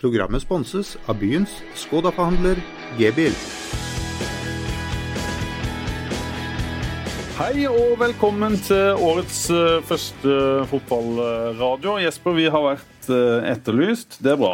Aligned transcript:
Programmet 0.00 0.40
sponses 0.40 0.94
av 1.12 1.18
byens 1.20 1.58
Skoda-forhandler 1.76 2.56
G-bil. 2.96 3.34
Hei 7.36 7.66
og 7.68 7.98
velkommen 8.00 8.56
til 8.64 8.96
årets 8.96 9.42
eh, 9.52 9.82
første 9.84 10.38
fotballradio. 10.72 11.98
Jesper, 12.00 12.36
vi 12.36 12.48
har 12.48 12.64
vært 12.64 12.99
eh, 13.08 13.48
etterlyst. 13.52 14.18
Det 14.20 14.34
er 14.34 14.40
bra. 14.40 14.52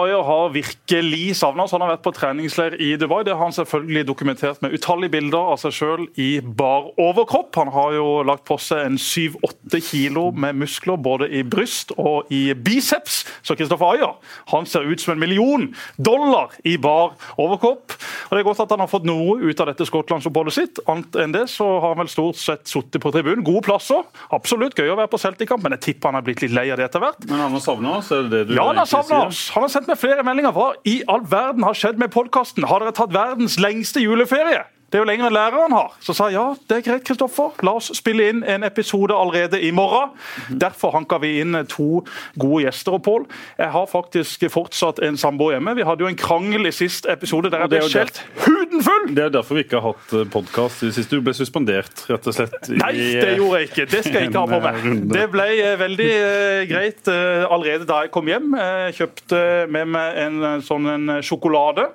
Ayer 0.00 0.22
har 0.26 0.52
virkelig 0.54 1.36
savna 1.36 1.64
oss. 1.64 1.72
Han 1.72 1.84
har 1.84 1.94
vært 1.94 2.04
på 2.04 2.12
treningsleir 2.16 2.76
i 2.80 2.92
Dubai. 3.00 3.22
Det 3.24 3.34
har 3.34 3.42
han 3.42 3.54
selvfølgelig 3.56 4.06
dokumentert 4.08 4.60
med 4.62 4.74
utallige 4.76 5.14
bilder 5.16 5.52
av 5.54 5.60
seg 5.62 5.74
sjøl 5.76 6.06
i 6.20 6.40
bar 6.40 6.90
overkropp. 7.00 7.54
Han 7.60 7.72
har 7.74 7.96
jo 7.96 8.06
lagt 8.26 8.46
på 8.48 8.58
seg 8.60 8.84
en 8.86 8.98
7-8 9.00 9.80
kilo 9.88 10.28
med 10.32 10.58
muskler 10.60 11.00
både 11.00 11.30
i 11.30 11.44
bryst 11.46 11.94
og 11.96 12.30
i 12.34 12.50
biceps. 12.54 13.24
Så 13.42 13.56
Christopher 13.56 13.94
Ayer 13.94 14.14
han 14.52 14.66
ser 14.68 14.88
ut 14.88 15.00
som 15.00 15.14
en 15.14 15.22
million 15.22 15.68
dollar 15.96 16.54
i 16.64 16.76
bar 16.80 17.14
overkropp. 17.40 17.96
Og 18.28 18.36
Det 18.36 18.42
er 18.42 18.46
godt 18.46 18.62
at 18.64 18.74
han 18.74 18.84
har 18.84 18.90
fått 18.90 19.08
noe 19.08 19.38
ut 19.40 19.60
av 19.62 19.70
dette 19.70 19.86
skottlandsoppholdet 19.88 20.56
sitt. 20.56 20.80
Annet 20.90 21.16
enn 21.22 21.34
det 21.34 21.46
så 21.52 21.66
har 21.80 21.94
han 21.94 22.02
vel 22.02 22.12
stort 22.12 22.38
sett 22.40 22.68
sittet 22.70 23.02
på 23.02 23.12
tribunen. 23.14 23.44
Gode 23.46 23.64
plasser. 23.66 24.04
Absolutt 24.34 24.78
gøy 24.78 24.92
å 24.92 24.98
være 24.98 25.10
på 25.12 25.20
Celtic-kamp, 25.20 25.64
men 25.64 25.76
jeg 25.76 25.86
tipper 25.88 26.10
han 26.10 26.20
er 26.20 26.26
blitt 26.26 26.44
litt 26.44 26.54
lei 26.54 26.68
av 26.70 26.80
det 26.80 26.88
etter 26.88 27.02
hvert. 27.02 27.24
Men 27.28 27.44
han 27.44 27.56
har 27.56 27.64
savna 27.80 27.96
oss? 27.98 28.10
er 28.12 28.28
det 28.28 28.48
det 28.48 28.56
Ja, 28.56 28.66
han 28.66 28.76
har 28.76 28.84
savna 28.86 29.26
oss. 29.26 29.48
Han 29.54 29.62
har 29.62 29.68
sendt 29.68 29.88
meg 29.88 29.98
flere 29.98 30.24
meldinger. 30.26 30.52
Hva 30.52 30.74
i 30.84 31.02
all 31.08 31.24
verden 31.24 31.62
har 31.64 31.74
skjedd 31.74 31.98
med 31.98 32.12
podkasten? 32.12 32.64
Har 32.68 32.80
dere 32.80 32.92
tatt 32.92 33.12
verdens 33.14 33.58
lengste 33.58 34.00
juleferie? 34.00 34.64
Det 34.90 34.98
er 34.98 35.04
jo 35.04 35.06
lenger 35.06 35.28
enn 35.28 35.36
læreren 35.36 35.74
har. 35.74 35.92
Så 36.02 36.14
sa 36.18 36.26
ja, 36.34 36.48
det 36.68 36.80
er 36.80 36.86
greit, 36.86 37.04
Kristoffer. 37.06 37.54
La 37.66 37.76
oss 37.78 37.92
spille 37.94 38.26
inn 38.32 38.40
en 38.42 38.66
episode 38.66 39.14
allerede 39.14 39.60
i 39.62 39.70
morgen. 39.74 40.10
Derfor 40.50 40.94
hanka 40.96 41.20
vi 41.22 41.36
inn 41.44 41.54
to 41.70 42.02
gode 42.40 42.64
gjester. 42.64 42.96
Og 42.98 43.04
Pål, 43.06 43.26
jeg 43.58 43.70
har 43.70 43.86
faktisk 43.90 44.44
fortsatt 44.50 44.98
en 45.06 45.16
samboer 45.20 45.56
hjemme. 45.56 45.76
Vi 45.78 45.86
hadde 45.86 46.02
jo 46.04 46.10
en 46.10 46.18
krangel 46.18 46.66
i 46.66 46.74
sist 46.74 47.06
episode 47.10 47.52
der 47.52 47.64
jeg 47.64 47.72
ble 47.72 47.82
skjelt 47.86 48.18
huden 48.44 48.82
full! 48.84 49.06
Det 49.14 49.24
er 49.28 49.32
derfor 49.34 49.58
vi 49.60 49.64
ikke 49.64 49.78
har 49.80 49.94
hatt 49.94 50.32
podkast 50.34 50.82
i 50.82 50.90
det 50.90 50.96
siste. 50.98 51.18
Du 51.20 51.24
ble 51.24 51.34
suspendert, 51.38 52.04
rett 52.10 52.26
og 52.30 52.36
slett. 52.36 52.58
Nei, 52.74 52.92
det 52.98 53.36
gjorde 53.38 53.62
jeg 53.62 53.70
ikke. 53.70 53.86
Det 53.94 54.02
skal 54.06 54.18
jeg 54.20 54.30
ikke 54.32 54.42
ha 54.42 54.50
på 54.50 54.58
eh, 54.58 54.66
meg. 54.66 55.06
Det 55.14 55.24
ble 55.32 55.46
eh, 55.54 55.76
veldig 55.80 56.08
eh, 56.16 56.64
greit 56.70 57.10
eh, 57.14 57.46
allerede 57.46 57.86
da 57.88 58.02
jeg 58.04 58.12
kom 58.14 58.30
hjem. 58.30 58.52
Jeg 58.58 58.98
kjøpte 59.00 59.42
med 59.70 59.94
meg 59.94 60.20
en 60.26 60.42
eh, 60.50 60.58
sånn 60.66 60.90
en 60.96 61.16
sjokolade. 61.26 61.86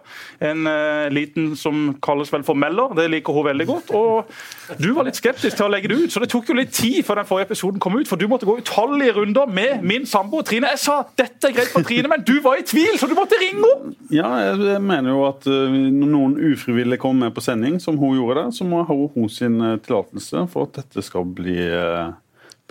En 0.44 0.66
eh, 0.72 1.06
liten 1.14 1.54
som 1.60 1.90
kalles 2.04 2.32
vel 2.34 2.46
for 2.48 2.56
Meller. 2.60 2.85
Det 2.96 3.08
liker 3.12 3.36
hun 3.36 3.48
veldig 3.48 3.68
godt. 3.70 3.92
Og 3.98 4.78
du 4.82 4.90
var 4.98 5.08
litt 5.08 5.18
skeptisk 5.18 5.58
til 5.58 5.68
å 5.68 5.72
legge 5.72 5.92
det 5.92 5.98
ut, 6.04 6.14
så 6.14 6.22
det 6.22 6.30
tok 6.32 6.50
jo 6.52 6.58
litt 6.58 6.74
tid 6.76 7.02
før 7.08 7.22
den 7.22 7.30
forrige 7.30 7.50
episoden 7.50 7.82
kom 7.84 7.98
ut. 7.98 8.10
For 8.10 8.20
du 8.22 8.28
måtte 8.32 8.48
gå 8.48 8.58
utallige 8.62 9.16
runder 9.20 9.50
med 9.50 9.86
min 9.86 10.08
samboer 10.10 10.46
Trine. 10.48 10.74
Jeg 10.76 10.84
sa 10.84 11.00
dette 11.18 11.50
er 11.50 11.56
greit 11.58 11.74
for 11.74 11.86
Trine, 11.88 12.12
men 12.12 12.26
du 12.28 12.36
var 12.46 12.62
i 12.62 12.68
tvil, 12.68 13.00
så 13.02 13.10
du 13.10 13.16
måtte 13.18 13.40
ringe 13.42 13.56
henne! 13.56 13.96
Ja, 14.14 14.30
jeg, 14.42 14.82
mener 14.84 15.14
jo 15.14 15.24
at 15.30 15.48
uh, 15.50 15.72
når 15.72 16.12
noen 16.12 16.36
ufrivillig 16.52 17.00
kommer 17.02 17.28
med 17.28 17.36
på 17.38 17.44
sending, 17.46 17.80
som 17.82 17.98
hun 18.02 18.18
gjorde 18.18 18.44
det, 18.44 18.58
så 18.58 18.68
må 18.68 18.84
hun 18.84 18.90
ha 18.90 19.10
hun 19.16 19.32
sin 19.32 19.58
uh, 19.64 19.78
tillatelse 19.82 20.46
for 20.52 20.68
at 20.68 20.82
dette 20.82 21.04
skal 21.06 21.26
bli 21.38 21.56
uh, 21.56 22.14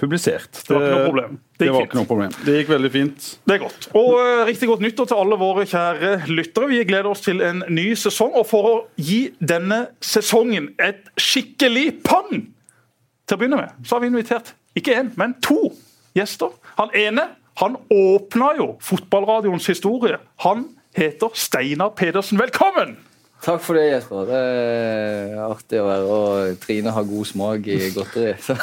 publisert. 0.01 0.51
Det 0.67 0.75
var 0.75 0.83
ikke 0.83 0.97
noe 0.97 1.07
problem. 1.09 1.37
Det 1.55 1.69
Det, 1.69 1.75
gikk 1.79 1.95
noe 1.95 2.09
problem. 2.09 2.33
Det 2.45 2.57
gikk 2.59 2.73
veldig 2.73 2.91
fint. 2.91 3.29
Det 3.47 3.55
er 3.55 3.63
godt. 3.63 3.89
Og 3.95 4.11
uh, 4.19 4.43
Riktig 4.49 4.69
godt 4.69 4.83
nyttår 4.83 5.11
til 5.11 5.23
alle 5.23 5.39
våre 5.39 5.67
kjære 5.71 6.13
lyttere. 6.33 6.69
Vi 6.73 6.83
gleder 6.89 7.11
oss 7.11 7.23
til 7.25 7.43
en 7.47 7.63
ny 7.69 7.87
sesong. 7.99 8.35
Og 8.35 8.49
for 8.51 8.71
å 8.71 8.75
gi 8.99 9.21
denne 9.39 9.85
sesongen 10.03 10.73
et 10.83 11.07
skikkelig 11.21 11.87
pang 12.07 12.33
til 12.35 13.37
å 13.37 13.41
begynne 13.41 13.63
med, 13.63 13.81
så 13.87 13.97
har 13.97 14.05
vi 14.05 14.13
invitert 14.13 14.55
ikke 14.75 14.99
én, 14.99 15.13
men 15.21 15.37
to 15.45 15.71
gjester. 16.19 16.51
Han 16.81 16.91
ene 16.99 17.29
han 17.63 17.77
åpna 17.87 18.55
jo 18.59 18.73
fotballradioens 18.83 19.67
historie. 19.71 20.19
Han 20.43 20.73
heter 20.97 21.31
Steinar 21.39 21.95
Pedersen. 21.95 22.39
Velkommen! 22.39 22.97
Takk 23.45 23.61
for 23.61 23.77
det, 23.77 23.85
Jesper. 23.91 24.25
Det 24.29 24.39
er 24.41 25.41
artig 25.45 25.81
å 25.83 25.85
være. 25.85 26.05
Og 26.09 26.61
Trine 26.63 26.95
har 26.97 27.09
god 27.09 27.29
smak 27.29 27.67
i 27.69 27.79
godteri. 27.93 28.33
Så, 28.41 28.57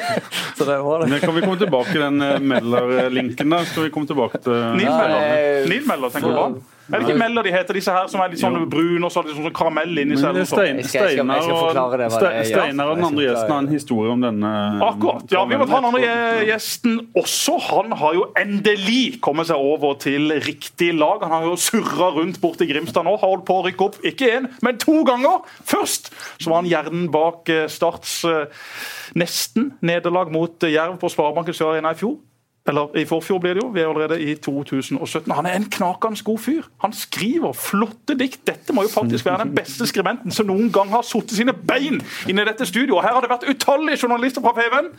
så 0.58 0.66
det 0.66 0.78
var 0.82 1.04
det. 1.04 1.10
Men 1.12 1.22
kan 1.22 1.36
vi 1.36 1.44
komme 1.44 1.60
tilbake 1.60 1.94
til 1.94 2.02
den 2.02 2.18
uh, 2.18 2.38
Meller-linken 2.42 3.54
der? 3.54 3.68
Skal 3.70 3.86
vi 3.86 3.92
komme 3.94 4.10
tilbake 4.10 4.42
til 4.42 4.58
Neil. 4.80 5.78
Meller, 5.86 6.10
tenker 6.10 6.34
du 6.34 6.40
på? 6.40 6.73
Er 6.92 7.00
det 7.00 7.08
ikke 7.08 7.16
Meller 7.16 7.46
de 7.46 7.52
heter, 7.54 7.76
disse 7.78 7.92
her 7.94 8.08
som 8.12 8.20
er 8.20 8.32
litt 8.32 8.40
sånn 8.42 8.58
brune 8.68 9.06
og 9.06 9.12
så 9.12 9.22
har 9.22 9.28
de 9.28 9.34
sånn 9.36 9.54
karamell 9.56 10.00
inni 10.02 10.18
seg? 10.20 10.36
Stein, 10.50 10.82
Steinar 10.84 11.46
og, 11.48 12.98
den 12.98 13.06
andre 13.08 13.24
gjesten 13.24 13.52
har 13.54 13.62
en 13.62 13.70
historie 13.72 14.12
om 14.12 14.24
denne 14.24 14.50
Akkurat. 14.84 15.24
Ja, 15.32 15.44
Vi 15.48 15.58
må 15.60 15.68
ta 15.70 15.78
den 15.80 15.88
andre 15.88 16.44
gjesten 16.48 16.98
også. 17.16 17.56
Han 17.70 17.94
har 18.00 18.18
jo 18.18 18.26
endelig 18.40 19.20
kommet 19.24 19.48
seg 19.48 19.64
over 19.64 19.96
til 20.02 20.34
riktig 20.44 20.90
lag. 20.98 21.24
Han 21.24 21.32
har 21.38 21.48
jo 21.48 21.56
surra 21.60 22.10
rundt 22.18 22.40
borti 22.42 22.68
Grimstad 22.68 23.08
nå. 23.08 23.16
Har 23.22 23.32
holdt 23.32 23.46
på 23.48 23.58
å 23.62 23.64
rykke 23.68 23.88
opp 23.88 23.98
ikke 24.04 24.30
én, 24.36 24.50
men 24.64 24.80
to 24.82 25.00
ganger. 25.08 25.40
Først 25.64 26.12
så 26.36 26.50
var 26.50 26.62
han 26.62 26.70
hjernen 26.70 27.08
bak 27.14 27.48
eh, 27.52 27.64
Starts 27.72 28.20
eh, 28.28 28.68
nesten 29.16 29.72
nederlag 29.84 30.32
mot 30.34 30.66
eh, 30.66 30.76
Jerv 30.76 30.98
på 31.00 31.12
Sparebanken 31.12 31.56
Sør 31.56 31.80
i 31.80 31.96
fjor. 31.98 32.18
Eller 32.64 32.96
i 32.96 33.04
forfjor 33.04 33.42
blir 33.44 33.58
det 33.58 33.60
jo. 33.60 33.68
Vi 33.74 33.82
er 33.82 33.90
allerede 33.90 34.16
i 34.24 34.34
2017. 34.40 35.32
Han 35.36 35.46
er 35.46 35.58
en 35.58 35.68
knakende 35.68 36.24
god 36.24 36.38
fyr. 36.40 36.68
Han 36.80 36.94
skriver 36.96 37.52
flotte 37.52 38.16
dikt. 38.16 38.40
Dette 38.48 38.72
må 38.72 38.86
jo 38.86 38.92
faktisk 38.92 39.28
være 39.28 39.44
den 39.44 39.54
beste 39.56 39.84
skribenten 39.90 40.32
som 40.32 40.48
noen 40.48 40.70
gang 40.72 40.88
har 40.94 41.04
satt 41.04 41.34
sine 41.36 41.52
bein 41.52 42.00
inn 42.00 42.40
i 42.40 42.46
dette 42.48 42.64
studioet. 42.68 43.04
Her 43.04 43.18
har 43.18 43.24
det 43.24 43.32
vært 43.34 43.48
utallige 43.50 44.06
journalister 44.06 44.44
fra 44.44 44.54
Feven. 44.56 44.94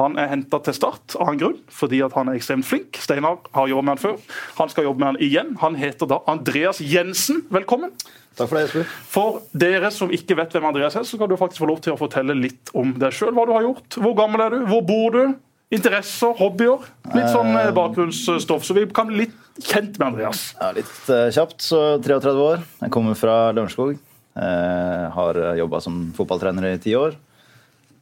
Han 0.00 0.16
er 0.20 0.28
henta 0.30 0.60
til 0.64 0.76
Start 0.76 1.16
av 1.20 1.28
en 1.32 1.40
grunn, 1.40 1.58
fordi 1.68 2.00
han 2.14 2.28
er 2.28 2.36
ekstremt 2.38 2.64
flink. 2.64 2.96
Steinar 3.00 3.40
har 3.56 3.68
jobbet 3.68 3.84
med 3.88 3.92
han 3.92 4.00
før. 4.00 4.18
Han 4.60 4.72
skal 4.72 4.88
jobbe 4.88 5.00
med 5.00 5.10
han 5.10 5.20
igjen. 5.24 5.54
Han 5.60 5.76
heter 5.76 6.08
da 6.08 6.20
Andreas 6.32 6.80
Jensen. 6.80 7.42
Velkommen. 7.52 7.92
Takk 8.36 8.48
for 8.48 8.56
det, 8.56 8.66
Jesper. 8.66 8.92
For 9.12 9.40
dere 9.64 9.92
som 9.92 10.12
ikke 10.12 10.36
vet 10.36 10.52
hvem 10.56 10.68
Andreas 10.68 10.96
er, 10.96 11.04
så 11.08 11.16
skal 11.16 11.28
du 11.28 11.36
faktisk 11.40 11.64
få 11.64 11.68
lov 11.68 11.80
til 11.84 11.92
å 11.96 12.00
fortelle 12.00 12.36
litt 12.36 12.72
om 12.76 12.94
deg 13.00 13.16
sjøl. 13.16 13.34
Hva 13.36 13.44
du 13.48 13.52
har 13.56 13.66
gjort. 13.68 14.00
Hvor 14.00 14.16
gammel 14.16 14.44
er 14.44 14.56
du? 14.56 14.62
Hvor 14.72 14.84
bor 14.88 15.16
du? 15.16 15.34
Interesser, 15.72 16.34
hobbyer. 16.36 16.84
Litt 17.14 17.30
sånn 17.32 17.54
eh, 17.56 17.70
bakgrunnsstoff, 17.76 18.64
så 18.66 18.76
vi 18.76 18.84
kan 18.92 19.08
bli 19.08 19.24
litt 19.24 19.64
kjent 19.64 19.96
med 19.96 20.10
Andreas. 20.10 20.50
Ja, 20.60 20.68
litt 20.76 21.10
eh, 21.12 21.30
kjapt, 21.32 21.62
så 21.64 21.82
33 22.04 22.34
år. 22.44 22.64
Jeg 22.82 22.92
kommer 22.92 23.16
fra 23.16 23.36
Lørenskog. 23.56 23.94
Eh, 24.36 25.04
har 25.16 25.40
jobba 25.56 25.80
som 25.84 26.04
fotballtrener 26.16 26.74
i 26.74 26.80
ti 26.82 26.92
år. 26.98 27.16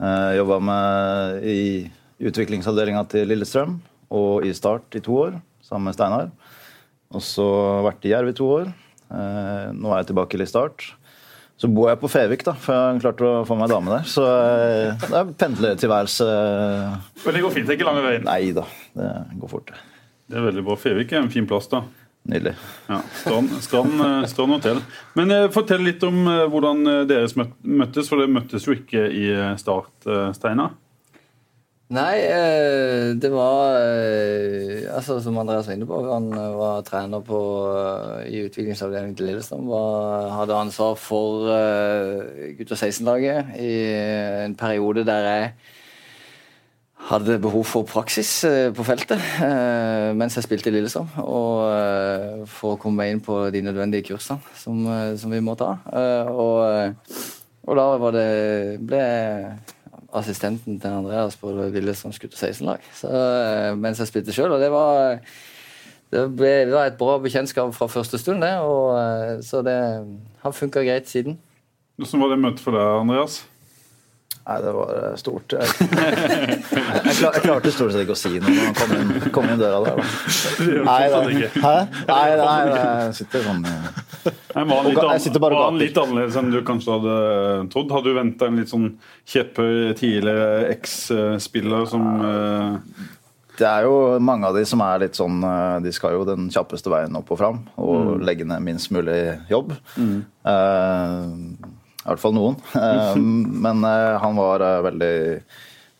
Eh, 0.01 0.37
jobba 0.41 0.59
med 0.67 1.47
i 1.47 1.63
utviklingsavdelinga 2.21 3.05
til 3.11 3.31
Lillestrøm 3.31 3.79
og 4.11 4.47
i 4.47 4.53
Start 4.57 4.99
i 4.99 5.03
to 5.05 5.17
år, 5.29 5.39
sammen 5.65 5.91
med 5.91 5.97
Steinar. 5.97 6.31
Og 7.15 7.23
så 7.25 7.47
vært 7.87 8.07
i 8.07 8.13
Jerv 8.15 8.33
i 8.33 8.37
to 8.39 8.49
år. 8.51 8.71
Eh, 9.11 9.71
nå 9.77 9.93
er 9.93 10.03
jeg 10.03 10.11
tilbake 10.11 10.41
i 10.41 10.49
Start. 10.49 10.91
Så 11.61 11.69
bor 11.69 11.91
jeg 11.91 12.01
på 12.01 12.09
Fevik, 12.09 12.41
da, 12.47 12.55
for 12.57 12.73
jeg 12.73 12.85
har 12.95 13.01
klart 13.03 13.19
å 13.21 13.31
få 13.45 13.57
meg 13.61 13.69
dame 13.69 13.93
der. 13.93 14.07
Så 14.09 14.23
eh, 14.25 14.95
det 15.03 15.17
er 15.19 15.33
pendlertilværelse. 15.43 16.29
Men 17.27 17.37
det 17.37 17.43
går 17.45 17.53
fint. 17.53 17.67
Det 17.69 17.75
er 17.75 17.79
ikke 17.79 17.89
lange 17.91 18.05
veien. 18.07 18.25
Nei 18.25 18.53
da, 18.57 18.65
det 18.97 19.11
går 19.43 19.51
fort. 19.53 19.69
det. 19.75 19.83
Er 20.39 20.47
veldig 20.47 20.65
bra. 20.65 20.77
Fevik 20.81 21.13
er 21.13 21.21
en 21.21 21.33
fin 21.33 21.49
plass, 21.51 21.69
da. 21.69 21.83
Nydelig. 22.31 22.55
Ja, 22.89 23.03
Strand, 23.21 23.53
strand, 23.65 24.01
eh, 24.07 24.25
strand 24.33 24.57
hotell. 24.57 24.81
Men 25.21 25.37
eh, 25.37 25.47
fortell 25.53 25.85
litt 25.85 26.05
om 26.09 26.23
hvordan 26.53 26.81
dere 27.11 27.29
møttes, 27.61 28.09
for 28.09 28.21
dere 28.23 28.33
møttes 28.41 28.65
jo 28.69 28.77
ikke 28.79 29.05
i 29.13 29.27
Start, 29.61 29.93
Steinar. 30.37 30.73
Nei, 31.91 32.21
eh, 32.23 33.17
det 33.19 33.33
var 33.35 33.81
eh, 33.83 34.85
altså 34.95 35.17
Som 35.19 35.41
Andreas 35.43 35.67
var 35.67 35.75
inne 35.75 35.89
på, 35.91 35.97
han 36.07 36.29
eh, 36.31 36.53
var 36.55 36.85
trener 36.87 37.25
på, 37.27 37.41
i 38.31 38.45
utviklingsavdelingen 38.47 39.17
til 39.19 39.27
Lillestrøm. 39.27 39.67
Hadde 40.37 40.55
ansvar 40.55 40.95
for 40.95 41.49
uh, 41.51 42.55
gutter 42.59 42.79
16-laget 42.79 43.57
i 43.59 43.73
en 44.45 44.55
periode 44.55 45.03
der 45.09 45.27
jeg 45.27 45.51
hadde 47.11 47.41
behov 47.43 47.65
for 47.65 47.89
praksis 47.89 48.45
på 48.77 48.85
feltet 48.85 49.19
mens 50.15 50.37
jeg 50.37 50.45
spilte 50.47 50.71
i 50.71 50.77
Lillestrøm. 50.77 51.11
Og 51.25 52.47
for 52.55 52.77
å 52.77 52.79
komme 52.79 53.03
meg 53.03 53.17
inn 53.17 53.25
på 53.25 53.41
de 53.51 53.65
nødvendige 53.67 54.13
kursene 54.13 54.39
som, 54.55 54.85
som 55.19 55.35
vi 55.35 55.43
må 55.43 55.59
ta. 55.59 55.73
Og, 56.31 56.95
og 57.67 57.83
da 57.83 58.15
det, 58.15 58.31
ble 58.87 59.03
jeg 59.03 59.80
assistenten 60.17 60.81
til 60.81 60.89
Andreas 60.91 61.37
på 61.41 61.53
Lillestrøms 61.53 62.19
gutter 62.23 62.39
16-lag. 62.51 62.85
Eh, 63.05 63.71
Mens 63.79 64.01
jeg 64.03 64.11
spilte 64.11 64.35
sjøl. 64.35 64.55
Og 64.57 64.63
det 64.63 64.71
var, 64.73 65.21
det, 66.13 66.25
ble, 66.37 66.53
det 66.69 66.75
var 66.75 66.91
et 66.91 66.99
bra 67.01 67.19
bekjentskap 67.23 67.75
fra 67.77 67.91
første 67.91 68.19
stund, 68.19 68.43
det. 68.45 68.53
Og, 68.65 68.97
eh, 68.99 69.37
så 69.47 69.63
det 69.67 69.79
har 70.43 70.57
funka 70.57 70.85
greit 70.87 71.09
siden. 71.11 71.39
Hvordan 72.01 72.25
var 72.25 72.35
det 72.35 72.41
møtet 72.47 72.65
for 72.65 72.77
deg, 72.77 72.93
Andreas? 73.03 73.41
Nei, 74.41 74.57
det 74.65 74.71
var 74.73 74.91
eh, 74.97 75.17
stort. 75.21 75.53
Jeg, 75.61 77.15
klar, 77.19 77.35
jeg 77.37 77.43
klarte 77.45 77.71
stort 77.75 77.93
sett 77.93 78.03
ikke 78.03 78.15
å 78.17 78.19
si 78.19 78.31
noe 78.41 78.51
når 78.51 78.65
han 78.65 78.77
kom 78.79 78.93
inn, 78.97 79.31
kom 79.35 79.47
inn 79.53 79.61
døra 79.61 79.81
der. 79.85 80.01
Da. 80.01 80.67
Nei, 80.87 81.03
da, 81.13 81.21
hæ? 81.65 81.75
Nei, 82.09 82.25
nei, 82.41 82.57
jeg 82.71 83.15
sitter 83.21 83.45
sånn 83.45 83.63
eh, 83.69 83.87
Nei, 84.55 84.65
var 84.65 84.81
han 84.81 84.89
litt, 84.89 85.01
Jeg 85.01 85.33
og 85.37 85.45
var 85.45 85.57
han 85.59 85.79
litt 85.81 86.01
annerledes 86.01 86.39
enn 86.41 86.51
du 86.53 86.59
kanskje 86.67 86.97
hadde 86.97 87.17
trodd? 87.73 87.93
Hadde 87.95 88.11
du 88.11 88.19
venta 88.19 88.49
en 88.51 88.59
litt 88.61 88.73
sånn 88.73 88.89
kjepphøy 89.31 89.95
tidligere 89.99 90.71
eks-spiller 90.75 91.87
som 91.91 92.07
eh, 92.27 93.05
Det 93.61 93.69
er 93.69 93.87
jo 93.89 93.95
mange 94.25 94.49
av 94.51 94.57
de 94.59 94.65
som 94.69 94.83
er 94.85 95.05
litt 95.05 95.21
sånn 95.21 95.41
eh, 95.47 95.77
De 95.87 95.95
skal 95.97 96.17
jo 96.17 96.27
den 96.29 96.49
kjappeste 96.53 96.93
veien 96.93 97.17
opp 97.21 97.31
og 97.33 97.41
fram 97.41 97.63
og 97.81 98.25
legge 98.25 98.49
ned 98.49 98.65
minst 98.67 98.91
mulig 98.95 99.21
jobb. 99.53 99.77
Eh, 100.01 101.29
I 102.01 102.09
hvert 102.09 102.23
fall 102.23 102.37
noen. 102.37 102.57
Eh, 102.81 103.17
men 103.21 103.85
eh, 103.85 104.17
han 104.23 104.39
var 104.39 104.65
eh, 104.65 104.81
veldig 104.89 105.17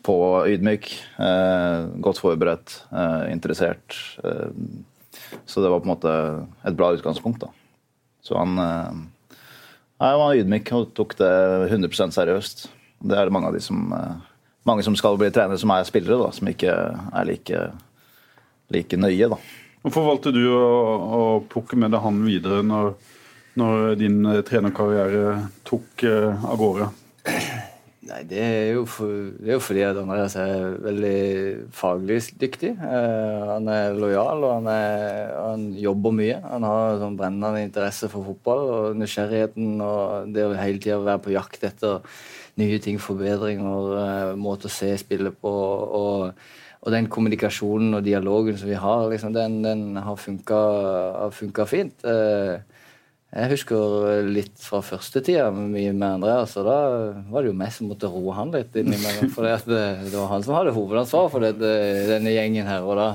på 0.01 0.15
ydmyk, 0.49 0.87
eh, 1.21 1.83
godt 2.01 2.17
forberedt, 2.17 2.79
interessert. 3.29 3.93
Så 5.45 5.61
det 5.61 5.69
var 5.69 5.83
på 5.83 5.85
en 5.85 5.91
måte 5.91 6.13
et 6.65 6.77
bra 6.77 6.89
utgangspunkt, 6.95 7.43
da. 7.43 7.51
Så 8.25 8.33
han, 8.39 8.57
nei, 8.57 10.09
han 10.09 10.21
var 10.23 10.39
ydmyk 10.39 10.71
og 10.73 10.89
tok 10.97 11.13
det 11.19 11.29
100% 11.69 12.17
seriøst. 12.17 12.65
Det 13.05 13.13
er 13.13 13.29
det 13.29 13.35
mange 13.35 13.51
av 13.51 13.57
de 13.57 13.61
som 13.61 13.93
mange 14.65 14.83
som 14.85 14.97
skal 14.97 15.17
bli 15.21 15.29
trenere, 15.33 15.61
som 15.61 15.73
er 15.73 15.85
spillere, 15.85 16.17
da, 16.21 16.33
som 16.33 16.49
ikke 16.49 16.73
er 16.73 17.29
like, 17.29 17.61
like 18.73 18.97
nøye. 18.97 19.29
da. 19.31 19.37
Hvorfor 19.81 20.05
valgte 20.05 20.33
du 20.33 20.43
å, 20.53 20.65
å 21.17 21.21
plukke 21.49 21.77
med 21.79 21.93
deg 21.93 22.03
han 22.03 22.21
videre 22.25 22.61
når, 22.65 22.93
når 23.59 23.97
din 23.99 24.21
eh, 24.25 24.43
trenerkarriere 24.47 25.35
tok 25.67 26.05
eh, 26.07 26.45
av 26.47 26.57
gårde? 26.59 26.91
Nei, 28.11 28.23
det 28.27 28.39
er, 28.41 28.77
for, 28.89 29.11
det 29.37 29.51
er 29.51 29.55
jo 29.55 29.63
fordi 29.63 29.83
at 29.85 29.97
Andreas 30.01 30.33
er 30.39 30.73
veldig 30.83 31.17
faglig 31.75 32.17
dyktig. 32.41 32.71
Eh, 32.73 33.43
han 33.51 33.69
er 33.71 33.93
lojal, 33.95 34.41
og 34.41 34.55
han, 34.57 34.69
er, 34.73 35.29
han 35.37 35.67
jobber 35.77 36.15
mye. 36.17 36.39
Han 36.43 36.65
har 36.65 36.97
sånn 37.03 37.19
brennende 37.19 37.61
interesse 37.63 38.09
for 38.11 38.25
fotball 38.27 38.63
og 38.65 38.97
nysgjerrigheten 38.99 39.77
og 39.85 40.33
det 40.33 40.47
å 40.47 40.57
hele 40.57 40.81
tida 40.81 40.97
være 41.03 41.23
på 41.27 41.35
jakt 41.35 41.63
etter 41.69 42.01
nye 42.59 42.81
ting, 42.83 42.97
forbedringer, 42.99 43.93
eh, 44.01 44.33
måter 44.39 44.67
å 44.67 44.75
se 44.79 44.91
spillet 45.03 45.37
på. 45.39 45.55
og 46.01 46.59
og 46.81 46.89
den 46.89 47.05
kommunikasjonen 47.13 47.93
og 47.93 48.05
dialogen 48.05 48.55
som 48.57 48.65
vi 48.65 48.73
har, 48.73 49.03
liksom, 49.11 49.35
den, 49.35 49.59
den 49.61 49.99
har 50.01 50.15
funka 50.17 51.65
fint. 51.69 52.01
Eh, 52.01 52.57
jeg 53.31 53.47
husker 53.53 54.25
litt 54.27 54.57
fra 54.59 54.81
første 54.83 55.21
tida 55.23 55.45
med 55.55 55.95
med 55.95 56.17
Andreas, 56.17 56.57
og 56.59 56.65
da 56.67 56.79
var 57.31 57.45
det 57.45 57.53
jo 57.53 57.59
meg 57.61 57.71
som 57.71 57.87
måtte 57.87 58.09
roe 58.11 58.33
han 58.35 58.51
litt 58.51 58.75
innimellom. 58.75 59.31
For 59.35 59.47
det, 59.47 59.53
det 59.71 60.17
var 60.17 60.27
han 60.33 60.43
som 60.43 60.57
hadde 60.57 60.73
hovedansvar 60.75 61.31
for 61.31 61.45
det, 61.45 61.53
denne 62.11 62.35
gjengen 62.35 62.67
her. 62.67 62.83
og 62.83 62.99
da 62.99 63.07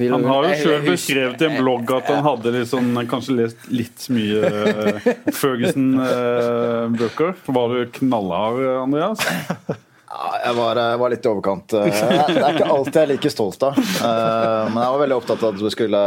Han 0.00 0.24
har 0.24 0.48
jo 0.48 0.56
sjøl 0.62 0.88
beskrevet 0.88 1.44
i 1.44 1.50
en 1.50 1.60
blogg 1.60 1.92
at 1.92 2.08
han 2.08 2.24
hadde 2.24 2.64
sånn, 2.70 2.96
kanskje 3.10 3.36
lest 3.42 3.68
litt 3.68 4.08
mye 4.16 4.48
uh, 4.48 5.12
Ferguson-bøker. 5.28 7.36
var 7.44 7.76
du 7.76 7.84
knallhard, 8.00 8.64
Andreas? 8.80 9.20
Jeg 10.44 10.54
var, 10.58 10.76
jeg 10.76 10.98
var 11.00 11.12
litt 11.14 11.24
i 11.24 11.30
overkant. 11.30 11.74
Eh, 11.78 12.02
Det 12.28 12.42
er 12.42 12.56
ikke 12.58 12.68
alt 12.74 12.90
jeg 12.92 13.02
er 13.02 13.10
like 13.14 13.30
stolt 13.32 13.62
av. 13.64 13.78
Eh, 13.78 14.72
Men 14.74 14.80
jeg 14.82 14.92
var 14.94 15.00
veldig 15.04 15.16
opptatt 15.16 15.42
av 15.46 15.54
at 15.54 15.62
det 15.64 15.72
skulle 15.72 16.02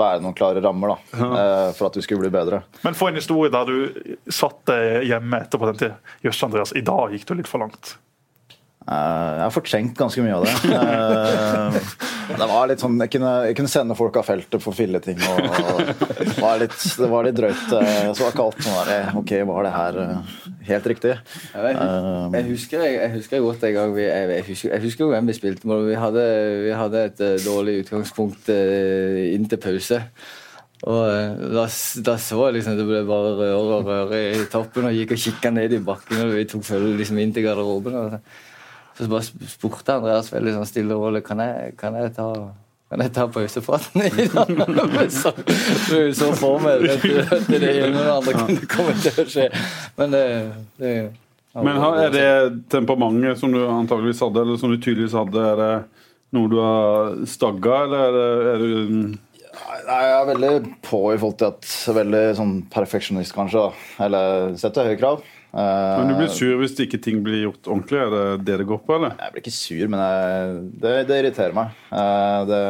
være 0.00 0.20
noen 0.24 0.36
klare 0.36 0.60
rammer 0.64 0.92
da, 0.94 0.98
eh, 1.16 1.72
for 1.78 1.88
at 1.88 1.96
du 1.96 2.02
skulle 2.04 2.20
bli 2.26 2.32
bedre. 2.34 2.62
Men 2.84 2.94
for 2.98 3.08
en 3.08 3.16
historie 3.20 3.50
der 3.54 3.64
du 3.70 4.14
satt 4.30 4.74
hjemme 5.06 5.40
etterpå 5.46 5.70
den 5.72 5.80
tida. 5.80 5.96
Jøss, 6.26 6.42
Andreas, 6.44 6.74
i 6.76 6.84
dag 6.84 7.14
gikk 7.16 7.26
du 7.30 7.34
litt 7.40 7.48
for 7.50 7.62
langt. 7.64 7.94
Eh, 8.88 9.30
Jeg 9.36 9.44
har 9.44 9.52
fortrengt 9.52 9.96
ganske 9.98 10.22
mye 10.24 10.38
av 10.38 10.46
det. 10.46 10.54
Eh, 10.72 11.80
Det 12.30 12.46
var 12.46 12.68
litt 12.70 12.78
sånn, 12.80 12.94
Jeg 13.02 13.10
kunne, 13.10 13.30
jeg 13.48 13.56
kunne 13.58 13.68
sende 13.72 13.96
folk 13.98 14.16
av 14.16 14.24
feltet 14.28 14.62
for 14.62 14.72
filleting. 14.76 15.18
Og, 15.18 15.40
og 15.50 16.34
var 16.40 16.60
litt, 16.62 16.76
det 16.96 17.08
var 17.10 17.26
litt 17.26 17.36
drøyt. 17.36 17.64
eh, 17.76 18.10
Så 18.14 18.22
var 18.24 18.32
ikke 18.32 18.44
alt 18.46 18.62
sånn 18.64 18.88
der 18.88 19.18
OK, 19.18 19.32
var 19.50 19.66
det 19.66 19.72
her 19.74 19.98
helt 20.70 20.86
riktig? 20.92 21.14
Jeg, 21.54 21.76
jeg, 21.76 22.44
husker, 22.52 22.84
jeg, 22.86 23.10
husker 23.16 23.42
godt 23.44 23.64
en 23.66 23.74
gang 23.74 23.94
vi, 23.96 24.06
husker, 24.48 24.70
jeg 24.76 24.84
husker 24.86 25.10
hvem 25.10 25.26
vi 25.32 25.36
spilte 25.36 25.66
med. 25.70 25.88
Vi 25.90 25.96
hadde, 25.98 26.26
vi 26.68 26.76
hadde 26.78 27.02
et 27.10 27.24
dårlig 27.44 27.80
utgangspunkt 27.84 28.48
inn 28.54 29.48
til 29.50 29.60
pause. 29.60 29.98
Og 30.88 31.02
da, 31.52 31.66
da 32.06 32.14
så 32.16 32.38
jeg 32.46 32.54
liksom 32.56 32.78
det 32.78 32.86
ble 32.88 33.02
bare 33.08 33.34
røre 33.36 33.56
og 33.58 33.90
røre 33.90 34.20
i 34.38 34.46
toppen, 34.48 34.86
og 34.88 34.94
gikk 34.96 35.12
og 35.12 35.20
kikka 35.26 35.50
ned 35.52 35.74
i 35.76 35.82
bakken. 35.84 36.22
Og 36.24 36.30
vi 36.38 36.46
tok 36.48 36.64
følge 36.64 36.94
liksom 37.02 37.18
inn 37.20 37.34
til 37.36 37.44
garderoben. 37.44 37.98
Og 38.00 38.14
så 39.06 39.12
bare 39.12 39.48
spurte 39.50 39.96
Andreas 39.96 40.32
veldig 40.32 40.56
sånn 40.58 40.68
stille 40.68 40.96
og 40.96 41.08
rolig 41.08 41.22
kan 41.26 41.40
jeg, 41.44 41.76
kan 41.80 41.96
jeg 41.98 42.12
ta 42.16 42.28
kan 42.90 43.04
jeg 43.04 43.12
ta 43.14 43.26
pausepraten 43.30 44.02
i 44.08 44.26
dag? 44.32 45.10
så, 45.14 45.30
så, 45.86 45.98
så 46.16 46.30
for 46.34 46.58
meg 46.64 46.88
at, 46.90 47.04
det, 47.46 47.60
det 47.62 47.70
ene 47.84 48.02
og 48.02 48.16
andre 48.16 48.34
kunne 48.34 48.70
komme 48.72 48.96
til 48.98 49.22
å 49.22 49.26
skje. 49.30 49.46
Men 50.00 50.16
det, 50.16 50.24
det 50.80 50.94
Men 51.54 51.78
er 51.78 52.10
det 52.14 52.30
temperamentet 52.72 53.38
som 53.38 53.54
du 53.54 53.62
antageligvis 53.62 54.24
hadde, 54.26 54.42
eller 54.42 54.58
som 54.58 54.74
du 54.74 54.78
tydeligvis 54.80 55.14
hadde, 55.14 55.44
er 55.52 55.62
det 55.62 55.72
noe 56.34 56.50
du 56.50 56.58
har 56.62 57.14
stagga, 57.30 57.84
eller 57.86 58.02
er 58.02 58.16
det, 58.16 58.30
er 58.54 58.64
det 58.64 59.18
Nei, 59.90 59.96
Jeg 60.06 60.14
er 60.14 60.26
veldig 60.28 60.50
på 60.86 60.98
i 61.10 61.18
forhold 61.18 61.38
til 61.40 61.48
at 61.48 61.70
Veldig 61.96 62.20
sånn 62.38 62.52
perfeksjonist, 62.70 63.34
kanskje. 63.34 63.64
da. 63.64 64.04
Eller 64.06 64.54
setter 64.60 64.86
høye 64.86 64.98
krav. 65.00 65.24
Eh, 65.50 65.98
Men 65.98 66.08
du 66.08 66.14
blir 66.20 66.28
sur 66.30 66.60
hvis 66.60 66.76
ikke 66.78 67.00
ting 67.02 67.22
blir 67.26 67.40
gjort 67.48 67.66
ordentlig? 67.66 67.98
Er 67.98 68.10
det 68.14 68.44
det 68.46 68.58
det 68.60 68.66
går 68.68 68.80
på, 68.86 68.94
eller? 68.98 69.16
Jeg 69.18 69.32
blir 69.34 69.42
ikke 69.42 69.54
sur, 69.56 69.88
men 69.90 70.02
jeg, 70.04 70.60
det, 70.84 70.92
det 71.08 71.18
irriterer 71.24 71.56
meg. 71.56 71.72
Eh, 71.90 72.40
det, 72.50 72.60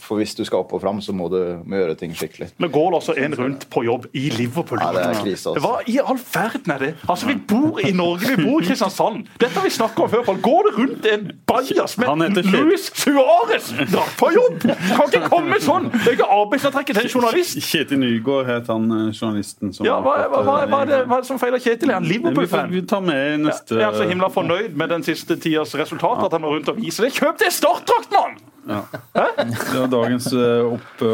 for 0.00 0.20
hvis 0.20 0.34
du 0.38 0.44
skal 0.48 0.62
opp 0.64 0.72
og 0.76 0.80
fram, 0.84 1.02
så 1.04 1.12
må 1.16 1.28
du 1.32 1.38
må 1.68 1.76
gjøre 1.80 1.96
ting 2.00 2.14
skikkelig. 2.16 2.50
Nå 2.62 2.70
går 2.72 2.88
det 2.94 3.00
altså 3.02 3.16
en 3.20 3.36
rundt 3.42 3.66
på 3.72 3.84
jobb 3.84 4.06
i 4.16 4.26
Liverpool. 4.32 4.80
Ja, 4.80 4.92
det 4.96 5.04
er 5.10 5.20
krise, 5.20 5.52
altså. 5.52 5.60
Hva 5.66 5.82
i 5.90 5.98
all 6.00 6.20
verden 6.32 6.74
er 6.76 6.84
det? 6.86 6.92
Altså, 7.08 7.28
Vi 7.30 7.36
bor 7.52 7.80
i 7.84 7.92
Norge, 7.92 8.32
vi 8.32 8.46
bor 8.48 8.62
i 8.62 8.66
Kristiansand. 8.70 9.26
Dette 9.40 9.52
har 9.60 9.66
vi 9.68 9.74
snakket 9.74 10.04
om 10.06 10.10
før. 10.16 10.40
Går 10.40 10.68
det 10.70 10.72
rundt 10.78 11.10
en 11.12 11.28
bajas 11.46 11.98
med. 12.00 12.40
Luis 12.50 12.88
Suárez 12.96 13.70
på 14.18 14.30
jobb? 14.34 14.64
Kan 14.64 15.04
ikke 15.10 15.28
komme 15.30 15.58
sånn! 15.62 15.90
Det 15.92 16.06
er 16.14 16.16
ikke 16.16 16.30
arbeidsavtrekket 16.40 16.96
til 16.96 17.06
en 17.08 17.12
journalist. 17.14 17.60
Kjetil 17.70 18.00
Nygaard 18.00 18.48
het 18.48 18.70
han 18.72 18.88
eh, 18.90 19.06
journalisten 19.14 19.72
som 19.76 19.86
Ja, 19.86 19.98
hva, 20.04 20.16
hva, 20.30 20.42
hva, 20.46 20.56
eh, 20.64 20.70
hva, 20.70 20.80
er 20.84 20.90
det, 20.90 20.98
hva 21.10 21.18
er 21.20 21.24
det 21.24 21.28
som 21.30 21.40
feiler 21.42 21.62
Kjetil? 21.62 21.89
Er 21.90 21.98
han 21.98 22.06
Liverpool-fan? 22.08 22.70
vi 22.70 22.82
tar 22.88 23.02
med 23.04 23.20
i 23.34 23.36
neste 23.44 23.76
Jeg 23.78 23.86
er 23.88 23.98
så 23.98 24.06
himla 24.08 24.30
fornøyd 24.32 24.76
med 24.78 24.92
den 24.94 25.04
siste 25.06 25.36
tidas 25.40 25.74
resultat 25.78 26.24
at 26.26 26.36
han 26.36 26.46
var 26.46 26.56
rundt 26.56 26.70
og 26.72 26.80
viser 26.80 27.06
det. 27.06 27.12
Kjøp 27.18 27.40
det 27.42 27.52
startdrakt, 27.54 28.14
mann! 28.14 28.38
Det 28.70 29.78
var 29.78 29.88
dagens, 29.90 30.26
eh, 30.32 30.74
opp, 30.74 31.04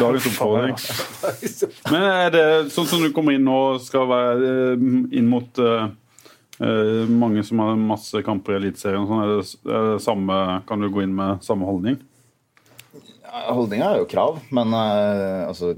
dagens 0.00 0.26
oppfordring. 0.30 0.78
Men 1.92 2.06
er 2.08 2.32
det 2.34 2.46
sånn 2.74 2.88
som 2.90 3.04
du 3.04 3.10
kommer 3.14 3.36
inn 3.36 3.44
nå, 3.46 3.58
skal 3.84 4.08
være 4.10 4.54
eh, 4.72 4.88
inn 5.20 5.28
mot 5.30 5.60
eh, 5.62 5.84
eh, 6.64 7.04
mange 7.10 7.44
som 7.46 7.62
har 7.62 7.76
masse 7.78 8.24
kamper 8.26 8.56
i 8.56 8.62
Eliteserien, 8.62 9.06
sånn, 9.06 9.22
er 9.22 9.36
det, 9.36 9.46
er 9.68 9.88
det 9.92 10.02
samme, 10.04 10.40
kan 10.68 10.82
du 10.82 10.90
gå 10.90 11.04
inn 11.04 11.14
med 11.14 11.44
samme 11.44 11.68
holdning? 11.68 12.00
Holdninga 13.34 13.88
er 13.90 13.98
jo 13.98 14.06
krav, 14.06 14.36
men 14.54 14.70
uh, 14.70 15.48
altså, 15.48 15.72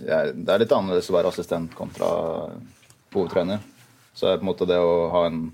jeg, 0.00 0.32
det 0.32 0.54
er 0.54 0.62
litt 0.62 0.72
annerledes 0.72 1.10
å 1.12 1.16
være 1.18 1.28
assistent 1.28 1.74
kontra 1.76 2.08
hovedtrener. 3.12 3.60
Så 4.14 4.28
er 4.28 4.40
på 4.40 4.46
en 4.46 4.50
måte 4.50 4.68
det 4.68 4.78
å 4.80 5.08
ha 5.12 5.24
en, 5.28 5.44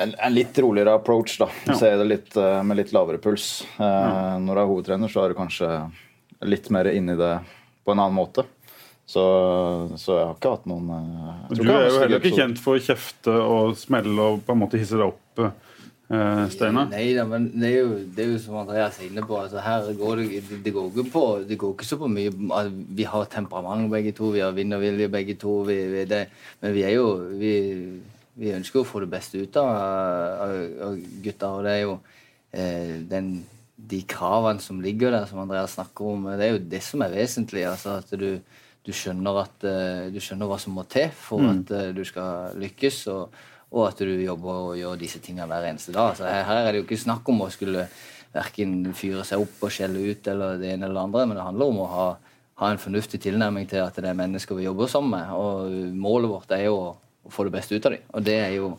en, 0.00 0.14
en 0.14 0.34
litt 0.34 0.58
roligere 0.64 0.96
approach, 0.98 1.36
da. 1.42 1.50
Se 1.76 1.90
det 2.00 2.08
litt, 2.08 2.32
eh, 2.36 2.62
med 2.64 2.80
litt 2.80 2.94
lavere 2.96 3.20
puls. 3.22 3.66
Ja. 3.76 4.38
Når 4.40 4.54
du 4.54 4.62
er 4.62 4.70
hovedtrener, 4.70 5.12
så 5.12 5.24
er 5.24 5.32
du 5.32 5.38
kanskje 5.38 5.68
litt 6.48 6.70
mer 6.74 6.88
inni 6.92 7.16
det 7.18 7.34
på 7.84 7.94
en 7.94 8.02
annen 8.02 8.16
måte. 8.16 8.46
Så, 9.12 9.22
så 9.98 10.14
jeg 10.14 10.26
har 10.28 10.36
ikke 10.36 10.52
hatt 10.54 10.68
noen 10.70 10.90
eh, 10.94 11.56
Du 11.58 11.66
er 11.66 11.88
jo 11.88 11.98
heller 12.00 12.20
ikke 12.20 12.36
kjent 12.38 12.60
for 12.62 12.78
å 12.78 12.82
kjefte 12.82 13.34
og 13.34 13.74
smelle 13.76 14.14
og 14.30 14.44
på 14.46 14.54
en 14.54 14.60
måte 14.62 14.78
hisse 14.80 14.96
deg 14.96 15.10
opp, 15.10 15.42
eh, 16.12 16.42
Steinar. 16.52 16.88
Nei 16.92 17.12
da, 17.16 17.24
men 17.28 17.48
det 17.50 17.68
er, 17.68 17.76
jo, 17.80 17.98
det 18.14 18.24
er 18.24 18.30
jo 18.34 18.40
som 18.42 18.58
Andreas 18.60 18.98
er 19.00 19.08
inne 19.08 19.24
på. 19.26 19.38
Altså, 19.40 19.60
her 19.64 19.88
går 19.98 20.22
det, 20.22 20.42
det, 20.64 20.72
går 20.74 20.90
ikke 20.90 21.06
på, 21.12 21.24
det 21.48 21.58
går 21.60 21.74
ikke 21.74 21.88
så 21.88 21.98
på 22.00 22.10
mye 22.12 22.32
altså, 22.32 22.86
Vi 22.98 23.08
har 23.12 23.30
temperament 23.32 23.90
begge 23.92 24.14
to, 24.18 24.32
vi 24.34 24.44
har 24.44 24.56
vinnervilje 24.56 25.10
begge 25.12 25.36
to. 25.40 25.58
Vi, 25.68 25.78
vi, 25.94 26.06
det, 26.10 26.24
men 26.62 26.76
vi 26.76 26.86
er 26.88 26.96
jo 26.96 27.08
vi, 27.40 27.54
vi 28.40 28.54
ønsker 28.56 28.82
å 28.82 28.88
få 28.88 29.04
det 29.04 29.12
beste 29.12 29.42
ut 29.42 29.60
av, 29.60 29.72
av, 30.46 30.56
av 30.88 30.98
gutta. 31.24 31.52
Og 31.52 31.66
det 31.66 31.76
er 31.76 31.84
jo 31.84 31.94
eh, 32.52 32.96
den, 33.10 33.34
de 33.76 34.02
kravene 34.08 34.62
som 34.64 34.82
ligger 34.84 35.14
der, 35.16 35.30
som 35.30 35.44
Andreas 35.44 35.78
snakker 35.78 36.14
om, 36.14 36.28
det 36.36 36.48
er 36.48 36.58
jo 36.58 36.66
det 36.76 36.84
som 36.86 37.04
er 37.04 37.16
vesentlig. 37.18 37.66
altså 37.68 38.00
at 38.02 38.12
du 38.18 38.36
du 38.82 38.90
skjønner, 38.90 39.44
at, 39.44 39.64
eh, 39.66 40.10
du 40.10 40.18
skjønner 40.22 40.48
hva 40.50 40.58
som 40.58 40.74
må 40.74 40.84
til 40.90 41.10
for 41.14 41.44
at 41.46 41.70
eh, 41.70 41.90
du 41.94 42.02
skal 42.06 42.56
lykkes, 42.58 43.04
og, 43.14 43.36
og 43.72 43.86
at 43.88 44.02
du 44.04 44.12
jobber 44.20 44.66
og 44.68 44.76
gjør 44.76 44.98
disse 45.00 45.20
tingene 45.24 45.48
hver 45.48 45.70
eneste 45.70 45.94
dag. 45.94 46.16
Så 46.16 46.26
her, 46.28 46.44
her 46.44 46.66
er 46.66 46.72
det 46.72 46.82
jo 46.82 46.86
ikke 46.86 47.00
snakk 47.00 47.28
om 47.32 47.44
å 47.44 47.52
skulle 47.52 47.86
verken 48.32 48.92
fyre 48.96 49.24
seg 49.28 49.44
opp 49.44 49.64
og 49.64 49.72
skjelle 49.72 50.00
ut 50.12 50.28
eller 50.28 50.60
det 50.60 50.72
ene 50.72 50.86
eller 50.86 50.98
det 50.98 51.04
andre, 51.06 51.24
men 51.28 51.38
det 51.38 51.46
handler 51.46 51.72
om 51.72 51.80
å 51.84 51.88
ha, 51.92 52.06
ha 52.62 52.72
en 52.72 52.80
fornuftig 52.80 53.20
tilnærming 53.24 53.68
til 53.70 53.84
at 53.84 53.96
det 53.96 54.08
er 54.08 54.18
mennesker 54.18 54.58
vi 54.58 54.66
jobber 54.66 54.90
sammen 54.92 55.16
med. 55.16 55.32
Og 55.36 55.96
målet 55.96 56.32
vårt 56.32 56.54
er 56.56 56.66
jo 56.68 56.76
å, 56.80 56.90
få 57.32 57.46
det 57.46 57.54
beste 57.54 57.76
ut 57.76 57.88
av 57.88 57.96
dem. 57.96 58.06
Og 58.12 58.24
det 58.26 58.38
er 58.40 58.54
jo 58.56 58.72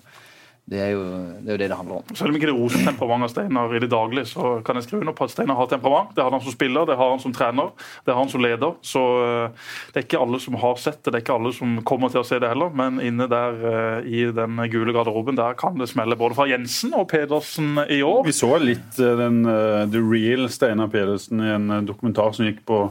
Det 0.64 0.80
er, 0.80 0.94
jo, 0.94 1.02
det 1.44 1.50
er 1.50 1.58
jo 1.58 1.60
det 1.60 1.68
det 1.68 1.76
handler 1.76 1.98
om. 2.00 2.12
Selv 2.16 2.32
om 2.32 2.38
ikke 2.38 2.48
det 2.48 2.56
roser 2.56 2.86
temperament 2.88 3.26
av 3.26 3.32
Steinar 3.34 3.74
i 3.76 3.82
det 3.84 3.90
daglige, 3.92 4.30
så 4.32 4.54
kan 4.64 4.78
jeg 4.80 4.86
skrive 4.86 5.02
under 5.04 5.16
på 5.18 5.26
at 5.28 5.34
Steinar 5.34 5.58
har 5.60 5.68
temperament. 5.68 6.14
Det 6.16 6.24
har 6.24 6.32
han 6.32 6.44
som 6.46 6.56
spiller, 6.56 6.88
det 6.88 6.96
har 6.96 7.10
han 7.12 7.20
som 7.20 7.34
trener, 7.36 7.74
det 8.06 8.14
har 8.14 8.22
han 8.22 8.32
som 8.32 8.44
leder. 8.46 8.78
Så 8.80 9.02
eh, 9.26 9.74
det 9.92 10.00
er 10.00 10.06
ikke 10.08 10.22
alle 10.24 10.40
som 10.40 10.56
har 10.62 10.80
sett 10.80 11.02
det, 11.02 11.12
det 11.12 11.20
er 11.20 11.26
ikke 11.26 11.36
alle 11.36 11.52
som 11.58 11.76
kommer 11.84 12.14
til 12.14 12.22
å 12.22 12.28
se 12.30 12.40
det 12.40 12.48
heller. 12.48 12.72
Men 12.80 13.02
inne 13.04 13.28
der 13.28 13.60
eh, 13.74 14.08
i 14.08 14.24
den 14.32 14.64
gule 14.72 14.96
garderoben, 14.96 15.36
der 15.36 15.60
kan 15.60 15.76
det 15.82 15.90
smelle 15.92 16.16
både 16.20 16.40
fra 16.40 16.48
Jensen 16.48 16.96
og 16.96 17.10
Pedersen 17.12 17.84
i 17.84 18.00
år. 18.00 18.24
Vi 18.30 18.38
så 18.40 18.56
litt 18.64 19.04
eh, 19.04 19.18
den 19.20 19.44
uh, 19.44 19.84
The 19.92 20.00
Real 20.00 20.48
Steinar 20.48 20.88
Pedersen 20.96 21.44
i 21.44 21.52
en 21.58 21.76
dokumentar 21.90 22.32
som 22.38 22.48
gikk 22.48 22.64
på 22.72 22.86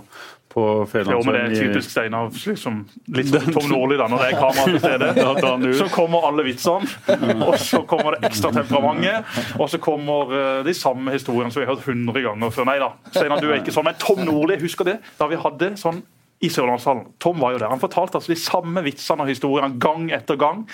på 0.52 0.64
Jo, 0.92 1.18
men 1.24 1.34
det 1.34 1.42
er 1.42 1.54
typisk 1.56 1.90
Steinar. 1.90 2.28
Liksom, 2.32 2.78
litt 3.16 3.30
som 3.32 3.52
Tom 3.56 3.68
Nordli 3.70 3.98
da, 4.00 4.08
når 4.12 4.22
det 4.22 4.28
er 4.30 4.38
kamera 4.38 4.66
til 4.68 4.80
stede. 4.82 5.74
Så 5.80 5.88
kommer 5.92 6.28
alle 6.28 6.44
vitsene, 6.46 6.88
og 7.48 7.56
så 7.60 7.82
kommer 7.88 8.16
det 8.16 8.28
ekstra 8.30 8.52
temperamentet. 8.54 9.28
Og 9.58 9.70
så 9.72 9.80
kommer 9.82 10.32
uh, 10.32 10.64
de 10.66 10.74
samme 10.76 11.14
historiene 11.14 11.52
som 11.52 11.62
vi 11.62 11.66
har 11.66 11.74
hørt 11.74 11.86
100 11.88 12.24
ganger 12.26 12.52
før. 12.54 12.68
Nei 12.68 12.78
da, 12.82 12.92
Steinar, 13.10 13.40
du 13.40 13.50
er 13.50 13.62
ikke 13.62 13.74
sånn. 13.74 13.88
Men 13.88 14.00
Tom 14.02 14.24
Nordli, 14.26 14.58
husker 14.62 14.88
det? 14.88 14.98
Da 15.18 15.28
vi 15.30 15.40
hadde 15.40 15.72
sånn 15.80 16.02
i 16.42 16.50
Sørlandshallen. 16.50 17.04
Tom 17.22 17.38
var 17.40 17.54
jo 17.54 17.60
der. 17.62 17.70
Han 17.70 17.80
fortalte 17.82 18.18
altså 18.18 18.32
de 18.32 18.38
samme 18.40 18.82
vitsene 18.84 19.22
og 19.24 19.30
historiene 19.30 19.78
gang 19.82 20.08
etter 20.12 20.36
gang 20.40 20.64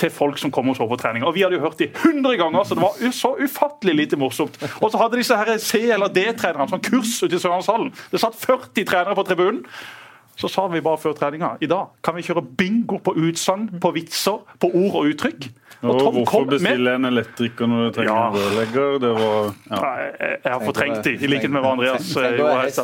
til 0.00 0.10
folk 0.14 0.38
som 0.40 0.52
kom 0.54 0.70
og 0.72 0.78
så 0.78 0.86
på 0.88 0.96
trening. 1.00 1.24
Og 1.28 1.34
Vi 1.36 1.42
hadde 1.44 1.58
jo 1.58 1.64
hørt 1.66 1.78
de 1.78 1.90
100 1.92 2.36
ganger, 2.40 2.64
så 2.64 2.74
det 2.78 2.82
var 2.86 3.12
så 3.12 3.34
ufattelig 3.36 3.94
lite 3.98 4.16
morsomt. 4.20 4.56
Og 4.80 4.90
så 4.90 5.00
hadde 5.02 5.20
disse 5.20 5.36
her 5.36 5.58
C- 5.60 5.90
eller 5.92 6.08
D-trenerne 6.08 6.70
sånn 6.72 6.84
kurs 6.88 7.18
ute 7.22 7.36
i 7.36 7.42
Sørlandshallen. 7.42 7.92
Det 8.12 8.20
satt 8.22 8.38
40 8.40 8.84
trenere 8.88 9.14
på 9.18 9.26
tribunen. 9.28 9.64
Så 10.40 10.48
sa 10.48 10.64
vi 10.72 10.80
bare 10.80 10.96
før 10.96 11.12
treninga 11.18 11.58
i 11.60 11.68
dag 11.68 11.90
kan 12.06 12.16
vi 12.16 12.22
kjøre 12.24 12.40
bingo 12.56 12.96
på 13.04 13.12
utsagn, 13.12 13.66
på 13.82 13.90
vitser, 13.92 14.38
på 14.62 14.70
ord 14.72 14.94
og 15.02 15.10
uttrykk. 15.12 15.50
Og, 15.80 15.96
Tom, 15.96 16.14
hvorfor 16.14 16.44
bestille 16.44 16.92
en 16.94 17.04
elektriker 17.08 17.66
når 17.70 17.84
du 17.86 17.90
trenger 17.96 18.12
Ja. 18.12 18.26
en 18.28 18.34
rørlegger? 18.36 18.98
Det 19.00 19.12
var 19.16 19.54
ja. 19.70 19.78
Nei, 19.80 20.00
Jeg 20.44 20.52
har 20.52 20.60
fortrengt 20.64 21.04
de, 21.06 21.14
i 21.16 21.26
likhet 21.30 21.50
med 21.50 21.62
hva 21.64 21.70
Andreas 21.72 22.10
eh, 22.16 22.36
gjorde 22.36 22.56
vært. 22.58 22.74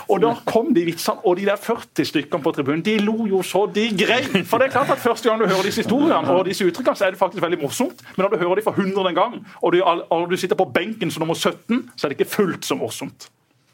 Og 0.12 0.20
da 0.20 0.34
kom 0.44 0.74
de 0.76 0.84
vitsene, 0.90 1.24
og 1.24 1.36
de 1.40 1.46
der 1.48 1.56
40 1.56 2.04
stykkene 2.12 2.42
på 2.44 2.52
tribunen, 2.52 2.84
de 2.84 2.98
lo 3.00 3.26
jo 3.30 3.40
så 3.46 3.64
de 3.74 3.86
grein. 3.96 4.44
For 4.44 4.60
det 4.60 4.68
er 4.68 4.76
klart 4.76 4.92
at 4.92 4.98
første 5.00 5.28
gang 5.30 5.40
du 5.40 5.46
hører 5.48 5.62
disse 5.70 5.82
historiene 5.84 6.36
og 6.36 6.44
disse 6.48 6.66
uttrykkene, 6.68 6.96
så 6.96 7.08
er 7.08 7.16
det 7.16 7.18
faktisk 7.22 7.42
veldig 7.44 7.60
morsomt. 7.62 8.04
Men 8.16 8.24
når 8.26 8.36
du 8.36 8.38
hører 8.44 8.60
de 8.60 8.62
for 8.68 8.76
hundrede 8.76 9.14
gang, 9.16 9.40
og 9.62 9.72
du, 9.72 9.80
og 9.84 10.30
du 10.30 10.36
sitter 10.36 10.56
på 10.56 10.68
benken 10.74 11.10
som 11.10 11.24
nummer 11.24 11.34
17, 11.34 11.90
så 11.96 12.06
er 12.06 12.12
det 12.12 12.20
ikke 12.20 12.30
fullt 12.36 12.64
så 12.68 12.74
morsomt. 12.76 13.30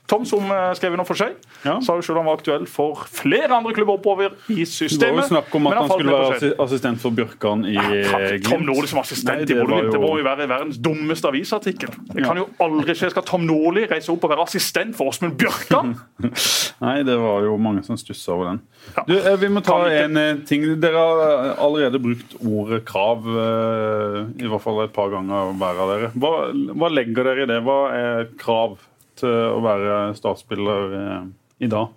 Tom, 0.07 0.25
som 0.25 0.45
eh, 0.55 0.73
skrev 0.79 0.93
under 0.95 1.05
for 1.09 1.19
seg, 1.19 1.35
Ja. 1.65 1.81
sa 1.83 1.97
jo 1.99 2.03
selv 2.07 2.21
han 2.21 2.27
var 2.29 2.37
aktuell 2.39 2.67
for 2.71 3.01
flere 3.11 3.51
andre 3.57 3.73
klubber 3.75 3.97
oppover 3.99 4.31
i 4.55 4.63
systemet. 4.65 5.01
Det 5.01 5.09
var 5.17 5.23
jo 5.23 5.29
snakk 5.33 5.55
om 5.59 5.67
at 5.67 5.75
han 5.75 5.83
han 5.83 5.91
skulle 5.91 6.13
være 6.21 6.51
assistent 6.63 7.01
for 7.03 7.11
Bjørkan 7.17 7.65
i 7.67 7.75
Tom 7.77 8.63
Glimt. 8.63 8.67
Nordli 8.69 8.87
som 8.93 9.01
assistent 9.03 9.33
Nei, 9.35 9.43
i 9.43 9.49
det 9.51 9.57
i 9.57 9.61
Bodø-Glimt. 9.65 9.93
Det 9.97 10.01
må 10.01 10.13
jo- 10.21 10.25
være 10.29 10.47
verdens 10.49 10.79
dummeste 10.79 11.27
avisartikkel. 11.33 11.91
Det 12.15 12.25
kan 12.25 12.37
jo 12.39 12.47
aldri 12.63 12.95
skje. 12.95 13.11
Skal 13.11 13.23
Tom 13.27 13.47
Nordli 13.47 13.87
reise 13.91 14.13
opp 14.15 14.25
og 14.25 14.31
være 14.31 14.47
assistent 14.47 14.95
for 14.97 15.11
Åsmund 15.11 15.37
Bjørkan? 15.41 15.97
Nei, 16.87 17.03
det 17.03 17.19
var 17.19 17.43
jo 17.43 17.57
mange 17.59 17.83
som 17.85 17.97
stussa 17.99 18.33
over 18.37 18.51
den. 18.53 18.61
Ja. 18.97 19.03
Du, 19.09 19.15
eh, 19.19 19.37
Vi 19.37 19.49
må 19.49 19.63
ta 19.65 19.81
en 19.91 20.17
eh, 20.17 20.35
ting. 20.47 20.63
Dere 20.81 20.95
har 21.03 21.57
allerede 21.59 21.99
brukt 22.03 22.37
ordet 22.47 22.85
krav, 22.87 23.25
i 23.27 24.47
hvert 24.47 24.63
fall 24.63 24.83
et 24.85 24.93
par 24.95 25.11
ganger 25.11 25.53
hver 25.59 25.81
av 25.83 25.91
dere. 25.95 26.11
Hva, 26.15 26.33
hva 26.77 26.91
legger 26.93 27.25
dere 27.27 27.43
i 27.43 27.51
det? 27.51 27.59
Hva 27.67 27.79
er 27.97 28.29
krav 28.39 28.77
til 29.21 29.33
å 29.53 29.61
være 29.65 30.15
startspiller 30.19 30.97
eh, 31.01 31.29
i 31.65 31.71
dag? 31.73 31.93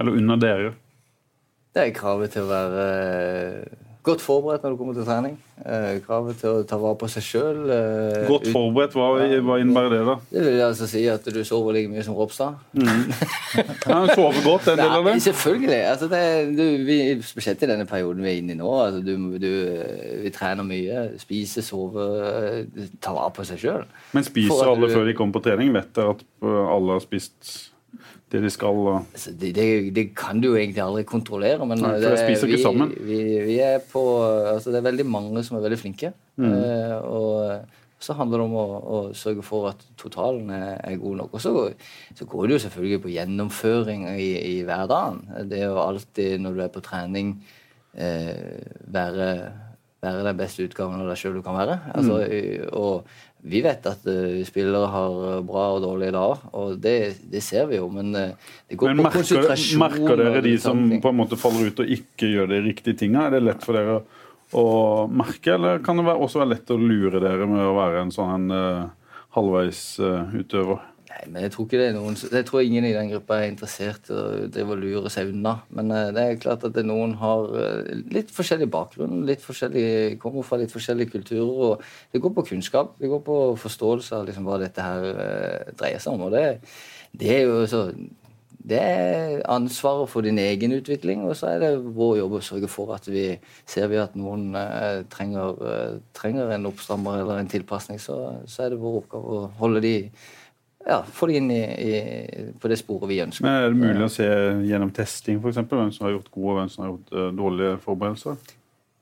Eller 0.00 0.16
under 0.20 0.40
dere? 0.40 0.72
Det 1.74 1.84
er 1.84 1.94
kravet 1.94 2.34
til 2.34 2.46
å 2.46 2.50
være 2.50 2.86
eh, 2.90 3.89
godt 4.06 4.22
forberedt 4.24 4.62
når 4.64 4.72
du 4.74 4.76
kommer 4.80 4.94
til 4.96 5.04
trening. 5.06 5.34
Eh, 5.60 5.98
kravet 6.06 6.38
til 6.40 6.48
å 6.48 6.62
ta 6.64 6.78
vare 6.80 6.96
på 6.96 7.08
seg 7.12 7.24
sjøl. 7.26 7.58
Godt 8.28 8.46
forberedt, 8.48 8.94
hva, 8.96 9.08
hva 9.44 9.58
innebærer 9.60 9.92
det, 9.92 10.00
da? 10.08 10.14
Det 10.32 10.44
vil 10.46 10.60
altså 10.64 10.86
si 10.88 11.02
at 11.12 11.26
du 11.28 11.40
sover 11.44 11.76
like 11.76 11.90
mye 11.92 12.04
som 12.06 12.16
Ropstad. 12.16 12.56
Ja, 13.90 13.98
sover 14.14 14.36
godt, 14.44 14.68
en 14.70 14.78
del 14.78 14.92
av 14.94 15.04
det? 15.08 15.16
selvfølgelig. 15.24 15.78
Altså 15.90 16.06
det, 16.10 16.20
du, 16.54 16.62
vi, 16.86 16.98
spesielt 17.26 17.62
i 17.64 17.68
denne 17.70 17.86
perioden 17.90 18.22
vi 18.22 18.30
er 18.30 18.38
inne 18.40 18.54
i 18.54 18.58
nå. 18.60 18.70
Altså 18.84 19.00
du, 19.02 19.14
du, 19.42 19.50
vi 20.22 20.30
trener 20.34 20.66
mye. 20.66 21.02
Spiser, 21.20 21.64
sover, 21.66 22.62
tar 23.02 23.16
vare 23.18 23.32
på 23.36 23.46
seg 23.48 23.60
sjøl. 23.64 23.84
Men 24.14 24.26
spiser 24.26 24.70
alle 24.70 24.88
du- 24.90 24.94
før 24.94 25.08
de 25.10 25.16
kommer 25.18 25.36
på 25.40 25.44
trening? 25.48 25.72
Vet 25.74 25.90
dere 25.98 26.14
at 26.16 26.24
eh, 26.46 26.62
alle 26.76 26.96
har 26.98 27.04
spist 27.04 27.69
det 28.30 28.42
de 28.44 28.50
skal? 28.52 28.76
Altså, 29.00 29.32
det, 29.34 29.50
det, 29.56 29.66
det 29.96 30.04
kan 30.14 30.38
du 30.40 30.52
jo 30.52 30.58
egentlig 30.58 30.82
aldri 30.84 31.02
kontrollere. 31.08 31.66
Men 31.66 31.82
Nei, 31.82 31.96
det, 31.98 32.14
jeg 32.20 32.38
ikke 32.38 32.72
vi. 32.76 33.02
Vi, 33.08 33.20
vi 33.48 33.58
er 33.64 33.82
på 33.90 34.04
altså 34.22 34.70
Det 34.70 34.78
er 34.80 34.86
veldig 34.86 35.06
mange 35.10 35.42
som 35.46 35.58
er 35.58 35.64
veldig 35.66 35.78
flinke. 35.80 36.12
Mm. 36.38 36.52
Uh, 36.54 36.96
og 37.10 37.78
så 38.00 38.14
handler 38.16 38.40
det 38.40 38.44
om 38.46 38.54
å, 38.56 38.66
å 38.80 38.98
sørge 39.16 39.42
for 39.44 39.68
at 39.74 39.82
totalen 40.00 40.48
er, 40.56 40.78
er 40.88 41.00
god 41.02 41.18
nok. 41.20 41.34
Og 41.36 41.42
så, 41.44 41.50
så 42.16 42.24
går 42.24 42.46
det 42.46 42.54
jo 42.54 42.62
selvfølgelig 42.64 43.00
på 43.04 43.10
gjennomføring 43.12 44.06
i, 44.14 44.30
i 44.54 44.54
hverdagen. 44.64 45.18
Det 45.50 45.58
er 45.60 45.66
jo 45.68 45.82
alltid 45.82 46.40
når 46.40 46.56
du 46.56 46.62
er 46.64 46.70
på 46.72 46.80
trening, 46.86 47.34
eh, 47.92 48.62
være, 48.88 49.28
være 50.00 50.24
den 50.30 50.40
beste 50.40 50.64
utgaven 50.64 51.02
av 51.04 51.10
deg 51.12 51.20
sjøl 51.20 51.36
du 51.36 51.42
kan 51.44 51.58
være. 51.60 51.76
Altså, 51.92 52.22
Mm. 52.24 52.70
og 52.72 53.04
vi 53.42 53.62
vet 53.64 53.86
at 53.88 54.04
uh, 54.08 54.40
spillere 54.44 54.90
har 54.92 55.42
bra 55.48 55.66
og 55.76 55.82
dårlige 55.84 56.12
dager, 56.16 56.42
og 56.52 56.78
det, 56.82 56.96
det 57.32 57.42
ser 57.44 57.68
vi 57.70 57.78
jo. 57.78 57.88
Men 57.92 58.12
uh, 58.14 58.54
det 58.68 58.78
går 58.80 58.92
Men 58.92 59.00
på 59.00 59.06
merker, 59.08 59.24
konsentrasjon. 59.24 59.82
merker 59.84 60.20
dere 60.20 60.42
de 60.44 60.54
som 60.60 60.82
på 61.00 61.12
en 61.12 61.20
måte 61.22 61.38
faller 61.40 61.70
ut 61.70 61.84
og 61.84 61.94
ikke 61.96 62.30
gjør 62.34 62.50
de 62.52 62.62
riktige 62.68 63.00
tinga? 63.04 63.26
Er 63.26 63.36
det 63.38 63.44
lett 63.46 63.64
for 63.64 63.78
dere 63.78 64.00
å 64.50 64.64
merke, 65.06 65.54
eller 65.54 65.82
kan 65.84 66.00
det 66.00 66.08
være, 66.08 66.24
også 66.26 66.42
være 66.42 66.54
lett 66.56 66.72
å 66.74 66.78
lure 66.80 67.22
dere 67.22 67.46
med 67.46 67.62
å 67.64 67.76
være 67.76 68.04
en 68.04 68.14
sånn 68.14 68.48
uh, 68.50 68.88
halvveisutøver? 69.36 70.89
Nei, 71.10 71.24
men 71.26 71.42
jeg 71.42 71.50
tror 71.54 71.66
ikke 71.66 71.78
det 71.80 71.86
er 71.90 71.94
noen 71.96 72.14
Jeg 72.14 72.46
tror 72.46 72.62
ingen 72.62 72.84
i 72.86 72.92
den 72.94 73.08
gruppa 73.10 73.40
er 73.40 73.48
interessert 73.50 74.06
i 74.12 74.14
å 74.14 74.46
drive 74.52 74.76
og 74.76 74.78
lure 74.84 75.10
seg 75.10 75.32
unna. 75.32 75.56
Men 75.74 75.90
eh, 75.94 76.12
det 76.14 76.22
er 76.22 76.38
klart 76.42 76.66
at 76.68 76.78
noen 76.86 77.16
har 77.18 77.50
eh, 77.58 77.90
litt 78.14 78.30
forskjellig 78.34 78.68
bakgrunn, 78.70 79.24
litt 79.26 79.42
forskjellig, 79.42 80.20
kommer 80.22 80.46
fra 80.46 80.60
litt 80.60 80.70
forskjellige 80.74 81.10
kulturer. 81.16 81.50
og 81.66 82.14
Det 82.14 82.22
går 82.22 82.34
på 82.36 82.46
kunnskap, 82.52 82.94
det 83.02 83.10
går 83.10 83.24
på 83.26 83.40
forståelse 83.58 84.20
av 84.20 84.30
liksom 84.30 84.46
hva 84.46 84.60
dette 84.62 84.86
her 84.86 85.10
eh, 85.10 85.74
dreier 85.80 86.02
seg 86.02 86.14
om. 86.14 86.28
og 86.28 86.34
det, 86.36 86.46
det 87.18 87.36
er 87.40 87.46
jo 87.48 87.60
så 87.70 87.84
det 88.70 88.76
er 88.76 89.38
ansvaret 89.48 90.10
for 90.12 90.22
din 90.22 90.38
egen 90.38 90.76
utvikling, 90.76 91.22
og 91.24 91.32
så 91.34 91.48
er 91.54 91.62
det 91.62 91.70
vår 91.96 92.18
jobb 92.18 92.34
å 92.36 92.42
sørge 92.44 92.68
for 92.70 92.92
at 92.92 93.08
vi 93.08 93.24
ser 93.64 93.88
vi 93.90 93.96
at 93.98 94.12
noen 94.20 94.52
trenger, 95.10 95.56
trenger 96.14 96.52
en 96.54 96.68
oppstrammer 96.68 97.22
eller 97.22 97.40
en 97.40 97.48
tilpasning, 97.50 97.96
så, 97.98 98.18
så 98.44 98.66
er 98.66 98.74
det 98.74 98.82
vår 98.82 98.98
oppgave 99.00 99.38
å 99.38 99.48
holde 99.62 99.82
de 99.86 99.94
ja, 100.86 101.02
få 101.04 101.28
det 101.28 101.40
inn 101.40 101.50
i, 101.52 101.60
i, 101.60 101.98
på 102.60 102.70
det 102.72 102.78
sporet 102.80 103.10
vi 103.10 103.20
ønsker. 103.24 103.44
Men 103.44 103.58
Er 103.58 103.68
det 103.68 103.80
mulig 103.82 104.06
å 104.06 104.12
se 104.12 104.28
gjennom 104.68 104.94
testing 104.96 105.42
for 105.42 105.52
eksempel, 105.52 105.82
hvem 105.82 105.92
som 105.92 106.06
har 106.06 106.16
gjort 106.16 106.32
gode 106.32 106.54
og 106.54 106.58
hvem 106.60 106.72
som 106.72 106.84
har 106.84 106.94
gjort 106.94 107.12
uh, 107.12 107.28
dårlige 107.36 107.76
forberedelser? 107.84 108.56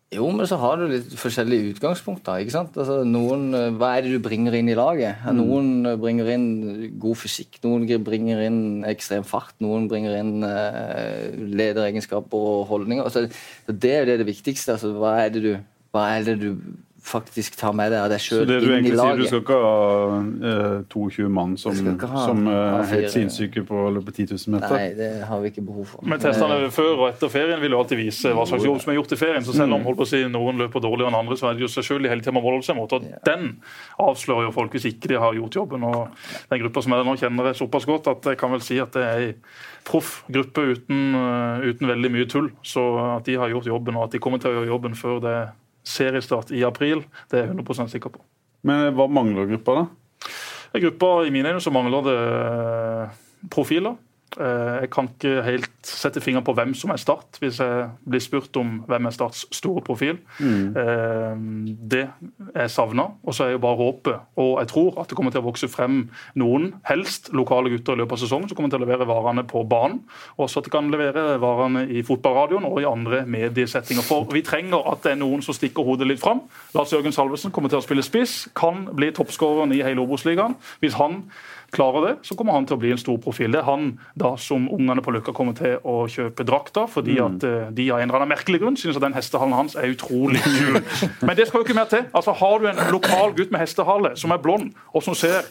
Jo, 0.08 0.24
men 0.32 0.46
så 0.48 0.56
har 0.56 0.78
du 0.80 0.86
litt 0.88 1.10
forskjellige 1.20 1.74
utgangspunkter. 1.74 2.40
ikke 2.40 2.54
sant? 2.54 2.76
Altså, 2.80 3.02
noen, 3.04 3.52
eh, 3.52 3.68
Hva 3.76 3.90
er 3.96 4.06
det 4.06 4.14
du 4.14 4.22
bringer 4.24 4.54
inn 4.56 4.70
i 4.72 4.76
laget? 4.76 5.20
Mm. 5.20 5.36
Noen 5.36 5.86
eh, 5.86 5.98
bringer 6.00 6.30
inn 6.32 6.46
god 6.98 7.18
fysikk, 7.20 7.58
noen 7.60 7.84
bringer 8.04 8.40
inn 8.46 8.84
ekstrem 8.88 9.26
fart, 9.28 9.52
noen 9.60 9.84
bringer 9.86 10.16
inn 10.16 10.40
uh, 10.40 11.28
lederegenskaper 11.36 12.32
og 12.54 12.66
holdninger. 12.72 13.04
Altså, 13.04 13.26
det 13.68 13.92
er 13.92 14.00
jo 14.00 14.08
det, 14.08 14.18
det 14.22 14.30
viktigste. 14.30 14.78
Altså, 14.78 14.94
hva, 14.96 15.12
er 15.26 15.34
det 15.34 15.44
du, 15.44 15.52
hva 15.92 16.08
er 16.16 16.24
det 16.24 16.38
du 16.40 16.48
faktisk 17.02 17.54
tar 17.60 17.72
med 17.78 17.92
deg 17.92 18.00
av 18.02 18.08
deg 18.10 18.20
Så 18.20 18.40
sjøl 18.40 18.46
det 18.48 18.56
du 18.60 18.66
inn 18.66 18.72
i 18.72 18.90
egentlig 18.90 18.98
sier, 18.98 19.16
du 19.20 19.26
skal 19.28 19.42
ikke 19.44 19.58
ha 19.62 20.18
eh, 20.50 20.78
22 20.92 21.28
mann 21.32 21.54
som, 21.60 21.76
ha- 22.02 22.24
som 22.26 22.40
eh, 22.50 22.56
ha 22.74 22.82
helt 22.90 23.12
sinnssyke 23.14 23.62
på 23.68 23.78
å 23.86 23.92
løpe 23.94 24.12
10 24.12 24.32
000 24.34 24.54
meter? 24.56 24.74
Nei, 24.74 24.88
det 24.98 25.08
har 25.28 25.40
vi 25.44 25.52
ikke 25.52 25.64
behov 25.68 25.86
for. 25.92 26.02
Men 26.08 26.20
testene 26.22 26.58
før 26.74 26.90
og 27.04 27.06
etter 27.12 27.30
ferien 27.32 27.62
vil 27.62 27.76
jo 27.76 27.80
alltid 27.84 28.00
vise 28.02 28.32
hva 28.34 28.44
slags 28.50 28.66
jobb 28.66 28.80
som 28.82 28.92
er 28.92 28.98
gjort 28.98 29.14
i 29.14 29.20
ferien. 29.20 29.46
Så 29.46 29.54
selv 29.56 29.78
om 29.78 29.86
holdt 29.86 30.00
på 30.02 30.08
å 30.08 30.10
si, 30.10 30.24
noen 30.32 30.58
løper 30.64 30.84
dårligere 30.84 31.12
enn 31.12 31.20
andre, 31.20 31.38
så 31.40 31.48
er 31.52 31.56
det 31.58 31.64
jo 31.66 31.70
selvfølgelig 31.76 32.12
hele 32.12 32.26
tiden 32.26 32.36
må 32.38 32.44
holde 32.44 32.66
seg 32.66 32.76
mot. 32.80 32.92
Og 32.98 33.06
den 33.30 33.46
avslører 34.02 34.48
jo 34.48 34.54
folk 34.58 34.74
hvis 34.76 34.88
ikke 34.92 35.12
de 35.14 35.20
har 35.22 35.38
gjort 35.38 35.60
jobben. 35.62 35.86
Og 35.88 36.26
den 36.50 36.62
gruppa 36.64 36.82
som 36.84 36.92
er 36.96 37.02
der 37.04 37.08
nå, 37.12 37.16
kjenner 37.22 37.50
jeg 37.52 37.60
såpass 37.62 37.86
godt 37.88 38.10
at 38.12 38.30
jeg 38.32 38.40
kan 38.42 38.52
vel 38.56 38.64
si 38.66 38.80
at 38.82 38.92
det 38.98 39.06
er 39.06 39.24
ei 39.28 39.32
proff 39.88 40.24
gruppe 40.28 40.66
uten, 40.74 41.14
eh, 41.16 41.70
uten 41.70 41.88
veldig 41.94 42.10
mye 42.12 42.26
tull. 42.28 42.50
Så 42.66 42.84
at 43.14 43.24
de 43.30 43.38
har 43.40 43.54
gjort 43.54 43.70
jobben, 43.70 43.96
og 43.96 44.08
at 44.10 44.16
de 44.18 44.20
kommer 44.22 44.42
til 44.42 44.50
å 44.52 44.58
gjøre 44.58 44.72
jobben 44.74 44.98
før 44.98 45.22
det 45.24 45.32
er 45.38 45.48
seriestart 45.86 46.52
i 46.54 46.64
april, 46.66 47.04
det 47.30 47.38
er 47.38 47.46
jeg 47.46 47.56
100% 47.56 47.94
sikker 47.94 48.12
på. 48.14 48.22
Men 48.68 48.92
hva 48.96 49.06
mangler 49.10 49.48
gruppa, 49.50 49.82
da? 49.82 50.30
I 50.74 50.82
gruppa 50.82 51.12
i 51.24 51.32
mine 51.32 51.54
øyne 51.54 51.62
så 51.64 51.72
mangler 51.72 52.04
det 52.04 52.18
profiler. 53.52 53.96
Eh, 54.38 54.80
jeg 54.84 54.90
kan 54.94 55.08
ikke 55.10 55.42
helt 55.42 55.70
sette 55.82 56.20
fingeren 56.22 56.46
på 56.46 56.54
hvem 56.54 56.74
som 56.78 56.92
er 56.94 57.00
Start, 57.00 57.40
hvis 57.42 57.58
jeg 57.58 57.88
blir 58.06 58.22
spurt 58.22 58.56
om 58.60 58.84
hvem 58.86 59.08
er 59.08 59.14
Starts 59.14 59.46
store 59.54 59.82
profil. 59.82 60.18
Mm. 60.38 61.74
Det 61.90 62.04
er 62.54 62.68
savna. 62.70 63.08
Og 63.24 63.34
så 63.34 63.44
er 63.44 63.56
jo 63.56 63.62
bare 63.62 63.78
håpet, 63.78 64.20
og 64.36 64.60
jeg 64.60 64.68
tror 64.68 65.00
at 65.00 65.10
det 65.10 65.16
kommer 65.16 65.34
til 65.34 65.42
å 65.42 65.48
vokse 65.48 65.68
frem 65.70 65.98
noen, 66.38 66.72
helst 66.88 67.32
lokale 67.34 67.72
gutter 67.72 67.96
i 67.96 68.02
løpet 68.02 68.18
av 68.18 68.22
sesongen, 68.22 68.48
som 68.50 68.58
kommer 68.58 68.70
til 68.72 68.82
å 68.82 68.84
levere 68.84 69.08
varene 69.08 69.44
på 69.48 69.64
banen. 69.68 70.02
Og 70.36 70.46
også 70.46 70.62
at 70.62 70.68
de 70.68 70.74
kan 70.74 70.90
levere 70.92 71.38
varene 71.42 71.86
i 71.90 72.04
fotballradioen 72.06 72.68
og 72.68 72.80
i 72.82 72.88
andre 72.88 73.24
mediesettinger. 73.26 74.06
For 74.06 74.28
vi 74.32 74.44
trenger 74.46 74.86
at 74.92 75.02
det 75.06 75.14
er 75.14 75.22
noen 75.22 75.42
som 75.44 75.56
stikker 75.56 75.86
hodet 75.86 76.08
litt 76.10 76.22
fram. 76.22 76.44
Lars 76.76 76.92
Jørgen 76.94 77.14
Salvesen 77.14 77.54
kommer 77.54 77.72
til 77.72 77.80
å 77.80 77.86
spille 77.86 78.06
spiss, 78.06 78.40
kan 78.58 78.86
bli 78.94 79.10
toppskåreren 79.16 79.74
i 79.74 79.82
hele 79.82 80.04
Obos-ligaen. 80.04 80.58
Hvis 80.82 80.98
han 81.00 81.24
klarer 81.74 82.06
det, 82.06 82.12
så 82.24 82.36
kommer 82.38 82.56
han 82.56 82.66
til 82.68 82.78
å 82.78 82.80
bli 82.80 82.92
en 82.94 83.00
stor 83.00 83.18
profil. 83.22 83.52
Det 83.52 83.60
er 83.60 83.68
han 83.68 83.90
da 84.18 84.32
som 84.40 84.68
ungene 84.72 85.04
på 85.04 85.12
Løkka 85.12 85.34
kommer 85.36 85.56
til 85.58 85.76
å 85.84 86.06
kjøpe 86.08 86.46
drakter, 86.48 86.88
fordi 86.90 87.18
at 87.20 87.44
eh, 87.44 87.68
de 87.76 87.90
av 87.92 88.00
en 88.00 88.08
eller 88.08 88.22
annen 88.22 88.32
merkelig 88.32 88.62
grunn 88.62 88.78
synes 88.80 88.96
at 88.96 89.04
den 89.04 89.16
hestehallen 89.16 89.56
hans 89.56 89.76
er 89.76 89.92
utrolig 89.92 90.40
kul. 90.44 90.80
Men 91.28 91.36
det 91.36 91.48
skal 91.48 91.60
jo 91.60 91.68
ikke 91.68 91.78
mer 91.78 91.90
til. 91.92 92.06
Altså 92.12 92.36
Har 92.40 92.58
du 92.62 92.70
en 92.70 92.82
lokal 92.92 93.36
gutt 93.36 93.52
med 93.54 93.64
hestehale 93.64 94.14
som 94.16 94.32
er 94.32 94.42
blond, 94.42 94.72
og 94.94 95.04
som 95.04 95.16
ser 95.18 95.48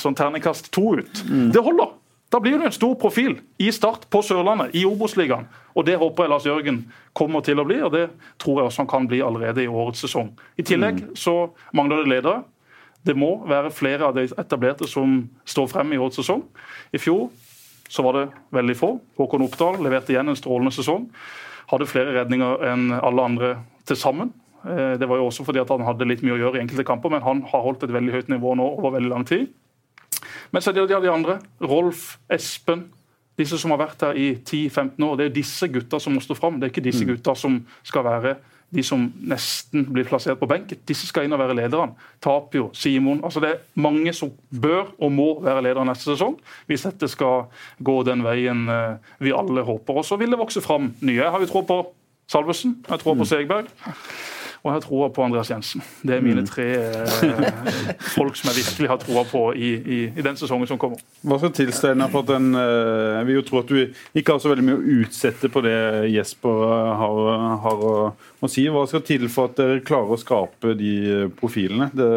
sånn 0.00 0.16
terningkast 0.16 0.70
to 0.72 0.94
ut, 1.00 1.24
det 1.52 1.60
holder. 1.60 1.96
Da 2.32 2.40
blir 2.42 2.58
du 2.58 2.64
en 2.66 2.74
stor 2.74 2.96
profil 2.98 3.36
i 3.62 3.68
Start 3.72 4.08
på 4.10 4.22
Sørlandet, 4.24 4.74
i 4.74 4.82
Obos-ligaen. 4.88 5.46
Og 5.76 5.84
Det 5.86 5.94
håper 6.00 6.24
jeg 6.24 6.30
Lars 6.30 6.46
Jørgen 6.46 6.80
kommer 7.14 7.40
til 7.44 7.60
å 7.60 7.64
bli, 7.64 7.78
og 7.84 7.92
det 7.92 8.08
tror 8.42 8.60
jeg 8.60 8.70
også 8.70 8.82
han 8.82 8.90
kan 8.90 9.06
bli 9.06 9.20
allerede 9.22 9.62
i 9.62 9.68
årets 9.68 10.02
sesong. 10.02 10.32
I 10.58 10.64
tillegg 10.66 11.02
så 11.14 11.52
mangler 11.76 12.02
det 12.02 12.10
ledere. 12.10 12.42
Det 13.06 13.14
må 13.14 13.36
være 13.46 13.70
flere 13.74 14.08
av 14.08 14.16
de 14.16 14.26
etablerte 14.26 14.88
som 14.90 15.20
står 15.46 15.68
frem 15.70 15.92
i 15.94 15.98
årets 16.00 16.18
sesong. 16.20 16.42
I 16.92 17.00
fjor 17.02 17.28
så 17.88 18.02
var 18.02 18.18
det 18.18 18.24
veldig 18.54 18.76
få. 18.76 18.96
Håkon 19.18 19.44
Oppdal 19.46 19.78
leverte 19.84 20.14
igjen 20.14 20.32
en 20.32 20.38
strålende 20.38 20.74
sesong. 20.74 21.06
Hadde 21.70 21.88
flere 21.90 22.14
redninger 22.16 22.66
enn 22.66 22.90
alle 22.96 23.28
andre 23.30 23.52
til 23.86 23.98
sammen. 23.98 24.32
Eh, 24.66 24.96
det 24.98 25.06
var 25.06 25.20
jo 25.20 25.28
også 25.28 25.46
fordi 25.46 25.62
at 25.62 25.70
han 25.70 25.86
hadde 25.86 26.08
litt 26.08 26.24
mye 26.26 26.34
å 26.34 26.40
gjøre 26.40 26.58
i 26.58 26.64
enkelte 26.64 26.86
kamper, 26.86 27.14
men 27.14 27.22
han 27.22 27.44
har 27.52 27.62
holdt 27.62 27.86
et 27.86 27.94
veldig 27.94 28.14
høyt 28.14 28.32
nivå 28.32 28.56
nå 28.58 28.66
over 28.80 28.96
veldig 28.98 29.12
lang 29.12 29.26
tid. 29.28 29.46
Men 30.50 30.62
så 30.62 30.72
er 30.72 30.80
det 30.80 31.00
de 31.02 31.12
andre. 31.12 31.38
Rolf, 31.62 32.16
Espen, 32.32 32.88
disse 33.38 33.58
som 33.60 33.74
har 33.74 33.82
vært 33.82 34.02
her 34.02 34.18
i 34.18 34.28
10-15 34.40 35.02
år. 35.04 35.16
Det 35.18 35.26
er 35.26 35.34
disse 35.34 35.68
gutta 35.70 36.00
som 36.02 36.16
må 36.16 36.22
stå 36.24 36.36
fram. 36.38 36.58
Det 36.58 36.68
er 36.68 36.74
ikke 36.74 36.86
disse 36.86 37.04
mm. 37.04 37.14
gutta 37.14 37.34
som 37.38 37.58
skal 37.86 38.06
være 38.06 38.36
de 38.74 38.82
som 38.84 39.04
nesten 39.30 39.86
blir 39.94 40.06
plassert 40.08 40.40
på 40.40 40.48
benk. 40.50 40.72
Disse 40.88 41.06
skal 41.08 41.26
inn 41.26 41.34
og 41.36 41.40
være 41.40 41.56
lederne. 41.56 41.94
Tapio, 42.22 42.70
Simon 42.74 43.22
altså 43.24 43.40
Det 43.42 43.50
er 43.52 43.62
mange 43.78 44.12
som 44.16 44.32
bør 44.50 44.90
og 44.98 45.12
må 45.12 45.28
være 45.44 45.62
ledere 45.68 45.86
neste 45.86 46.10
sesong, 46.10 46.38
hvis 46.66 46.86
dette 46.88 47.08
skal 47.08 47.46
gå 47.78 48.00
den 48.08 48.24
veien 48.26 48.66
eh, 48.72 49.12
vi 49.22 49.34
alle 49.34 49.64
håper. 49.66 50.02
Og 50.02 50.08
så 50.08 50.18
vil 50.20 50.34
det 50.34 50.40
vokse 50.40 50.64
fram 50.64 50.92
nye. 51.00 51.22
Jeg 51.22 51.30
har 51.30 51.42
jo 51.42 51.50
tro 51.50 51.62
på 51.66 51.82
Salvesen, 52.26 52.80
jeg 52.88 52.98
tror 52.98 53.14
på 53.14 53.22
mm. 53.22 53.30
Segberg. 53.30 53.70
Og 54.66 54.72
jeg 54.72 54.80
har 54.80 54.82
troa 54.82 55.06
på 55.14 55.22
Andreas 55.22 55.50
Jensen. 55.52 55.82
Det 56.02 56.16
er 56.16 56.24
mine 56.24 56.42
mm. 56.42 56.46
tre 56.50 56.64
eh, 56.74 57.90
folk 58.16 58.34
som 58.34 58.50
jeg 58.50 58.64
virkelig 58.64 58.88
har 58.90 58.98
troa 58.98 59.22
på 59.30 59.42
i, 59.54 59.68
i, 59.78 59.98
i, 60.10 60.24
den 60.26 60.38
sesongen 60.40 60.66
som 60.66 60.80
kommer. 60.82 60.98
Hva 61.22 61.38
skal 61.38 61.52
til 61.54 61.70
Steinar, 61.76 62.10
for 62.10 62.26
at 62.26 62.32
den, 62.32 62.50
eh, 62.58 63.20
Jeg 63.20 63.28
vil 63.28 63.38
jo 63.38 63.44
tro 63.46 63.60
at 63.62 63.70
du 63.70 63.78
ikke 64.18 64.34
har 64.34 64.42
så 64.42 64.50
veldig 64.50 64.66
mye 64.66 64.80
å 64.80 64.98
utsette 65.04 65.52
på 65.54 65.62
det 65.62 65.78
Jesper 66.10 66.66
har, 66.98 67.22
har 67.62 67.86
å, 67.92 67.94
å, 68.42 68.50
si. 68.50 68.66
Hva 68.66 68.82
skal 68.90 69.06
til 69.06 69.30
for 69.30 69.52
at 69.52 69.62
dere 69.62 69.86
klarer 69.86 70.16
å 70.16 70.20
skape 70.20 70.74
de 70.74 71.30
profilene? 71.38 71.92
Det 71.94 72.10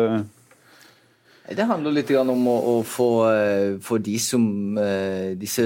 det 1.50 1.66
handler 1.66 1.96
litt 1.96 2.12
om 2.14 2.46
å, 2.46 2.58
å 2.74 2.74
få, 2.86 3.10
eh, 3.32 3.78
få, 3.82 3.98
de 4.06 4.18
som 4.22 4.44
eh, 4.78 5.34
disse 5.40 5.66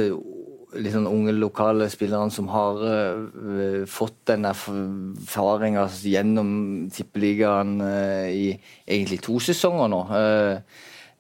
sånn 0.94 1.10
unge 1.10 1.34
lokale 1.36 1.90
spillerne 1.92 2.34
som 2.34 2.48
har 2.52 2.80
uh, 2.82 3.84
fått 3.90 4.26
den 4.32 4.48
erfaringa 4.50 5.86
gjennom 6.02 6.50
Tippeligaen 6.94 7.78
uh, 7.84 8.28
i 8.30 8.54
egentlig 8.86 9.22
to 9.26 9.40
sesonger 9.44 9.92
nå. 9.94 10.02
Uh, 10.14 10.58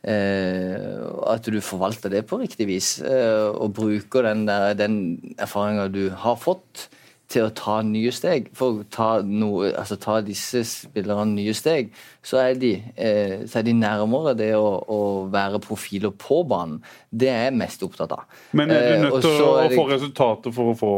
at 0.03 1.45
du 1.47 1.61
forvalter 1.63 2.11
det 2.11 2.25
på 2.27 2.41
riktig 2.41 2.65
vis 2.67 2.87
og 2.99 3.69
bruker 3.77 4.25
den, 4.27 4.41
der, 4.49 4.73
den 4.75 4.97
erfaringa 5.39 5.85
du 5.87 6.09
har 6.25 6.35
fått 6.35 6.89
til 7.33 7.47
å 7.47 7.53
ta 7.57 7.79
nye 7.85 8.11
steg. 8.13 8.51
For 8.57 8.81
å 8.81 8.85
ta, 8.93 9.07
noe, 9.25 9.71
altså 9.79 9.97
ta 10.01 10.19
disse 10.25 10.63
spillerne 10.67 11.33
nye 11.33 11.55
steg, 11.57 11.91
så 12.25 12.39
er 12.43 12.59
de, 12.59 12.75
eh, 12.95 13.43
så 13.49 13.61
er 13.61 13.67
de 13.67 13.75
nærmere 13.77 14.35
det 14.39 14.51
å, 14.57 14.69
å, 14.81 14.99
være 15.33 15.61
profiler 15.63 16.13
på 16.15 16.43
banen. 16.49 16.79
Det 17.09 17.31
er 17.31 17.49
jeg 17.49 17.57
mest 17.59 17.83
opptatt 17.85 18.15
av. 18.15 18.29
Men 18.53 18.73
er 18.73 18.87
du 18.87 18.93
eh, 18.93 19.03
nødt 19.07 19.19
til 19.25 19.43
å 19.47 19.51
det... 19.63 19.75
få 19.77 19.89
resultater 19.91 20.55
for 20.55 20.73
å 20.73 20.77
få 20.79 20.93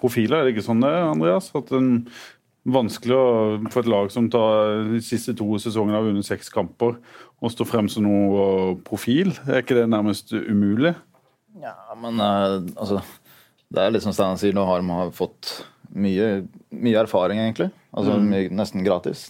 profiler? 0.00 0.40
Er 0.40 0.48
det 0.48 0.56
ikke 0.56 0.68
sånn 0.68 0.84
det, 0.84 0.94
Andreas? 1.10 1.50
At 1.56 1.72
det 1.72 1.82
er 1.82 2.24
vanskelig 2.76 3.16
å 3.16 3.26
få 3.72 3.82
et 3.82 3.90
lag 3.90 4.10
som 4.14 4.30
tar 4.32 4.86
de 4.90 5.02
siste 5.04 5.36
to 5.38 5.58
sesongene 5.62 5.98
har 5.98 6.06
vunnet 6.06 6.26
seks 6.26 6.50
kamper, 6.52 6.96
å 7.36 7.52
stå 7.52 7.66
frem 7.68 7.90
som 7.92 8.06
noe 8.06 8.76
profil? 8.86 9.34
Er 9.46 9.62
ikke 9.62 9.78
det 9.78 9.90
nærmest 9.92 10.32
umulig? 10.34 10.96
Ja, 11.62 11.76
men 11.96 12.20
uh, 12.20 12.60
altså 12.76 13.00
det 13.74 13.82
er 13.82 13.94
litt 13.94 14.04
som 14.04 14.14
Steinar 14.14 14.38
sier, 14.40 14.54
nå 14.54 14.64
har 14.68 14.82
de 14.82 15.16
fått 15.16 15.50
mye, 15.96 16.44
mye 16.70 17.00
erfaring, 17.02 17.40
egentlig. 17.42 17.70
Altså 17.96 18.16
mm. 18.16 18.28
mye, 18.30 18.52
Nesten 18.54 18.86
gratis. 18.86 19.26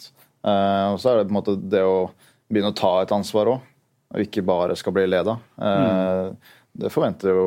Uh, 0.47 0.93
og 0.95 1.01
så 1.03 1.11
er 1.11 1.21
det 1.21 1.29
på 1.29 1.35
en 1.35 1.39
måte 1.39 1.57
det 1.59 1.83
å 1.87 2.11
begynne 2.47 2.71
å 2.75 2.77
ta 2.77 2.93
et 3.03 3.15
ansvar 3.15 3.51
òg, 3.55 3.73
og 4.15 4.23
ikke 4.23 4.45
bare 4.47 4.77
skal 4.79 4.95
bli 4.97 5.07
leda. 5.09 5.39
Uh, 5.59 6.35
mm. 6.37 6.59
Det 6.77 6.93
forventer 6.93 7.33
jo 7.33 7.47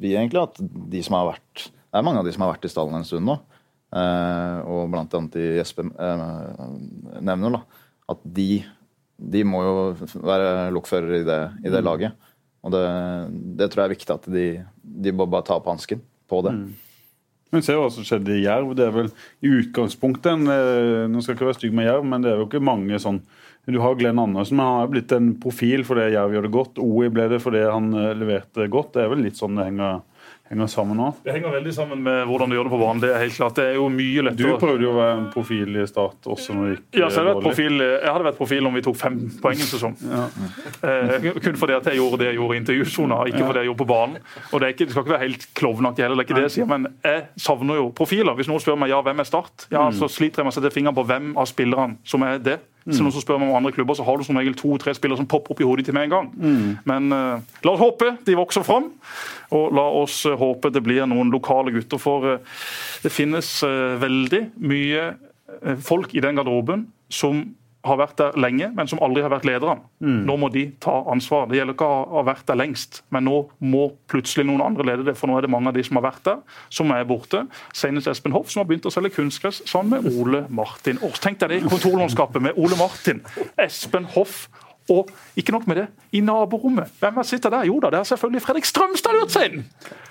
vi 0.00 0.14
egentlig, 0.14 0.42
at 0.42 0.60
de 0.62 1.02
som 1.04 1.18
har 1.18 1.34
vært 1.34 1.66
Det 1.68 2.00
er 2.00 2.04
mange 2.06 2.22
av 2.22 2.26
de 2.26 2.32
som 2.32 2.42
har 2.44 2.54
vært 2.54 2.64
i 2.64 2.70
stallen 2.72 2.96
en 2.98 3.04
stund 3.08 3.28
nå, 3.28 3.36
uh, 3.96 4.58
og 4.64 4.88
blant 4.92 5.12
annet 5.16 5.36
de 5.36 5.44
Jesper 5.60 5.92
nevner, 7.24 7.58
da, 7.58 7.84
at 8.12 8.24
de, 8.36 8.50
de 9.16 9.44
må 9.48 9.62
jo 9.64 9.76
være 10.24 10.70
lokførere 10.74 11.20
i 11.20 11.28
det, 11.28 11.40
i 11.62 11.70
det 11.70 11.80
mm. 11.82 11.86
laget. 11.86 12.25
Og 12.66 12.74
det, 12.74 12.82
det, 13.60 13.70
tror 13.70 13.84
jeg 13.84 13.88
er 13.88 13.94
viktig 13.94 14.14
at 14.16 14.26
de, 14.34 14.46
de 15.06 15.14
bare 15.14 15.44
tar 15.46 15.60
opp 15.60 15.70
hansken 15.70 16.02
på 16.26 16.42
det. 16.46 16.56
Mm. 16.56 16.74
Men 17.54 17.62
se 17.62 17.76
hva 17.78 17.86
som 17.94 18.04
skjedde 18.06 18.34
i 18.34 18.42
Jerv. 18.42 18.72
Det 18.76 18.88
er 18.88 18.94
vel 18.94 19.10
i 19.46 19.52
utgangspunktet 19.60 20.32
en, 20.32 20.48
eh, 20.50 21.04
Nå 21.10 21.22
skal 21.22 21.34
jeg 21.34 21.38
ikke 21.38 21.50
være 21.52 21.60
stygg 21.60 21.76
med 21.78 21.86
Jerv, 21.86 22.06
men 22.08 22.24
det 22.24 22.32
er 22.32 22.40
jo 22.42 22.48
ikke 22.48 22.64
mange 22.64 22.98
sånn 23.02 23.22
Du 23.66 23.78
har 23.82 23.96
Glenn 23.98 24.18
Andersen, 24.22 24.58
men 24.58 24.66
han 24.66 24.80
har 24.82 24.90
blitt 24.92 25.12
en 25.14 25.32
profil 25.42 25.82
fordi 25.86 26.12
Jerv 26.14 26.34
gjør 26.34 26.46
det 26.46 26.54
godt. 26.54 26.82
OI 26.82 27.08
ble 27.10 27.24
det 27.32 27.40
fordi 27.42 27.64
han 27.66 27.88
eh, 27.94 28.12
leverte 28.18 28.68
godt. 28.70 28.92
Det 28.94 29.04
er 29.04 29.14
vel 29.14 29.24
litt 29.26 29.38
sånn 29.38 29.58
det 29.58 29.70
henger 29.70 30.02
henger 30.50 30.68
sammen 30.70 30.98
nå? 31.00 31.08
Det 31.24 31.34
henger 31.34 31.54
veldig 31.56 31.72
sammen 31.74 32.02
med 32.06 32.20
hvordan 32.28 32.50
du 32.50 32.56
gjør 32.56 32.68
det 32.68 32.72
på 32.72 32.78
banen. 32.80 33.00
Det 33.02 33.10
er 33.10 33.22
helt 33.24 33.34
klart. 33.34 33.56
Det 33.58 33.64
er 33.72 33.78
jo 33.78 33.88
mye 33.92 34.24
lettere. 34.28 34.52
Du 34.54 34.60
prøvde 34.62 34.86
jo 34.86 34.92
å 34.92 34.96
være 34.98 35.16
en 35.16 35.26
profil 35.34 35.80
i 35.80 35.86
Start 35.90 36.28
også 36.36 36.56
når 36.56 36.66
det 36.66 36.74
gikk 36.76 37.00
ja, 37.00 37.08
så 37.12 37.24
jeg, 37.26 37.40
profil, 37.42 37.82
jeg 37.82 38.12
hadde 38.12 38.26
vært 38.28 38.38
profil 38.38 38.68
om 38.70 38.78
vi 38.78 38.84
tok 38.86 38.98
fem 39.00 39.18
poeng 39.42 39.64
en 39.64 39.70
sesong. 39.70 39.96
Ja. 40.06 40.26
Eh, 40.86 41.28
kun 41.42 41.58
fordi 41.58 41.76
at 41.78 41.90
jeg 41.90 42.00
gjorde 42.00 42.20
det 42.22 42.30
jeg 42.30 42.38
gjorde 42.38 42.58
i 42.58 42.60
intervjusona, 42.62 43.20
ikke 43.30 43.42
ja. 43.42 43.48
fordi 43.50 43.64
jeg 43.64 43.70
gjorde 43.70 43.82
på 43.82 43.88
banen. 43.90 44.22
Og 44.52 44.62
det, 44.62 44.72
ikke, 44.74 44.86
det, 44.86 44.94
skal 44.94 45.06
ikke 45.06 45.16
være 45.16 45.24
helt 45.24 45.48
klovnaktig 45.58 46.06
heller, 46.06 46.20
det 46.20 46.24
er 46.24 46.30
ikke 46.30 46.38
det 46.38 46.46
jeg 46.46 46.56
sier, 46.58 46.70
men 46.70 46.88
jeg 47.06 47.26
savner 47.48 47.82
jo 47.82 47.90
profiler. 47.96 48.38
Hvis 48.38 48.50
noen 48.50 48.62
spør 48.62 48.78
meg 48.80 48.94
ja, 48.94 49.02
hvem 49.06 49.22
er 49.22 49.28
Start, 49.28 49.66
ja, 49.72 49.88
mm. 49.88 49.98
så 49.98 50.10
sliter 50.12 50.42
jeg 50.42 50.48
med 50.48 50.54
å 50.54 50.58
sette 50.60 50.74
fingeren 50.74 50.96
på 50.96 51.06
hvem 51.08 51.34
av 51.34 51.50
spillerne 51.50 51.98
som 52.06 52.22
er 52.26 52.38
det. 52.42 52.60
Så 52.86 53.02
noen 53.02 53.14
som 53.14 53.22
spør 53.22 53.40
meg 53.42 53.50
om 53.50 53.58
andre 53.58 53.72
klubber, 53.74 53.96
så 53.98 54.04
har 54.06 54.18
du 54.18 54.22
som 54.22 54.36
regel 54.38 54.54
to-tre 54.54 54.94
spillere 54.94 55.18
som 55.18 55.26
popper 55.26 55.56
opp 55.56 55.62
i 55.62 55.66
hodet 55.66 55.88
til 55.88 55.96
med 55.96 56.06
en 56.06 56.12
gang. 56.12 56.28
Mm. 56.38 56.68
Men 56.86 57.08
uh, 57.10 57.42
la 57.66 57.72
oss 57.72 57.82
håpe 57.82 58.12
de 58.26 58.36
vokser 58.38 58.62
fram, 58.66 58.92
og 59.56 59.74
la 59.74 59.86
oss 60.02 60.20
uh, 60.28 60.36
håpe 60.38 60.70
det 60.70 60.84
blir 60.86 61.08
noen 61.10 61.32
lokale 61.34 61.74
gutter. 61.74 61.98
For 62.02 62.36
uh, 62.36 62.60
det 63.02 63.10
finnes 63.14 63.50
veldig 64.02 64.42
mye 64.62 65.08
folk 65.82 66.14
i 66.14 66.22
den 66.22 66.38
garderoben 66.38 66.86
som 67.10 67.42
har 67.86 68.00
vært 68.00 68.18
der 68.20 68.36
lenge, 68.40 68.70
men 68.76 68.90
som 68.90 69.00
aldri 69.04 69.24
har 69.24 69.32
vært 69.32 69.46
ledere. 69.48 69.78
Mm. 70.04 70.24
Nå 70.28 70.36
må 70.42 70.50
de 70.52 70.66
ta 70.82 70.98
ansvar. 71.12 71.48
Det 71.50 71.60
gjelder 71.60 71.76
ikke 71.76 71.88
å 71.88 72.02
ha 72.18 72.24
vært 72.26 72.46
der 72.50 72.60
lengst, 72.60 73.02
men 73.14 73.26
nå 73.28 73.38
må 73.64 73.86
plutselig 74.10 74.46
noen 74.48 74.64
andre 74.66 74.88
lede 74.90 75.06
det. 75.08 75.16
For 75.18 75.30
nå 75.30 75.38
er 75.38 75.46
det 75.46 75.52
mange 75.52 75.72
av 75.72 75.78
de 75.78 75.84
som 75.86 76.00
har 76.00 76.06
vært 76.08 76.24
der, 76.28 76.42
som 76.68 76.92
er 76.94 77.08
borte. 77.08 77.44
Senest 77.76 78.10
Espen 78.10 78.34
Hoff, 78.36 78.50
som 78.52 78.62
har 78.62 78.70
begynt 78.70 78.88
å 78.88 78.94
selge 78.94 79.14
kunstgress 79.16 79.62
sammen 79.68 79.96
med 79.96 80.18
Ole 80.18 80.44
Martin 80.50 81.00
Aas. 81.06 81.22
Tenk 81.22 81.40
deg 81.42 81.54
det 81.54 81.64
kontorlandskapet 81.70 82.44
med 82.44 82.60
Ole 82.60 82.78
Martin, 82.80 83.22
Espen 83.62 84.08
Hoff 84.16 84.46
og 84.92 85.10
ikke 85.38 85.54
nok 85.54 85.66
med 85.70 85.80
det, 85.82 85.86
i 86.16 86.20
naborommet. 86.24 86.92
Hvem 87.00 87.22
sitter 87.26 87.52
der? 87.52 87.66
Jo 87.68 87.78
da, 87.82 87.90
det 87.92 88.00
er 88.00 88.10
selvfølgelig 88.12 88.42
Fredrik 88.44 88.68
Strømstad 88.68 89.16
lurt 89.18 89.34
seg 89.34 89.50
inn! 89.50 89.64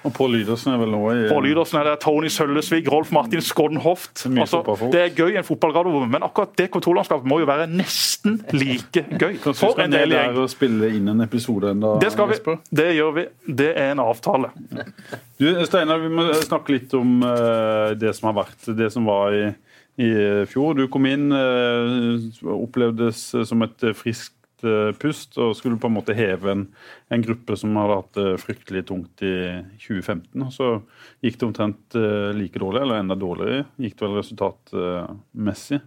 Og 0.06 0.14
Pål 0.14 0.36
Lydersen 0.36 0.76
er 0.76 0.82
vel 0.82 0.92
nå 0.94 1.02
i 1.10 1.22
Pål 1.32 1.48
Lydersen 1.48 1.80
er 1.80 1.90
der, 1.90 2.00
Tony 2.02 2.30
Søllesvig, 2.30 2.84
Rolf 2.92 3.12
Martin 3.16 3.42
Skoddenhoft. 3.42 4.26
Altså, 4.30 4.62
det 4.94 5.02
er 5.02 5.14
gøy 5.18 5.34
i 5.34 5.40
en 5.40 5.48
fotballradio, 5.48 6.04
men 6.10 6.26
akkurat 6.26 6.54
det 6.60 6.70
kontrollandskapet 6.74 7.30
må 7.30 7.40
jo 7.42 7.50
være 7.50 7.68
nesten 7.72 8.40
like 8.54 9.06
gøy. 9.18 9.40
For 9.48 9.82
en 9.82 9.94
del 9.94 10.14
gjeng. 10.14 10.40
å 10.44 10.48
spille 10.52 10.92
inn 10.98 11.10
en 11.14 11.26
episode 11.26 11.74
enda, 11.74 11.96
Det 12.02 12.12
skal 12.14 12.30
vi. 12.32 12.40
Det 12.70 12.90
gjør 12.98 13.16
vi. 13.18 13.28
Det 13.64 13.72
er 13.74 13.94
en 13.96 14.04
avtale. 14.06 14.52
Du, 15.40 15.48
Steinar, 15.68 16.00
vi 16.04 16.12
må 16.14 16.30
snakke 16.46 16.78
litt 16.78 16.94
om 16.98 17.18
uh, 17.26 17.96
det 17.98 18.14
som 18.18 18.30
har 18.30 18.38
vært, 18.44 18.70
det 18.78 18.92
som 18.94 19.08
var 19.10 19.34
i, 19.36 19.46
i 20.02 20.12
fjor. 20.52 20.78
Du 20.78 20.86
kom 20.92 21.08
inn, 21.10 21.28
uh, 21.34 22.54
opplevdes 22.56 23.28
som 23.50 23.66
et 23.66 23.90
friskt 23.98 24.35
siste 24.66 25.00
pust 25.00 25.38
og 25.38 25.56
skulle 25.56 25.80
på 25.80 25.88
en 25.88 25.96
måte 25.96 26.16
heve 26.16 26.52
en, 26.52 26.66
en 27.12 27.24
gruppe 27.24 27.56
som 27.58 27.76
hadde 27.78 27.98
hatt 28.00 28.14
det 28.18 28.42
fryktelig 28.42 28.86
tungt 28.88 29.22
i 29.22 29.62
2015. 29.78 30.42
og 30.42 30.52
Så 30.54 30.70
gikk 31.22 31.40
det 31.40 31.48
omtrent 31.48 31.96
eh, 31.96 32.34
like 32.36 32.60
dårlig, 32.60 32.82
eller 32.82 33.00
enda 33.00 33.16
dårligere, 33.16 33.66
gikk 33.78 33.98
det 34.00 34.08
vel 34.08 34.18
resultatmessig. 34.20 35.82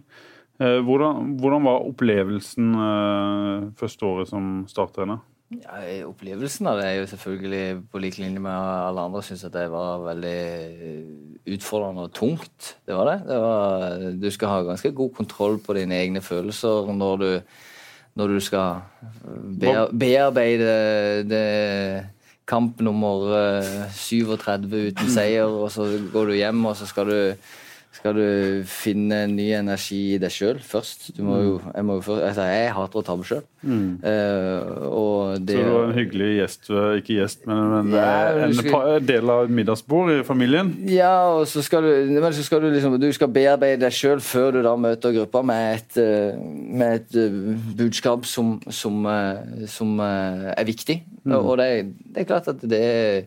Eh, 0.59 0.79
hvordan, 0.83 1.35
hvordan 1.39 1.67
var 1.67 1.89
opplevelsen 1.89 2.71
første 3.79 4.05
året 4.05 4.31
som 4.31 4.63
starttrener? 4.69 5.19
Ja, 5.49 5.79
opplevelsen 6.05 6.67
av 6.69 6.77
det 6.77 6.85
er 6.85 6.99
jo 6.99 7.07
selvfølgelig 7.09 7.61
på 7.89 7.99
lik 8.03 8.19
linje 8.21 8.41
med 8.43 8.53
alle 8.53 9.07
andre 9.07 9.23
syns 9.25 9.47
at 9.47 9.55
det 9.55 9.63
var 9.73 10.03
veldig 10.03 10.41
utfordrende 11.55 12.03
og 12.05 12.13
tungt. 12.13 12.75
Det 12.85 12.93
var 12.93 13.09
det. 13.09 13.15
det 13.25 13.39
var, 13.41 13.95
du 14.21 14.29
skal 14.29 14.53
ha 14.53 14.67
ganske 14.67 14.91
god 14.93 15.15
kontroll 15.17 15.57
på 15.63 15.73
dine 15.79 15.97
egne 15.97 16.21
følelser 16.21 16.91
når 16.93 17.17
du, 17.23 17.31
når 18.17 18.33
du 18.33 18.39
skal 18.43 18.81
bearbeide 19.93 20.73
det 21.29 21.45
kamp 22.49 22.81
nummer 22.81 23.61
37 23.93 24.69
eh, 24.73 24.89
uten 24.89 25.11
seier, 25.13 25.49
og 25.49 25.69
så 25.73 25.85
går 26.13 26.31
du 26.31 26.37
hjem, 26.39 26.65
og 26.65 26.77
så 26.79 26.87
skal 26.89 27.11
du 27.11 27.19
skal 27.89 28.13
du 28.13 28.25
finne 28.69 29.23
ny 29.31 29.47
energi 29.57 29.97
i 30.13 30.19
deg 30.21 30.31
sjøl 30.31 30.59
først. 30.63 31.09
Du 31.17 31.23
må 31.25 31.39
jo, 31.41 31.53
jeg, 31.65 31.85
jo 31.89 31.95
først, 32.05 32.21
altså 32.27 32.45
jeg 32.45 32.69
hater 32.77 33.01
å 33.01 33.05
tabbe 33.07 33.25
sjøl. 33.25 33.41
Mm. 33.65 33.87
Uh, 34.03 34.67
så 34.85 35.39
du 35.43 35.53
var 35.57 35.87
en 35.87 35.95
hyggelig 35.97 36.29
gjest, 36.37 36.69
ikke 37.01 37.17
gjest, 37.17 37.41
men, 37.49 37.63
men 37.73 37.97
ja, 37.97 38.05
eh, 38.29 38.43
en 38.45 38.55
skal, 38.55 39.01
del 39.03 39.33
av 39.33 39.51
middagsbord 39.51 40.13
i 40.13 40.19
familien? 40.27 40.71
Ja, 40.87 41.11
og 41.33 41.43
så 41.49 41.65
skal 41.65 41.83
du, 41.83 41.91
men 42.13 42.29
så 42.37 42.45
skal 42.45 42.63
du 42.63 42.69
liksom 42.71 42.95
du 43.01 43.09
skal 43.15 43.33
bearbeide 43.35 43.81
deg 43.83 43.97
sjøl 43.97 44.23
før 44.23 44.55
du 44.55 44.61
da 44.63 44.77
møter 44.79 45.15
gruppa 45.17 45.43
med 45.49 45.81
et, 45.81 45.99
eh, 45.99 46.39
med 46.39 47.01
et 47.01 47.75
budskap 47.81 48.29
som, 48.29 48.59
som, 48.69 49.01
som 49.67 49.99
er 50.05 50.67
viktig. 50.69 51.01
Mm. 51.25 51.39
Og 51.41 51.55
det, 51.59 51.71
det, 52.05 52.21
er 52.21 52.29
klart 52.29 52.53
at 52.53 52.61
det 52.63 52.83
er 52.85 53.23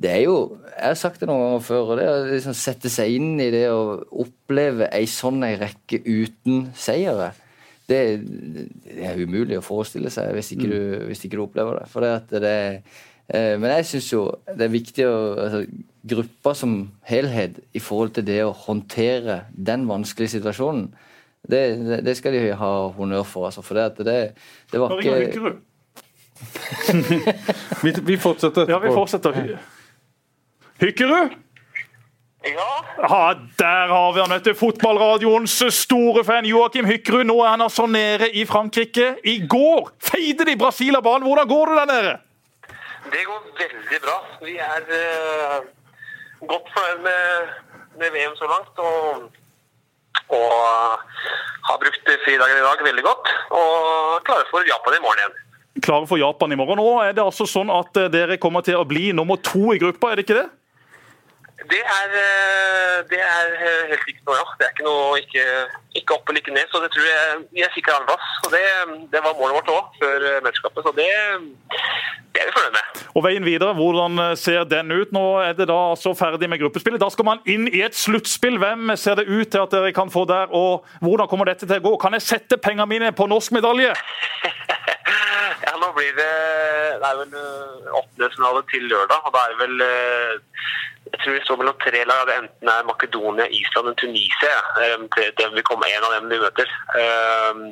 det 0.00 0.10
er 0.14 0.22
jo 0.24 0.36
Jeg 0.70 0.86
har 0.86 0.96
sagt 0.96 1.20
det 1.20 1.28
noen 1.28 1.42
ganger 1.44 1.64
før, 1.66 1.92
og 1.92 2.00
det 2.00 2.08
å 2.08 2.16
liksom 2.30 2.56
sette 2.56 2.88
seg 2.92 3.18
inn 3.18 3.34
i 3.42 3.50
det 3.52 3.66
å 3.68 4.00
oppleve 4.22 4.88
ei 4.96 5.04
sånn 5.10 5.42
ei 5.44 5.58
rekke 5.60 6.00
uten 6.06 6.70
seire, 6.72 7.34
det, 7.90 8.00
det, 8.24 8.96
er 9.04 9.20
umulig 9.20 9.58
å 9.58 9.64
forestille 9.66 10.12
seg 10.14 10.30
hvis 10.36 10.52
ikke, 10.54 10.68
mm. 10.70 10.72
du, 10.72 11.06
hvis 11.10 11.24
ikke 11.26 11.36
du, 11.36 11.44
opplever 11.44 11.80
det. 11.82 11.86
For 11.90 12.06
det 12.06 12.10
at 12.16 12.34
det 12.40 12.56
eh, 13.28 13.54
men 13.60 13.74
jeg 13.74 13.88
syns 13.90 14.08
jo 14.14 14.22
det 14.48 14.68
er 14.68 14.76
viktig 14.76 15.08
å 15.08 15.16
altså, 15.46 15.64
Gruppa 16.10 16.54
som 16.56 16.78
helhet 17.04 17.58
i 17.76 17.80
forhold 17.84 18.14
til 18.16 18.24
det 18.24 18.38
å 18.40 18.54
håndtere 18.56 19.42
den 19.52 19.82
vanskelige 19.84 20.38
situasjonen, 20.38 20.86
det, 21.44 21.60
det, 21.76 21.98
det 22.06 22.14
skal 22.16 22.32
de 22.32 22.54
ha 22.56 22.70
honnør 22.96 23.26
for. 23.28 23.50
Altså, 23.50 23.60
for 23.60 23.76
det, 23.76 23.84
at 23.90 24.00
det, 24.08 24.14
det 24.72 24.80
var 24.80 24.96
ikke 24.96 25.58
vi, 27.84 27.92
vi 28.08 28.16
fortsetter. 28.16 28.64
Ja, 28.72 28.80
vi 28.80 28.94
fortsetter. 28.96 29.60
Hykkerud? 30.80 31.30
Ja? 32.42 32.84
ja? 32.96 33.34
Der 33.58 33.88
har 33.88 34.12
vi 34.12 34.20
han, 34.20 34.30
vet 34.30 34.44
du. 34.44 34.54
Fotballradioens 34.54 35.58
store 35.74 36.24
fan 36.24 36.48
Joakim 36.48 36.88
Hykkerud. 36.88 37.26
Nå 37.28 37.36
er 37.44 37.52
han 37.54 37.64
altså 37.64 37.86
nede 37.86 38.30
i 38.32 38.46
Frankrike. 38.48 39.14
I 39.24 39.42
går 39.46 39.90
feide 40.00 40.46
de 40.48 40.56
Brasil 40.56 40.96
av 40.96 41.04
banen. 41.04 41.26
Hvordan 41.28 41.50
går 41.50 41.72
det 41.72 41.76
der 41.80 41.90
nede? 41.92 42.14
Det 43.12 43.26
går 43.26 43.44
veldig 43.60 44.00
bra. 44.06 44.16
Vi 44.46 44.56
er 44.56 44.88
uh, 44.88 45.60
godt 46.48 46.72
fornøyd 46.72 47.04
med, 47.04 47.52
med, 48.00 48.16
VM 48.16 48.34
så 48.40 48.48
langt. 48.48 48.80
Og, 48.80 49.28
og 50.38 50.56
uh, 50.64 51.28
har 51.68 51.78
brukt 51.84 52.10
fridagen 52.24 52.56
i 52.56 52.66
dag 52.68 52.88
veldig 52.88 53.06
godt. 53.10 53.32
Og 53.60 54.24
klare 54.24 54.48
for 54.52 54.64
Japan 54.72 54.96
i 54.96 55.04
morgen 55.04 55.24
igjen 55.24 55.38
klare 55.80 56.06
for 56.06 56.18
Japan 56.18 56.52
i 56.52 56.56
morgen. 56.58 56.80
Nå 56.80 57.00
er 57.02 57.14
det 57.16 57.24
altså 57.24 57.46
sånn 57.48 57.70
at 57.72 57.96
eh, 57.96 58.10
dere 58.12 58.38
kommer 58.42 58.64
til 58.66 58.76
å 58.76 58.86
bli 58.88 59.10
nummer 59.16 59.40
to 59.40 59.72
i 59.74 59.80
gruppa, 59.80 60.10
er 60.10 60.20
det 60.20 60.26
ikke 60.26 60.40
det? 60.42 60.48
Det 61.70 61.80
er, 61.98 62.08
eh, 62.24 62.96
det 63.10 63.20
er 63.22 63.50
helt 63.90 64.06
riktig 64.08 64.24
nå, 64.26 64.34
ja. 64.34 64.46
Det 64.58 64.66
er 64.66 64.72
ikke 64.74 64.86
noe 64.86 65.18
ikke, 65.22 65.44
ikke 66.00 66.16
opp 66.16 66.30
eller 66.30 66.42
ikke 66.42 66.54
ned. 66.56 66.66
Så 66.72 66.80
det 66.82 66.90
tror 66.94 67.06
jeg 67.06 67.36
vi 67.54 67.62
er 67.62 67.74
sikra 67.74 67.98
andreplass. 67.98 68.32
Og 68.46 68.54
det, 68.54 68.62
det, 69.12 69.20
var 69.26 69.36
målet 69.38 69.58
vårt 69.58 69.70
òg 69.76 70.00
før 70.00 70.26
eh, 70.30 70.40
mesterskapet. 70.46 70.86
Så 70.86 70.92
det, 70.98 71.06
det, 72.34 72.42
er 72.42 72.48
vi 72.48 72.56
fornøyd 72.56 72.74
med. 72.78 73.04
Og 73.14 73.24
Veien 73.26 73.46
videre, 73.46 73.76
hvordan 73.78 74.24
eh, 74.24 74.34
ser 74.40 74.66
den 74.72 74.90
ut? 74.90 75.14
Nå 75.14 75.24
er 75.44 75.54
det 75.60 75.68
da 75.70 75.78
altså 75.92 76.14
ferdig 76.18 76.50
med 76.50 76.62
gruppespillet. 76.64 77.02
Da 77.02 77.10
skal 77.14 77.28
man 77.30 77.44
inn 77.46 77.68
i 77.70 77.84
et 77.86 77.98
sluttspill. 77.98 78.58
Hvem 78.62 78.94
ser 78.98 79.20
det 79.20 79.28
ut 79.30 79.52
til 79.54 79.62
at 79.62 79.76
dere 79.76 79.94
kan 79.94 80.10
få 80.10 80.26
der? 80.30 80.50
Og 80.50 80.86
hvordan 81.04 81.30
kommer 81.30 81.52
dette 81.52 81.68
til 81.68 81.78
å 81.78 81.86
gå? 81.86 81.96
Kan 82.02 82.18
jeg 82.18 82.26
sette 82.26 82.58
pengene 82.58 82.90
mine 82.90 83.14
på 83.14 83.30
norsk 83.30 83.54
medalje? 83.54 83.94
ja, 85.66 85.76
nå 85.78 85.94
blir 85.94 86.10
det 86.18 86.32
Det 87.00 87.06
er 87.08 87.22
vel 87.22 87.38
åttendedelsfinale 87.94 88.66
til 88.74 88.90
lørdag. 88.90 89.22
og 89.24 89.32
da 89.38 89.46
er 89.46 89.54
det 89.54 89.60
vel 89.62 89.86
jeg 91.12 91.20
tror 91.20 91.34
det 91.36 91.44
står 91.44 91.60
mellom 91.60 91.78
tre 91.84 92.02
lag. 92.10 92.26
Det 92.28 92.36
enten 92.40 92.72
er 92.74 92.88
Makedonia, 92.88 93.46
Island 93.60 93.86
eller 93.86 94.00
Tunisia. 94.02 94.56
Den 95.40 95.54
vil 95.54 95.68
komme 95.70 95.88
En 95.90 96.06
av 96.06 96.12
dem 96.16 96.28
vi 96.30 96.38
møter. 96.44 96.68
Ehm, 97.00 97.64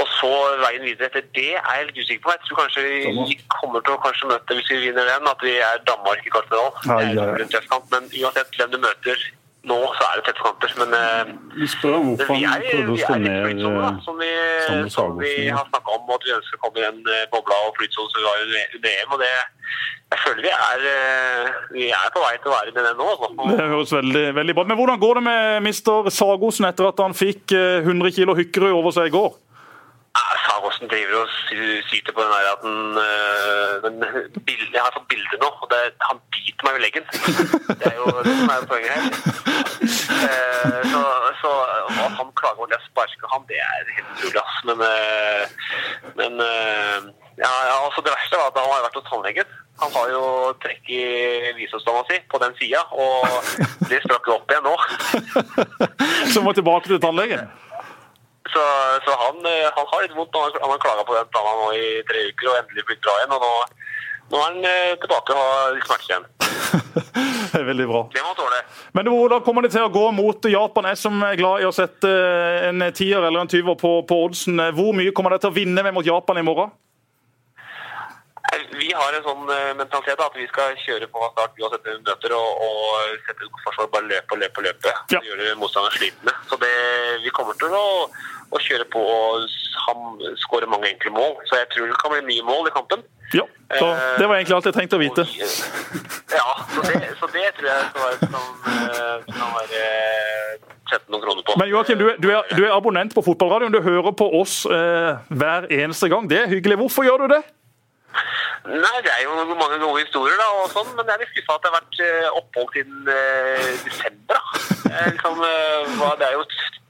og 0.00 0.06
så 0.20 0.30
veien 0.62 0.84
videre 0.86 1.08
etter 1.10 1.24
det 1.34 1.50
er 1.58 1.76
jeg 1.76 1.88
litt 1.88 2.00
usikker 2.02 2.22
på. 2.24 2.34
Jeg 2.36 2.42
tror 2.46 2.60
kanskje 2.60 2.84
vi 2.86 3.36
kommer 3.56 3.82
til 3.82 3.96
å 3.96 4.30
møte, 4.32 4.56
hvis 4.56 4.70
vi 4.70 4.84
vinner 4.86 5.08
den, 5.10 5.28
at 5.32 5.42
vi 5.42 5.56
er 5.58 5.82
Danmark 5.90 6.22
i 6.24 6.32
kvartfinalen. 6.32 7.34
Men 7.90 8.10
uansett 8.22 8.56
hvem 8.56 8.70
du 8.74 8.78
møter 8.78 9.26
nå, 9.68 9.76
så 9.96 10.06
er 10.06 10.18
det 10.18 10.24
tette 10.28 10.44
kamper. 10.44 10.72
Men 10.80 10.94
eh, 10.96 11.32
vi 11.58 11.68
spør 11.68 11.96
om 11.98 12.10
hvorfor 12.10 12.38
han 12.38 12.64
prøvde 12.64 12.94
å 12.94 13.00
slå 13.02 13.18
ned 13.24 13.64
som 14.06 14.20
vi, 14.20 14.30
som 14.94 15.18
vi 15.20 15.32
har 15.48 15.66
snakka 15.68 15.96
om, 15.96 16.06
at 16.16 16.26
vi 16.26 16.36
ønsker 16.36 16.60
å 16.60 16.62
komme 16.64 16.80
i 16.80 16.86
den 16.86 17.00
eh, 17.04 17.26
bobla 17.32 17.58
og 17.66 17.76
flytsonen 17.78 18.12
som 18.12 18.22
vi 18.22 18.28
var 18.28 18.44
under 18.46 18.94
EM. 18.94 19.16
og 19.16 19.24
det 19.24 19.34
jeg 20.10 20.18
føler 20.24 20.42
vi 20.42 20.50
er, 20.50 20.80
eh, 20.90 21.58
vi 21.70 21.84
er 21.94 22.08
på 22.10 22.22
vei 22.24 22.32
til 22.40 22.50
å 22.50 22.56
være 22.56 22.72
med 22.74 22.88
det 22.88 22.94
nå. 22.98 23.10
Altså. 23.12 23.50
Det 23.52 23.68
høres 23.74 23.92
veldig, 23.94 24.24
veldig 24.40 24.56
bra 24.56 24.64
Men 24.66 24.80
hvordan 24.80 24.98
går 25.04 25.20
det 25.20 25.22
med 25.28 25.68
mister 25.68 26.10
Sagosen 26.10 26.66
etter 26.66 26.88
at 26.88 27.04
han 27.04 27.14
fikk 27.14 27.54
100 27.54 28.16
kg 28.16 28.34
Hykkerud 28.40 28.74
over 28.80 28.96
seg 28.96 29.12
i 29.12 29.14
går? 29.14 29.36
Sagosen 30.44 30.88
driver 30.90 31.22
og 31.22 31.28
syter 31.90 32.12
på 32.12 32.22
den 32.22 32.32
der 32.34 32.48
at 32.54 32.62
den, 32.66 32.80
den 33.84 33.96
bild, 34.46 34.66
Jeg 34.74 34.82
har 34.82 34.92
fått 34.96 35.08
bilde 35.12 35.36
nå, 35.42 35.50
og 35.62 35.68
det, 35.72 35.80
han 36.08 36.18
biter 36.34 36.66
meg 36.66 36.78
i 36.78 36.82
leggen. 36.84 37.04
Det 37.80 37.86
er 37.92 37.96
jo 38.00 38.06
det 38.26 38.34
som 38.40 38.50
er 38.54 38.66
poenget 38.70 38.92
her. 38.96 39.60
Eh, 40.26 40.80
så, 40.92 41.00
så 41.42 41.50
at 42.06 42.12
han 42.18 42.28
klager 42.38 42.58
over 42.58 42.70
det 42.70 42.76
jeg 42.78 42.88
sparker 42.90 43.32
han, 43.34 43.46
det 43.50 43.58
er 43.62 43.94
helt 43.96 44.10
utrolig. 44.14 44.42
ass. 44.42 44.58
Men, 44.68 44.78
eh, 44.90 45.44
men 46.20 46.32
eh, 46.48 46.98
ja, 47.44 47.52
altså 47.86 48.04
det 48.04 48.14
verste 48.16 48.40
var 48.40 48.50
at 48.50 48.60
han 48.60 48.72
har 48.74 48.86
vært 48.86 48.98
hos 49.00 49.08
tannlegen. 49.08 49.56
Han 49.80 49.94
har 49.96 50.12
jo 50.12 50.24
trekk 50.60 50.92
i 50.92 51.02
visdomstanna 51.56 52.02
si 52.10 52.20
på 52.32 52.42
den 52.42 52.56
sida, 52.60 52.82
og 52.92 53.24
det 53.88 54.02
sprakk 54.04 54.28
jo 54.28 54.36
opp 54.36 54.52
igjen 54.52 54.66
nå. 54.68 54.76
Så 56.34 56.44
må 56.44 56.52
tilbake 56.52 56.90
til 56.90 57.00
tannlegen? 57.00 57.48
Så, 58.48 58.62
så 59.04 59.14
han, 59.20 59.44
han, 59.44 59.86
har 59.92 60.02
litt 60.02 60.16
vondt. 60.16 60.36
Han 60.36 60.72
har 60.72 60.80
klaga 60.82 61.04
på 61.06 61.14
den 61.14 61.28
planen 61.34 61.60
nå 61.60 61.68
i 61.76 61.88
tre 62.08 62.24
uker 62.30 62.48
og 62.50 62.60
endelig 62.62 62.86
blitt 62.88 63.02
bra 63.04 63.18
igjen. 63.20 63.36
og 63.36 63.44
nå 63.44 63.52
nå 64.30 64.38
er 64.38 64.44
han 64.46 64.66
eh, 64.66 64.92
tilbake 65.02 65.34
og 65.34 65.40
har 65.42 65.78
smerter 65.88 66.12
igjen. 66.12 66.26
det 67.50 67.58
er 67.58 67.64
veldig 67.66 67.86
bra. 67.90 68.02
Det 68.14 68.22
må 68.22 68.34
tåle. 68.38 68.60
Men 68.94 69.10
hvordan 69.10 69.42
kommer 69.46 69.66
det 69.66 69.72
til 69.74 69.82
å 69.82 69.90
gå 69.90 70.04
mot 70.14 70.46
Japan? 70.46 70.86
Jeg 70.92 71.00
som 71.00 71.24
er 71.26 71.38
glad 71.40 71.64
i 71.64 71.66
å 71.66 71.72
sette 71.74 72.10
eh, 72.10 72.68
en 72.68 72.84
tier 72.94 73.18
eller 73.18 73.42
en 73.42 73.50
tyver 73.50 73.74
på, 73.80 73.90
på 74.06 74.20
oddsen. 74.28 74.62
Hvor 74.76 74.94
mye 74.94 75.14
kommer 75.16 75.34
det 75.34 75.42
til 75.42 75.50
å 75.50 75.56
vinne 75.56 75.82
med 75.82 75.96
mot 75.96 76.06
Japan 76.06 76.38
i 76.38 76.46
morgen? 76.46 76.70
Vi 78.78 78.88
har 78.90 79.14
en 79.14 79.22
sånn 79.22 79.50
eh, 79.54 79.70
mentalitet 79.78 80.20
at 80.24 80.34
vi 80.34 80.46
skal 80.50 80.74
kjøre 80.82 81.06
på 81.12 81.28
start 81.32 81.58
uansett 81.60 81.84
hvem 81.86 82.00
vi 82.00 82.08
møter, 82.08 82.34
og, 82.34 82.64
og 82.66 83.20
sette 83.28 83.46
forsvar 83.64 83.90
bare 83.92 84.08
løpe 84.10 84.34
og 84.34 84.42
løpe 84.42 84.62
og 84.62 84.66
løpe. 84.66 84.94
Ja. 85.14 85.20
Gjøre 85.28 85.54
motstanderen 85.60 85.98
slitne. 85.98 86.34
Så 86.50 86.58
det, 86.62 86.72
vi 87.22 87.32
kommer 87.36 87.58
til 87.60 87.76
å, 87.76 87.86
å 88.50 88.62
kjøre 88.64 88.88
på 88.90 89.04
og 89.04 89.46
skåre 90.42 90.68
mange 90.70 90.90
enkle 90.90 91.14
mål. 91.14 91.38
Så 91.46 91.60
jeg 91.60 91.70
tror 91.74 91.92
det 91.92 92.00
kan 92.02 92.14
bli 92.16 92.24
nye 92.26 92.46
mål 92.48 92.70
i 92.70 92.74
kampen. 92.74 93.06
Ja, 93.30 93.44
så 93.78 93.92
det 94.18 94.26
var 94.26 94.40
egentlig 94.40 94.56
alt 94.56 94.66
jeg 94.66 94.74
trengte 94.74 94.98
å 94.98 95.02
vite. 95.04 95.22
Ja, 96.34 96.48
så 96.74 96.82
det, 96.82 96.98
så 97.20 97.28
det 97.30 97.44
tror 97.54 97.68
jeg 97.70 97.84
skal 97.92 98.02
være, 98.08 98.30
som 98.32 99.28
kan 99.30 99.52
være 99.54 99.84
sette 100.90 101.06
noen 101.12 101.22
kroner 101.22 101.46
på. 101.46 101.56
Men 101.60 101.70
Joakim, 101.70 102.00
du, 102.00 102.08
du, 102.18 102.28
er, 102.34 102.50
du 102.50 102.64
er 102.64 102.74
abonnent 102.74 103.14
på 103.14 103.22
fotballradioen. 103.22 103.74
Du 103.74 103.80
hører 103.84 104.14
på 104.18 104.26
oss 104.40 104.64
eh, 104.66 105.22
hver 105.30 105.70
eneste 105.70 106.10
gang. 106.10 106.26
Det 106.30 106.42
er 106.42 106.50
hyggelig. 106.50 106.80
Hvorfor 106.82 107.06
gjør 107.06 107.24
du 107.24 107.36
det? 107.36 107.42
Nei, 108.68 108.96
Det 109.04 109.12
er 109.14 109.22
jo 109.24 109.54
mange 109.56 109.78
gode 109.80 110.02
historier, 110.04 110.36
da, 110.36 110.48
og 110.60 110.72
sånn, 110.74 110.90
men 110.96 111.06
jeg 111.08 111.16
er 111.16 111.22
litt 111.24 111.32
skuffa 111.32 111.56
at 111.56 111.64
det 111.64 111.70
har 111.70 111.78
vært 111.78 112.00
eh, 112.06 112.38
opphold 112.40 112.74
siden 112.76 113.12
eh, 113.14 113.70
desember. 113.86 114.36
da. 114.36 114.40
Liksom, 115.10 115.38
det 116.20 116.26
er 116.26 116.34
jo 116.34 116.42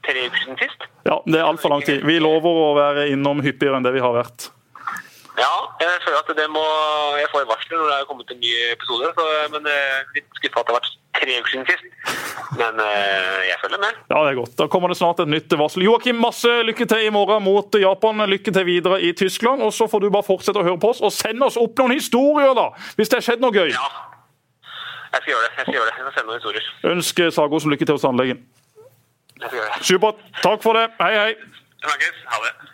tre 0.05 0.25
uker 0.27 0.41
siden 0.43 0.57
sist. 0.59 0.87
Ja, 1.07 1.19
det 1.25 1.39
er 1.39 1.47
altfor 1.47 1.71
lang 1.73 1.85
tid. 1.85 2.03
Vi 2.07 2.17
lover 2.21 2.63
å 2.65 2.71
være 2.77 3.07
innom 3.13 3.43
hyppigere 3.45 3.79
enn 3.79 3.85
det 3.87 3.93
vi 3.95 4.03
har 4.03 4.15
vært. 4.17 4.49
Ja, 5.39 5.51
jeg 5.79 6.01
føler 6.03 6.19
at 6.19 6.31
det 6.35 6.47
må 6.51 6.61
Jeg 7.15 7.29
får 7.31 7.45
varsler 7.47 7.79
når 7.79 7.87
det 7.87 7.97
er 7.97 8.07
kommet 8.09 8.31
en 8.33 8.41
ny 8.41 8.51
episode. 8.73 9.11
Så, 9.15 9.27
men 9.53 9.69
eh, 9.71 10.01
litt 10.17 10.27
skuffa 10.39 10.59
at 10.59 10.67
det 10.67 10.73
har 10.73 10.79
vært 10.81 10.97
tre 11.21 11.37
uker 11.39 11.53
siden 11.53 11.67
sist. 11.69 11.85
Men 12.59 12.81
eh, 12.83 13.39
jeg 13.47 13.59
følger 13.61 13.79
med. 13.79 14.01
Ja, 14.11 14.17
det 14.17 14.33
er 14.33 14.39
godt. 14.41 14.55
Da 14.59 14.67
kommer 14.71 14.91
det 14.91 14.97
snart 14.99 15.21
et 15.23 15.31
nytt 15.31 15.55
varsel. 15.61 15.85
Joakim, 15.87 16.19
masse 16.19 16.51
lykke 16.67 16.87
til 16.91 17.07
i 17.07 17.13
morgen 17.15 17.45
mot 17.47 17.79
Japan. 17.79 18.25
Lykke 18.31 18.53
til 18.57 18.67
videre 18.67 18.99
i 19.01 19.13
Tyskland. 19.17 19.63
Og 19.63 19.71
så 19.75 19.87
får 19.91 20.03
du 20.03 20.09
bare 20.11 20.27
fortsette 20.27 20.59
å 20.59 20.67
høre 20.67 20.79
på 20.81 20.91
oss, 20.91 21.03
og 21.03 21.13
send 21.15 21.43
oss 21.47 21.59
opp 21.61 21.79
noen 21.79 21.95
historier, 21.95 22.51
da! 22.57 22.71
Hvis 22.99 23.11
det 23.13 23.21
har 23.21 23.29
skjedd 23.29 23.45
noe 23.45 23.55
gøy. 23.55 23.71
Ja. 23.71 23.87
Jeg 25.11 25.23
skal 25.23 25.31
gjøre 25.33 25.45
det. 25.47 25.53
Jeg 25.57 25.63
skal 25.63 25.77
gjøre 25.77 25.87
det. 25.87 25.95
Jeg 25.95 26.03
skal 26.03 26.17
sende 26.17 26.27
noen 26.27 26.41
historier. 26.41 26.67
Ønsker 26.91 27.31
Sagosen 27.35 27.71
lykke 27.71 27.87
til 27.87 27.97
hos 27.97 28.03
tannlegen. 28.05 28.43
Det. 29.41 29.63
Supert. 29.87 30.19
Takk 30.43 30.61
for 30.63 30.77
det. 30.77 30.89
Hei, 31.01 31.13
hei. 31.17 31.31
Snakkes. 31.81 32.21
Ha 32.31 32.43
det. 32.45 32.70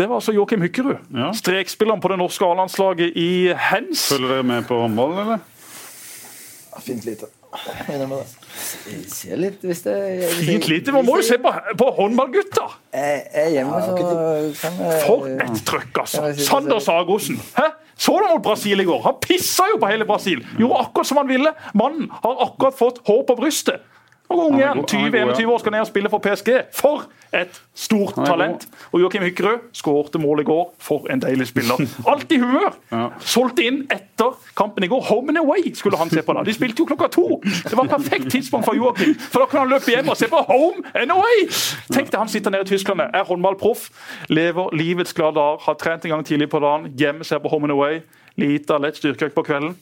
Det 0.00 0.06
var 0.08 0.16
altså 0.16 0.32
Joakim 0.32 0.62
Hykkerud. 0.64 0.96
Ja. 1.12 1.26
Strekspilleren 1.36 2.00
på 2.00 2.08
det 2.08 2.16
norske 2.22 2.46
A-landslaget 2.46 3.12
i 3.20 3.52
hands. 3.52 4.06
Følger 4.08 4.30
dere 4.38 4.46
med 4.48 4.64
på 4.64 4.78
håndball, 4.80 5.12
eller? 5.20 5.42
Fint 6.80 7.04
lite. 7.04 7.28
Jeg 7.50 9.04
ser 9.10 9.36
litt 9.36 9.60
hvis 9.66 9.82
det 9.82 9.94
hvis 9.98 10.22
jeg- 10.22 10.46
Fint 10.46 10.68
lite. 10.70 10.92
Man 10.94 11.04
må 11.04 11.16
jo 11.18 11.26
se 11.26 11.36
på, 11.42 11.52
på 11.76 11.90
håndballgutta! 11.98 12.64
Jeg 12.94 13.22
er 13.42 13.48
hjemme, 13.50 13.82
så 13.82 13.96
kan 13.98 14.80
jeg 14.80 15.02
For 15.04 15.26
et 15.26 15.62
trøkk, 15.66 15.98
altså! 16.04 16.32
Sander 16.46 16.78
Sagosen. 16.78 17.40
Hæ? 17.58 17.68
Så 18.00 18.16
du 18.16 18.28
mot 18.32 18.42
Brasil 18.42 18.80
i 18.80 18.84
går? 18.88 19.02
Han 19.02 19.18
pissa 19.20 19.66
jo 19.74 19.80
på 19.82 19.90
hele 19.90 20.06
Brasil! 20.08 20.40
Gjorde 20.58 20.80
akkurat 20.86 21.06
som 21.06 21.20
han 21.20 21.28
ville. 21.28 21.52
Mannen 21.74 22.08
har 22.22 22.46
akkurat 22.46 22.78
fått 22.78 23.02
hår 23.06 23.26
på 23.28 23.36
brystet. 23.42 23.82
Han 24.30 24.54
er 24.54 24.58
igjen. 24.58 24.76
god- 24.76 24.90
han 24.90 25.14
er 25.14 25.24
god, 25.26 25.34
20-21 25.34 25.40
ja. 25.40 25.48
år 25.48 25.58
skal 25.58 25.72
ned 25.72 25.80
og 25.80 25.86
spille 25.86 26.10
for 26.10 26.18
PSG. 26.18 26.48
For 26.74 27.04
et 27.34 27.60
stort 27.74 28.14
talent! 28.26 28.66
Og 28.92 29.00
Joakim 29.00 29.22
Hykkerød 29.22 29.58
skårte 29.72 30.18
mål 30.18 30.40
i 30.40 30.44
går. 30.44 30.74
For 30.78 31.06
en 31.12 31.20
deilig 31.22 31.46
spiller. 31.46 31.74
Alltid 32.10 32.32
i 32.36 32.38
humør! 32.40 32.74
Ja. 32.92 33.06
Solgte 33.18 33.62
inn 33.66 33.82
etter 33.90 34.34
kampen 34.56 34.84
i 34.84 34.86
går. 34.90 35.02
Home 35.10 35.28
and 35.28 35.38
away 35.38 35.74
skulle 35.74 35.96
han 35.98 36.10
se 36.10 36.22
på 36.22 36.32
da. 36.32 36.42
De 36.42 36.54
spilte 36.54 36.82
jo 36.82 36.84
klokka 36.90 37.06
to. 37.14 37.40
Det 37.44 37.76
var 37.76 37.84
perfekt 37.90 38.30
tidspunkt 38.30 38.66
for 38.66 38.74
Joakim. 38.74 39.14
For 39.18 39.40
da 39.40 39.46
kunne 39.46 39.60
han 39.60 39.68
løpe 39.74 39.90
hjem 39.94 40.08
og 40.08 40.16
se 40.16 40.26
på 40.30 40.36
Home 40.48 40.82
and 40.94 41.10
away! 41.14 41.46
Tenk 41.92 42.10
deg 42.12 42.18
han 42.20 42.28
sitter 42.28 42.50
nede 42.50 42.66
i 42.66 42.70
Tyskland, 42.74 43.00
er 43.00 43.24
håndballproff, 43.24 43.88
lever 44.28 44.74
livets 44.76 45.14
glade 45.14 45.34
dager, 45.38 45.62
har 45.66 45.74
trent 45.74 46.04
en 46.04 46.10
gang 46.16 46.24
tidlig 46.26 46.50
på 46.50 46.58
dagen, 46.62 46.90
hjemme 46.98 47.24
ser 47.24 47.38
på 47.38 47.48
Home 47.48 47.64
and 47.70 47.72
away. 47.72 48.00
Lita, 48.38 48.78
lett 48.78 48.96
styrkeøkt 48.96 49.34
på 49.34 49.42
kvelden. 49.44 49.74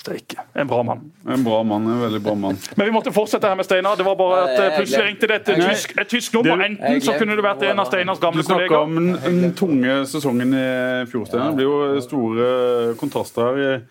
Steike. 0.00 0.40
En 0.56 0.66
bra 0.66 0.82
mann. 0.82 1.02
En 1.28 1.44
bra 1.44 1.62
mann. 1.62 1.86
En 1.86 2.00
veldig 2.00 2.20
bra 2.24 2.34
mann. 2.34 2.58
Men 2.74 2.86
vi 2.86 2.92
måtte 2.94 3.12
fortsette 3.12 3.48
her 3.48 3.58
med 3.58 3.68
Steinar. 3.68 3.96
Det 3.96 4.06
var 4.06 4.16
bare 4.16 4.42
at 4.46 4.52
eh, 4.54 4.64
jeg 4.64 4.76
plutselig 4.78 5.06
ringte 5.06 5.30
det 5.30 5.40
et 5.40 5.50
tysk, 5.60 5.96
et 6.00 6.08
tysk 6.08 6.36
nummer. 6.38 6.64
Enten 6.66 7.00
så 7.04 7.16
kunne 7.20 7.36
det 7.38 7.44
vært 7.44 7.64
en 7.68 7.82
av 7.84 7.90
Steinars 7.90 8.22
gamle 8.22 8.44
kollegaer. 8.46 8.86
Du 8.88 8.96
snakka 8.96 9.26
om 9.28 9.42
den 9.44 9.56
tunge 9.58 9.98
sesongen 10.10 10.54
i 10.56 10.68
fjor, 11.12 11.26
Steinar. 11.28 11.52
Det 11.52 11.60
blir 11.60 11.68
jo 11.68 12.04
store 12.06 12.52
kontraster 13.00 13.50
her 13.50 13.82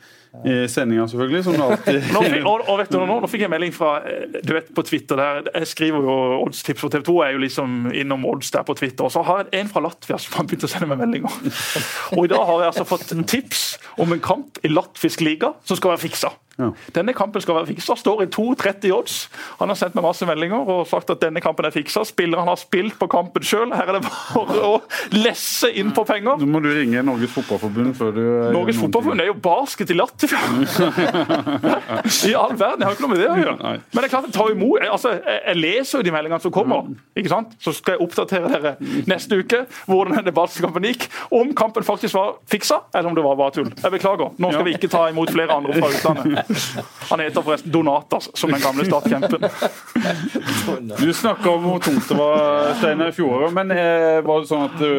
i, 0.46 0.68
sendinga, 0.70 1.08
selvfølgelig. 1.10 1.44
Som 1.44 1.62
alltid 1.66 2.08
Nå, 2.16 2.22
fikk- 2.24 2.48
og, 2.48 2.66
og 2.70 2.80
vet 2.82 2.92
du, 2.94 2.98
nå, 3.02 3.18
nå 3.24 3.30
fikk 3.32 3.44
jeg 3.46 3.52
melding 3.54 3.74
fra 3.76 3.92
eh, 4.08 4.40
du 4.46 4.54
vet 4.56 4.70
på 4.76 4.84
Twitter 4.86 5.20
der, 5.20 5.50
Jeg 5.56 5.70
skriver 5.74 6.06
jo 6.06 6.18
oddstips 6.46 6.84
for 6.84 6.94
TV 6.94 7.06
2. 7.08 7.16
Jeg 7.24 7.34
er 7.34 7.38
jo 7.38 7.44
liksom 7.46 7.78
innom 8.04 8.28
odds 8.30 8.52
der 8.56 8.66
på 8.68 8.76
Twitter. 8.80 9.08
Og 9.08 9.14
så 9.16 9.24
har 9.26 9.44
jeg 9.46 9.64
en 9.64 9.72
fra 9.72 9.84
Latvia 9.88 10.20
som 10.22 10.38
har 10.40 10.50
begynt 10.50 10.68
å 10.68 10.72
sende 10.72 10.92
meg 10.92 11.02
meldinger. 11.02 11.40
Og 12.18 12.28
i 12.28 12.32
dag 12.32 12.46
har 12.46 12.66
jeg 12.66 12.74
altså 12.74 12.88
fått 12.90 13.16
tips 13.32 13.66
om 14.00 14.14
en 14.16 14.24
kamp 14.24 14.62
i 14.64 14.72
latvisk 14.72 15.26
liga 15.26 15.54
som 15.66 15.80
skal 15.80 15.96
være 15.96 16.06
fiksa. 16.08 16.32
Ja. 16.60 16.70
Denne 16.96 17.14
kampen 17.16 17.44
skal 17.44 17.60
være 17.60 17.70
fiksa. 17.72 17.96
Står 18.00 18.26
i 18.26 18.30
2,30 18.34 18.92
odds. 18.96 19.18
Han 19.62 19.72
har 19.72 19.80
sendt 19.80 19.96
meg 19.98 20.06
masse 20.06 20.28
meldinger 20.28 20.68
og 20.70 20.86
sagt 20.90 21.10
at 21.14 21.22
denne 21.24 21.42
kampen 21.44 21.68
er 21.68 21.76
fiksa. 21.76 22.04
han 22.04 22.52
har 22.52 22.60
spilt 22.60 23.00
på 23.00 23.08
kampen 23.12 23.44
sjøl. 23.44 23.72
Her 23.74 23.88
er 23.88 24.00
det 24.00 24.04
bare 24.08 24.60
å 24.68 24.74
lesse 25.16 25.72
inn 25.72 25.94
på 25.96 26.04
penger. 26.08 26.40
Nå 26.40 26.50
må 26.50 26.62
du 26.64 26.70
ringe 26.74 27.04
Norges 27.06 27.32
Fotballforbund 27.36 27.96
før 27.98 28.12
du 28.16 28.24
Norges 28.56 28.80
Fotballforbund 28.82 29.24
er 29.24 29.32
jo 29.32 29.38
basket 29.44 29.94
i 29.94 29.98
Latvia! 29.98 30.40
I 32.30 32.34
all 32.36 32.56
verden! 32.60 32.84
Jeg 32.84 32.88
har 32.88 32.96
ikke 32.96 33.06
noe 33.06 33.14
med 33.14 33.22
det 33.22 33.30
å 33.30 33.38
gjøre. 33.40 33.56
Nei. 33.64 33.76
Men 33.80 34.02
det 34.02 34.10
er 34.10 34.14
klart 34.14 34.28
jeg 34.30 34.36
tar 34.36 34.54
imot, 34.54 34.80
jeg, 34.82 34.92
altså, 34.94 35.14
jeg, 35.16 35.42
jeg 35.46 35.60
leser 35.60 36.00
jo 36.00 36.08
de 36.08 36.14
meldingene 36.16 36.44
som 36.44 36.54
kommer. 36.56 36.92
ikke 37.20 37.32
sant? 37.32 37.56
Så 37.64 37.74
skal 37.78 37.96
jeg 37.96 38.06
oppdatere 38.06 38.52
dere 38.52 38.76
neste 39.10 39.40
uke 39.40 39.64
hvordan 39.90 40.20
denne 40.20 40.34
basketkampen 40.36 40.88
gikk. 40.90 41.08
Om 41.36 41.54
kampen 41.58 41.86
faktisk 41.88 42.18
var 42.18 42.36
fiksa, 42.50 42.82
eller 42.94 43.12
om 43.12 43.18
det 43.18 43.26
var 43.26 43.40
bare 43.40 43.56
tull. 43.56 43.72
Jeg 43.72 43.96
beklager. 43.96 44.34
Nå 44.42 44.52
skal 44.54 44.68
vi 44.68 44.76
ikke 44.78 44.92
ta 44.92 45.06
imot 45.12 45.32
flere 45.34 45.56
andre 45.60 45.80
fra 45.80 45.92
utlandet. 45.94 46.46
Han 47.10 47.24
heter 47.24 47.44
forresten 47.46 47.74
Donatas, 47.74 48.30
som 48.38 48.54
den 48.54 48.64
gamle 48.64 48.86
statskjempen. 48.88 49.46
Du 51.00 51.10
snakka 51.14 51.52
om 51.52 51.68
hvor 51.68 51.84
tungt 51.84 52.08
det 52.10 52.18
var 52.20 52.74
Steinar, 52.80 53.12
i 53.12 53.18
fjoråret, 53.18 53.54
men 53.56 53.76
eh, 53.76 54.22
var 54.26 54.42
det 54.42 54.52
sånn 54.52 54.66
at 54.70 54.80
du 54.82 54.94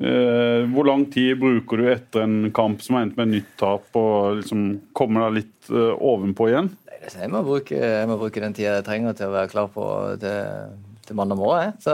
Uh, 0.00 0.64
Hvor 0.72 0.86
lang 0.88 1.02
tid 1.12 1.34
bruker 1.36 1.76
du 1.76 1.88
etter 1.92 2.22
en 2.24 2.52
kamp 2.56 2.80
som 2.80 2.96
har 2.96 3.02
endt 3.04 3.18
med 3.18 3.26
en 3.26 3.34
nytt 3.34 3.50
tap, 3.60 3.84
og 4.00 4.38
liksom 4.38 4.62
kommer 4.96 5.26
deg 5.26 5.42
litt 5.42 5.68
uh, 5.74 5.92
ovenpå 5.92 6.46
igjen? 6.48 6.70
Jeg 7.04 7.28
må, 7.32 7.42
bruke, 7.44 7.76
jeg 7.76 8.08
må 8.08 8.16
bruke 8.20 8.40
den 8.40 8.54
tida 8.56 8.78
jeg 8.78 8.86
trenger 8.86 9.18
til 9.18 9.28
å 9.28 9.34
være 9.34 9.50
klar 9.52 9.68
på 9.74 9.84
til, 10.22 10.72
til 11.04 11.18
mandag 11.18 11.40
morgen. 11.40 11.76
Så, 11.84 11.92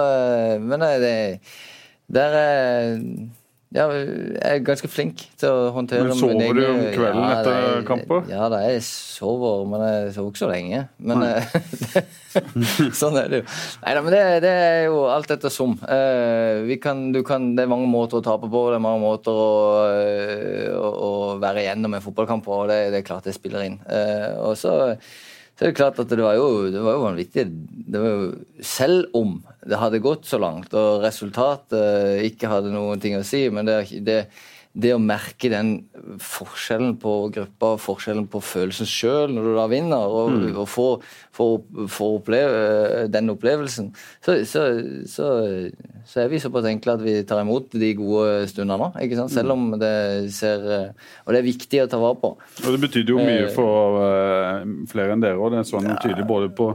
men 0.62 0.82
eh, 0.86 0.96
det, 1.02 1.16
der 2.14 2.38
er 2.38 2.94
ja, 3.74 3.88
jeg 3.90 4.38
er 4.46 4.60
ganske 4.64 4.88
flink 4.88 5.24
til 5.40 5.50
å 5.50 5.70
håndtere 5.74 6.06
Men 6.06 6.18
sover 6.20 6.54
du 6.54 6.62
om 6.68 6.78
kvelden 6.94 7.18
Ja, 7.18 7.30
etter 7.40 7.50
det 7.50 7.64
er- 7.72 7.86
kamper? 7.88 8.28
Ja 8.30 8.46
da, 8.52 8.60
jeg 8.62 8.84
sover, 8.86 9.64
men 9.66 9.82
jeg 9.82 10.12
sover 10.14 10.30
ikke 10.30 10.42
så 10.44 10.50
lenge. 10.52 10.84
Men 11.02 11.24
eh, 11.26 11.58
sånn 13.00 13.18
er 13.18 13.28
det 13.32 13.40
jo. 13.42 13.48
Neida, 13.82 14.04
men 14.06 14.14
det, 14.14 14.22
det 14.46 14.54
er 14.62 14.80
jo 14.86 15.02
alt 15.10 15.34
etter 15.34 15.52
som. 15.52 15.74
Uh, 15.82 16.62
vi 16.68 16.78
kan, 16.80 17.08
du 17.12 17.22
kan, 17.26 17.50
det 17.58 17.66
er 17.66 17.72
mange 17.74 17.90
måter 17.90 18.20
å 18.20 18.24
tape 18.24 18.48
på, 18.52 18.64
det 18.70 18.78
er 18.78 18.86
mange 18.86 19.02
måter 19.02 19.34
å, 19.34 19.52
eh, 19.90 20.70
å, 20.70 20.90
å 21.10 21.12
være 21.42 21.66
igjennom 21.66 21.98
en 21.98 22.04
fotballkamp 22.06 22.46
på, 22.46 22.62
og 22.62 22.70
det, 22.70 22.84
det 22.94 23.02
er 23.02 23.08
klart 23.10 23.26
det 23.26 23.34
spiller 23.36 23.66
inn. 23.66 23.80
Uh, 23.90 24.46
og 24.46 24.54
så 24.62 24.76
så 25.56 25.64
er 25.64 25.70
det 25.70 25.78
klart 25.78 26.00
at 26.02 26.10
det 26.12 26.20
var 26.20 26.36
jo, 26.36 26.66
det 26.68 26.82
var 26.84 26.98
jo 26.98 27.04
vanvittig. 27.06 27.46
Var 27.88 28.02
jo, 28.04 28.24
Selv 28.60 29.14
om 29.16 29.38
det 29.64 29.78
hadde 29.80 30.02
gått 30.04 30.28
så 30.28 30.36
langt, 30.42 30.74
og 30.76 31.00
resultatet 31.00 32.20
ikke 32.28 32.50
hadde 32.50 32.74
noen 32.74 33.00
ting 33.00 33.16
å 33.16 33.24
si, 33.24 33.46
men 33.48 33.64
det, 33.68 33.78
det, 34.04 34.18
det 34.76 34.92
å 34.92 35.00
merke 35.00 35.48
den 35.52 35.70
forskjellen 36.20 36.98
på 37.00 37.14
gruppa, 37.32 37.72
forskjellen 37.80 38.26
på 38.32 38.42
følelsen 38.44 38.88
sjøl 38.90 39.32
når 39.32 39.48
du 39.48 39.52
da 39.56 39.66
vinner, 39.72 40.16
og, 40.20 40.36
og 40.52 40.68
få, 40.68 40.86
få, 41.36 41.48
få 41.92 42.10
oppleve 42.18 43.06
den 43.12 43.32
opplevelsen, 43.32 43.88
så, 44.24 44.36
så, 44.44 44.66
så, 45.08 45.30
så 46.04 46.22
er 46.22 46.28
vi 46.32 46.42
såpass 46.42 46.68
enkle 46.68 46.98
at 46.98 47.06
vi 47.06 47.16
tar 47.28 47.40
imot 47.40 47.72
de 47.72 47.94
gode 47.96 48.44
stundene. 48.52 48.92
ikke 49.00 49.20
sant? 49.22 49.32
Selv 49.32 49.56
om 49.56 49.70
det 49.80 49.94
ser 50.34 50.64
Og 51.24 51.32
det 51.32 51.38
er 51.40 51.46
viktig 51.46 51.80
å 51.82 51.88
ta 51.90 51.98
vare 52.00 52.18
på. 52.20 52.34
Og 52.36 52.68
Det 52.74 52.80
betydde 52.82 53.14
jo 53.14 53.22
mye 53.22 53.46
Eh, 53.46 53.54
for 53.54 54.00
eh, 54.02 54.62
flere 54.90 55.14
enn 55.14 55.24
dere, 55.24 55.40
og 55.40 55.52
det 55.52 55.62
er 55.62 55.68
sånn 55.68 55.88
ja. 55.88 55.98
tydelig 56.02 56.26
både 56.28 56.50
på 56.56 56.70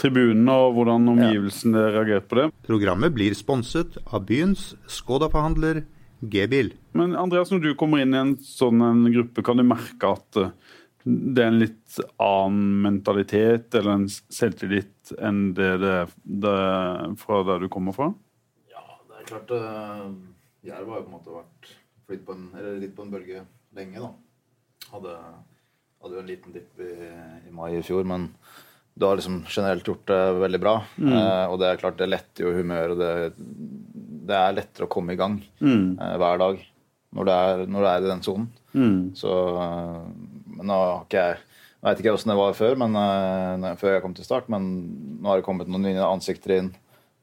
tribunene 0.00 0.56
og 0.64 0.78
hvordan 0.78 1.10
omgivelsene 1.14 1.88
reagerte 1.94 2.30
på 2.30 2.40
det. 2.40 2.46
Programmet 2.66 3.14
blir 3.14 3.36
sponset 3.38 3.98
av 4.10 4.26
byens 4.28 4.72
Skoda-forhandler 4.90 5.84
G-bil. 6.20 6.72
Men 6.96 7.16
Andreas, 7.18 7.50
når 7.52 7.62
du 7.64 7.70
kommer 7.78 8.02
inn 8.02 8.14
i 8.14 8.20
en 8.20 8.34
sånn 8.44 8.82
en 8.84 9.04
gruppe, 9.12 9.44
kan 9.44 9.60
du 9.60 9.64
merke 9.66 10.14
at 10.14 10.40
eh, 10.40 10.52
det 11.04 11.42
er 11.42 11.50
en 11.50 11.60
litt 11.60 11.96
annen 12.22 12.84
mentalitet 12.86 13.74
eller 13.76 13.98
en 13.98 14.06
selvtillit 14.08 15.12
enn 15.20 15.50
det 15.56 15.72
det, 15.82 15.96
er 16.48 17.16
fra 17.20 17.42
der 17.44 17.66
du 17.66 17.68
kommer 17.72 17.96
fra? 17.96 18.08
Ja, 18.72 18.84
det 19.10 19.20
er 19.20 19.26
klart 19.28 19.52
uh, 19.52 20.06
Jerv 20.64 20.88
har 20.88 21.02
jo 21.02 21.04
på 21.04 21.12
en 21.12 21.18
måte 21.18 21.34
vært 21.34 21.74
flytt 22.08 22.24
på 22.24 22.36
en, 22.38 22.46
eller 22.56 22.80
litt 22.80 22.94
på 22.96 23.04
en 23.04 23.12
bølge 23.12 23.42
lenge, 23.76 24.00
da. 24.00 24.14
Hadde, 24.94 25.18
hadde 26.00 26.16
jo 26.16 26.22
en 26.22 26.30
liten 26.30 26.56
dipp 26.56 26.80
i, 26.80 26.94
i 27.50 27.52
mai 27.52 27.74
i 27.76 27.84
fjor, 27.84 28.06
men 28.08 28.30
du 28.94 29.06
har 29.06 29.18
liksom 29.18 29.42
generelt 29.48 29.88
gjort 29.88 30.06
det 30.06 30.20
veldig 30.38 30.60
bra. 30.62 30.74
Eh, 31.02 31.44
og 31.50 31.58
det 31.60 31.68
er 31.68 31.80
klart 31.80 31.98
det 31.98 32.06
letter 32.12 32.46
jo 32.46 32.52
humøret. 32.54 33.00
Det, 33.00 33.10
det 34.24 34.36
er 34.38 34.56
lettere 34.56 34.88
å 34.88 34.92
komme 34.92 35.14
i 35.14 35.18
gang 35.20 35.38
mm. 35.60 35.98
hver 36.20 36.40
dag 36.40 36.62
når 37.14 37.26
du 37.26 37.32
er, 37.34 37.64
når 37.70 37.84
du 37.84 37.88
er 37.88 38.04
i 38.04 38.10
den 38.10 38.22
sonen. 38.26 38.46
Så 39.14 39.34
eh, 39.62 39.98
Men 40.56 40.70
nå 40.70 40.78
har 40.78 41.04
ikke 41.04 41.26
jeg 41.28 41.42
jeg 41.84 41.92
vet 41.92 41.98
ikke 42.00 42.12
åssen 42.16 42.30
det 42.32 42.38
var 42.38 42.54
før, 42.56 42.78
men, 42.80 42.94
eh, 42.96 43.74
før 43.76 43.90
jeg 43.92 44.00
kom 44.00 44.14
til 44.16 44.24
start, 44.24 44.46
men 44.48 44.68
nå 45.20 45.28
har 45.28 45.36
det 45.36 45.44
kommet 45.44 45.68
noen 45.68 45.84
nye 45.84 46.06
ansikter 46.06 46.54
inn. 46.56 46.70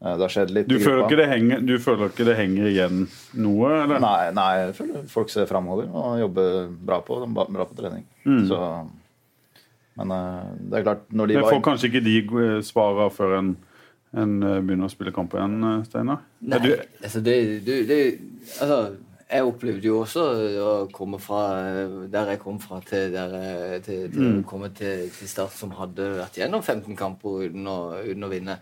Eh, 0.05 0.11
det 0.13 0.21
har 0.21 0.33
skjedd 0.35 0.53
litt 0.53 0.69
Du 0.69 0.75
føler, 0.77 1.07
ikke 1.07 1.17
det 1.17 1.25
henger, 1.31 1.63
du 1.65 1.73
føler 1.81 2.11
ikke 2.13 2.27
det 2.27 2.35
henger 2.37 2.67
igjen 2.69 2.99
noe? 3.41 3.71
Eller? 3.79 3.97
Nei, 4.03 4.29
nei, 4.37 4.51
jeg 4.59 4.75
føler 4.77 5.07
folk 5.09 5.33
ser 5.33 5.49
framover 5.49 5.89
og 5.89 6.21
jobber 6.21 6.69
bra 6.77 7.01
på, 7.05 7.17
bra 7.31 7.65
på 7.65 7.79
trening. 7.79 8.05
Så, 8.45 8.61
men 9.97 10.13
eh, 10.19 10.53
det 10.61 10.79
er 10.79 10.87
klart, 10.91 11.03
når 11.09 11.31
de 11.31 11.41
var 11.41 11.55
får 11.55 11.65
kanskje 11.71 11.89
ikke 11.89 12.05
de 12.05 12.15
eh, 12.45 12.55
svara 12.65 13.09
før 13.13 13.37
en, 13.39 13.51
en 14.13 14.41
eh, 14.43 14.59
begynner 14.61 14.89
å 14.89 14.91
spille 14.91 15.13
kamp 15.15 15.33
igjen, 15.37 15.55
eh, 15.63 15.83
Steinar? 15.87 16.19
Nei, 16.41 16.59
du- 16.59 17.03
altså 17.03 17.21
det, 17.23 17.35
du, 17.65 17.73
det 17.87 17.99
Altså, 18.59 18.95
jeg 19.31 19.45
opplevde 19.47 19.87
jo 19.87 20.01
også 20.03 20.23
å 20.59 20.71
komme 20.91 21.19
fra 21.23 21.41
der 22.11 22.33
jeg 22.33 22.39
kom 22.41 22.57
fra, 22.59 22.81
til 22.83 23.11
der 23.13 23.35
jeg, 23.37 23.83
til, 23.85 24.01
til 24.11 24.21
Mm. 24.21 24.43
komme 24.43 24.69
til, 24.75 25.09
til 25.15 25.27
Start, 25.31 25.51
som 25.55 25.71
hadde 25.71 26.09
vært 26.17 26.35
gjennom 26.41 26.61
15 26.61 26.97
kamper 26.99 27.45
uten 27.47 27.67
å, 27.71 27.77
uten 28.03 28.23
å 28.27 28.29
vinne. 28.33 28.57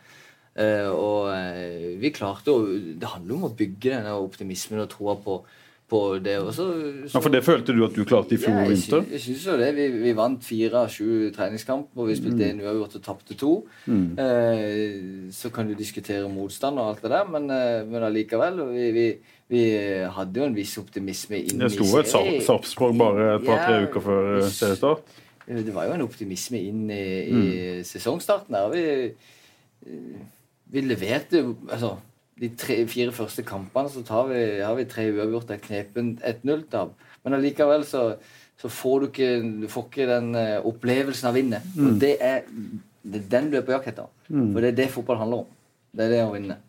Uh, 0.59 0.89
og 0.91 1.29
eh, 1.31 1.95
vi 2.01 2.09
klarte 2.11 2.51
å 2.51 2.63
Det 2.99 3.07
handler 3.07 3.35
om 3.35 3.43
å 3.47 3.55
bygge 3.55 3.93
denne 3.93 4.11
optimismen 4.19 4.81
og 4.81 4.89
troa 4.91 5.13
på 5.23 5.37
på 5.89 5.99
det. 6.23 6.35
Så, 6.53 6.65
så, 7.09 7.17
Ja, 7.17 7.19
For 7.25 7.29
det 7.33 7.41
følte 7.43 7.73
du 7.75 7.83
at 7.85 7.95
du 7.97 8.03
klarte 8.05 8.35
i 8.35 8.39
fjor 8.41 8.53
ja, 8.55 8.63
jeg, 8.67 8.75
vinter? 8.77 9.05
jeg 9.11 9.21
synes 9.23 9.45
jo 9.49 9.57
det. 9.57 9.69
Vi, 9.75 9.87
vi 10.03 10.13
vant 10.17 10.43
fire 10.45 10.83
av 10.85 10.89
sju 10.93 11.31
treningskamper, 11.35 11.99
og 12.03 12.07
vi 12.11 12.15
spilte 12.19 12.37
Mm. 12.45 12.59
én 12.59 12.63
uavgjort 12.65 12.95
og 12.99 13.03
tapte 13.09 13.37
to. 13.39 13.51
Eh, 13.89 15.29
så 15.33 15.49
kan 15.53 15.67
du 15.67 15.73
diskutere 15.77 16.29
motstand 16.31 16.79
og 16.79 16.89
alt 16.93 17.01
det 17.03 17.11
der, 17.11 17.25
men, 17.33 17.49
eh, 17.51 17.83
men 17.89 18.03
allikevel. 18.07 18.61
Vi, 18.73 18.91
vi, 18.95 19.07
vi 19.49 19.63
hadde 20.13 20.39
jo 20.39 20.45
en 20.45 20.55
viss 20.55 20.75
optimisme 20.77 21.39
inn 21.41 21.59
Det 21.63 21.71
sto 21.73 21.87
et 21.99 22.05
Sarp- 22.11 22.41
Sarpsborg 22.45 22.97
bare 22.99 23.35
et 23.39 23.45
par-tre 23.47 23.79
Ja, 23.79 23.87
uker 23.87 24.03
før 24.05 24.27
eh, 24.43 24.49
seriestart. 24.53 25.01
det 25.49 25.73
var 25.73 25.87
jo 25.89 25.93
en 25.97 26.05
optimisme 26.05 26.59
inn 26.61 26.83
i, 26.93 27.03
i 27.25 27.83
sesongstarten 27.83 28.53
der. 28.53 28.69
Vi, 28.69 29.95
vi 30.69 30.81
leverte 30.85 31.41
jo 31.41 31.55
Altså, 31.71 31.95
de 32.39 32.49
tre-fire 32.59 33.13
første 33.15 33.43
kampene 33.47 33.91
så 33.91 34.03
tar 34.07 34.29
vi, 34.31 34.41
har 34.63 34.75
vi 34.77 34.87
tre 34.89 35.09
uavgjort, 35.11 35.51
et 35.55 35.65
knepent 35.65 36.23
1-0-tap. 36.25 36.93
Men 37.25 37.35
allikevel 37.35 37.83
så, 37.87 38.03
så 38.59 38.71
får 38.71 38.99
du 38.99 39.07
ikke, 39.09 39.29
du 39.63 39.67
får 39.71 39.89
ikke 39.89 40.07
den 40.09 40.31
eh, 40.39 40.55
opplevelsen 40.69 41.29
av 41.29 41.35
å 41.35 41.39
vinne. 41.39 41.61
Og 41.75 41.99
det 42.01 42.15
er, 42.23 42.47
det 43.03 43.23
er 43.23 43.29
den 43.35 43.51
du 43.51 43.59
er 43.59 43.67
på 43.67 43.75
jakt 43.75 43.91
etter. 43.91 44.09
For 44.53 44.63
det 44.63 44.73
er 44.73 44.79
det 44.79 44.89
fotball 44.93 45.19
handler 45.21 45.43
om. 45.43 45.53
Det 45.91 46.05
er 46.05 46.15
det 46.15 46.23
å 46.23 46.33
vinne. 46.33 46.59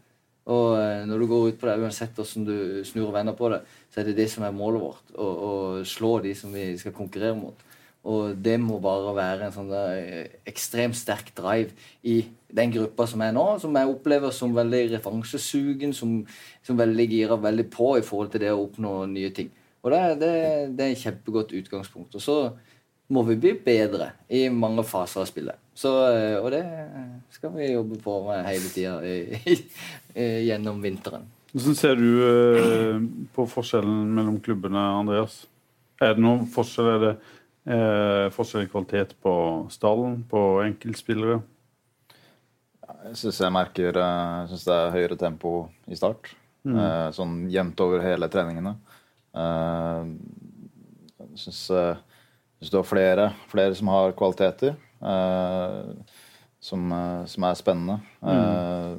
Og 0.50 0.66
eh, 0.80 1.04
når 1.06 1.22
du 1.22 1.28
går 1.30 1.48
ut 1.50 1.61
på 1.61 1.68
det, 1.68 1.78
uansett 1.85 2.18
hvordan 2.18 2.46
du 2.48 2.56
snur 2.88 3.09
og 3.09 3.16
vender 3.18 3.37
på 3.38 3.52
det, 3.52 3.62
så 3.92 4.00
er 4.00 4.11
det 4.11 4.16
det 4.18 4.30
som 4.33 4.46
er 4.46 4.56
målet 4.56 4.83
vårt. 4.83 5.14
Å 5.20 5.52
slå 5.87 6.16
de 6.24 6.35
som 6.38 6.54
vi 6.54 6.72
skal 6.80 6.96
konkurrere 6.96 7.38
mot. 7.38 7.66
Og 8.09 8.37
det 8.41 8.57
må 8.63 8.79
bare 8.81 9.13
være 9.13 9.47
en 9.47 9.53
sånn 9.55 9.73
eh, 9.77 10.39
ekstremt 10.49 10.97
sterk 10.97 11.35
drive 11.37 11.75
i 12.09 12.23
den 12.49 12.73
gruppa 12.73 13.05
som 13.07 13.21
er 13.21 13.35
nå, 13.37 13.45
som 13.61 13.77
jeg 13.77 13.91
opplever 13.91 14.33
som 14.33 14.55
veldig 14.57 14.87
referansesugen, 14.95 15.93
som, 15.97 16.23
som 16.65 16.79
veldig 16.81 17.07
girer 17.11 17.43
veldig 17.43 17.67
på 17.73 17.93
i 17.99 18.05
forhold 18.07 18.33
til 18.33 18.47
det 18.47 18.55
å 18.55 18.63
oppnå 18.65 18.95
nye 19.11 19.33
ting. 19.37 19.51
Og 19.85 19.93
det, 19.93 20.01
det, 20.23 20.31
det 20.77 20.87
er 20.87 20.95
et 20.95 21.03
kjempegodt 21.03 21.53
utgangspunkt. 21.61 22.17
Og 22.17 22.25
så 22.25 22.39
må 23.13 23.25
vi 23.29 23.37
bli 23.43 23.53
bedre 23.65 24.15
i 24.33 24.47
mange 24.53 24.85
faser 24.87 25.21
av 25.23 25.29
spillet. 25.29 25.61
Så, 25.77 25.93
eh, 26.09 26.39
og 26.41 26.49
det 26.55 26.65
skal 27.37 27.53
vi 27.59 27.69
jobbe 27.69 28.01
på 28.01 28.17
med 28.31 28.49
hele 28.49 28.73
tida 28.73 28.97
gjennom 30.49 30.81
vinteren. 30.81 31.29
Hvordan 31.51 31.75
ser 31.75 31.97
du 31.99 32.11
eh, 32.23 33.01
på 33.35 33.47
forskjellen 33.51 34.05
mellom 34.15 34.37
klubbene, 34.43 34.83
Andreas? 35.01 35.43
Er 36.01 36.15
det 36.15 36.23
noen 36.23 36.47
forskjell? 36.49 36.91
Er 36.95 37.01
det 37.03 37.15
eh, 37.66 38.27
forskjell 38.35 38.66
i 38.66 38.70
kvalitet 38.70 39.16
på 39.23 39.33
stallen, 39.73 40.23
på 40.31 40.62
enkeltspillere? 40.64 41.40
Jeg 43.11 43.16
syns 43.16 43.40
jeg 43.40 43.55
merker 43.55 43.96
eh, 43.96 44.37
Jeg 44.42 44.49
synes 44.53 44.64
det 44.68 44.77
er 44.77 44.94
høyere 44.96 45.16
tempo 45.20 45.55
i 45.88 45.96
start. 45.99 46.33
Eh, 46.66 47.09
sånn 47.16 47.49
jevnt 47.51 47.81
over 47.81 48.03
hele 48.05 48.29
treningene. 48.29 48.77
Eh, 49.35 50.11
jeg 51.20 51.44
syns, 51.44 51.62
eh, 51.73 51.96
syns 52.61 52.73
du 52.73 52.77
har 52.81 52.88
flere, 52.88 53.29
flere 53.49 53.75
som 53.79 53.88
har 53.92 54.12
kvaliteter. 54.18 54.77
eh, 55.01 55.92
som, 56.61 56.92
som 57.25 57.44
er 57.49 57.55
spennende. 57.57 57.94
Eh, 58.20 58.96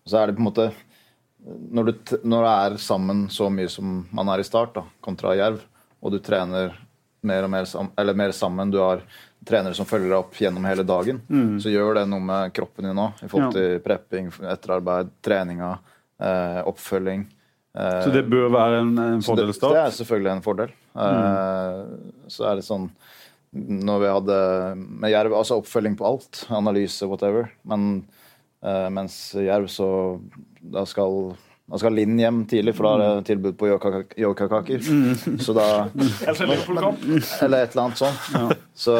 og 0.00 0.08
så 0.08 0.22
er 0.22 0.30
det 0.30 0.38
på 0.38 0.40
en 0.40 0.46
måte 0.48 0.70
når 1.44 1.84
du, 1.90 1.92
når 2.24 2.44
du 2.44 2.48
er 2.50 2.76
sammen 2.80 3.26
så 3.32 3.50
mye 3.52 3.68
som 3.68 4.06
man 4.12 4.28
er 4.32 4.40
i 4.40 4.46
start, 4.46 4.72
da, 4.74 4.86
kontra 5.04 5.34
Jerv, 5.36 5.60
og 6.00 6.12
du 6.14 6.18
trener 6.24 6.72
mer 7.22 7.44
og 7.46 7.50
mer, 7.50 7.64
sam 7.66 7.90
eller 7.98 8.14
mer 8.14 8.30
sammen, 8.36 8.70
du 8.70 8.78
har 8.78 9.00
trenere 9.48 9.74
som 9.74 9.86
følger 9.86 10.10
deg 10.10 10.18
opp 10.18 10.34
gjennom 10.38 10.64
hele 10.68 10.84
dagen, 10.84 11.20
så 11.62 11.70
gjør 11.72 11.94
det 12.00 12.06
noe 12.10 12.20
med 12.20 12.52
kroppen 12.56 12.84
din 12.88 12.98
òg, 13.00 13.22
i 13.24 13.28
forhold 13.30 13.54
Ja. 13.54 13.60
til 13.60 13.78
prepping, 13.80 14.28
etterarbeid, 14.42 15.10
treninga, 15.22 15.78
eh, 16.20 16.62
oppfølging. 16.66 17.26
Eh, 17.78 18.02
Så 18.04 18.12
det 18.12 18.24
bør 18.28 18.50
være 18.50 18.80
en, 18.82 18.98
en 18.98 19.20
så 19.22 19.36
det, 19.36 19.46
det 19.46 19.76
er 19.78 19.90
selvfølgelig 19.94 20.32
en 20.32 20.42
fordel. 20.42 20.68
Eh, 20.96 21.84
så 22.28 22.48
er 22.50 22.56
det 22.56 22.64
sånn 22.66 22.90
Når 23.54 24.00
vi 24.02 24.08
hadde 24.12 24.38
med 24.76 25.10
Jerv 25.10 25.32
Altså 25.38 25.56
oppfølging 25.62 25.94
på 25.96 26.04
alt. 26.04 26.46
Analyse, 26.50 27.06
whatever. 27.08 27.50
Men 27.64 28.04
eh, 28.62 28.88
mens 28.90 29.32
Jerv, 29.34 29.68
så 29.72 30.20
Da 30.60 30.84
skal 30.84 31.36
da 31.68 31.76
skal 31.80 31.92
Linn 31.92 32.14
hjem 32.16 32.38
tidlig, 32.48 32.72
for 32.78 32.86
da 32.88 32.92
er 32.96 33.18
det 33.18 33.26
tilbud 33.28 33.56
på 33.60 33.66
yoka- 33.68 34.06
yokakaker. 34.16 34.80
Så 35.44 35.52
da 35.56 35.64
er. 35.82 35.90
Eller 37.44 37.66
et 37.66 37.74
eller 37.74 37.82
annet 37.84 38.00
sånt. 38.00 38.62
Så, 38.78 38.94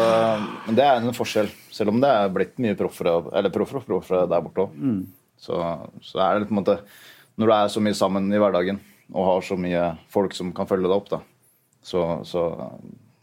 men 0.67 0.77
det 0.77 0.85
er 0.85 0.99
en 1.01 1.17
forskjell. 1.17 1.49
Selv 1.73 1.95
om 1.95 2.01
det 2.03 2.11
er 2.13 2.29
blitt 2.35 2.59
mye 2.61 2.77
proffere 2.77 3.15
eller 3.39 3.55
proffere 3.55 3.81
og 3.81 3.87
proffere 3.89 4.27
der 4.29 4.45
borte 4.45 4.67
òg. 4.67 4.77
Så, 5.41 5.57
så 6.03 6.21
er 6.25 6.41
det 6.43 6.49
på 6.51 6.57
en 6.57 6.59
måte 6.61 6.75
Når 7.39 7.47
du 7.47 7.53
er 7.55 7.69
så 7.71 7.81
mye 7.81 7.95
sammen 7.95 8.27
i 8.35 8.41
hverdagen 8.43 8.81
og 9.15 9.25
har 9.25 9.45
så 9.47 9.57
mye 9.57 9.85
folk 10.13 10.35
som 10.37 10.51
kan 10.53 10.67
følge 10.69 10.85
deg 10.91 10.97
opp, 10.99 11.07
da, 11.09 11.21
så, 11.81 12.03
så, 12.29 12.43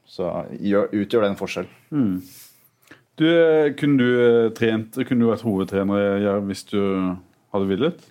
så 0.10 0.32
gjør, 0.58 0.88
utgjør 1.04 1.22
det 1.26 1.30
en 1.34 1.38
forskjell. 1.38 1.68
Du, 3.20 3.26
eh, 3.30 3.70
kunne 3.78 4.00
du 4.02 4.08
eh, 4.24 4.50
trent, 4.58 4.98
kunne 5.06 5.22
du 5.22 5.30
vært 5.30 5.44
hovedtrener 5.46 6.18
i 6.18 6.24
Jerv 6.26 6.48
hvis 6.50 6.64
du 6.72 6.80
hadde 7.54 7.70
villet? 7.70 8.02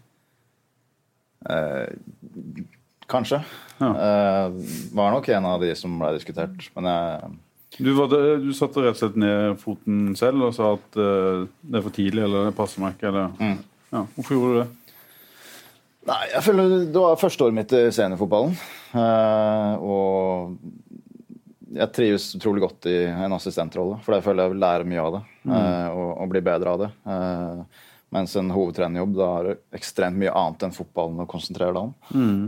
Eh, 1.50 2.74
kanskje. 3.10 3.40
Ja. 3.80 3.90
Eh, 3.90 4.52
var 4.96 5.12
nok 5.12 5.28
en 5.28 5.48
av 5.48 5.64
de 5.64 5.72
som 5.78 5.98
ble 6.00 6.14
diskutert. 6.16 6.70
Men 6.76 6.90
jeg, 6.90 7.34
Du, 7.78 7.90
var 7.98 8.08
det, 8.12 8.22
du 8.44 8.52
satte 8.54 8.84
rett 8.84 8.94
og 8.94 9.02
slett 9.02 9.18
ned 9.18 9.58
foten 9.58 10.14
selv 10.18 10.46
og 10.46 10.54
sa 10.54 10.76
at 10.76 10.94
uh, 10.94 11.42
det 11.58 11.80
er 11.80 11.82
for 11.82 11.94
tidlig, 11.96 12.22
eller 12.22 12.46
det 12.46 12.54
passer 12.54 12.78
meg 12.84 12.94
ikke? 12.94 13.10
Eller? 13.10 13.58
Ja, 13.90 14.04
hvorfor 14.14 14.36
gjorde 14.36 14.52
du 14.52 14.60
det? 14.60 14.68
Nei, 16.04 16.20
jeg 16.34 16.44
føler 16.44 16.72
Det 16.92 17.02
var 17.02 17.18
første 17.18 17.46
året 17.46 17.56
mitt 17.56 17.74
i 17.74 17.82
seniorfotballen. 17.96 18.54
Uh, 18.94 19.74
og 19.82 20.54
jeg 21.74 21.90
trives 21.96 22.28
utrolig 22.38 22.62
godt 22.62 22.86
i 22.90 22.98
en 23.10 23.34
assistentrolle, 23.34 23.98
for 24.04 24.14
jeg 24.14 24.24
føler 24.26 24.46
jeg 24.46 24.60
lærer 24.62 24.86
mye 24.88 25.02
av 25.02 25.16
det. 25.16 25.22
Uh, 25.48 25.88
og, 25.90 26.10
og 26.22 26.30
blir 26.30 26.44
bedre 26.46 26.74
av 26.74 26.84
det. 26.84 26.90
Eh, 27.10 27.82
mens 28.14 28.36
en 28.38 28.50
hovedtrenerjobb, 28.54 29.14
da 29.18 29.28
har 29.32 29.48
ekstremt 29.74 30.18
mye 30.20 30.32
annet 30.32 30.62
enn 30.68 30.74
fotballen 30.76 31.24
å 31.24 31.28
konsentrere 31.30 31.74
deg 31.74 31.82
om. 31.82 31.94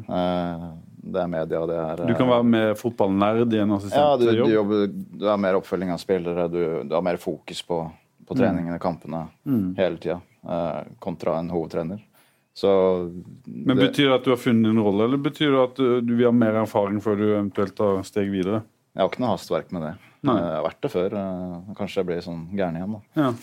Eh, 0.06 0.66
det 1.06 1.22
er 1.22 1.30
media, 1.30 1.60
det 1.70 1.76
er 1.78 2.02
Du 2.08 2.14
kan 2.18 2.30
være 2.30 2.46
med 2.46 2.72
fotballnerd 2.78 3.54
i 3.54 3.60
en 3.62 3.74
ja, 3.90 4.08
du, 4.18 4.26
du, 4.26 4.42
jobber, 4.52 4.86
du 4.90 5.26
har 5.26 5.38
mer 5.42 5.58
oppfølging 5.58 5.92
av 5.94 6.00
spillere, 6.02 6.48
du, 6.50 6.60
du 6.86 6.94
har 6.96 7.04
mer 7.06 7.18
fokus 7.22 7.62
på, 7.66 7.80
på 8.26 8.38
treningene, 8.38 8.78
kampene, 8.82 9.26
hele 9.78 10.00
tida, 10.02 10.20
eh, 10.46 10.82
kontra 11.02 11.38
en 11.40 11.50
hovedtrener. 11.54 12.02
Så 12.56 12.70
Men 13.44 13.76
det- 13.76 13.90
Betyr 13.90 14.08
det 14.08 14.14
at 14.14 14.24
du 14.24 14.30
har 14.32 14.40
funnet 14.40 14.70
en 14.70 14.80
rolle, 14.82 15.04
eller 15.04 15.18
betyr 15.20 15.50
det 15.52 15.62
at 15.62 15.76
du, 15.76 16.00
du 16.00 16.14
vil 16.16 16.26
ha 16.30 16.32
mer 16.32 16.54
erfaring 16.62 17.02
før 17.04 17.18
du 17.20 17.26
eventuelt 17.34 17.74
tar 17.76 18.02
steg 18.02 18.30
videre? 18.32 18.62
Jeg 18.96 19.02
har 19.04 19.10
ikke 19.12 19.20
noe 19.20 19.34
hastverk 19.34 19.72
med 19.76 19.82
det. 19.84 19.94
Nei. 20.26 20.36
Jeg 20.42 20.52
har 20.56 20.64
vært 20.66 20.80
det 20.86 20.90
før. 20.92 21.14
eh, 21.20 21.74
Kanskje 21.78 21.96
jeg 22.00 22.06
blir 22.08 22.20
sånn 22.24 22.42
gæren 22.58 22.76
igjen, 22.80 22.92
da. 22.92 23.00
Ja. 23.16 23.28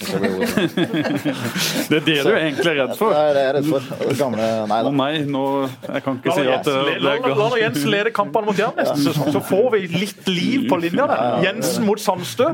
Det 1.89 1.97
er 1.97 2.03
det 2.05 2.15
du 2.23 2.29
er 2.29 2.37
egentlig 2.43 2.71
er 2.71 2.77
redd 2.83 2.93
Det 2.97 3.07
er 3.13 3.33
det 3.33 3.41
jeg 3.43 3.49
er 3.49 3.53
redd 3.57 3.67
for. 3.69 3.81
Gamle 4.19 4.45
Nei 4.69 4.79
Å 4.79 4.83
da. 4.87 4.91
nei, 4.99 5.13
nå 5.29 5.43
Jeg 5.87 6.03
kan 6.05 6.17
ikke 6.19 6.29
La 6.29 6.35
si 6.37 6.43
at 6.53 6.63
det, 6.67 6.73
la- 7.03 7.15
la- 7.19 7.35
la. 7.39 7.47
Jens 7.63 7.83
lede 7.89 8.11
kampene 8.15 8.45
mot 8.49 8.57
Jerv 8.59 8.75
neste 8.79 8.97
sesong, 9.05 9.29
så 9.35 9.41
får 9.43 9.67
vi 9.75 9.81
litt 9.93 10.27
liv 10.31 10.67
på 10.71 10.75
linja 10.81 11.05
der. 11.09 11.23
Jensen 11.47 11.85
mot 11.87 11.99
Sandstø. 12.01 12.47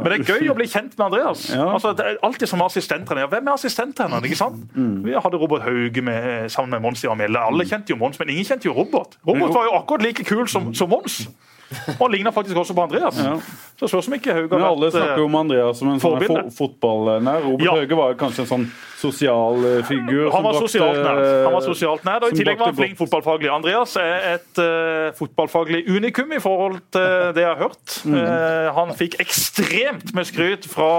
Men 0.00 0.06
det 0.06 0.16
er 0.20 0.24
gøy 0.26 0.50
å 0.52 0.56
bli 0.56 0.66
kjent 0.70 0.94
med 0.98 1.04
Andreas. 1.08 1.46
Ja. 1.52 1.66
Altså, 1.74 1.92
det 1.96 2.06
er 2.06 2.18
alltid 2.26 2.50
som 2.50 2.62
assistenttrener. 2.64 3.28
Hvem 3.32 3.48
er 3.50 3.56
assistenttreneren? 3.58 4.24
ikke 4.28 4.38
sant? 4.40 4.62
Vi 5.04 5.14
hadde 5.16 5.40
Robert 5.40 5.64
Hauge 5.66 6.04
med, 6.06 6.48
sammen 6.52 6.74
med 6.76 6.84
Mons 6.86 7.04
i 7.04 7.10
Mjelde. 7.10 7.42
Alle 7.50 7.66
kjente 7.68 7.94
jo 7.94 7.98
Mons, 8.00 8.18
men 8.20 8.32
ingen 8.34 8.46
kjente 8.48 8.68
jo 8.70 8.74
Robert. 8.76 9.16
Robert 9.26 9.54
var 9.54 9.68
jo 9.68 9.76
akkurat 9.80 10.02
like 10.06 10.24
kul 10.28 10.46
som, 10.50 10.70
som 10.76 10.90
Mons. 10.92 11.22
Og 11.70 12.04
han 12.06 12.14
ligner 12.16 12.34
faktisk 12.34 12.56
også 12.56 12.74
på 12.74 12.82
Andreas. 12.82 13.18
Ja. 13.22 13.36
Så 13.80 13.88
spørs 13.88 14.08
om 14.10 14.14
ikke 14.18 14.34
Haug 14.36 14.52
har 14.52 14.66
alle 14.66 14.90
snakker 14.92 15.22
jo 15.22 15.26
om 15.30 15.36
Andreas 15.40 15.78
som 15.80 15.88
en 15.92 16.00
sånn 16.02 16.24
fo 16.26 16.38
fotballnær. 16.58 17.44
Robert 17.46 17.64
Ja. 17.64 17.76
Hauge 17.78 17.96
var 17.96 18.16
kanskje 18.20 18.44
en 18.44 18.50
sånn 18.50 18.64
sosial 19.00 19.62
eh, 19.64 19.78
figur. 19.88 20.26
Han 20.34 20.44
var 20.44 20.58
sosialt 20.58 20.98
nær. 21.00 21.20
Han 21.46 21.54
var 21.54 21.64
sosialt 21.64 22.04
nær, 22.04 22.26
og 22.26 22.34
I 22.34 22.36
tillegg 22.36 22.58
var 22.60 22.72
han 22.72 22.76
flink 22.76 22.98
fotballfaglig. 22.98 23.48
Andreas 23.54 23.94
er 23.96 24.26
et 24.34 24.60
uh, 24.60 25.08
fotballfaglig 25.16 25.86
unikum 25.88 26.34
i 26.36 26.40
forhold 26.42 26.82
til 26.92 27.06
det 27.38 27.46
jeg 27.46 27.48
har 27.48 27.62
hørt. 27.62 27.96
Mm. 28.04 28.18
Uh, 28.18 28.68
han 28.76 28.92
fikk 28.98 29.16
ekstremt 29.24 30.12
med 30.16 30.28
skryt 30.28 30.68
fra 30.68 30.90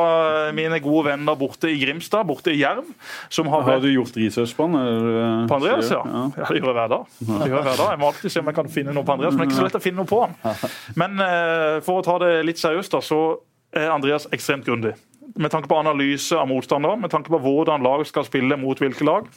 mine 0.58 0.82
gode 0.82 1.12
venner 1.12 1.38
borte 1.38 1.70
i 1.70 1.78
Grimstad, 1.84 2.26
borte 2.32 2.56
i 2.56 2.58
Jerv. 2.64 2.90
Som 3.30 3.52
har 3.54 3.68
Har 3.68 3.84
du 3.84 3.92
gjort 3.92 4.18
research 4.18 4.56
på 4.58 4.66
han? 4.72 5.46
på 5.52 5.60
Andreas, 5.60 5.86
sier? 5.92 6.02
ja. 6.02 6.26
ja. 6.38 6.50
Det 6.50 6.58
gjør 6.58 6.72
jeg 6.72 6.80
hver 6.80 6.92
dag. 6.96 7.06
Jeg 7.22 7.54
hver 7.54 7.70
dag. 7.70 7.88
Jeg 7.92 8.02
må 8.02 8.10
alltid 8.10 8.34
se 8.34 8.42
om 8.42 8.50
jeg 8.50 8.58
kan 8.58 8.74
finne 8.74 8.98
noe 8.98 9.06
på 9.06 9.14
Andreas, 9.20 9.38
men 9.38 9.46
det 9.46 9.52
er 9.52 9.52
ikke 9.52 9.62
så 9.62 9.70
lett 9.70 9.78
å 9.78 9.84
finne 9.84 10.02
noe 10.02 10.10
på 10.10 10.26
han. 10.26 10.36
Men 11.00 11.20
eh, 11.22 11.80
for 11.86 12.02
å 12.02 12.06
ta 12.06 12.18
det 12.24 12.46
litt 12.48 12.62
seriøst, 12.62 12.94
da, 12.94 13.02
så 13.04 13.22
er 13.74 13.92
Andreas 13.94 14.28
ekstremt 14.36 14.68
grundig. 14.68 14.94
Med 15.40 15.52
tanke 15.54 15.70
på 15.72 15.80
analyse 15.80 16.36
av 16.36 16.50
motstandere, 16.50 16.98
med 17.00 17.12
tanke 17.14 17.32
på 17.32 17.40
hvordan 17.40 17.84
lag 17.86 18.04
skal 18.08 18.28
spille 18.28 18.58
mot 18.60 18.80
hvilke 18.80 19.06
lag. 19.08 19.30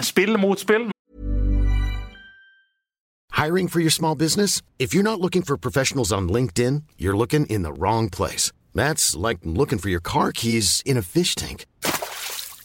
Spill 0.00 0.38
mot 0.38 0.60
spill. 0.60 0.90
Hiring 3.34 3.68
for 3.68 3.80
your 3.80 3.90
small 3.90 4.14
business? 4.14 4.62
If 4.78 4.94
you're 4.94 5.02
not 5.02 5.20
looking 5.20 5.42
for 5.42 5.56
professionals 5.56 6.12
on 6.12 6.28
LinkedIn, 6.28 6.84
you're 6.98 7.16
looking 7.16 7.46
in 7.46 7.62
the 7.62 7.72
wrong 7.72 8.08
place. 8.08 8.52
That's 8.74 9.16
like 9.16 9.38
looking 9.44 9.78
for 9.78 9.88
your 9.88 10.00
car 10.00 10.32
keys 10.32 10.82
in 10.86 10.96
a 10.96 11.02
fish 11.02 11.34
tank. 11.34 11.66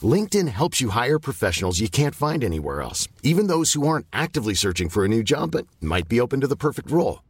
LinkedIn 0.02 0.48
helps 0.48 0.80
you 0.80 0.90
hire 0.90 1.20
professionals 1.20 1.80
you 1.80 1.90
can't 1.90 2.16
find 2.16 2.44
anywhere 2.44 2.82
else, 2.82 3.08
even 3.24 3.48
those 3.48 3.74
who 3.74 3.88
aren't 3.88 4.06
actively 4.14 4.54
searching 4.54 4.90
for 4.90 5.04
a 5.04 5.08
new 5.08 5.24
job 5.24 5.52
but 5.52 5.68
might 5.82 6.08
be 6.08 6.22
open 6.22 6.40
to 6.42 6.48
the 6.48 6.56
perfect 6.56 6.90
role. 6.90 7.20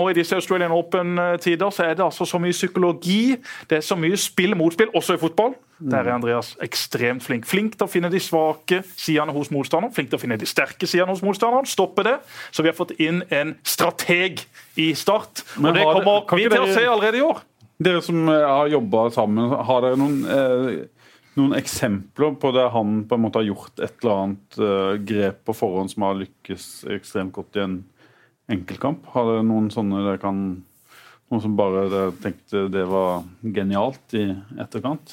Og 0.00 0.10
I 0.10 0.16
disse 0.16 0.36
Australian 0.36 0.72
Open-tider 0.72 1.72
så 1.74 1.84
er 1.84 1.98
det 1.98 2.04
altså 2.06 2.24
så 2.24 2.40
mye 2.40 2.56
psykologi, 2.56 3.36
det 3.68 3.80
er 3.80 3.84
så 3.84 3.98
mye 4.00 4.16
spill 4.16 4.56
mot 4.56 4.72
spill, 4.72 4.88
også 4.96 5.18
i 5.18 5.20
fotball. 5.20 5.52
Der 5.80 6.04
er 6.04 6.14
Andreas 6.14 6.54
ekstremt 6.60 7.24
flink. 7.24 7.46
Flink 7.48 7.76
til 7.76 7.86
å 7.86 7.90
finne 7.90 8.10
de 8.12 8.20
svake 8.20 8.82
sidene 9.00 9.32
hos 9.32 9.48
motstanderen, 9.52 9.94
flink 9.96 10.10
til 10.12 10.18
å 10.18 10.20
finne 10.20 10.36
de 10.40 10.48
sterke 10.48 10.88
sidene 10.88 11.12
hos 11.14 11.22
motstanderen. 11.24 11.68
Stoppe 11.68 12.04
det. 12.04 12.18
Så 12.52 12.64
vi 12.64 12.68
har 12.68 12.76
fått 12.76 12.92
inn 13.00 13.22
en 13.32 13.54
strateg 13.64 14.42
i 14.80 14.90
Start. 14.96 15.44
Men 15.56 15.72
Og 15.72 15.78
det 15.78 15.86
kommer 16.28 16.36
vi 16.36 16.48
til 16.52 16.66
å 16.66 16.72
se 16.74 16.84
allerede 16.84 17.20
i 17.20 17.24
år. 17.24 17.40
Dere 17.80 18.02
som 18.04 18.28
eh, 18.28 18.44
har 18.44 18.68
jobba 18.68 19.06
sammen, 19.14 19.54
har 19.68 19.86
dere 19.86 19.96
noen, 19.96 20.18
eh, 20.28 21.14
noen 21.40 21.56
eksempler 21.56 22.36
på 22.40 22.50
det 22.52 22.66
han 22.74 22.98
på 23.08 23.16
en 23.16 23.24
måte 23.24 23.40
har 23.40 23.48
gjort 23.48 23.80
et 23.80 23.94
eller 24.02 24.18
annet 24.18 24.60
eh, 24.60 24.98
grep 25.08 25.40
på 25.48 25.56
forhånd 25.56 25.94
som 25.94 26.04
har 26.04 26.20
lykkes 26.20 26.66
ekstremt 26.92 27.32
godt 27.38 27.56
i 27.56 27.64
en 27.64 27.78
enkeltkamp? 28.50 29.08
Har 29.14 29.28
dere 29.28 29.46
noen 29.46 29.70
sånne 29.74 30.04
dere 30.06 30.20
kan 30.22 30.42
Noen 31.30 31.42
som 31.44 31.52
bare 31.54 31.84
dere 31.86 32.14
tenkte 32.18 32.64
det 32.74 32.80
var 32.90 33.20
genialt 33.54 34.14
i 34.18 34.24
etterkant? 34.58 35.12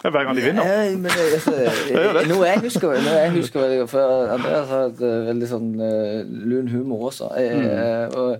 Det 0.00 0.08
er 0.08 0.14
Hver 0.16 0.24
gang 0.26 0.36
de 0.36 0.42
vinner. 0.42 0.66
Ja, 0.66 0.88
men 0.98 1.06
altså, 1.14 1.52
noe 2.32 2.48
jeg 2.48 2.64
husker, 2.64 2.96
noe 2.98 3.12
jeg 3.14 3.30
husker 3.36 3.62
veldig 3.62 3.78
godt, 3.84 3.92
for 3.94 4.32
Andreas 4.34 4.72
har 4.72 4.88
et 4.90 5.04
eh, 5.06 5.20
veldig 5.28 5.50
sånn 5.52 5.70
uh, 5.78 6.18
lun 6.50 6.72
humor 6.74 7.06
også. 7.12 7.30
Mm. 7.30 8.18
og 8.18 8.32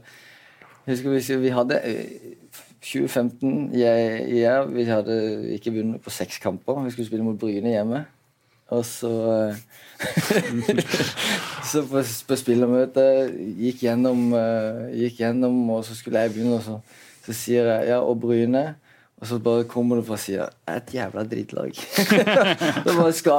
jeg 0.86 0.96
husker 0.96 1.14
vi, 1.14 1.38
vi 1.46 1.54
hadde 1.54 1.78
eh, 1.82 2.34
2015 2.86 3.72
jeg, 3.74 4.10
jeg, 4.36 4.68
Vi 4.74 4.84
hadde 4.86 5.16
ikke 5.56 5.72
vunnet 5.74 6.02
på 6.02 6.12
seks 6.14 6.38
kamper. 6.42 6.84
Vi 6.84 6.92
skulle 6.94 7.08
spille 7.08 7.26
mot 7.26 7.38
Bryne 7.38 7.72
hjemme. 7.72 8.04
Og 8.74 8.82
så 8.86 9.12
eh, 9.32 9.56
Så 11.70 11.82
på, 11.88 12.02
på 12.02 12.38
spillermøtet 12.38 13.32
gikk 13.58 13.84
gjennom, 13.86 14.28
eh, 14.38 14.82
gikk 15.04 15.22
gjennom, 15.22 15.56
og 15.74 15.84
så 15.86 15.96
skulle 15.98 16.24
jeg 16.24 16.34
begynne, 16.34 16.58
og 16.58 16.64
så, 16.66 16.76
så 17.26 17.36
sier 17.36 17.70
jeg 17.72 17.88
ja, 17.94 18.02
og 18.02 18.20
Bryne. 18.22 18.66
Og 19.16 19.30
så 19.30 19.38
bare 19.40 19.64
kommer 19.64 19.96
du 19.96 20.02
fra 20.04 20.18
sida 20.20 20.50
Et 20.68 20.90
jævla 20.98 21.24
drittlag. 21.24 21.72
det 22.84 22.92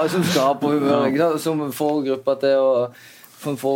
som 0.09 0.23
skaper 0.25 0.79
humør. 0.79 1.37
Som 1.37 1.61
får 1.71 2.01
gruppa 2.09 2.35
til 2.41 2.57
å 2.57 2.71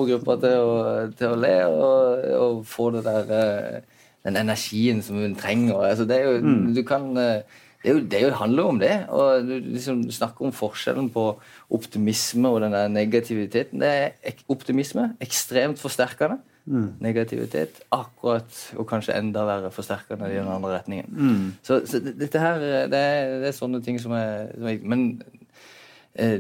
gruppa 0.10 0.40
til 0.42 0.58
å, 0.58 0.78
til 1.14 1.36
å 1.36 1.38
le, 1.38 1.58
og, 1.70 2.24
og 2.42 2.64
få 2.66 2.90
det 2.96 3.04
der 3.06 3.36
eh, 3.38 4.00
den 4.26 4.40
energien 4.42 5.04
som 5.06 5.22
hun 5.22 5.36
trenger. 5.38 5.78
Altså, 5.92 6.08
det 6.10 6.18
er 6.18 6.30
jo, 6.30 6.56
du 6.74 6.82
kan, 6.88 7.12
det, 7.82 7.90
jo, 7.90 8.00
det 8.12 8.22
jo, 8.22 8.30
handler 8.38 8.70
om 8.70 8.80
det. 8.82 8.94
Og 9.10 9.48
du 9.48 9.56
liksom 9.74 10.04
snakker 10.14 10.46
om 10.46 10.54
forskjellen 10.54 11.10
på 11.14 11.26
optimisme 11.74 12.50
og 12.50 12.62
den 12.62 12.76
der 12.76 12.92
negativiteten. 12.94 13.82
Det 13.82 13.90
er 13.90 14.46
optimisme 14.52 15.12
ekstremt 15.24 15.82
forsterkende. 15.82 16.40
Negativitet 17.02 17.80
akkurat, 17.92 18.46
og 18.78 18.86
kanskje 18.88 19.16
enda 19.18 19.42
verre 19.48 19.72
forsterkende 19.74 20.30
i 20.30 20.38
den 20.38 20.48
andre 20.48 20.76
retningen. 20.78 21.10
Så, 21.66 21.82
så 21.90 22.00
dette 22.00 22.40
her, 22.40 22.62
det 22.62 23.00
er, 23.00 23.34
det 23.42 23.50
er 23.50 23.58
sånne 23.58 23.82
ting 23.82 23.98
som 24.00 24.14
er, 24.14 24.52
som 24.54 24.70
er 24.70 24.86
Men 24.86 25.08
eh, 26.14 26.38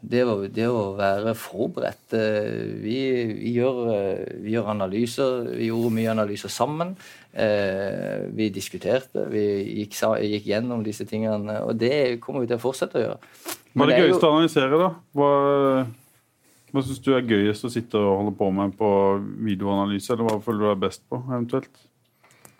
det 0.00 0.22
å, 0.24 0.34
det 0.48 0.66
å 0.70 0.94
være 0.96 1.34
forberedt 1.36 2.14
eh, 2.16 2.76
vi, 2.80 2.98
vi, 3.36 3.52
gjør, 3.58 3.80
eh, 3.92 4.38
vi 4.40 4.54
gjør 4.54 4.70
analyser. 4.72 5.50
Vi 5.58 5.68
gjorde 5.68 5.92
mye 5.98 6.12
analyser 6.14 6.52
sammen. 6.52 6.94
Eh, 7.32 8.26
vi 8.36 8.48
diskuterte. 8.54 9.26
Vi 9.30 9.44
gikk, 9.82 9.98
gikk 10.24 10.48
gjennom 10.48 10.84
disse 10.86 11.04
tingene. 11.08 11.60
Og 11.66 11.76
det 11.80 12.20
kommer 12.24 12.44
vi 12.44 12.50
til 12.50 12.60
å 12.60 12.64
fortsette 12.64 13.00
å 13.00 13.04
gjøre. 13.04 13.18
Hva 13.74 13.86
er 13.86 13.92
det 13.92 13.98
er 13.98 14.06
gøyeste 14.06 14.30
å 14.30 14.32
analysere, 14.38 14.80
da? 14.80 14.88
Hva, 15.18 15.30
hva 16.72 16.86
syns 16.86 17.04
du 17.04 17.12
er 17.14 17.28
gøyest 17.28 17.68
å 17.68 17.72
sitte 17.72 18.00
og 18.00 18.16
holde 18.22 18.34
på 18.40 18.50
med 18.56 18.74
på 18.80 18.90
videoanalyse, 19.46 20.14
eller 20.14 20.26
hva 20.26 20.40
føler 20.42 20.64
du 20.64 20.72
er 20.72 20.82
best 20.88 21.04
på, 21.10 21.20
eventuelt? 21.28 21.86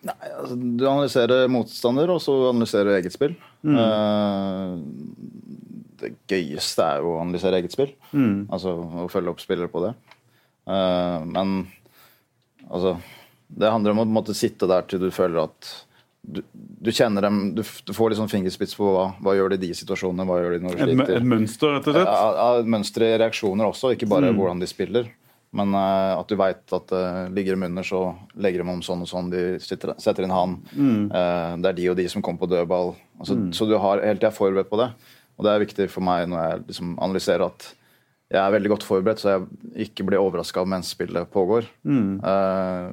Nei, 0.01 0.17
altså, 0.33 0.55
du 0.57 0.85
analyserer 0.89 1.49
motstander, 1.51 2.09
og 2.09 2.21
så 2.23 2.33
analyserer 2.49 2.89
du 2.89 2.95
eget 2.95 3.13
spill. 3.13 3.35
Eh, 3.61 4.71
det 6.01 6.15
gøyeste 6.29 6.85
er 6.85 7.03
jo 7.03 7.13
å 7.13 7.21
analysere 7.21 7.61
eget 7.61 7.75
spill. 7.75 7.93
Altså 8.51 8.73
å 9.05 9.07
følge 9.11 9.33
opp 9.33 9.43
spillere 9.43 9.71
på 9.71 9.83
det. 9.85 9.93
Uh, 10.69 11.21
men 11.25 11.55
altså 12.69 12.99
Det 13.49 13.71
handler 13.71 13.95
om 13.95 14.03
å 14.03 14.05
måte, 14.19 14.35
sitte 14.37 14.67
der 14.69 14.85
til 14.87 15.01
du 15.01 15.09
føler 15.11 15.47
at 15.47 15.71
du, 16.21 16.43
du 16.53 16.91
kjenner 16.93 17.25
dem 17.25 17.39
Du, 17.57 17.63
du 17.65 17.93
får 17.97 18.13
sånn 18.19 18.29
fingerspits 18.29 18.75
på 18.77 18.85
hva, 18.93 19.07
hva 19.25 19.33
gjør 19.33 19.55
de 19.55 19.57
i 19.57 19.63
de 19.63 19.79
situasjonene. 19.79 20.27
hva 20.29 20.37
gjør 20.37 20.53
de 20.53 20.59
når 20.67 20.77
de 20.77 20.85
sliter. 20.85 21.15
et 21.17 21.31
mønster, 21.33 21.73
rett 21.73 21.89
og 21.89 21.97
slett? 21.97 22.11
Ja, 22.11 22.29
ja, 22.37 22.67
mønstre 22.75 23.09
i 23.09 23.17
reaksjoner 23.23 23.71
også, 23.71 23.95
ikke 23.95 24.09
bare 24.11 24.29
hvordan 24.37 24.61
de 24.61 24.69
spiller. 24.69 25.09
Men 25.51 25.73
uh, 25.75 26.15
at 26.15 26.29
du 26.31 26.37
veit 26.39 26.75
at 26.77 26.93
uh, 26.95 27.25
ligger 27.35 27.57
de 27.57 27.67
under, 27.67 27.83
så 27.83 28.03
legger 28.39 28.63
de 28.63 28.71
om 28.71 28.83
sånn 28.85 29.01
og 29.03 29.09
sånn. 29.09 29.31
De 29.33 29.41
sitter, 29.59 29.91
setter 29.99 30.23
inn 30.23 30.31
han. 30.31 30.53
Eh, 30.71 31.57
det 31.59 31.73
er 31.73 31.75
de 31.75 31.89
og 31.91 31.97
de 31.99 32.05
som 32.13 32.23
kommer 32.23 32.45
på 32.45 32.51
dødball. 32.53 32.93
Altså, 33.19 33.35
Så 33.51 33.67
du 33.67 33.75
har 33.75 33.99
hele 34.05 34.21
tida 34.21 34.31
forberedt 34.31 34.69
på 34.71 34.79
det. 34.79 34.87
Og 35.41 35.47
det 35.47 35.53
er 35.55 35.63
viktig 35.63 35.87
for 35.89 36.05
meg 36.05 36.27
når 36.29 36.43
jeg 36.43 36.63
liksom 36.67 36.91
analyserer 37.01 37.47
at 37.49 37.71
jeg 38.31 38.39
er 38.39 38.53
veldig 38.53 38.69
godt 38.71 38.83
forberedt, 38.87 39.19
så 39.19 39.31
jeg 39.33 39.87
ikke 39.89 40.05
blir 40.07 40.21
overraska 40.21 40.61
mens 40.69 40.93
spillet 40.93 41.27
pågår. 41.33 41.65
Eh, 41.83 42.91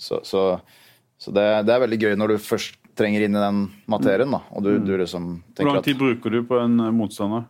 så 0.00 0.22
så, 0.24 0.42
så 1.20 1.34
det, 1.36 1.44
det 1.68 1.74
er 1.74 1.84
veldig 1.84 2.00
gøy 2.00 2.16
når 2.18 2.32
du 2.32 2.42
først 2.42 2.80
trenger 2.98 3.26
inn 3.26 3.36
i 3.36 3.44
den 3.44 3.60
materien, 3.92 4.32
da, 4.32 4.40
og 4.50 4.64
du, 4.64 4.72
du 4.82 4.96
liksom 4.98 5.28
Hvor 5.54 5.68
lang 5.68 5.78
at 5.78 5.86
tid 5.86 6.00
bruker 6.00 6.32
du 6.34 6.40
på 6.48 6.58
en 6.58 6.80
eh, 6.80 6.94
motstander? 6.96 7.44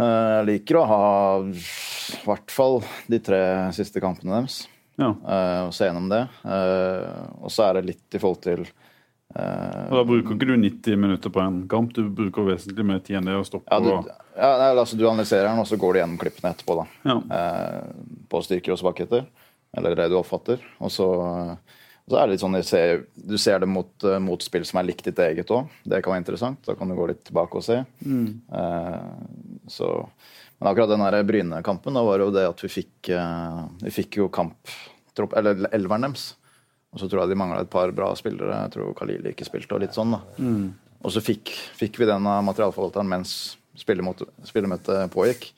Uh, 0.00 0.40
Jeg 0.40 0.48
liker 0.48 0.80
å 0.80 0.86
ha 0.88 1.04
i 1.44 1.62
hvert 2.24 2.52
fall 2.54 2.80
de 3.12 3.20
tre 3.20 3.40
siste 3.76 4.00
kampene 4.02 4.38
deres. 4.40 4.62
Ja. 4.96 5.12
Uh, 5.12 5.68
Og 5.68 5.74
se 5.76 5.86
gjennom 5.86 6.08
det. 6.10 6.22
Eh, 6.44 7.20
Og 7.44 7.52
så 7.52 7.68
er 7.68 7.78
det 7.78 7.90
litt 7.92 8.16
i 8.16 8.20
forhold 8.20 8.40
til 8.44 8.64
Og 9.30 9.92
Da 9.94 10.04
bruker 10.08 10.34
ikke 10.34 10.48
du 10.48 10.56
90 10.58 10.96
minutter 10.98 11.30
på 11.30 11.42
en 11.42 11.60
kamp, 11.70 11.92
du 11.94 12.08
bruker 12.10 12.48
vesentlig 12.48 12.86
mer 12.86 13.02
tid 13.04 13.20
enn 13.20 13.28
det 13.30 13.36
å 13.38 13.44
stoppe 13.46 13.70
ja, 13.70 13.78
du, 13.78 14.08
ja, 14.34 14.48
altså, 14.72 14.98
du 14.98 15.04
analyserer 15.06 15.46
den, 15.46 15.60
og 15.62 15.68
så 15.70 15.78
går 15.78 15.94
du 15.94 16.00
gjennom 16.00 16.18
klippene 16.18 16.50
etterpå. 16.50 16.80
da 16.80 17.12
ja. 17.12 17.18
eh, 17.36 18.16
På 18.30 18.42
styrker 18.42 18.74
og 18.74 18.80
svakheter, 18.82 19.28
eller 19.76 19.94
det 19.98 20.08
du 20.10 20.18
oppfatter. 20.18 20.64
Og 20.82 20.90
så, 20.90 21.06
og 21.14 22.10
så 22.10 22.18
er 22.18 22.26
det 22.26 22.34
litt 22.34 22.42
sånn 22.42 22.58
du 22.58 22.66
ser, 22.66 23.04
du 23.14 23.36
ser 23.38 23.62
det 23.62 23.70
mot, 23.70 23.92
eh, 24.02 24.18
mot 24.22 24.42
spill 24.42 24.66
som 24.66 24.82
er 24.82 24.90
likt 24.90 25.06
ditt 25.06 25.22
eget 25.22 25.54
òg. 25.54 25.70
Det 25.86 26.02
kan 26.02 26.16
være 26.16 26.24
interessant. 26.24 26.64
Da 26.66 26.74
kan 26.78 26.90
du 26.90 26.98
gå 26.98 27.06
litt 27.12 27.22
tilbake 27.30 27.62
og 27.62 27.66
se. 27.68 27.82
Eh, 28.02 29.00
så 29.70 29.94
men 30.60 30.68
akkurat 30.68 30.90
den 30.92 31.26
Bryne-kampen, 31.26 31.94
da 31.94 32.02
var 32.04 32.18
det 32.18 32.26
jo 32.26 32.32
det 32.34 32.42
at 32.50 32.62
vi 32.66 32.68
fikk 32.68 33.08
eh, 33.16 33.60
Vi 33.86 33.92
fikk 33.94 34.18
jo 34.20 34.26
kamptropp, 34.28 35.32
eller 35.38 35.64
elveren 35.72 36.04
deres. 36.04 36.34
Og 36.92 36.98
så 36.98 37.06
tror 37.08 37.22
jeg 37.22 37.30
de 37.30 37.38
mangla 37.38 37.60
et 37.62 37.70
par 37.70 37.90
bra 37.94 38.10
spillere. 38.18 38.64
Jeg 38.64 38.72
tror 38.74 38.94
Khalili 38.98 39.30
ikke 39.34 39.46
spilte, 39.46 39.74
og 39.76 39.80
litt 39.84 39.94
sånn. 39.94 40.10
da. 40.16 40.20
Og 41.04 41.10
så 41.14 41.20
fikk, 41.24 41.52
fikk 41.78 41.96
vi 42.02 42.04
den 42.10 42.26
av 42.26 42.42
materialforvalteren 42.44 43.08
mens 43.08 43.56
spillemøtet 43.78 45.10
pågikk. 45.14 45.52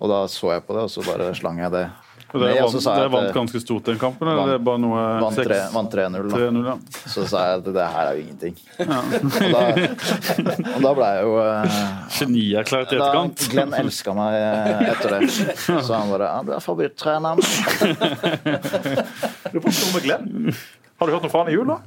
Og 0.00 0.08
da 0.08 0.22
så 0.28 0.54
jeg 0.56 0.64
på 0.66 0.72
det, 0.74 0.82
og 0.88 0.90
så 0.90 1.00
bare 1.04 1.34
slang 1.36 1.58
jeg 1.60 1.70
det 1.74 1.84
Og 2.32 2.40
Dere 2.40 2.54
ned, 2.54 2.64
vant, 2.72 3.12
vant 3.12 3.34
ganske 3.36 3.60
stort 3.60 3.84
den 3.84 3.98
kampen? 4.00 4.24
Eller 4.26 4.38
Vant- 4.40 4.48
det 4.48 4.54
er 4.56 4.62
bare 4.64 4.80
noe 4.80 5.00
Vant 5.20 5.36
seks- 5.36 5.48
tre- 5.50 5.68
vant 5.74 5.90
3-0, 5.92 6.30
da. 6.32 6.36
3-0, 6.40 6.64
ja. 6.70 6.76
Så 7.12 7.26
sa 7.28 7.42
jeg 7.50 7.58
at 7.60 7.66
det 7.76 7.86
her 7.92 8.06
er 8.08 8.14
jo 8.16 8.22
ingenting. 8.22 8.56
Og 8.80 8.86
da, 9.52 9.60
og 10.72 10.80
da 10.86 10.92
ble 10.96 11.10
jeg 11.12 11.22
jo 11.26 11.34
eh, 11.42 11.76
Genierklært 12.16 12.88
i 12.88 12.96
etterkant? 12.96 13.36
da. 13.36 13.50
Glenn 13.52 13.76
elska 13.82 14.14
meg 14.16 14.32
eh, 14.40 14.88
etter 14.94 15.08
det. 15.12 15.20
Så 15.84 15.92
han 15.92 16.08
bare 16.14 16.24
ja, 16.32 16.40
'Du 16.48 16.50
er 16.56 16.64
favoritttreneren'. 16.64 17.44
Du 19.52 19.60
får 19.60 19.74
stå 19.76 19.92
med 19.94 20.02
Glenn. 20.06 20.54
Har 20.98 21.06
du 21.06 21.12
hørt 21.14 21.22
noe 21.26 21.30
fra 21.32 21.42
han 21.44 21.50
i 21.52 21.56
jul, 21.56 21.66
da? 21.68 21.78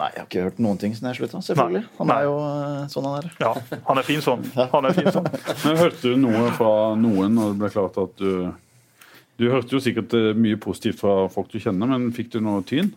Nei, 0.00 0.06
jeg 0.14 0.20
har 0.22 0.26
ikke 0.30 0.42
hørt 0.46 0.58
noen 0.64 0.78
ting 0.80 0.94
siden 0.96 1.10
jeg 1.10 1.18
slutta. 1.20 1.42
Selvfølgelig. 1.44 1.82
Han 1.98 2.08
Nei. 2.08 2.14
er 2.16 2.24
jo 2.24 2.36
eh, 2.40 2.86
sånn 2.88 3.04
han 3.10 3.18
er. 3.20 3.26
Ja, 3.42 3.50
han 3.90 3.98
er 4.00 4.06
fin 4.06 4.22
sånn. 4.24 4.46
Han 4.72 4.88
er 4.88 4.94
fin 4.96 5.10
sånn. 5.12 5.28
Men 5.66 5.76
Hørte 5.76 6.00
du 6.08 6.16
noe 6.22 6.46
fra 6.56 6.70
noen 6.96 7.36
når 7.36 7.52
det 7.52 7.58
ble 7.60 7.70
klart 7.74 7.98
at 8.00 8.16
du 8.16 8.30
Du 9.40 9.46
hørte 9.52 9.72
jo 9.76 9.80
sikkert 9.80 10.12
eh, 10.16 10.30
mye 10.36 10.56
positivt 10.60 11.00
fra 11.00 11.28
folk 11.32 11.48
du 11.52 11.58
kjenner, 11.60 11.86
men 11.92 12.10
fikk 12.16 12.32
du 12.32 12.40
noe 12.44 12.64
tyn? 12.68 12.90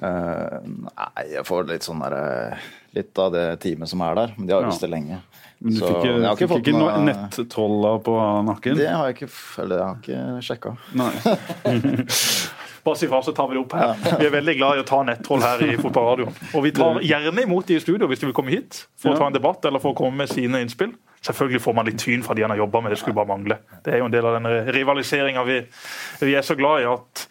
Uh, 0.00 0.60
nei, 0.64 1.24
jeg 1.34 1.42
får 1.48 1.66
litt 1.68 1.84
sånn 1.84 2.00
der 2.04 2.60
Litt 2.96 3.18
av 3.20 3.32
det 3.34 3.42
teamet 3.64 3.88
som 3.90 4.00
er 4.04 4.14
der. 4.16 4.32
Men 4.36 4.46
de 4.48 4.54
har 4.54 4.62
Ja. 4.64 4.70
visst 4.70 4.80
det 4.84 4.88
lenge. 4.92 5.18
Men 5.60 5.74
du 5.74 5.78
Så 5.80 5.86
fikk, 5.90 6.04
jeg 6.08 6.24
har 6.24 6.36
fikk 6.40 6.54
ikke 6.62 6.72
noe 6.76 6.92
noe- 6.96 7.04
nettroller 7.08 7.98
på 8.04 8.14
nakken? 8.48 8.76
Det 8.80 8.88
har 8.88 9.08
jeg 9.10 9.16
ikke, 9.18 9.28
eller 9.62 9.76
jeg 9.76 9.86
har 9.86 9.96
ikke 10.00 10.18
sjekka. 10.48 10.76
Bare 12.84 12.96
si 12.96 13.08
fra, 13.10 13.20
så 13.22 13.34
tar 13.36 13.48
vi 13.50 13.58
det 13.58 13.60
opp 13.62 13.74
her. 13.76 13.94
Vi 14.20 14.26
er 14.28 14.32
veldig 14.32 14.54
glad 14.56 14.78
i 14.78 14.82
å 14.84 14.86
ta 14.88 15.02
nettroll 15.04 15.42
her 15.44 15.62
i 15.66 15.76
fotballradioen. 15.80 16.32
Og 16.56 16.64
vi 16.64 16.72
tar 16.76 17.00
gjerne 17.04 17.44
imot 17.44 17.68
de 17.68 17.76
i 17.76 17.82
studio 17.82 18.08
hvis 18.10 18.22
de 18.22 18.30
vil 18.30 18.36
komme 18.36 18.54
hit 18.54 18.84
for 19.00 19.12
å 19.12 19.18
ta 19.20 19.28
en 19.28 19.36
debatt 19.36 19.68
eller 19.68 19.82
for 19.82 19.92
å 19.92 19.98
komme 19.98 20.22
med 20.22 20.32
sine 20.32 20.62
innspill. 20.64 20.94
Selvfølgelig 21.20 21.60
får 21.60 21.74
man 21.76 21.84
litt 21.84 22.00
tyn 22.00 22.22
fra 22.24 22.32
de 22.32 22.46
han 22.46 22.52
har 22.54 22.62
jobba 22.62 22.80
med, 22.80 22.94
det 22.94 22.98
skulle 23.02 23.16
bare 23.18 23.28
mangle. 23.28 23.58
Det 23.84 23.92
er 23.92 24.00
jo 24.00 24.06
en 24.08 24.12
del 24.14 24.24
av 24.24 24.38
den 24.38 24.72
rivaliseringa 24.72 25.42
vi, 25.44 25.58
vi, 26.22 26.32
er 26.32 26.44
så 26.46 26.54
glad 26.56 26.80
i. 26.80 26.86
at 26.88 27.24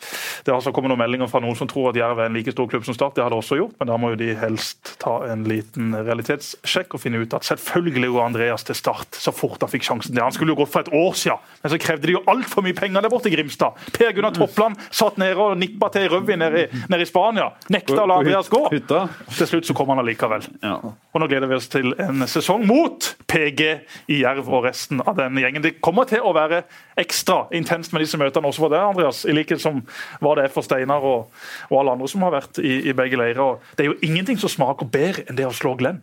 Det 0.45 0.51
har 0.51 0.59
altså 0.59 0.69
kommet 0.75 0.91
noen 0.93 1.01
meldinger 1.01 1.29
fra 1.31 1.41
noen 1.41 1.57
som 1.57 1.67
tror 1.67 1.89
at 1.89 1.97
Jerv 1.97 2.21
er 2.21 2.29
en 2.29 2.37
like 2.37 2.53
stor 2.53 2.69
klubb 2.69 2.85
som 2.85 2.93
Start. 2.93 3.15
Det 3.17 3.23
har 3.25 3.33
det 3.33 3.39
også 3.41 3.57
gjort, 3.57 3.73
men 3.79 3.89
da 3.89 3.97
må 3.97 4.11
jo 4.13 4.19
de 4.21 4.27
helst 4.37 4.93
ta 5.01 5.15
en 5.31 5.41
liten 5.49 5.95
realitetssjekk 5.97 6.93
og 6.93 7.01
finne 7.01 7.23
ut 7.23 7.33
at 7.33 7.49
selvfølgelig 7.49 8.11
går 8.13 8.27
Andreas 8.27 8.67
til 8.67 8.77
Start 8.77 9.17
så 9.17 9.33
fort 9.33 9.65
han 9.65 9.73
fikk 9.73 9.87
sjansen. 9.89 10.13
Det. 10.13 10.21
Han 10.21 10.37
skulle 10.37 10.53
jo 10.53 10.59
gått 10.61 10.73
for 10.75 10.85
et 10.85 10.93
år 10.93 11.17
siden, 11.17 11.41
men 11.63 11.73
så 11.73 11.81
krevde 11.81 12.11
de 12.11 12.17
jo 12.19 12.23
altfor 12.29 12.65
mye 12.65 12.77
penger 12.77 13.01
der 13.01 13.13
borte 13.15 13.31
i 13.31 13.33
Grimstad. 13.33 13.81
Per 13.97 14.13
Gunnar 14.13 14.37
Toppland 14.37 14.77
satt 14.91 15.17
nede 15.17 15.41
og 15.41 15.57
nippa 15.57 15.89
til 15.95 16.05
i 16.05 16.13
rødvin 16.13 16.43
nede, 16.45 16.67
nede, 16.85 17.01
i 17.01 17.09
Spania. 17.09 17.49
Nekta 17.73 18.03
å 18.03 18.07
la 18.09 18.21
Andreas 18.21 18.53
gå. 18.53 18.67
Til 18.69 19.49
slutt 19.49 19.65
så 19.65 19.77
kom 19.77 19.89
han 19.95 20.05
allikevel. 20.05 20.45
Og 20.61 21.21
nå 21.23 21.25
gleder 21.25 21.49
vi 21.49 21.57
oss 21.57 21.71
til 21.73 21.95
en 21.97 22.27
sesong 22.29 22.69
mot 22.69 23.15
PG 23.25 23.78
i 24.11 24.21
Jerv 24.21 24.49
og 24.49 24.65
resten 24.67 25.03
av 25.03 25.17
den 25.19 25.39
gjengen. 25.41 25.63
Det 25.65 25.77
kommer 25.83 26.07
til 26.09 26.23
å 26.25 26.33
være 26.35 26.63
ekstra 26.99 27.41
intenst 27.55 27.93
med 27.93 28.05
disse 28.05 28.19
møtene 28.19 28.49
også 28.49 28.65
for 28.65 28.73
deg, 28.73 28.85
Andreas. 28.91 29.23
I 29.25 29.35
likhet 29.35 29.63
som 29.63 29.83
hva 30.23 30.35
det 30.37 30.47
er 30.47 30.53
for 30.53 30.65
Steinar 30.65 31.05
og, 31.05 31.29
og, 31.69 31.75
alle 31.81 31.97
andre 31.97 32.09
som 32.11 32.25
har 32.27 32.35
vært 32.37 32.61
i, 32.63 32.75
i 32.89 32.95
begge 32.97 33.19
leirer. 33.19 33.59
Det 33.75 33.85
er 33.85 33.91
jo 33.91 33.99
ingenting 34.05 34.39
som 34.41 34.51
smaker 34.51 34.89
bedre 34.89 35.27
enn 35.27 35.39
det 35.39 35.47
å 35.47 35.55
slå 35.55 35.75
Glenn. 35.79 36.01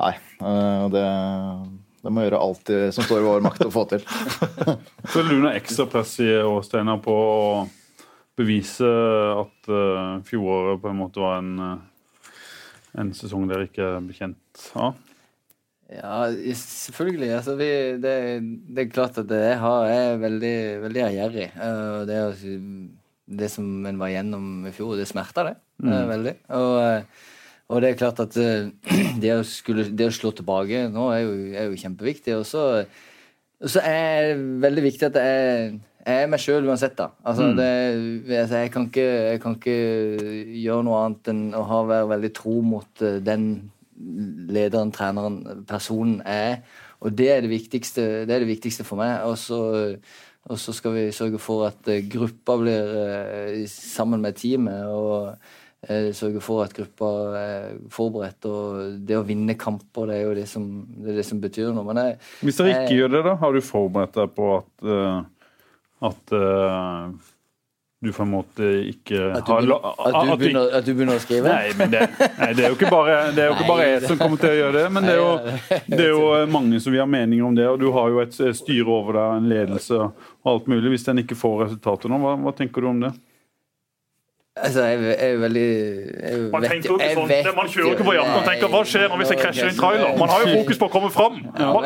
Nei, 0.00 0.14
eh, 0.16 0.86
det, 0.94 1.04
det 2.00 2.14
må 2.14 2.24
gjøre 2.24 2.40
alt 2.40 2.72
som 2.96 3.04
står 3.04 3.20
i 3.20 3.28
vår 3.28 3.44
makt 3.44 3.66
å 3.66 3.74
få 3.74 3.84
til. 3.90 4.06
Føler 5.12 5.34
du 5.34 5.44
noe 5.44 5.58
ekstra 5.58 5.88
press 5.90 6.16
i 6.24 6.30
år, 6.40 6.62
Steinar, 6.66 7.02
på 7.04 7.14
å 7.14 7.44
bevise 8.40 8.88
at 9.36 9.70
uh, 9.70 10.18
fjoråret 10.26 10.80
på 10.80 10.90
en 10.90 11.00
måte 11.00 11.22
var 11.22 11.40
en, 11.40 11.52
uh, 11.60 12.32
en 13.00 13.12
sesong 13.16 13.48
dere 13.50 13.68
ikke 13.68 13.86
er 13.96 14.06
bekjent 14.06 14.66
av? 14.78 14.96
Ja, 15.90 16.30
selvfølgelig. 16.54 17.32
Altså, 17.34 17.56
vi, 17.58 17.66
det, 17.98 18.14
det, 18.70 18.84
er 18.84 18.92
klart 18.92 19.18
at 19.18 19.30
jeg, 19.30 19.58
har, 19.58 19.88
er 19.90 20.20
veldig, 20.22 20.54
veldig 20.84 21.02
ærgjerrig. 21.08 21.48
Uh, 21.56 22.06
det, 22.06 22.20
det, 23.40 23.50
som 23.50 23.66
en 23.86 23.98
var 23.98 24.12
gjennom 24.12 24.68
i 24.70 24.74
fjor, 24.74 24.94
det 25.00 25.08
smerter, 25.10 25.50
det. 25.50 25.56
Mm. 25.82 25.90
Uh, 25.90 26.08
veldig. 26.12 26.34
Og, 26.60 26.72
uh, 26.78 27.26
og, 27.70 27.82
det 27.82 27.90
er 27.90 27.98
klart 27.98 28.22
at 28.22 28.38
det 29.22 29.34
å, 29.34 29.42
skulle, 29.46 29.88
det, 29.90 30.06
å 30.06 30.14
slå 30.14 30.30
tilbake 30.36 30.86
nå 30.94 31.08
er 31.14 31.24
jo, 31.24 31.34
er 31.50 31.68
jo 31.72 31.82
kjempeviktig. 31.82 32.38
Og 32.38 32.46
så, 32.46 32.84
så, 33.58 33.82
er 33.82 34.30
det 34.30 34.62
veldig 34.62 34.86
viktig 34.86 35.10
at 35.10 35.20
jeg, 35.24 35.74
jeg 36.06 36.22
er 36.22 36.30
meg 36.30 36.44
sjøl 36.44 36.70
uansett, 36.70 36.94
da. 37.02 37.10
Altså, 37.26 37.50
mm. 37.50 38.30
altså, 38.30 38.62
jeg, 38.62 38.74
kan 38.76 38.86
ikke, 38.92 39.10
jeg, 39.10 39.42
kan 39.42 39.58
ikke, 39.58 39.76
gjøre 40.62 40.86
noe 40.86 41.02
annet 41.02 41.34
enn 41.34 41.44
å 41.58 41.66
ha, 41.66 41.84
være 41.96 42.14
veldig 42.14 42.34
tro 42.38 42.56
mot 42.76 43.06
den 43.26 43.50
lederen, 44.50 44.92
treneren, 44.94 45.64
personen 45.68 46.20
er. 46.26 46.60
Og 47.00 47.14
det 47.16 47.30
er 47.32 47.40
det 47.44 47.52
viktigste, 47.52 48.02
det 48.28 48.34
er 48.34 48.44
det 48.44 48.50
viktigste 48.50 48.84
for 48.86 49.00
meg. 49.00 49.22
Og 49.28 49.38
så, 49.40 49.60
og 50.48 50.60
så, 50.60 50.74
skal 50.76 50.94
vi 50.96 51.06
sørge 51.16 51.40
for 51.40 51.68
at 51.70 51.88
eh, 51.88 52.04
gruppa 52.10 52.58
blir 52.60 52.92
uh, 52.92 53.64
sammen 53.70 54.22
med 54.24 54.36
teamet. 54.40 54.84
og 54.84 55.34
uh, 55.88 56.10
Sørge 56.16 56.42
for 56.44 56.64
at 56.64 56.74
gruppa 56.76 57.10
er 57.40 57.80
forberedt. 57.92 58.48
Og 58.50 59.00
det 59.08 59.18
å 59.18 59.24
vinne 59.26 59.56
kamper, 59.60 60.10
det 60.10 60.18
er 60.18 60.28
jo 60.28 60.38
det 60.42 60.46
som, 60.50 60.70
det, 61.00 61.18
det 61.20 61.26
som 61.28 61.40
betyr 61.42 61.72
noe. 61.76 61.96
Jeg, 61.96 62.20
Hvis 62.44 62.60
dere 62.60 62.74
ikke 62.76 62.86
jeg, 62.88 63.02
gjør 63.02 63.14
det, 63.16 63.26
da? 63.30 63.36
Har 63.44 63.56
du 63.56 63.64
forberedt 63.64 64.20
deg 64.20 64.36
på 64.36 64.54
at, 64.60 64.88
at 66.10 66.38
du 68.00 68.12
på 68.12 68.22
en 68.22 68.30
måte 68.32 68.66
ikke 68.88 69.18
at 69.36 69.44
du, 69.44 69.50
begynner, 69.52 69.82
har 69.84 70.06
at, 70.08 70.24
du 70.24 70.36
begynner, 70.40 70.70
at 70.78 70.86
du 70.86 70.92
begynner 70.94 71.18
å 71.18 71.20
skrive? 71.20 71.52
Nei, 71.52 71.74
men 71.76 71.90
det, 71.92 72.06
nei, 72.38 72.46
det 72.56 72.64
er 72.64 72.72
jo 72.72 72.78
ikke 72.78 72.92
bare, 72.94 73.16
det 73.36 73.42
er 73.44 73.50
jo 73.50 73.56
ikke 73.58 73.66
bare 73.68 73.88
jeg 73.90 73.98
som 74.06 74.20
kommer 74.22 74.40
til 74.40 74.54
å 74.54 74.56
gjøre 74.56 74.76
det. 74.78 74.84
Men 74.96 75.04
det 75.04 75.12
er, 75.12 75.20
jo, 75.20 75.56
det 75.92 76.06
er 76.06 76.08
jo 76.14 76.30
mange 76.54 76.80
som 76.80 76.94
vil 76.94 77.02
ha 77.04 77.08
meninger 77.12 77.50
om 77.50 77.58
det. 77.58 77.66
Og 77.68 77.76
du 77.82 77.90
har 77.92 78.08
jo 78.14 78.22
et 78.24 78.38
styre 78.56 78.86
over 78.88 79.18
deg, 79.18 79.42
en 79.42 79.50
ledelse 79.52 79.98
og 80.00 80.54
alt 80.54 80.70
mulig. 80.72 80.94
Hvis 80.94 81.04
den 81.10 81.20
ikke 81.26 81.36
får 81.36 81.58
resultater 81.66 82.12
nå, 82.12 82.22
hva, 82.24 82.38
hva 82.40 82.54
tenker 82.56 82.80
du 82.80 82.88
om 82.94 83.04
det? 83.04 83.12
Altså, 84.58 84.82
jeg, 84.82 84.98
jeg 85.06 85.30
er 85.32 85.36
veldig 85.38 85.60
jeg 85.62 86.38
Man 86.50 86.64
tenker 86.64 86.88
jo 86.90 86.96
ikke 86.98 87.10
sånn. 87.14 87.28
Vet, 87.30 87.48
man 87.54 87.68
kjører 87.70 87.92
ikke 87.94 88.06
på 88.08 88.14
hjertet 88.16 88.38
og 88.40 88.48
tenker 88.48 88.72
hva 88.72 88.80
skjer 88.90 89.12
hvis 89.20 89.30
jeg 89.30 89.38
krasjer 89.38 89.68
i 89.68 89.70
en 89.70 89.76
trailer? 89.78 90.16
Man 90.18 90.32
har 90.32 90.42
jo 90.42 90.56
fokus 90.58 90.80
på 90.80 90.88
å 90.88 90.92
komme 90.96 91.10
fram. 91.14 91.36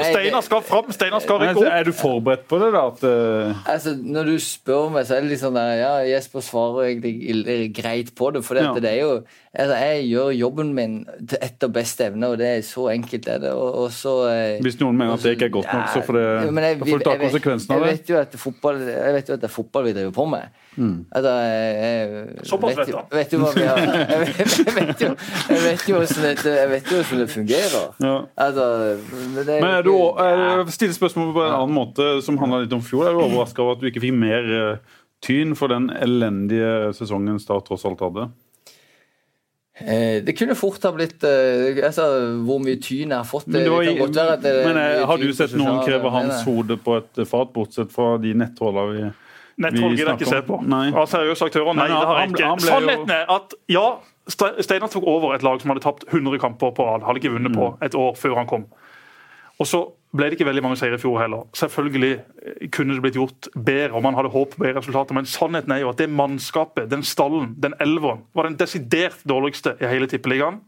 Steinar 0.00 0.46
skal 0.46 0.62
fram, 0.64 0.88
Steinar 0.96 1.20
skal 1.20 1.42
rykke 1.42 1.60
opp. 1.60 1.68
Er 1.68 1.84
du 1.84 1.92
forberedt 1.98 2.46
på 2.48 2.60
det, 2.62 2.70
da? 2.72 2.86
At, 2.88 3.04
uh... 3.04 3.68
altså, 3.74 3.92
når 4.00 4.32
du 4.32 4.34
spør 4.40 4.88
meg, 4.96 5.04
så 5.04 5.18
er 5.18 5.26
det 5.26 5.34
litt 5.34 5.42
sånn 5.44 5.60
der 5.60 5.74
Ja, 5.82 5.92
Jesper 6.08 6.46
svarer 6.46 6.88
egentlig 6.88 7.68
greit 7.76 8.14
på 8.16 8.32
det. 8.32 8.44
For 8.48 8.56
ja. 8.56 8.72
det 8.80 8.94
er 8.94 9.00
jo 9.02 9.12
altså, 9.20 9.78
Jeg 9.84 10.08
gjør 10.08 10.32
jobben 10.40 10.72
min 10.80 10.98
etter 11.36 11.72
beste 11.76 12.08
evne, 12.08 12.32
og 12.32 12.40
det 12.40 12.48
er 12.48 12.66
så 12.66 12.88
enkelt 12.96 13.28
er 13.28 13.44
det. 13.44 13.52
Og, 13.52 13.84
og 13.84 13.92
så, 13.92 14.16
eh, 14.32 14.64
Hvis 14.64 14.80
noen 14.80 14.96
mener 14.96 15.18
at 15.18 15.28
det 15.28 15.36
ikke 15.36 15.52
er 15.52 15.56
godt 15.60 15.68
nok, 15.68 15.92
så 15.92 16.06
får, 16.08 16.16
det, 16.16 16.26
jeg, 16.64 16.80
får 16.80 17.04
du 17.04 17.08
ta 17.12 17.18
konsekvensen 17.28 17.76
av 17.76 17.84
det? 17.84 17.92
Vet 17.92 18.14
jeg 18.14 19.18
vet 19.20 19.28
jo 19.28 19.36
at 19.36 19.44
det 19.44 19.52
er 19.52 19.58
fotball 19.60 19.90
vi 19.92 19.98
driver 20.00 20.16
på 20.16 20.30
med. 20.32 20.63
Mm. 20.76 21.04
Altså, 21.10 21.30
jeg, 21.30 22.26
Såpass 22.42 22.78
vet, 22.78 22.88
vet, 22.88 23.12
vet 23.12 23.30
du 23.30 23.38
Vet 23.38 23.56
vi 23.56 23.62
Jeg 23.64 24.18
vet, 24.20 24.50
jeg 24.58 24.74
vet 24.74 25.88
jo 25.88 26.00
jeg 26.00 26.70
vet 26.70 26.90
jo 26.90 27.00
hvordan 27.02 27.20
det, 27.20 27.28
fungerer. 27.30 27.86
Ja. 28.02 28.16
Altså, 28.46 28.66
det, 29.36 29.46
Men 29.46 29.70
er 29.70 29.86
du, 29.86 29.94
er, 30.18 30.64
stiller 30.74 30.96
spørsmål 30.96 31.32
på 31.34 31.44
en 31.44 31.56
annen 31.60 31.76
måte 31.76 32.08
som 32.26 32.38
handler 32.42 32.64
litt 32.64 32.74
om 32.74 32.82
fjor. 32.84 33.08
Er 33.08 33.16
du 33.16 33.22
overraska 33.24 33.62
over 33.62 33.76
at 33.76 33.84
du 33.84 33.90
ikke 33.90 34.02
fikk 34.04 34.16
mer 34.18 34.50
uh, 34.50 34.96
tyn 35.24 35.54
for 35.58 35.72
den 35.72 35.90
elendige 35.94 36.94
sesongen 36.96 37.38
Start 37.42 37.68
tross 37.68 37.86
alt 37.88 38.02
hadde? 38.04 38.28
Eh, 39.74 40.22
det 40.22 40.36
kunne 40.38 40.54
fort 40.54 40.84
ha 40.86 40.92
blitt 40.94 41.24
eh, 41.26 41.80
altså, 41.82 42.04
Hvor 42.46 42.60
mye 42.62 42.78
tyn 42.78 43.10
jeg 43.10 43.16
har 43.16 43.26
fått. 43.26 43.48
Men, 43.50 43.66
var, 43.72 44.36
det, 44.38 44.52
men 44.68 44.78
eh, 44.78 45.02
Har 45.02 45.18
du 45.18 45.32
sett 45.34 45.56
noen 45.58 45.80
kreve 45.82 46.12
hans 46.14 46.44
hode 46.46 46.76
på 46.78 46.94
et 47.00 47.24
fat, 47.26 47.50
bortsett 47.54 47.90
fra 47.90 48.14
de 48.22 48.36
nettholdene 48.38 48.92
vi 48.92 49.08
Netthold 49.60 49.94
gidder 49.94 50.14
jeg 50.14 50.20
ikke 50.20 50.30
se 50.32 50.40
på. 50.46 50.58
Nei. 50.66 50.88
Av 50.90 51.06
seriøse 51.10 51.46
aktører, 51.46 51.76
nei, 51.78 51.86
det 51.90 52.00
har 52.00 52.20
jeg 52.20 52.32
ikke. 52.34 52.54
Sannheten 52.64 53.12
er 53.14 53.28
at 53.34 53.54
ja, 53.70 53.84
Steinar 54.26 54.90
tok 54.92 55.04
over 55.10 55.34
et 55.36 55.44
lag 55.44 55.60
som 55.60 55.70
hadde 55.70 55.84
tapt 55.84 56.06
100 56.08 56.40
kamper 56.42 56.72
på 56.74 56.86
rad. 56.88 57.04
Hadde 57.06 57.20
ikke 57.22 57.34
vunnet 57.36 57.54
på 57.54 57.74
mm. 57.74 57.84
et 57.86 57.96
år 57.98 58.16
før 58.18 58.38
han 58.40 58.50
kom. 58.50 58.64
Og 59.62 59.68
så 59.70 59.84
ble 60.14 60.28
det 60.30 60.38
ikke 60.38 60.48
veldig 60.48 60.62
mange 60.64 60.78
seire 60.78 60.98
i 60.98 61.02
fjor 61.02 61.18
heller. 61.22 61.46
Selvfølgelig 61.58 62.12
eh, 62.14 62.66
kunne 62.74 62.96
det 62.96 63.04
blitt 63.04 63.18
gjort 63.18 63.48
bedre, 63.54 63.92
og 63.94 64.04
man 64.06 64.16
hadde 64.18 64.32
håp 64.34 64.54
på 64.54 64.62
bedre 64.62 64.80
resultater, 64.80 65.16
men 65.16 65.28
sannheten 65.28 65.74
er 65.74 65.82
jo 65.82 65.90
at 65.92 66.00
det 66.00 66.10
mannskapet, 66.10 66.88
den 66.90 67.02
stallen, 67.06 67.52
den 67.62 67.76
elveren, 67.82 68.24
var 68.34 68.48
den 68.48 68.58
desidert 68.58 69.22
dårligste 69.28 69.76
i 69.82 69.90
hele 69.90 70.10
tippeligaen. 70.10 70.60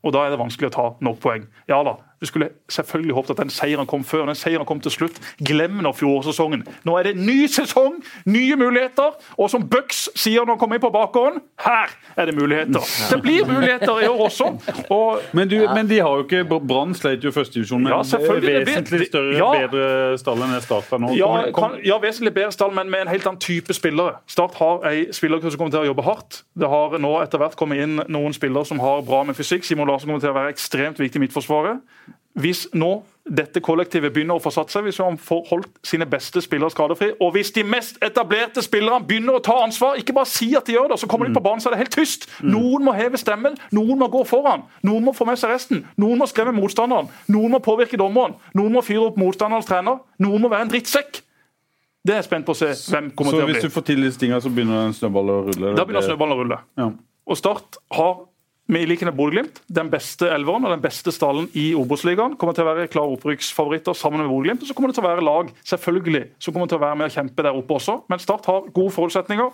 Og 0.00 0.14
da 0.16 0.24
er 0.24 0.32
det 0.32 0.40
vanskelig 0.40 0.70
å 0.70 0.76
ta 0.76 0.86
nok 1.04 1.20
poeng. 1.20 1.44
Ja 1.68 1.82
da, 1.84 1.98
du 2.20 2.26
skulle 2.26 2.48
selvfølgelig 2.68 3.14
håpet 3.14 3.30
at 3.30 3.38
den 3.38 3.50
seieren 3.50 3.86
kom 3.86 4.04
før. 4.04 4.26
Den 4.28 4.36
seieren 4.36 4.66
kom 4.68 4.80
til 4.80 4.92
slutt. 4.92 5.16
Glem 5.46 5.78
nå 5.80 5.92
fjorårssesongen. 5.96 6.66
Nå 6.84 6.96
er 6.98 7.08
det 7.08 7.14
ny 7.16 7.46
sesong, 7.48 7.94
nye 8.28 8.56
muligheter. 8.60 9.14
Og 9.40 9.48
som 9.50 9.64
Bucks 9.68 10.02
sier 10.14 10.44
når 10.44 10.58
han 10.58 10.60
kommer 10.60 10.76
inn 10.76 10.82
på 10.84 10.90
bakgården, 10.92 11.40
her 11.64 11.94
er 12.20 12.28
det 12.28 12.34
muligheter. 12.36 12.84
Det 13.10 13.20
blir 13.24 13.46
muligheter 13.48 14.02
i 14.04 14.08
år 14.10 14.20
også. 14.26 14.50
Og, 14.90 15.22
men, 15.32 15.48
du, 15.48 15.56
men, 15.74 15.88
de 15.88 16.02
har 16.04 16.18
jo 16.20 16.26
ikke 16.26 16.44
Brann 16.68 16.92
sleit 16.94 17.24
jo 17.24 17.32
førstedivisjon 17.32 17.82
med 17.82 17.94
ja, 17.94 18.02
vesentlig 18.02 19.08
større, 19.08 19.38
ja, 19.38 19.48
bedre 19.64 20.18
stall 20.20 20.44
enn 20.44 20.52
det 20.54 20.60
Start 20.66 20.92
nå. 21.00 21.14
Ja, 21.16 21.30
kan, 21.56 21.78
ja, 21.84 21.96
vesentlig 22.02 22.34
bedre 22.36 22.52
stall, 22.52 22.74
men 22.76 22.92
med 22.92 23.06
en 23.06 23.14
helt 23.14 23.24
annen 23.26 23.40
type 23.40 23.72
spillere. 23.74 24.18
Start 24.28 24.60
har 24.60 24.84
ei 24.92 25.06
spillergruppe 25.16 25.54
som 25.54 25.62
kommer 25.62 25.72
til 25.72 25.86
å 25.86 25.88
jobbe 25.88 26.04
hardt. 26.04 26.42
Det 26.52 26.68
har 26.68 27.00
nå 27.00 27.16
etter 27.24 27.40
hvert 27.40 27.56
kommet 27.56 27.80
inn 27.80 28.04
noen 28.12 28.36
spillere 28.36 28.68
som 28.68 28.84
har 28.84 29.00
bra 29.08 29.24
med 29.24 29.40
fysikk. 29.40 29.64
Simon 29.64 29.88
Larsen 29.88 30.12
kommer 30.12 30.20
til 30.20 30.34
å 30.34 30.36
være 30.36 30.52
ekstremt 30.52 31.00
viktig 31.00 31.16
i 31.16 31.24
midtforsvaret 31.24 31.80
hvis 32.38 32.68
nå 32.78 33.00
dette 33.30 33.60
kollektivet 33.62 34.12
begynner 34.14 34.38
å 34.38 34.42
få 34.42 34.50
satt 34.54 34.72
seg, 34.72 34.86
hvis 34.86 34.98
han 35.02 35.18
får 35.20 35.42
holdt 35.50 35.80
sine 35.86 36.06
beste 36.10 36.40
spillere 36.42 36.72
skadefri, 36.72 37.10
og 37.22 37.34
hvis 37.34 37.52
de 37.54 37.62
mest 37.66 38.00
etablerte 38.02 38.62
spillerne 38.64 39.06
begynner 39.06 39.38
å 39.38 39.42
ta 39.44 39.56
ansvar, 39.62 39.98
ikke 40.00 40.14
bare 40.16 40.30
si 40.30 40.50
at 40.58 40.66
de 40.66 40.74
gjør 40.74 40.92
det, 40.92 40.98
så 41.02 41.08
kommer 41.10 41.28
de 41.28 41.36
på 41.36 41.42
banen, 41.44 41.62
så 41.62 41.70
er 41.70 41.76
det 41.76 41.82
helt 41.84 41.94
tyst. 41.94 42.26
Noen 42.42 42.86
må 42.86 42.94
heve 42.96 43.20
stemmen, 43.20 43.58
noen 43.76 44.00
må 44.00 44.10
gå 44.10 44.24
foran, 44.28 44.64
noen 44.86 45.06
må 45.06 45.14
få 45.16 45.28
med 45.28 45.38
seg 45.40 45.52
resten. 45.52 45.84
Noen 46.00 46.22
må 46.22 46.28
skremme 46.30 46.56
motstanderen, 46.56 47.10
noen 47.30 47.54
må 47.54 47.62
påvirke 47.64 48.00
dommeren, 48.00 48.38
noen 48.56 48.78
må 48.78 48.82
fyre 48.86 49.10
opp 49.10 49.20
motstanderens 49.20 49.68
trener, 49.68 50.00
noen 50.22 50.42
må 50.46 50.50
være 50.50 50.66
en 50.66 50.72
drittsekk. 50.74 51.22
Det 52.00 52.14
er 52.14 52.22
jeg 52.22 52.30
spent 52.30 52.48
på 52.48 52.56
å 52.56 52.56
se 52.56 52.72
hvem 52.72 53.12
kommer 53.12 53.34
så 53.34 53.42
til 53.42 53.44
å 53.44 53.50
bli. 53.50 53.54
Så 53.58 53.60
hvis 53.60 53.68
du 53.68 53.76
får 53.76 53.86
til 53.90 54.06
disse 54.06 54.20
tingene, 54.22 54.40
så 54.40 54.50
begynner 54.54 54.94
snøballen 54.96 55.34
å 55.34 55.40
rulle? 55.50 55.72
Da 55.76 55.84
begynner 55.84 56.06
snøballen 56.06 56.34
å 56.34 56.40
rulle. 56.40 56.60
Ja. 56.80 56.86
Og 57.30 57.38
Start 57.38 57.76
har 57.94 58.14
med 58.70 58.84
i 58.84 58.88
likhet 58.90 59.08
med 59.10 59.16
Bodø-Glimt, 59.18 59.60
den 59.68 59.90
beste 59.92 60.28
elveren 60.30 60.66
og 60.66 60.74
den 60.74 60.82
beste 60.82 61.12
stallen 61.14 61.48
i 61.58 61.70
Obos-ligaen. 61.78 62.36
Kommer 62.40 62.56
til 62.56 62.66
å 62.66 62.70
være 62.70 62.90
klare 62.92 63.16
opprykksfavoritter 63.16 63.96
sammen 63.98 64.22
med 64.22 64.30
Bodø-Glimt. 64.30 64.66
Så 64.66 64.76
kommer 64.76 64.92
det 64.92 64.98
til 64.98 65.04
å 65.04 65.10
være 65.10 65.26
lag 65.26 65.50
selvfølgelig, 65.66 66.26
som 66.38 66.54
kommer 66.54 66.70
til 66.70 66.78
å 66.80 66.84
være 66.84 67.00
med 67.00 67.10
å 67.10 67.14
kjempe 67.16 67.46
der 67.46 67.58
oppe 67.58 67.78
også. 67.80 68.00
Men 68.10 68.22
Start 68.22 68.46
har 68.50 68.70
gode 68.70 68.94
forutsetninger. 68.94 69.50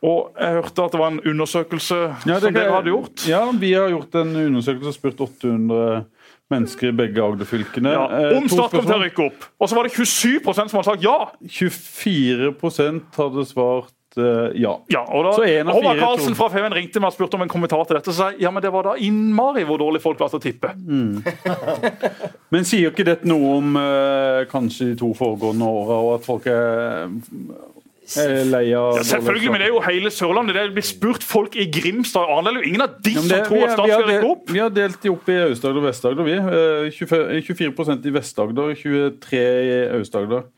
Og 0.00 0.32
jeg 0.40 0.56
hørte 0.56 0.86
at 0.86 0.94
det 0.94 1.00
var 1.02 1.12
en 1.12 1.20
undersøkelse 1.28 1.98
ja, 2.24 2.38
som 2.40 2.56
dere 2.56 2.72
hadde 2.72 2.92
gjort. 2.94 3.26
Ja, 3.28 3.42
vi 3.52 3.74
har 3.76 3.90
gjort 3.92 4.16
en 4.16 4.32
undersøkelse 4.46 4.94
og 4.94 4.96
spurt 4.96 5.20
800 5.26 6.06
mennesker 6.50 6.88
i 6.88 6.96
begge 6.96 7.22
Agder-fylkene. 7.22 7.92
Ja, 7.94 8.06
eh, 8.16 8.36
om 8.38 8.48
Start 8.50 8.72
kom 8.72 8.86
til 8.88 8.96
å 8.96 9.02
rykke 9.04 9.26
opp. 9.28 9.44
Og 9.60 9.68
så 9.68 9.76
var 9.76 9.86
det 9.86 9.92
27% 9.98 10.72
som 10.72 10.80
hadde 10.80 10.88
sagt 10.88 11.04
ja! 11.04 11.18
24 11.60 12.54
hadde 13.18 13.46
svart 13.50 13.94
ja. 14.18 14.72
Ja, 14.90 15.02
og 15.06 15.24
da, 15.28 15.34
Håvard 15.70 15.98
Karlsen 16.00 16.34
fra 16.38 16.48
Feven 16.50 16.74
ringte 16.74 16.98
meg 17.02 17.12
og 17.12 17.14
spurte 17.14 17.38
om 17.38 17.44
en 17.44 17.52
kommentar 17.52 17.84
til 17.86 17.98
dette. 17.98 18.10
Og 18.10 18.16
sa 18.16 18.30
ja, 18.40 18.50
men 18.50 18.62
det 18.64 18.72
var 18.74 18.88
da 18.88 18.94
innmari 18.98 19.62
hvor 19.68 19.78
dårlig 19.82 20.00
folk 20.02 20.18
var 20.20 20.32
til 20.32 20.40
å 20.40 20.44
tippe. 20.44 20.72
Men 22.50 22.66
sier 22.66 22.90
ikke 22.90 23.06
dette 23.06 23.28
noe 23.30 23.52
om 23.60 23.76
eh, 23.78 24.40
kanskje 24.50 24.90
de 24.92 24.96
to 25.00 25.12
foregående 25.18 25.68
åra, 25.70 26.00
og 26.02 26.14
at 26.16 26.26
folk 26.26 26.48
er, 26.50 27.12
er 28.18 28.40
lei 28.50 28.64
av 28.74 28.98
Ja, 28.98 29.04
selvfølgelig, 29.12 29.52
men 29.54 29.62
det 29.62 29.68
er 29.68 29.74
jo 29.76 29.82
hele 29.86 30.10
Sørlandet. 30.14 30.58
Det 30.58 30.64
blir 30.80 30.86
spurt 30.88 31.26
folk 31.26 31.54
i 31.60 31.68
Grimstad 31.70 32.26
og 32.26 32.40
Arendal. 32.40 32.62
Ingen 32.66 32.82
av 32.86 32.96
de 33.04 33.14
Ja, 33.14 33.22
som 33.22 33.44
tror 33.46 33.66
at 33.68 33.76
Start 33.76 33.92
skal 33.94 34.08
rykke 34.10 34.32
opp. 34.32 34.50
vi 34.50 34.64
har 34.64 34.74
delt 34.74 34.98
de 35.04 35.12
opp 35.14 35.30
i 35.30 35.38
Aust-Agder 35.44 35.82
og 35.84 35.86
Vest-Agder, 35.86 36.26
vi. 36.26 36.38
Eh, 36.40 36.90
24, 36.98 37.44
24 37.46 38.00
i 38.10 38.16
Vest-Agder, 38.18 38.74
23 38.82 39.44
i 39.70 39.78
Aust-Agder. 40.00 40.48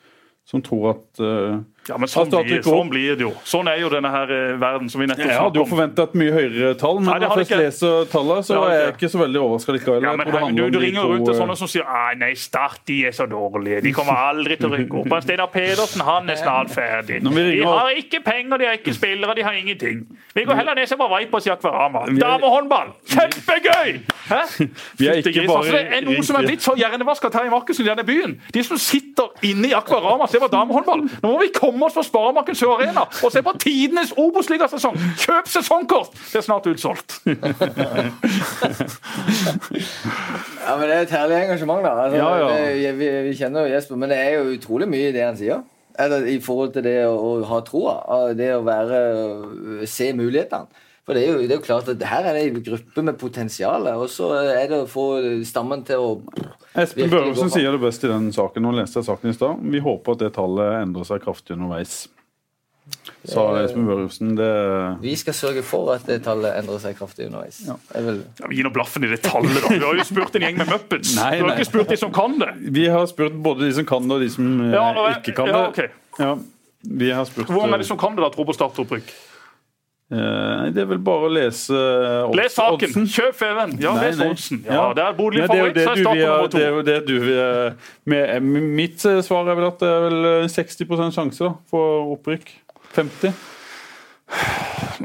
Som 0.48 0.64
tror 0.64 0.94
at 0.96 1.20
eh, 1.22 1.60
Ja, 1.88 1.96
men 1.98 2.06
sånn 2.06 2.28
blir, 2.30 2.60
sånn 2.62 2.90
blir 2.92 3.16
det 3.18 3.24
jo. 3.24 3.32
Sånn 3.48 3.66
er 3.66 3.80
jo 3.80 3.88
denne 3.90 4.10
her 4.12 4.30
eh, 4.30 4.52
verden 4.60 4.90
som 4.92 5.00
vi 5.02 5.08
nettopp 5.10 5.26
Jeg 5.26 5.34
hadde 5.34 5.58
jo 5.58 5.64
snakket 5.64 5.72
forventa 5.72 6.04
et 6.06 6.12
mye 6.20 6.34
høyere 6.36 6.74
tall, 6.78 7.00
men 7.02 7.08
når 7.10 7.24
jeg 7.26 7.32
først 7.40 7.54
leser 7.58 8.04
tallene, 8.12 8.44
så 8.46 8.58
er 8.68 8.74
jeg 8.76 8.92
ikke. 8.92 9.08
så 9.10 9.20
veldig 9.22 9.40
overraska 9.42 9.74
likevel. 9.74 10.06
Ja, 10.06 10.12
men 10.20 10.30
her, 10.30 10.46
du, 10.54 10.62
du 10.70 10.78
ringer 10.82 11.08
rundt 11.10 11.26
til 11.26 11.38
sånne 11.40 11.56
som 11.58 11.70
sier 11.72 11.88
«Nei, 12.20 12.30
Start 12.38 12.84
de 12.86 12.98
er 13.10 13.16
så 13.16 13.26
dårlige. 13.30 13.80
De 13.82 13.92
kommer 13.96 14.14
aldri 14.28 14.56
til 14.60 14.68
å 14.70 14.72
rykke 14.76 15.00
opp. 15.00 15.08
Men 15.10 15.24
Steinar 15.26 15.50
Pedersen 15.52 16.04
han 16.06 16.30
er 16.30 16.38
snart 16.38 16.70
ferdig. 16.74 17.18
De 17.26 17.66
har 17.66 17.90
ikke 17.98 18.22
penger, 18.24 18.62
de 18.62 18.70
har 18.70 18.78
ikke 18.78 18.94
spillere, 18.94 19.34
de 19.38 19.46
har 19.46 19.58
ingenting. 19.58 20.04
Vi 20.38 20.46
går 20.46 20.60
heller 20.62 20.78
ned 20.78 20.86
og 20.86 20.92
ser 20.92 21.00
på 21.02 21.10
Vipers 21.16 21.50
i 21.50 21.54
Akvarama. 21.56 22.04
Damehåndball! 22.22 22.94
Kjempegøy! 23.10 23.92
Hæ? 24.30 24.40
Vi 24.98 25.08
er 25.10 25.18
ikke 25.18 25.46
bare 25.48 25.58
Altså, 25.62 25.76
det 25.76 25.98
er 25.98 26.06
noe 26.06 26.22
som 26.26 26.38
er 26.38 26.46
blitt 26.46 26.64
så 26.64 26.72
hjernevaska 26.78 27.28
Terje 27.34 27.50
Markussen 27.52 27.84
i 27.84 27.88
denne 27.90 28.04
byen. 28.06 28.38
De 28.54 28.62
som 28.66 28.78
sitter 28.80 29.30
inne 29.50 29.70
i 29.70 29.74
Akvarama 29.76 30.26
og 30.26 30.32
ser 30.32 30.42
på 30.42 30.48
damehåndball. 30.52 31.04
Nå 31.22 31.32
må 31.32 31.38
vi 31.42 31.50
komme 31.54 31.71
oss 31.86 31.94
på 31.96 32.02
Sparemarken 32.06 32.56
Sør 32.58 32.74
Arena 32.76 33.06
og 33.24 33.32
se 33.32 33.42
på 33.42 33.52
tidenes 33.62 34.12
Obos-ligasesong! 34.20 34.98
Kjøp 35.22 35.48
sesongkort! 35.48 36.12
Det 36.32 36.42
er 36.42 36.46
snart 36.46 36.66
utsolgt. 36.68 37.20
Ja, 40.62 40.76
men 40.78 40.88
Det 40.88 40.94
er 40.96 41.00
et 41.02 41.10
herlig 41.10 41.36
engasjement, 41.42 41.82
da. 41.84 41.92
Altså, 42.04 42.16
Ja, 42.16 42.30
ja. 42.38 42.92
Vi, 42.94 43.08
vi 43.28 43.34
kjenner 43.36 43.66
jo 43.66 43.74
Jesper, 43.74 43.96
men 43.98 44.12
det 44.12 44.18
er 44.18 44.36
jo 44.38 44.52
utrolig 44.56 44.88
mye 44.88 45.08
i 45.10 45.14
det 45.14 45.24
han 45.24 45.38
sier. 45.38 45.62
Eller 45.98 46.24
I 46.30 46.38
forhold 46.40 46.72
til 46.76 46.84
det 46.86 46.96
å, 47.06 47.12
å 47.16 47.32
ha 47.50 47.58
troa. 47.66 47.96
Det 48.38 48.52
å 48.56 48.62
være 48.64 49.00
se 49.90 50.12
mulighetene. 50.16 50.66
For 51.02 51.18
det 51.18 51.24
er, 51.24 51.32
jo, 51.32 51.38
det 51.42 51.50
er 51.50 51.58
jo 51.58 51.64
klart 51.66 51.88
at 51.90 52.02
her 52.06 52.28
er 52.30 52.36
det 52.38 52.42
en 52.46 52.62
gruppe 52.62 53.02
med 53.02 53.16
potensial, 53.18 53.88
og 53.98 54.04
så 54.12 54.28
er 54.54 54.68
det 54.70 54.76
å 54.84 54.88
få 54.90 55.06
stammen 55.48 55.82
til 55.88 55.98
å 55.98 56.10
Espen 56.78 57.10
Børresen 57.12 57.50
sier 57.52 57.74
det 57.74 57.82
best 57.82 58.04
i 58.06 58.08
den 58.08 58.30
saken. 58.32 58.62
Nå 58.64 58.70
leste 58.78 59.00
jeg 59.00 59.08
saken 59.10 59.28
i 59.28 59.34
stad. 59.36 59.58
Vi 59.74 59.80
håper 59.82 60.14
at 60.14 60.22
det 60.22 60.30
tallet 60.38 60.78
endrer 60.78 61.04
seg 61.04 61.20
kraftig 61.24 61.56
underveis. 61.58 61.96
Sa 63.28 63.42
Espen 63.60 63.84
Børresen. 63.86 64.30
Det 64.38 64.48
Vi 65.02 65.12
skal 65.20 65.36
sørge 65.36 65.64
for 65.66 65.90
at 65.96 66.06
det 66.08 66.20
tallet 66.24 66.56
endrer 66.62 66.80
seg 66.82 66.96
kraftig 66.98 67.26
underveis. 67.28 67.60
Ja. 67.66 67.76
Er 67.98 68.08
Ja, 68.40 68.48
Gi 68.54 68.64
nå 68.64 68.72
blaffen 68.74 69.04
i 69.04 69.10
det 69.12 69.20
tallet, 69.26 69.58
da. 69.58 69.74
Vi 69.74 69.82
har 69.84 70.00
jo 70.00 70.06
spurt 70.08 70.38
en 70.38 70.46
gjeng 70.46 70.62
med 70.62 70.70
muppets. 70.70 71.12
Nei, 71.18 71.34
du 71.42 71.44
har 71.48 71.58
ikke 71.58 71.68
spurt 71.68 71.92
de 71.92 71.98
som 72.00 72.14
kan 72.14 72.38
det. 72.40 72.54
Vi 72.78 72.86
har 72.94 73.04
spurt 73.10 73.36
både 73.44 73.66
de 73.68 73.74
som 73.82 73.90
kan 73.90 74.06
det, 74.08 74.16
og 74.16 74.24
de 74.24 74.30
som 74.32 74.48
eh, 74.64 74.72
Ja, 74.78 74.88
ikke 75.18 75.36
kan 75.42 75.52
ja, 75.52 75.60
det. 75.60 75.68
ok. 75.68 76.16
Ja, 76.22 76.32
vi 77.02 77.12
har 77.14 77.28
spurt 77.28 77.50
Hvor 77.52 77.66
mange 77.66 77.78
er 77.82 77.84
det 77.84 77.90
som 77.90 78.00
kan 78.00 78.16
det, 78.16 78.24
da, 78.24 78.32
tror 78.34 78.48
på 78.48 78.56
startopprykk? 78.56 79.12
Eh, 80.12 80.56
Nei, 80.62 80.70
Det 80.76 80.82
er 80.84 80.88
vel 80.92 80.98
bare 81.02 81.26
å 81.26 81.32
lese 81.32 81.72
Oddsen. 81.72 82.28
odds- 82.28 82.36
Les 82.42 82.54
saken! 82.58 83.06
Kjøp 83.16 83.34
Feven! 83.40 83.74
Ja, 83.80 83.94
Nei, 83.96 84.10
les 84.10 84.20
oddsen. 84.26 84.62
Ja, 84.66 84.82
Nei, 84.88 84.94
det 84.98 85.04
er 85.06 85.12
boligfavoritt, 85.18 85.76
så 85.76 85.90
er 85.90 85.94
du 85.94 86.02
Start 86.02 86.16
nummer. 86.20 86.82
Det 86.84 86.94
er 86.96 87.06
du 87.06 87.14
vil- 87.18 87.74
med, 88.06 88.42
Mitt 88.82 89.04
eh, 89.08 89.22
svar 89.24 89.48
er 89.48 89.54
vel 89.58 89.66
at 89.72 89.78
det 89.80 89.88
er 89.88 90.00
vel 90.08 90.24
eh, 90.44 90.48
60 90.52 91.12
sjanse 91.16 91.38
da, 91.48 91.54
for 91.72 92.12
opprykk. 92.16 92.52
50. 92.94 93.32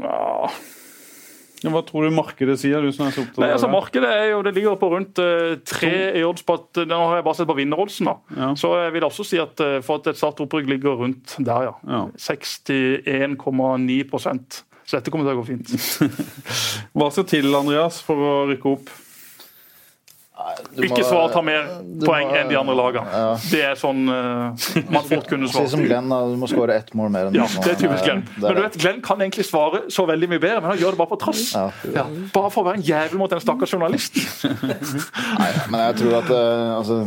Ja. 0.02 0.48
Ja, 1.58 1.70
Hva 1.74 1.80
tror 1.82 2.04
du 2.06 2.12
markedet 2.14 2.54
sier, 2.60 2.78
du 2.84 2.92
som 2.94 3.08
er 3.08 3.14
så 3.16 3.24
opptatt 3.24 3.40
Nei, 3.42 3.48
altså? 3.50 3.66
Markedet 3.72 4.06
er 4.14 4.28
jo, 4.30 4.42
det 4.46 4.52
ligger 4.54 4.76
på 4.78 4.92
rundt 4.92 5.18
eh, 5.18 5.56
tre 5.66 5.90
i 6.14 6.22
odds 6.22 6.44
på 6.46 6.54
at 6.54 6.78
Nå 6.86 6.98
har 7.08 7.16
jeg 7.18 7.24
bare 7.26 7.34
sett 7.40 7.48
på 7.50 7.56
vinneroddsen, 7.58 8.06
da. 8.06 8.14
Ja. 8.38 8.50
Så 8.54 8.70
jeg 8.78 8.92
vil 8.94 9.06
også 9.08 9.26
si 9.26 9.40
at 9.42 9.58
eh, 9.64 9.80
for 9.82 9.98
at 9.98 10.06
et 10.12 10.20
startopprykk 10.20 10.70
ligger 10.70 10.94
rundt 11.00 11.34
der, 11.42 11.66
ja. 11.66 11.74
Ja. 11.90 12.04
61,9 12.14 14.06
Så 14.88 14.96
dette 14.96 15.12
kommer 15.12 15.28
til 15.28 15.36
å 15.36 15.42
gå 15.42 15.48
fint. 15.50 15.68
Hva 16.96 17.10
skal 17.12 17.26
til, 17.28 17.50
Andreas, 17.58 18.00
for 18.00 18.16
å 18.24 18.32
rykke 18.48 18.70
opp? 18.72 18.88
Du 20.72 20.78
må- 20.80 20.86
Ikke 20.86 21.02
svar 21.04 21.32
ta 21.34 21.42
mer 21.42 21.64
poeng 22.06 22.28
må- 22.30 22.36
enn 22.38 22.48
de 22.48 22.56
andre 22.56 22.74
lagene. 22.78 23.22
Det 23.50 23.60
er 23.66 23.74
sånn 23.76 24.04
uh, 24.08 24.54
man 24.88 25.04
fort 25.04 25.26
kunne 25.28 25.48
Si 25.50 25.64
som. 25.68 25.82
Glenn, 25.84 26.08
da. 26.08 26.20
Du 26.30 26.36
må 26.40 26.48
skåre 26.48 26.76
ett 26.78 26.92
mål 26.96 27.10
mer 27.12 27.28
enn 27.28 27.36
Ja, 27.36 27.44
det 27.58 27.72
er 27.74 27.80
typisk 27.82 28.06
Glenn. 28.06 28.22
Men 28.38 28.54
du 28.54 28.62
vet, 28.62 28.78
Glenn 28.80 29.02
kan 29.04 29.20
egentlig 29.20 29.44
svare 29.50 29.82
så 29.92 30.06
veldig 30.08 30.28
mye 30.30 30.40
bedre, 30.40 30.62
men 30.62 30.70
han 30.72 30.78
gjør 30.80 30.94
det 30.94 31.00
bare 31.02 31.12
på 31.12 31.18
trass. 31.20 31.42
Ja. 31.52 31.66
Ja, 31.92 32.06
bare 32.32 32.52
for 32.54 32.62
å 32.62 32.68
være 32.70 32.80
en 32.80 32.86
jævel 32.86 33.18
mot 33.20 33.34
en 33.34 33.42
stakkars 33.44 33.74
journalist. 33.74 34.16
Nei, 34.46 35.50
men 35.68 35.80
jeg 35.88 35.98
tror 36.04 36.16
at 36.22 36.30
uh, 36.32 36.78
altså, 36.78 37.00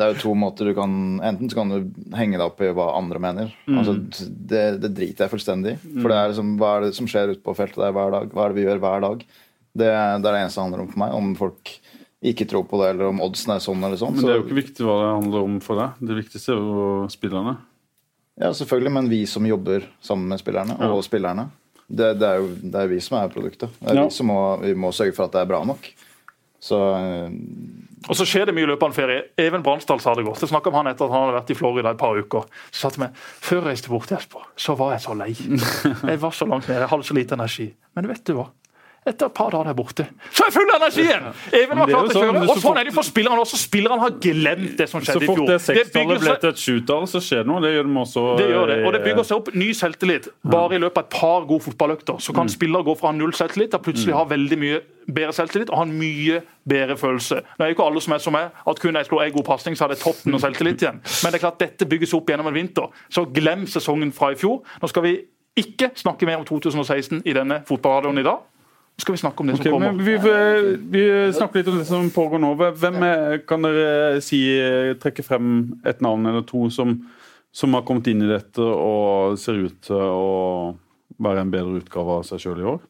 det 0.00 0.06
er 0.06 0.14
jo 0.14 0.20
to 0.22 0.32
måter 0.40 0.70
du 0.70 0.72
kan 0.76 0.92
Enten 1.28 1.50
så 1.52 1.58
kan 1.60 1.68
du 1.70 1.90
henge 2.16 2.38
deg 2.40 2.46
opp 2.46 2.60
i 2.64 2.70
hva 2.74 2.88
andre 2.96 3.20
mener. 3.22 3.52
Altså, 3.68 3.94
det, 4.00 4.64
det 4.80 4.90
driter 4.96 5.26
jeg 5.26 5.34
fullstendig 5.36 5.76
i. 5.76 5.78
For 6.00 6.08
det 6.08 6.16
er 6.18 6.32
liksom, 6.32 6.56
hva 6.60 6.72
er 6.78 6.86
det 6.88 6.94
som 6.96 7.08
skjer 7.10 7.34
ute 7.36 7.44
på 7.44 7.54
feltet 7.58 7.82
der 7.84 7.92
hver 7.96 8.10
dag? 8.16 8.32
Hva 8.32 8.46
er 8.48 8.52
det 8.54 8.58
vi 8.62 8.64
gjør 8.66 8.80
hver 8.82 9.04
dag? 9.04 9.24
Det, 9.70 9.86
det 9.86 9.92
er 9.92 10.24
det 10.24 10.38
eneste 10.40 10.58
det 10.58 10.64
handler 10.66 10.84
om 10.86 10.90
for 10.94 11.02
meg. 11.04 11.14
Om 11.20 11.32
folk 11.38 11.74
ikke 12.30 12.44
tror 12.50 12.64
på 12.68 12.80
det, 12.82 12.88
eller 12.94 13.12
om 13.12 13.20
oddsen 13.24 13.54
er 13.54 13.62
sånn 13.64 13.84
eller 13.86 13.96
sånn. 14.00 14.16
Men 14.18 14.26
det 14.26 14.32
er 14.34 14.40
jo 14.40 14.46
ikke 14.48 14.58
viktig 14.58 14.84
hva 14.84 14.96
det 15.00 15.12
handler 15.22 15.46
om 15.46 15.54
for 15.64 15.78
deg. 15.80 16.02
Det 16.10 16.16
viktigste 16.18 16.52
er 16.52 16.58
jo 16.60 16.88
spillerne. 17.12 17.54
ja, 18.40 18.50
selvfølgelig, 18.56 18.92
men 18.96 19.08
vi 19.08 19.22
som 19.28 19.46
jobber 19.48 19.86
sammen 20.04 20.28
med 20.32 20.40
spillerne, 20.42 20.76
og 20.90 21.00
spillerne, 21.06 21.46
det, 21.88 22.10
det 22.20 22.26
er 22.28 22.36
jo 22.42 22.50
det 22.60 22.82
er 22.82 22.90
vi 22.92 22.98
som 23.04 23.16
er 23.22 23.32
produktet. 23.32 23.72
Det 23.80 23.88
er 23.94 24.00
Ja. 24.02 24.04
vi 24.08 24.14
som 24.18 24.28
må, 24.28 24.40
vi 24.62 24.74
må 24.78 24.92
sørge 24.92 25.14
for 25.16 25.26
at 25.28 25.32
det 25.38 25.40
er 25.46 25.48
bra 25.54 25.62
nok. 25.68 25.88
Så 26.60 26.76
Og 28.08 28.16
så 28.16 28.24
skjer 28.24 28.48
det 28.48 28.54
mye 28.56 28.64
i 28.64 28.70
løpet 28.70 28.86
av 28.86 28.92
en 28.92 28.96
ferie. 28.96 29.24
Even 29.40 29.64
Bransdal 29.64 30.00
sa 30.00 30.14
det 30.16 30.24
godt. 30.24 30.40
Jeg 30.40 30.48
snakket 30.52 30.72
om 30.72 30.78
han 30.80 30.88
etter 30.88 31.04
at 31.04 31.12
han 31.12 31.26
hadde 31.26 31.36
vært 31.36 31.52
i 31.52 31.56
Florida 31.58 31.92
et 31.92 32.00
par 32.00 32.16
uker. 32.16 32.46
Så 32.70 32.86
satt 32.86 32.96
til 32.96 33.10
før 33.44 33.60
jeg 33.60 33.66
reiste 33.68 33.92
bort 33.92 34.08
til 34.08 34.16
Jesper, 34.16 34.46
så 34.56 34.76
var 34.78 34.94
jeg 34.94 35.04
så 35.04 35.16
lei. 35.18 35.34
Jeg 36.10 36.22
var 36.22 36.32
så 36.36 36.48
langt 36.48 36.68
nede, 36.68 36.80
jeg 36.80 36.90
hadde 36.90 37.06
så 37.06 37.14
lite 37.14 37.36
energi. 37.36 37.68
Men 37.96 38.08
vet 38.08 38.24
du 38.26 38.32
hva? 38.38 38.46
Etter 39.10 39.26
et 39.30 39.34
par 39.34 39.50
dager 39.50 39.70
der 39.70 39.76
borte, 39.76 40.06
så 40.30 40.44
er 40.44 40.50
jeg 40.50 40.54
full 40.54 40.70
av 40.70 40.76
energi 40.84 41.02
igjen! 41.02 41.24
Even 41.58 41.80
var 41.80 41.88
det 41.88 41.94
er 41.94 41.98
klar 41.98 42.10
til 42.10 42.20
å 42.20 42.24
kjøre. 42.24 42.42
Og 42.54 42.60
sånn 42.62 42.78
er 42.80 42.86
det 42.88 42.94
for 42.94 43.08
spillerne 43.08 43.44
også. 43.44 43.58
Spillerne 43.60 44.04
har 44.04 44.14
glemt 44.22 44.76
det 44.78 44.86
som 44.90 45.02
skjedde 45.02 45.24
i 45.24 45.30
fort 45.30 45.40
Så 45.40 45.46
det 45.48 45.56
Det 45.56 45.64
sekstallet 45.64 46.22
ble 46.22 46.34
til 46.44 46.52
et 46.52 46.62
sjutall, 46.62 47.08
så 47.10 47.22
skjer 47.24 47.42
det 47.42 47.50
noe. 47.50 47.62
Det 47.64 47.72
gjør 47.74 47.88
de 47.88 47.96
også 48.04 48.24
det 48.38 48.46
gjør 48.52 48.70
det, 48.70 48.78
og 48.86 48.94
det 48.94 49.02
bygger 49.08 49.26
seg 49.26 49.40
opp 49.40 49.50
ny 49.56 49.68
selvtillit. 49.76 50.30
Bare 50.54 50.78
i 50.78 50.82
løpet 50.84 51.02
av 51.02 51.08
et 51.08 51.18
par 51.18 51.48
gode 51.50 51.66
fotballøkter 51.66 52.22
så 52.22 52.36
kan 52.36 52.52
spillere 52.52 52.86
gå 52.86 52.94
fra 53.00 53.12
null 53.16 53.34
selvtillit 53.36 53.74
til 53.74 53.82
plutselig 53.88 54.16
ha 54.16 54.24
veldig 54.30 54.60
mye 54.60 54.80
bedre 55.10 55.34
selvtillit 55.34 55.72
og 55.72 55.80
ha 55.80 55.86
en 55.88 55.96
mye 55.98 56.38
bedre 56.70 56.96
følelse. 57.00 57.40
Nå 57.58 57.66
er 57.66 57.74
ikke 57.74 57.88
alle 57.88 58.02
som 58.04 58.14
er 58.14 58.22
som 58.22 58.36
meg, 58.36 58.54
at 58.70 58.82
kun 58.82 58.94
jeg 58.94 59.08
slår 59.08 59.24
en 59.26 59.34
god 59.40 59.46
pasning, 59.48 59.76
så 59.76 59.86
hadde 59.86 59.98
jeg 59.98 60.04
toppen 60.04 60.36
og 60.38 60.44
selvtillit 60.44 60.84
igjen. 60.84 61.02
Men 61.02 61.32
det 61.32 61.40
er 61.40 61.44
klart 61.48 61.60
dette 61.62 61.88
bygges 61.90 62.14
opp 62.14 62.30
gjennom 62.30 62.50
en 62.52 62.56
vinter. 62.56 62.94
Så 63.10 63.26
glem 63.34 63.66
sesongen 63.70 64.12
fra 64.14 64.30
i 64.34 64.38
fjor. 64.38 64.60
Nå 64.82 64.90
skal 64.92 65.06
vi 65.08 65.16
ikke 65.58 65.90
snakke 65.98 66.28
mer 66.28 66.40
om 66.40 66.46
2016 66.46 67.24
i 67.26 67.34
denne 67.36 67.62
fotballradioen 67.68 68.22
i 68.22 68.26
dag. 68.26 68.46
Skal 69.00 69.16
vi 69.16 69.22
snakke 69.22 69.42
om 69.42 69.48
det 69.48 69.56
okay, 69.56 69.70
som 69.70 69.78
kommer. 69.78 70.04
vi, 70.04 70.16
vi 70.92 71.02
snakker 71.32 71.60
litt 71.60 71.70
om 71.72 71.78
det 71.80 71.86
som 71.88 72.10
pågår 72.12 72.42
nå. 72.42 72.52
Hvem 72.76 73.00
er, 73.06 73.38
kan 73.48 73.64
dere 73.64 74.20
si, 74.24 74.42
trekke 75.00 75.24
frem 75.24 75.54
et 75.88 76.02
navn 76.04 76.28
eller 76.28 76.44
to 76.48 76.66
som, 76.74 76.98
som 77.52 77.76
har 77.78 77.86
kommet 77.88 78.10
inn 78.12 78.26
i 78.26 78.30
dette 78.30 78.60
og 78.60 79.38
ser 79.40 79.62
ut 79.64 79.80
til 79.88 79.96
å 79.96 80.30
være 81.20 81.46
en 81.46 81.52
bedre 81.52 81.80
utgave 81.80 82.20
av 82.20 82.28
seg 82.28 82.44
sjøl 82.44 82.60
i 82.60 82.68
år? 82.74 82.80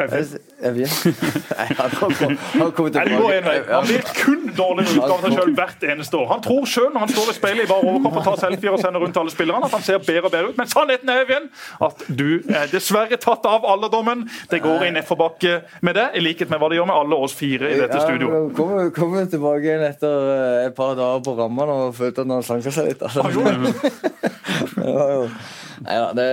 Jeg. 0.00 0.40
Nei, 1.58 1.66
han 1.78 1.94
han 2.00 2.14
Nei, 2.20 2.66
det 2.70 3.18
går 3.18 3.34
en 3.36 3.46
vei. 3.46 3.56
tilbake. 3.60 3.74
Han 3.74 4.14
kun 4.16 4.46
dårligere 4.56 4.96
utgave 4.96 5.16
av 5.16 5.24
seg 5.24 5.36
selv 5.38 5.60
hvert 5.60 5.86
eneste 5.94 6.18
år. 6.20 6.26
Han 6.30 6.44
tror 6.44 6.68
sjøl 6.68 6.88
når 6.94 7.04
han 7.04 7.12
står 7.14 7.32
i 7.32 7.36
speilet 7.36 7.66
i 7.66 7.70
bar 7.70 7.84
overkropp 7.84 8.18
og 8.20 8.26
tar 8.28 8.38
selfier 8.44 8.76
og 8.76 8.82
sender 8.82 9.04
rundt 9.04 9.20
alle 9.22 9.34
spillerne, 9.34 9.68
at 9.68 9.76
han 9.76 9.84
ser 9.86 10.02
bedre 10.04 10.28
og 10.28 10.34
bedre 10.34 10.52
ut. 10.52 10.58
Men 10.60 10.70
sannheten 10.70 11.12
er 11.12 11.22
Evjen, 11.24 11.48
at 11.86 12.04
du 12.08 12.28
er 12.48 12.70
dessverre 12.72 13.20
tatt 13.20 13.46
av 13.48 13.66
alderdommen. 13.68 14.26
Det 14.50 14.62
går 14.64 14.86
i 14.88 14.92
nedforbakke 14.96 15.56
med 15.86 15.98
det, 15.98 16.08
i 16.16 16.24
likhet 16.24 16.52
med 16.52 16.62
hva 16.62 16.70
det 16.72 16.80
gjør 16.80 16.90
med 16.90 16.96
alle 16.96 17.20
oss 17.26 17.36
fire 17.36 17.70
i 17.70 17.78
dette 17.80 18.00
studio. 18.04 18.30
Ja, 18.32 18.42
kommer, 18.56 18.90
kommer 18.96 19.28
tilbake 19.30 19.68
igjen 19.68 19.86
etter 19.86 20.30
eh, 20.34 20.66
et 20.68 20.76
par 20.76 20.96
dager 20.98 21.24
på 21.26 21.36
ramma 21.38 21.68
og 21.70 21.96
følte 21.98 22.24
at 22.24 22.34
han 22.34 22.46
slanka 22.46 22.72
seg 22.74 22.92
litt. 22.92 23.04
Altså. 23.04 23.24
Han 23.26 23.34
jo, 23.36 23.42
jo 25.16 25.24
Nei 25.80 25.96
da, 25.96 26.08
det 26.12 26.28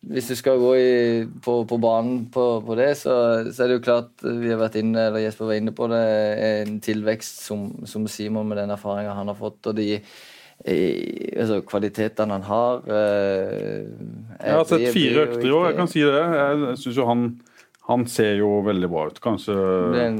Hvis 0.00 0.30
du 0.30 0.36
skal 0.38 0.56
gå 0.56 0.70
i, 0.80 0.92
på, 1.44 1.58
på 1.68 1.76
banen 1.76 2.22
på, 2.32 2.44
på 2.64 2.76
det, 2.78 2.94
så, 3.02 3.14
så 3.52 3.64
er 3.64 3.68
det 3.68 3.78
jo 3.78 3.84
klart 3.84 4.24
Vi 4.24 4.48
har 4.48 4.60
vært 4.62 4.78
inne, 4.80 5.10
eller 5.10 5.20
Jesper 5.26 5.50
var 5.50 5.60
inne 5.60 5.74
på 5.76 5.90
det, 5.92 6.04
en 6.46 6.78
tilvekst 6.80 7.42
som, 7.44 7.66
som 7.84 8.08
Simon 8.08 8.48
med 8.48 8.62
den 8.62 8.72
erfaringa 8.72 9.12
han 9.18 9.28
har 9.28 9.36
fått, 9.36 9.60
og 9.68 9.76
de 9.76 9.98
altså, 10.64 11.60
kvalitetene 11.68 12.36
han 12.36 12.42
har 12.44 12.82
eh, 12.88 13.86
Jeg 14.40 14.56
har 14.56 14.66
sett 14.68 14.88
fire 14.92 15.26
økter 15.26 15.46
i 15.46 15.54
år, 15.54 15.68
jeg 15.70 15.78
kan 15.78 15.92
si 15.92 16.04
det. 16.04 16.24
Jeg 16.40 16.80
syns 16.82 16.98
jo 17.00 17.08
han 17.08 17.28
Han 17.90 18.04
ser 18.06 18.36
jo 18.38 18.48
veldig 18.62 18.88
bra 18.92 19.08
ut. 19.10 19.16
Kanskje 19.22 19.54
den 19.96 20.18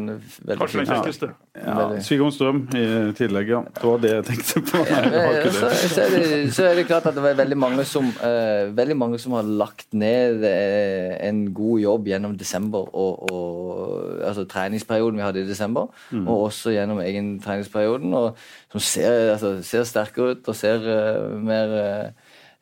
kjekkeste. 0.59 1.29
ja, 1.55 1.75
ja. 1.95 2.01
Sigurd 2.03 2.35
Strøm 2.35 2.65
i 2.75 2.83
tillegg, 3.19 3.53
ja. 3.53 3.61
Det 3.77 3.85
var 3.87 4.01
det 4.03 4.11
jeg 4.11 4.25
tenkte 4.31 4.63
på. 4.67 4.81
Nei, 4.89 5.03
det 5.13 5.21
var 5.23 5.37
ikke 5.39 5.53
Så, 5.55 5.69
det. 5.69 5.91
så, 5.93 6.01
er 6.03 6.15
det, 6.15 6.41
så 6.57 6.65
er 6.67 6.79
det 6.81 6.85
klart 6.89 7.07
at 7.11 7.15
det 7.15 7.23
var 7.25 7.37
veldig 7.39 7.59
mange 7.61 7.85
som 7.87 8.09
uh, 8.23 8.71
Veldig 8.75 8.97
mange 8.99 9.21
som 9.23 9.37
har 9.39 9.47
lagt 9.63 9.87
ned 9.95 10.43
uh, 10.43 11.15
en 11.29 11.43
god 11.55 11.81
jobb 11.85 12.11
gjennom 12.11 12.35
desember 12.41 12.91
og, 12.91 13.31
og 13.31 14.25
altså 14.27 14.45
treningsperioden 14.51 15.21
vi 15.21 15.27
hadde 15.27 15.45
i 15.45 15.49
desember, 15.49 15.91
Mm. 16.11 16.27
og 16.29 16.49
også 16.49 16.73
gjennom 16.75 16.99
egen 17.05 17.29
treningsperioden, 17.43 18.13
og 18.15 18.37
som 18.73 18.81
ser, 18.83 19.33
altså, 19.35 19.53
ser 19.63 19.85
sterkere 19.87 20.35
ut 20.35 20.49
og 20.51 20.57
ser 20.59 20.83
uh, 20.87 21.39
mer 21.39 21.75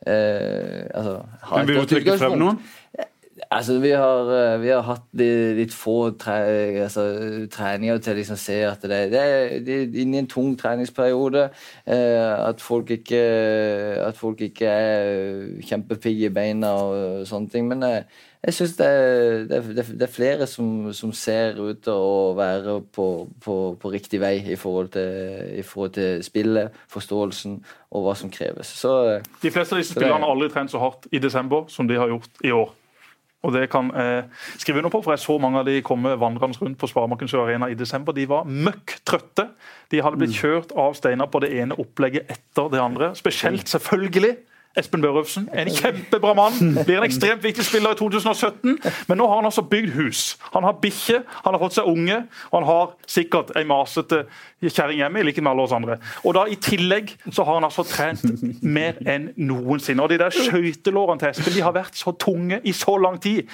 altså, 0.07 1.15
har 1.43 1.59
Men 1.59 1.69
vil 1.69 1.81
du 1.81 1.89
trekke 1.91 2.19
frem 2.21 2.37
noen? 2.39 2.61
Altså, 3.51 3.79
vi 3.81 3.91
har, 3.97 4.29
eh, 4.29 4.59
vi 4.61 4.69
har 4.69 4.83
hatt 4.85 5.07
litt, 5.17 5.73
få 5.73 6.11
tre, 6.21 6.83
altså, 6.85 7.05
treninger 7.49 7.99
til 8.05 8.13
å 8.13 8.17
liksom 8.19 8.37
se 8.37 8.59
at 8.69 8.83
det, 8.85 8.99
det 9.13 9.21
er 9.25 9.59
det 9.65 9.77
er 9.79 10.01
inne 10.03 10.19
i 10.19 10.21
en 10.21 10.27
tung 10.29 10.51
treningsperiode. 10.61 11.47
Eh, 11.89 12.49
at, 12.49 12.61
folk 12.61 12.91
ikke, 12.93 13.23
at 14.05 14.17
folk 14.21 14.41
ikke 14.45 14.69
er 14.69 15.63
kjempepigge 15.65 16.29
i 16.29 16.35
beina 16.35 16.75
og 16.77 17.23
sånne 17.31 17.49
ting. 17.55 17.71
Men 17.71 17.87
jeg, 17.89 18.03
jeg 18.45 18.55
syns 18.59 18.75
det, 18.77 18.89
det, 19.49 19.57
er- 19.63 19.81
er- 19.81 20.03
er 20.05 20.13
flere 20.13 20.47
som, 20.47 20.93
som 20.93 21.13
ser 21.17 21.57
ut 21.57 21.81
til 21.87 21.93
å 21.97 22.35
være 22.37 22.77
på, 22.93 23.07
på, 23.41 23.57
på 23.81 23.93
riktig 23.97 24.21
vei 24.21 24.35
i 24.45 24.57
forhold, 24.61 24.93
til, 24.93 25.57
i 25.59 25.65
forhold 25.65 25.97
til 25.97 26.21
spillet, 26.27 26.77
forståelsen 26.93 27.57
og 27.97 28.05
hva 28.05 28.15
som 28.21 28.29
kreves. 28.31 28.75
Så 28.85 28.93
eh, 29.15 29.25
De 29.41 29.51
fleste 29.57 29.73
av 29.73 29.81
disse 29.81 29.97
er- 29.97 30.03
spillerne 30.03 30.21
har 30.29 30.37
aldri 30.37 30.51
trent 30.53 30.71
så 30.77 30.85
hardt 30.85 31.09
i 31.17 31.19
desember 31.25 31.65
som 31.73 31.89
de 31.89 31.97
har 31.97 32.13
gjort 32.13 32.45
i 32.45 32.53
år. 32.53 32.75
Og 33.47 33.55
det 33.55 33.69
kan 33.71 33.91
eh, 33.95 34.27
skrive 34.59 34.81
under 34.81 34.91
på, 34.91 35.01
for 35.05 35.15
jeg 35.15 35.23
så 35.23 35.37
mange 35.39 35.61
av 35.61 35.69
de 35.69 35.77
komme 35.87 36.17
vandrende 36.19 36.59
rundt 36.59 36.79
på 36.81 36.89
Sparebanken 36.91 37.31
Sør 37.31 37.45
Arena 37.45 37.69
i 37.71 37.77
desember. 37.79 38.17
De 38.17 38.27
var 38.29 38.49
møkk 38.49 38.97
trøtte. 39.07 39.47
De 39.93 40.03
hadde 40.03 40.19
blitt 40.19 40.35
kjørt 40.35 40.75
av 40.75 40.97
Steinar 40.99 41.31
på 41.31 41.43
det 41.45 41.53
ene 41.55 41.79
opplegget 41.79 42.31
etter 42.35 42.73
det 42.73 42.83
andre. 42.83 43.13
Spesielt, 43.19 43.71
selvfølgelig, 43.71 44.35
Espen 44.79 45.03
Børufsen. 45.03 45.49
En 45.53 45.71
kjempebra 45.71 46.35
mann. 46.39 46.79
Blir 46.85 47.01
en 47.01 47.07
ekstremt 47.07 47.43
viktig 47.45 47.65
spiller 47.67 47.97
i 47.97 47.99
2017. 47.99 48.79
Men 49.09 49.21
nå 49.21 49.27
har 49.29 49.41
han 49.41 49.49
altså 49.49 49.65
bygd 49.67 49.95
hus. 49.99 50.37
Han 50.55 50.67
har 50.67 50.79
bikkje, 50.83 51.23
han 51.45 51.55
har 51.55 51.63
fått 51.63 51.79
seg 51.79 51.89
unge, 51.91 52.23
og 52.51 52.61
han 52.61 52.69
har 52.69 52.95
sikkert 53.09 53.55
ei 53.59 53.65
masete 53.69 54.25
kjerring 54.63 54.99
hjemme, 54.99 55.21
i 55.21 55.27
likhet 55.29 55.45
med 55.45 55.53
alle 55.53 55.67
oss 55.69 55.75
andre. 55.75 55.99
Og 56.27 56.35
da 56.35 56.45
i 56.51 56.57
tillegg 56.63 57.13
så 57.31 57.45
har 57.47 57.61
han 57.61 57.67
altså 57.69 57.85
trent 57.87 58.25
mer 58.63 58.99
enn 59.07 59.31
noensinne. 59.39 60.03
Og 60.03 60.11
de 60.11 60.19
der 60.21 60.35
skøytelårene 60.35 61.23
til 61.23 61.31
Espen 61.31 61.55
de 61.55 61.63
har 61.63 61.77
vært 61.77 61.99
så 61.99 62.15
tunge 62.19 62.61
i 62.67 62.75
så 62.75 62.97
lang 63.01 63.21
tid. 63.23 63.47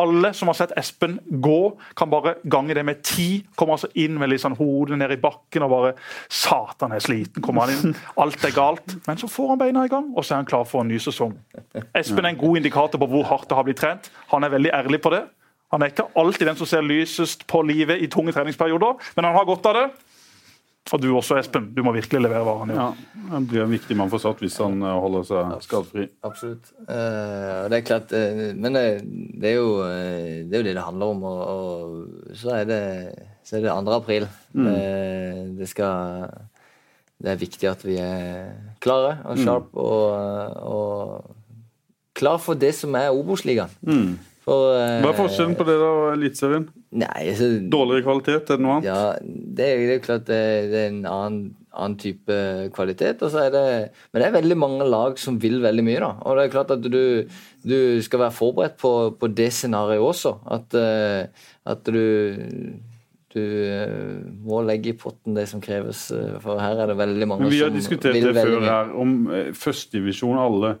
Alle 0.00 0.32
som 0.36 0.50
har 0.52 0.58
sett 0.58 0.74
Espen 0.76 1.18
gå, 1.42 1.60
kan 1.96 2.10
bare 2.12 2.36
gange 2.44 2.76
det 2.76 2.84
med 2.88 3.02
ti. 3.04 3.44
Kommer 3.56 3.76
altså 3.76 3.90
inn 3.96 4.16
med 4.20 4.32
litt 4.32 4.44
sånn 4.44 4.56
hodet 4.58 4.98
ned 5.00 5.14
i 5.14 5.20
bakken 5.20 5.64
og 5.66 5.72
bare 5.72 5.92
Satan, 6.28 6.94
er 6.96 7.04
sliten. 7.04 7.44
Kommer 7.44 7.66
han 7.66 7.76
inn. 7.76 7.96
Alt 8.20 8.44
er 8.44 8.56
galt. 8.56 8.96
Men 9.06 9.20
så 9.20 9.28
får 9.30 9.54
han 9.54 9.60
beina 9.60 9.84
i 9.86 9.92
gang, 9.92 10.10
og 10.16 10.24
så 10.24 10.34
er 10.36 10.42
han 10.42 10.48
klar 10.48 10.65
for 10.68 10.84
en 10.84 10.90
ny 10.92 10.98
sesong. 11.02 11.34
Espen 11.96 12.24
er 12.24 12.34
en 12.34 12.40
god 12.40 12.60
indikator 12.60 13.00
på 13.02 13.08
hvor 13.10 13.26
hardt 13.30 13.48
det 13.50 13.58
har 13.58 13.66
blitt 13.66 13.80
trent. 13.82 14.10
Han 14.32 14.46
er 14.46 14.54
veldig 14.54 14.74
ærlig 14.74 15.00
på 15.04 15.14
det. 15.14 15.24
Han 15.74 15.82
er 15.82 15.90
ikke 15.90 16.06
alltid 16.18 16.46
den 16.46 16.58
som 16.58 16.68
ser 16.70 16.84
lysest 16.86 17.46
på 17.50 17.62
livet 17.66 18.02
i 18.02 18.10
tunge 18.10 18.34
treningsperioder, 18.34 19.00
men 19.16 19.26
han 19.26 19.34
har 19.34 19.48
godt 19.48 19.66
av 19.66 19.80
det. 19.80 19.86
Og 20.86 21.02
du 21.02 21.08
også, 21.16 21.34
Espen. 21.40 21.72
Du 21.74 21.80
må 21.82 21.90
virkelig 21.96 22.20
levere 22.22 22.44
gjør. 22.46 22.76
Ja, 22.76 23.22
han 23.32 23.46
blir 23.50 23.64
en 23.64 23.72
viktig 23.74 23.96
mann 23.98 24.10
for 24.12 24.22
Start 24.22 24.42
hvis 24.44 24.58
han 24.62 24.78
eh, 24.86 24.98
holder 25.02 25.24
seg 25.26 25.54
skadefri. 25.64 26.04
Absolutt. 26.26 26.70
Eh, 26.86 27.64
det 27.72 27.80
er 27.80 27.86
klart 27.88 28.14
eh, 28.14 28.42
Men 28.54 28.78
det, 28.78 29.50
er 29.50 29.56
jo, 29.56 29.72
det 29.82 30.54
er 30.54 30.62
jo 30.62 30.66
det 30.68 30.76
det 30.76 30.84
handler 30.86 31.14
om. 31.16 31.24
Og, 31.26 31.40
og 31.42 32.36
så, 32.38 32.60
er 32.60 32.68
det, 32.70 32.82
så 33.42 33.58
er 33.58 33.66
det 33.66 33.74
2. 33.74 33.96
april. 33.96 34.28
Eh, 34.54 35.42
det 35.58 35.66
skal 35.72 36.30
Det 37.22 37.32
er 37.32 37.40
viktig 37.40 37.68
at 37.70 37.84
vi 37.86 37.96
er 38.02 38.50
klare 38.84 39.16
og 39.24 39.38
sharp 39.40 39.76
og, 39.80 40.56
og 40.68 41.36
klar 42.16 42.38
for 42.42 42.58
det 42.60 42.74
som 42.76 42.94
er 42.98 43.12
Obos-ligaen. 43.14 43.72
For, 44.46 44.76
eh, 44.78 45.00
Hva 45.02 45.10
er 45.10 45.16
forskjellen 45.18 45.56
på 45.58 45.64
det 45.66 45.74
og 45.82 46.12
Eliteserien? 46.12 46.68
Altså, 47.02 47.48
Dårligere 47.72 48.04
kvalitet, 48.06 48.50
er 48.52 48.60
det 48.60 48.62
noe 48.62 48.76
annet? 48.76 48.86
ja, 48.86 49.00
det 49.58 49.66
er, 49.66 49.80
er 49.96 50.04
klart 50.04 50.28
det, 50.28 50.38
det 50.70 50.82
er 50.84 50.92
en 50.92 51.00
annen, 51.10 51.40
annen 51.74 51.96
type 51.98 52.36
kvalitet. 52.76 53.24
Og 53.26 53.32
så 53.34 53.42
er 53.42 53.50
det, 53.56 53.64
men 54.12 54.22
det 54.22 54.28
er 54.28 54.36
veldig 54.36 54.58
mange 54.60 54.86
lag 54.86 55.18
som 55.18 55.40
vil 55.42 55.58
veldig 55.64 55.84
mye. 55.88 55.98
da, 56.04 56.12
Og 56.22 56.38
det 56.38 56.44
er 56.46 56.54
klart 56.54 56.70
at 56.76 56.86
du, 56.86 57.26
du 57.66 57.78
skal 58.06 58.22
være 58.22 58.36
forberedt 58.38 58.76
på, 58.80 58.92
på 59.18 59.32
det 59.34 59.50
scenarioet 59.56 60.12
også. 60.14 60.36
At, 60.60 60.78
eh, 60.78 61.48
at 61.66 61.90
du 61.90 62.00
du 63.36 63.44
eh, 63.44 64.18
må 64.46 64.62
legge 64.66 64.92
i 64.92 64.96
potten 64.98 65.36
det 65.36 65.46
som 65.50 65.62
kreves, 65.62 66.08
eh, 66.14 66.36
for 66.42 66.60
her 66.62 66.82
er 66.82 66.90
det 66.92 66.98
veldig 66.98 67.28
mange 67.28 67.46
som 67.46 67.52
vil 67.52 67.62
veldig 67.62 67.62
Men 67.62 67.62
vi 67.62 67.62
har 67.62 67.74
diskutert 67.76 68.16
det 68.16 68.34
før 68.36 68.52
mye. 68.56 68.68
her, 68.72 68.92
om 69.02 69.14
eh, 69.28 69.50
førstedivisjon. 69.56 70.40
Alle, 70.40 70.72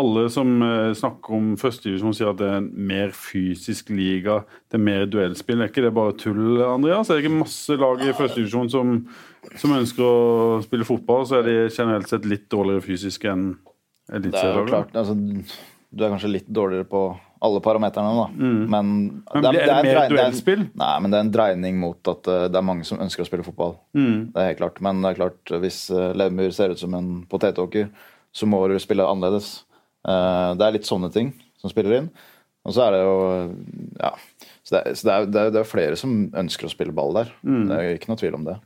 alle 0.00 0.26
som 0.30 0.52
snakker 0.96 1.36
om 1.38 1.48
førstedivisjon, 1.58 2.14
sier 2.16 2.30
at 2.32 2.38
det 2.40 2.50
er 2.50 2.60
en 2.60 2.68
mer 2.90 3.14
fysisk 3.16 3.90
liga. 3.94 4.40
Det 4.70 4.78
er 4.78 4.84
mer 4.86 5.06
duellspill. 5.10 5.62
Er 5.62 5.72
ikke 5.72 5.86
det 5.86 5.94
bare 5.96 6.14
tull, 6.18 6.60
Andreas? 6.66 7.10
Er 7.10 7.18
det 7.18 7.24
ikke 7.24 7.40
masse 7.40 7.78
lag 7.80 8.04
i 8.04 8.12
førstedivisjon 8.14 8.70
som, 8.74 8.94
som 9.54 9.74
ønsker 9.78 10.06
å 10.06 10.60
spille 10.66 10.86
fotball, 10.86 11.26
så 11.26 11.40
er 11.40 11.48
de 11.48 11.56
generelt 11.68 12.10
sett 12.10 12.28
litt 12.28 12.46
dårligere 12.52 12.86
fysisk 12.86 13.26
enn 13.30 13.52
Det 14.10 14.34
er 14.34 14.56
jo 14.58 14.68
klart, 14.68 14.94
altså, 14.98 15.14
du 15.14 16.04
er 16.04 16.12
kanskje 16.12 16.36
litt 16.36 16.48
dårligere 16.50 16.86
på 16.90 17.04
alle 17.40 17.60
parameterne, 17.64 18.10
da. 18.18 18.26
Men, 18.36 18.68
Men 18.68 19.44
det 19.44 19.48
er 19.48 19.54
det 19.54 19.62
en 19.62 19.68
mer 19.68 19.82
drei- 19.82 19.92
det 19.94 20.02
er 20.04 20.14
duellspill? 20.16 20.64
Nei, 20.76 20.94
men 21.00 21.12
det 21.12 21.18
er 21.18 21.24
en 21.24 21.32
dreining 21.32 21.78
mot 21.80 22.10
at 22.12 22.28
eh, 22.28 22.46
det 22.52 22.60
er 22.60 22.66
mange 22.68 22.84
som 22.88 23.00
ønsker 23.00 23.24
å 23.24 23.28
spille 23.28 23.46
fotball. 23.46 23.78
Mm. 23.96 24.18
Det 24.34 24.42
er 24.42 24.50
helt 24.50 24.60
klart. 24.60 24.80
Men 24.84 25.00
det 25.00 25.12
er 25.12 25.20
klart, 25.22 25.54
hvis 25.62 25.78
uh, 25.94 26.50
ser 26.52 26.74
ut 26.74 26.82
som 26.82 26.96
en 26.98 27.08
potetåker, 27.30 27.88
så 28.32 28.46
må 28.46 28.60
du 28.68 28.76
spille 28.82 29.06
annerledes. 29.08 29.62
Uh, 30.04 30.52
det 30.56 30.66
er 30.66 30.76
litt 30.76 30.88
sånne 30.88 31.10
ting 31.14 31.32
som 31.60 31.72
spiller 31.72 31.96
inn. 32.02 32.12
Og 32.68 32.76
så 32.76 32.86
er 32.86 32.96
det 32.96 33.02
jo 33.06 33.16
Ja. 34.00 34.14
Så 34.60 34.76
det 34.76 34.80
er, 34.84 34.94
så 34.94 35.06
det 35.06 35.12
er, 35.14 35.28
det 35.32 35.40
er, 35.40 35.58
er 35.64 35.66
flere 35.66 35.96
som 35.98 36.12
ønsker 36.36 36.68
å 36.68 36.70
spille 36.70 36.92
ball 36.94 37.16
der. 37.16 37.30
Mm. 37.42 37.62
Det 37.66 37.76
er 37.76 37.94
ikke 37.96 38.10
noe 38.12 38.20
tvil 38.20 38.36
om 38.36 38.44
det. 38.46 38.60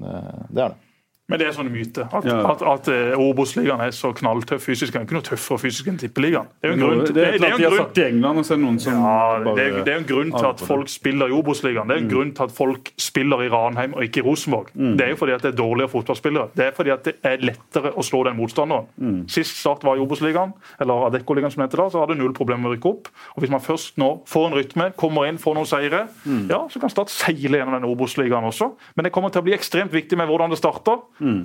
Det, 0.00 0.14
det 0.50 0.64
er 0.64 0.74
det. 0.74 0.89
Men 1.30 1.38
det 1.38 1.46
er 1.48 1.52
sånne 1.56 1.70
myter. 1.72 2.08
At, 2.12 2.24
Ja. 2.26 2.40
at, 2.50 2.62
at 2.62 2.88
eh, 2.90 3.14
Obos-ligaen 3.18 3.80
er 3.84 3.90
så 3.94 4.10
knalltøff 4.12 4.64
fysisk. 4.66 4.92
Den 4.92 5.02
er 5.02 5.06
ikke 5.06 5.16
noe 5.16 5.26
tøffere 5.30 5.58
fysisk 5.62 5.86
enn 5.88 5.98
Tippeligaen. 6.00 6.48
Det 6.60 6.68
er 6.68 6.72
jo 6.72 6.76
en 6.76 6.82
grunn 6.82 7.04
Det 7.06 7.14
det, 7.14 7.24
det 7.40 7.50
grunn 7.70 7.98
i 8.00 8.04
England, 8.10 8.38
og 8.38 8.44
så 8.44 8.52
er 8.54 8.56
det 8.58 8.64
noen 8.66 8.78
som 8.82 8.92
Ja, 8.92 9.44
bare 9.44 9.54
det, 9.56 9.64
er, 9.70 9.84
det 9.86 9.92
er 9.94 9.98
en 10.02 10.08
grunn 10.10 10.32
til 10.34 10.46
at 10.50 10.60
folk 10.66 10.88
spiller 10.90 11.30
i 11.30 11.36
Obos-ligaen. 11.38 11.88
Det 11.88 11.96
er 11.96 12.02
en 12.02 12.10
grunn 12.10 12.32
til 12.34 12.42
at 12.44 12.52
folk 12.52 12.90
spiller 12.98 13.42
i 13.46 13.48
Ranheim 13.48 13.94
og 13.94 14.02
ikke 14.04 14.20
i 14.20 14.26
Rosenborg. 14.26 14.72
Det 14.74 15.06
er 15.06 15.10
jo 15.14 15.16
fordi 15.22 15.32
at 15.38 15.42
det 15.46 15.52
er 15.54 15.56
dårligere 15.62 15.88
fotballspillere. 15.94 16.48
Det 16.56 16.66
er 16.66 16.72
fordi 16.76 16.90
at 16.90 17.04
det 17.04 17.14
er 17.22 17.36
lettere 17.46 17.92
å 17.94 18.02
slå 18.02 18.24
den 18.26 18.36
motstanderen. 18.36 18.86
Sist 19.30 19.56
Start 19.60 19.84
var 19.84 19.96
i 19.96 20.00
Obos-ligaen, 20.02 20.52
eller 20.80 21.06
Adeccoligaen 21.08 21.50
som 21.54 21.62
det 21.62 21.70
heter 21.70 21.84
da, 21.84 21.88
så 21.94 22.00
hadde 22.04 22.18
null 22.18 22.32
problemer 22.34 22.62
med 22.66 22.70
å 22.70 22.74
rykke 22.74 22.88
opp. 22.90 23.08
Og 23.36 23.40
Hvis 23.44 23.50
man 23.54 23.60
først 23.60 23.98
nå 23.98 24.10
får 24.26 24.46
en 24.50 24.54
rytme, 24.58 24.90
kommer 24.96 25.28
inn, 25.28 25.38
får 25.38 25.54
noen 25.54 25.66
seire, 25.68 26.06
ja, 26.50 26.60
så 26.70 26.80
kan 26.80 26.90
Start 26.90 27.10
seile 27.12 27.58
gjennom 27.60 27.76
den 27.78 27.86
Obos-ligaen 27.88 28.44
også. 28.44 28.72
Men 28.96 29.04
det 29.04 29.12
kommer 29.12 29.30
til 29.30 29.42
å 29.42 29.44
bli 29.46 29.54
ekstremt 29.54 29.92
viktig 29.92 30.16
med 30.18 30.26
hvordan 30.28 30.50
det 30.50 30.58
starter. 30.58 30.98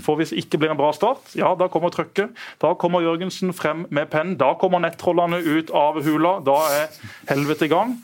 For 0.03 0.19
hvis 0.19 0.31
det 0.33 0.43
ikke 0.43 0.59
blir 0.61 0.73
en 0.73 0.79
bra 0.79 0.91
start, 0.95 1.33
ja, 1.37 1.51
da 1.59 1.67
kommer 1.71 1.93
trøkket. 1.93 2.33
Da 2.63 2.73
kommer 2.79 3.03
Jørgensen 3.05 3.53
frem 3.55 3.85
med 3.93 4.09
penn. 4.13 4.35
Da 4.39 4.53
kommer 4.59 4.81
nettrollene 4.83 5.41
ut 5.43 5.71
av 5.75 6.01
hula. 6.05 6.37
Da 6.45 6.57
er 6.79 6.99
helvete 7.29 7.67
i 7.67 7.71
gang. 7.71 7.97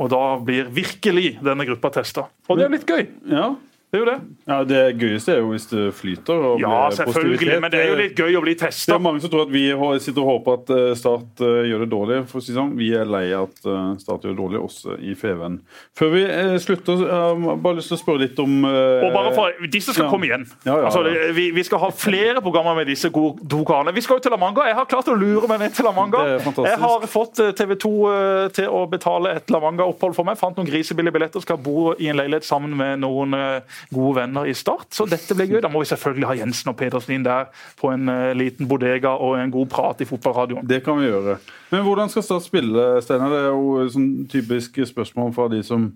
Og 0.00 0.10
da 0.12 0.22
blir 0.42 0.70
virkelig 0.74 1.36
denne 1.44 1.68
gruppa 1.68 1.92
testa. 2.00 2.28
Og 2.48 2.58
det 2.58 2.68
er 2.68 2.74
litt 2.74 2.88
gøy. 2.88 3.04
Ja. 3.30 3.52
Det 3.90 3.96
er 3.96 4.02
jo 4.02 4.08
det. 4.10 4.16
ja, 4.46 4.56
Det 4.68 4.80
gøyeste 5.00 5.32
er 5.32 5.38
jo 5.40 5.46
hvis 5.54 5.64
det 5.70 5.82
flyter. 5.96 6.36
Og 6.44 6.60
Ja, 6.60 6.68
blir 6.88 6.96
selvfølgelig. 6.98 7.38
positivitet. 7.38 7.60
Men 7.62 7.70
det 7.72 7.78
er 7.80 7.86
jo 7.88 7.94
litt 7.96 8.16
gøy 8.20 8.34
å 8.36 8.42
bli 8.44 8.52
Det 8.52 8.60
testa. 8.66 8.94
er 8.94 8.98
mange 9.00 9.20
som 9.22 9.30
tror 9.30 9.42
at 9.46 9.48
vi 9.54 9.62
hå- 9.72 9.98
sitter 9.98 10.20
og 10.20 10.28
håper 10.44 10.52
at 10.58 10.70
eh, 10.76 10.94
Start 10.94 11.40
eh, 11.40 11.64
gjør 11.70 11.80
det 11.80 11.88
dårlig. 11.90 12.18
for 12.28 12.38
å 12.38 12.42
si 12.44 12.52
det 12.52 12.58
sånn. 12.58 12.74
Vi 12.76 12.90
er 12.92 13.06
lei 13.08 13.32
av 13.32 13.48
at 13.48 13.64
eh, 13.64 13.96
Start 14.02 14.20
gjør 14.26 14.34
det 14.36 14.40
dårlig, 14.42 14.60
også 14.60 14.98
i 15.00 15.14
Feven. 15.14 15.60
Før 15.96 16.10
vi 16.12 16.22
eh, 16.24 16.58
slutter, 16.60 17.00
jeg 17.00 17.40
har 17.48 17.56
bare 17.56 17.76
lyst 17.80 17.88
til 17.88 17.96
å 17.96 18.02
spørre 18.02 18.20
litt 18.26 18.38
om 18.44 18.64
eh, 18.68 19.06
Og 19.08 19.12
bare 19.16 19.32
for, 19.34 19.52
Disse 19.72 19.94
skal 19.96 20.04
ja. 20.04 20.10
komme 20.12 20.28
igjen. 20.28 20.44
Ja, 20.66 20.76
ja, 20.76 20.84
Altså, 20.90 21.06
ja. 21.08 21.32
vi, 21.32 21.50
vi 21.56 21.62
skal 21.64 21.78
ha 21.78 21.88
flere 21.90 22.42
programmer 22.44 22.76
med 22.76 22.86
disse 22.92 23.08
gode- 23.08 23.40
to 23.48 23.64
karene. 23.64 23.94
Vi 23.96 24.04
skal 24.04 24.16
jo 24.20 24.20
til 24.28 24.36
La 24.36 24.36
Manga. 24.36 24.66
Jeg 24.68 24.74
har 24.76 24.84
klart 24.84 25.08
å 25.08 25.16
lure 25.16 25.48
meg 25.48 25.60
ned 25.64 25.72
til 25.72 25.88
La 25.88 25.92
Manga. 25.96 26.18
Det 26.28 26.36
er 26.36 26.44
fantastisk. 26.44 26.68
Jeg 26.76 26.78
har 26.84 27.08
fått 27.08 27.56
TV 27.56 27.74
2 27.80 28.52
til 28.52 28.68
å 28.68 28.84
betale 28.90 29.32
et 29.40 29.48
La 29.50 29.60
Manga-opphold 29.64 30.14
for 30.14 30.24
meg. 30.28 30.36
Fant 30.36 30.54
noen 30.60 30.68
grisebillige 30.68 31.12
billetter. 31.16 31.40
Skal 31.40 31.56
bo 31.56 31.94
i 31.96 32.08
en 32.12 32.16
leilighet 32.20 32.44
sammen 32.44 32.76
med 32.76 33.00
noen 33.00 33.32
eh, 33.32 33.60
gode 33.94 34.16
venner 34.20 34.48
i 34.48 34.54
Start. 34.56 34.90
Så 34.94 35.06
dette 35.08 35.36
blir 35.36 35.50
gøy. 35.50 35.60
Da 35.64 35.70
må 35.72 35.82
vi 35.82 35.90
selvfølgelig 35.92 36.28
ha 36.30 36.36
Jensen 36.42 36.72
og 36.72 36.78
Pedersen 36.80 37.16
inn 37.16 37.26
der 37.26 37.48
på 37.80 37.92
en 37.94 38.12
eh, 38.12 38.34
liten 38.38 38.68
bodega 38.70 39.14
og 39.16 39.38
en 39.38 39.54
god 39.54 39.72
prat 39.72 40.04
i 40.04 40.08
fotballradioen. 40.08 40.66
Det 40.68 40.82
kan 40.86 41.00
vi 41.00 41.10
gjøre. 41.10 41.38
Men 41.72 41.84
hvordan 41.86 42.12
skal 42.12 42.26
Start 42.26 42.46
spille, 42.46 42.90
Steinar? 43.04 43.32
Det 43.32 43.42
er 43.46 43.50
jo 43.52 43.88
sånn 43.94 44.12
typisk 44.30 44.80
spørsmål 44.88 45.34
fra 45.36 45.50
de 45.52 45.64
som 45.66 45.90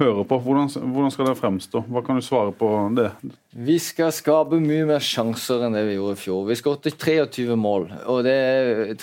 hører 0.00 0.24
på. 0.24 0.38
Hvordan, 0.40 0.70
hvordan 0.92 1.12
skal 1.12 1.28
det 1.28 1.38
fremstå? 1.38 1.82
Hva 1.92 2.02
kan 2.04 2.16
du 2.16 2.24
svare 2.24 2.52
på 2.56 2.68
det? 2.96 3.10
Vi 3.52 3.76
skal 3.82 4.12
skape 4.14 4.60
mye 4.62 4.86
mer 4.88 5.04
sjanser 5.04 5.66
enn 5.66 5.76
det 5.76 5.84
vi 5.88 5.96
gjorde 5.98 6.16
i 6.16 6.22
fjor. 6.22 6.46
Vi 6.48 6.56
skåret 6.58 6.88
23 6.88 7.56
mål. 7.60 7.88
Og 8.10 8.22
det, 8.26 8.36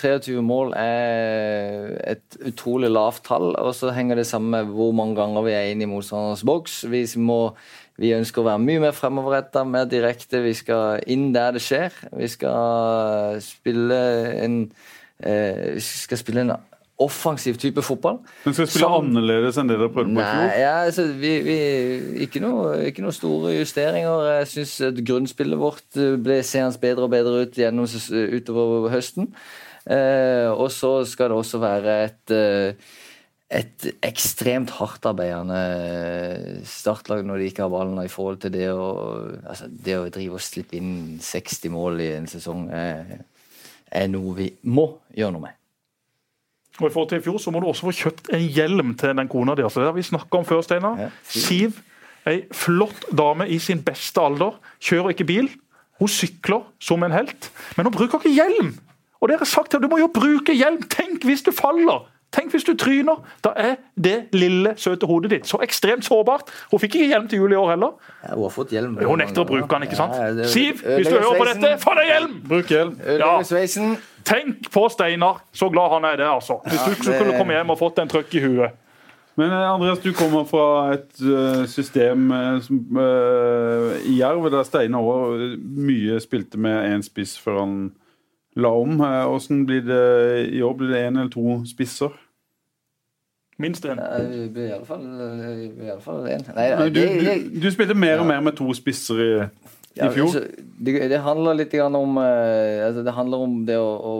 23 0.00 0.42
mål 0.42 0.74
er 0.78 1.94
et 2.16 2.40
utrolig 2.50 2.90
lavt 2.90 3.22
tall. 3.28 3.52
Og 3.54 3.72
så 3.78 3.94
henger 3.94 4.20
det 4.20 4.26
sammen 4.30 4.50
med 4.56 4.74
hvor 4.74 4.94
mange 4.96 5.18
ganger 5.20 5.46
vi 5.46 5.54
er 5.54 5.70
inne 5.70 5.86
i 5.86 5.90
motstanderens 5.90 6.44
boks. 6.46 6.82
Vi, 6.90 7.04
må, 7.22 7.40
vi 8.00 8.14
ønsker 8.16 8.40
å 8.40 8.46
være 8.46 8.62
mye 8.64 8.80
mer 8.86 8.96
fremoverretta, 8.96 9.66
mer 9.68 9.84
direkte. 9.90 10.40
Vi 10.44 10.54
skal 10.56 11.02
inn 11.10 11.30
der 11.34 11.52
det 11.56 11.60
skjer. 11.64 11.92
Vi 12.16 12.28
skal 12.32 13.40
spille 13.44 14.00
en, 14.40 14.56
eh, 15.22 15.74
vi 15.76 15.84
skal 15.84 16.20
spille 16.22 16.46
en 16.46 16.54
offensiv 17.00 17.56
type 17.60 17.82
fotball. 17.84 18.18
Men 18.44 18.54
skal 18.54 18.66
spille 18.66 18.86
Som- 18.86 19.04
annerledes 19.04 19.56
enn 19.58 19.68
det 19.68 19.78
dere 19.78 19.92
prøvde 19.92 20.14
på 20.14 20.20
i 20.20 20.24
fjor? 20.24 20.58
ja, 20.60 20.74
altså, 20.84 21.06
vi, 21.16 21.32
vi, 21.44 21.58
ikke, 22.26 22.40
noe, 22.40 22.74
ikke 22.90 23.04
noe 23.04 23.12
store 23.16 23.54
justeringer. 23.58 24.26
Jeg 24.40 24.48
syns 24.54 25.04
grunnspillet 25.04 25.60
vårt 25.60 25.96
eh, 25.96 26.16
ble 26.16 26.42
seende 26.42 26.80
bedre 26.80 27.04
og 27.04 27.10
bedre 27.10 27.44
ut 27.44 27.52
gjennom, 27.56 27.88
utover 28.36 28.90
høsten. 28.92 29.32
Eh, 29.88 30.48
og 30.52 30.68
så 30.70 31.06
skal 31.08 31.32
det 31.32 31.36
også 31.40 31.60
være 31.62 32.04
et 32.04 32.34
eh, 32.36 32.74
et 33.50 33.86
ekstremt 34.06 34.70
hardtarbeidende 34.76 35.60
startlag 36.70 37.24
når 37.26 37.40
de 37.40 37.48
ikke 37.50 37.64
har 37.64 37.72
ballen, 37.72 37.98
i 38.04 38.10
forhold 38.12 38.38
til 38.44 38.52
det 38.54 38.68
å, 38.70 38.90
altså, 39.42 39.66
det 39.70 39.96
å 39.98 40.10
drive 40.12 40.38
og 40.38 40.44
slippe 40.44 40.78
inn 40.78 41.18
60 41.24 41.72
mål 41.74 42.02
i 42.04 42.10
en 42.20 42.28
sesong, 42.30 42.68
er, 42.70 43.24
er 43.90 44.12
noe 44.12 44.36
vi 44.38 44.52
må 44.70 44.86
gjøre 45.16 45.34
noe 45.34 45.48
med. 45.48 45.56
Og 46.78 46.86
i 46.86 46.92
forhold 46.94 47.10
til 47.10 47.18
i 47.18 47.24
fjor 47.24 47.40
så 47.42 47.52
må 47.52 47.60
du 47.60 47.66
også 47.68 47.88
få 47.88 47.96
kjøpt 48.04 48.30
en 48.36 48.44
hjelm 48.54 48.94
til 49.00 49.18
den 49.18 49.28
kona 49.28 49.56
di. 49.58 49.64
Altså, 49.66 49.82
det 49.82 49.90
har 49.90 49.98
vi 49.98 50.06
snakka 50.06 50.38
om 50.38 50.46
før, 50.46 50.62
Steinar. 50.64 51.02
Ja. 51.02 51.10
Siv, 51.26 51.82
ei 52.30 52.44
flott 52.54 53.08
dame 53.16 53.48
i 53.50 53.58
sin 53.60 53.82
beste 53.84 54.22
alder. 54.22 54.56
Kjører 54.78 55.16
ikke 55.16 55.26
bil. 55.28 55.50
Hun 56.00 56.08
sykler 56.08 56.62
som 56.80 57.02
en 57.04 57.12
helt, 57.12 57.50
men 57.76 57.90
hun 57.90 57.92
bruker 57.92 58.22
ikke 58.22 58.32
hjelm! 58.32 58.72
Og 59.20 59.28
dere 59.28 59.42
har 59.42 59.50
sagt 59.50 59.74
at 59.76 59.82
du 59.82 59.90
må 59.90 59.98
jo 60.00 60.08
bruke 60.08 60.54
hjelm! 60.56 60.80
Tenk 60.88 61.26
hvis 61.28 61.44
du 61.44 61.50
faller! 61.52 62.06
Tenk 62.30 62.52
hvis 62.54 62.64
du 62.66 62.76
tryner! 62.78 63.18
Da 63.42 63.50
er 63.58 63.78
det 63.98 64.30
lille, 64.36 64.76
søte 64.78 65.08
hodet 65.10 65.32
ditt 65.32 65.48
så 65.50 65.58
ekstremt 65.64 66.06
sårbart. 66.06 66.52
Hun 66.70 66.82
fikk 66.82 67.00
ikke 67.00 67.08
hjelm 67.10 67.26
til 67.30 67.42
jul 67.42 67.54
i 67.56 67.58
år 67.58 67.72
heller. 67.72 67.96
Ja, 68.22 68.34
hun 68.36 68.44
har 68.46 68.54
fått 68.54 68.74
hjelm. 68.74 68.98
Hun 69.02 69.18
nekter 69.18 69.42
å 69.42 69.48
bruke 69.48 69.70
den, 69.72 69.88
ikke 69.88 69.98
sant? 69.98 70.14
Ja, 70.14 70.30
det- 70.34 70.50
Siv, 70.52 70.84
hvis 70.84 71.08
du 71.08 71.18
hører 71.18 71.40
på 71.40 71.48
dette, 71.50 71.72
få 71.82 71.94
deg 71.98 72.12
hjelm! 72.12 72.36
Bruk 72.46 72.70
hjelm. 72.70 72.94
Ja. 73.18 73.40
Tenk 74.24 74.70
på 74.70 74.88
Steinar, 74.92 75.40
så 75.52 75.70
glad 75.72 75.90
han 75.90 76.04
er 76.04 76.16
det, 76.16 76.26
altså. 76.28 76.60
Hvis 76.66 76.84
du 76.84 76.90
ikke 76.90 77.16
skulle 77.16 77.38
komme 77.38 77.56
hjem 77.56 77.70
og 77.70 77.78
fått 77.78 77.98
en 77.98 78.08
trøkk 78.08 78.34
i 78.34 78.44
huet. 78.44 78.78
Men 79.40 79.50
eh, 79.50 79.72
Andreas, 79.74 79.98
du 79.98 80.12
kommer 80.12 80.44
fra 80.44 80.92
et 80.92 81.22
eh, 81.22 81.64
system 81.70 82.30
eh, 82.34 82.60
som, 82.60 82.80
uh, 82.98 83.94
i 84.04 84.18
Jerv 84.18 84.50
der 84.52 84.66
Steinar 84.66 85.06
òg 85.06 85.56
mye 85.60 86.18
spilte 86.20 86.60
med 86.60 86.90
én 86.90 87.04
spiss 87.06 87.36
før 87.40 87.62
han 87.62 87.76
la 88.56 88.72
om. 88.74 89.00
Åssen 89.00 89.64
Hvordan 89.64 89.66
blir 89.66 89.86
det 89.86 90.48
i 90.54 90.62
år? 90.62 90.74
Blir 90.78 90.92
det 90.94 91.04
én 91.06 91.20
eller 91.20 91.30
to 91.30 91.60
spisser? 91.68 92.16
Minst 93.60 93.84
en. 93.84 93.98
I 93.98 94.22
Det 94.24 94.52
blir 94.54 94.70
iallfall 94.70 96.28
én. 96.32 96.46
Du, 96.94 97.00
du, 97.00 97.60
du 97.60 97.70
spilte 97.70 97.94
mer 97.94 98.22
og 98.22 98.26
mer 98.26 98.40
med 98.40 98.56
to 98.56 98.72
spisser 98.74 99.20
i, 99.20 99.30
i 100.00 100.08
fjor. 100.14 100.38
det, 100.80 100.94
det 101.12 101.20
handler 101.20 101.58
litt 101.58 101.74
om 101.84 102.16
eh, 102.22 102.86
altså, 102.86 103.02
Det 103.04 103.12
handler 103.12 103.44
om 103.44 103.58
det 103.68 103.76
å, 103.76 103.90
å 103.90 104.14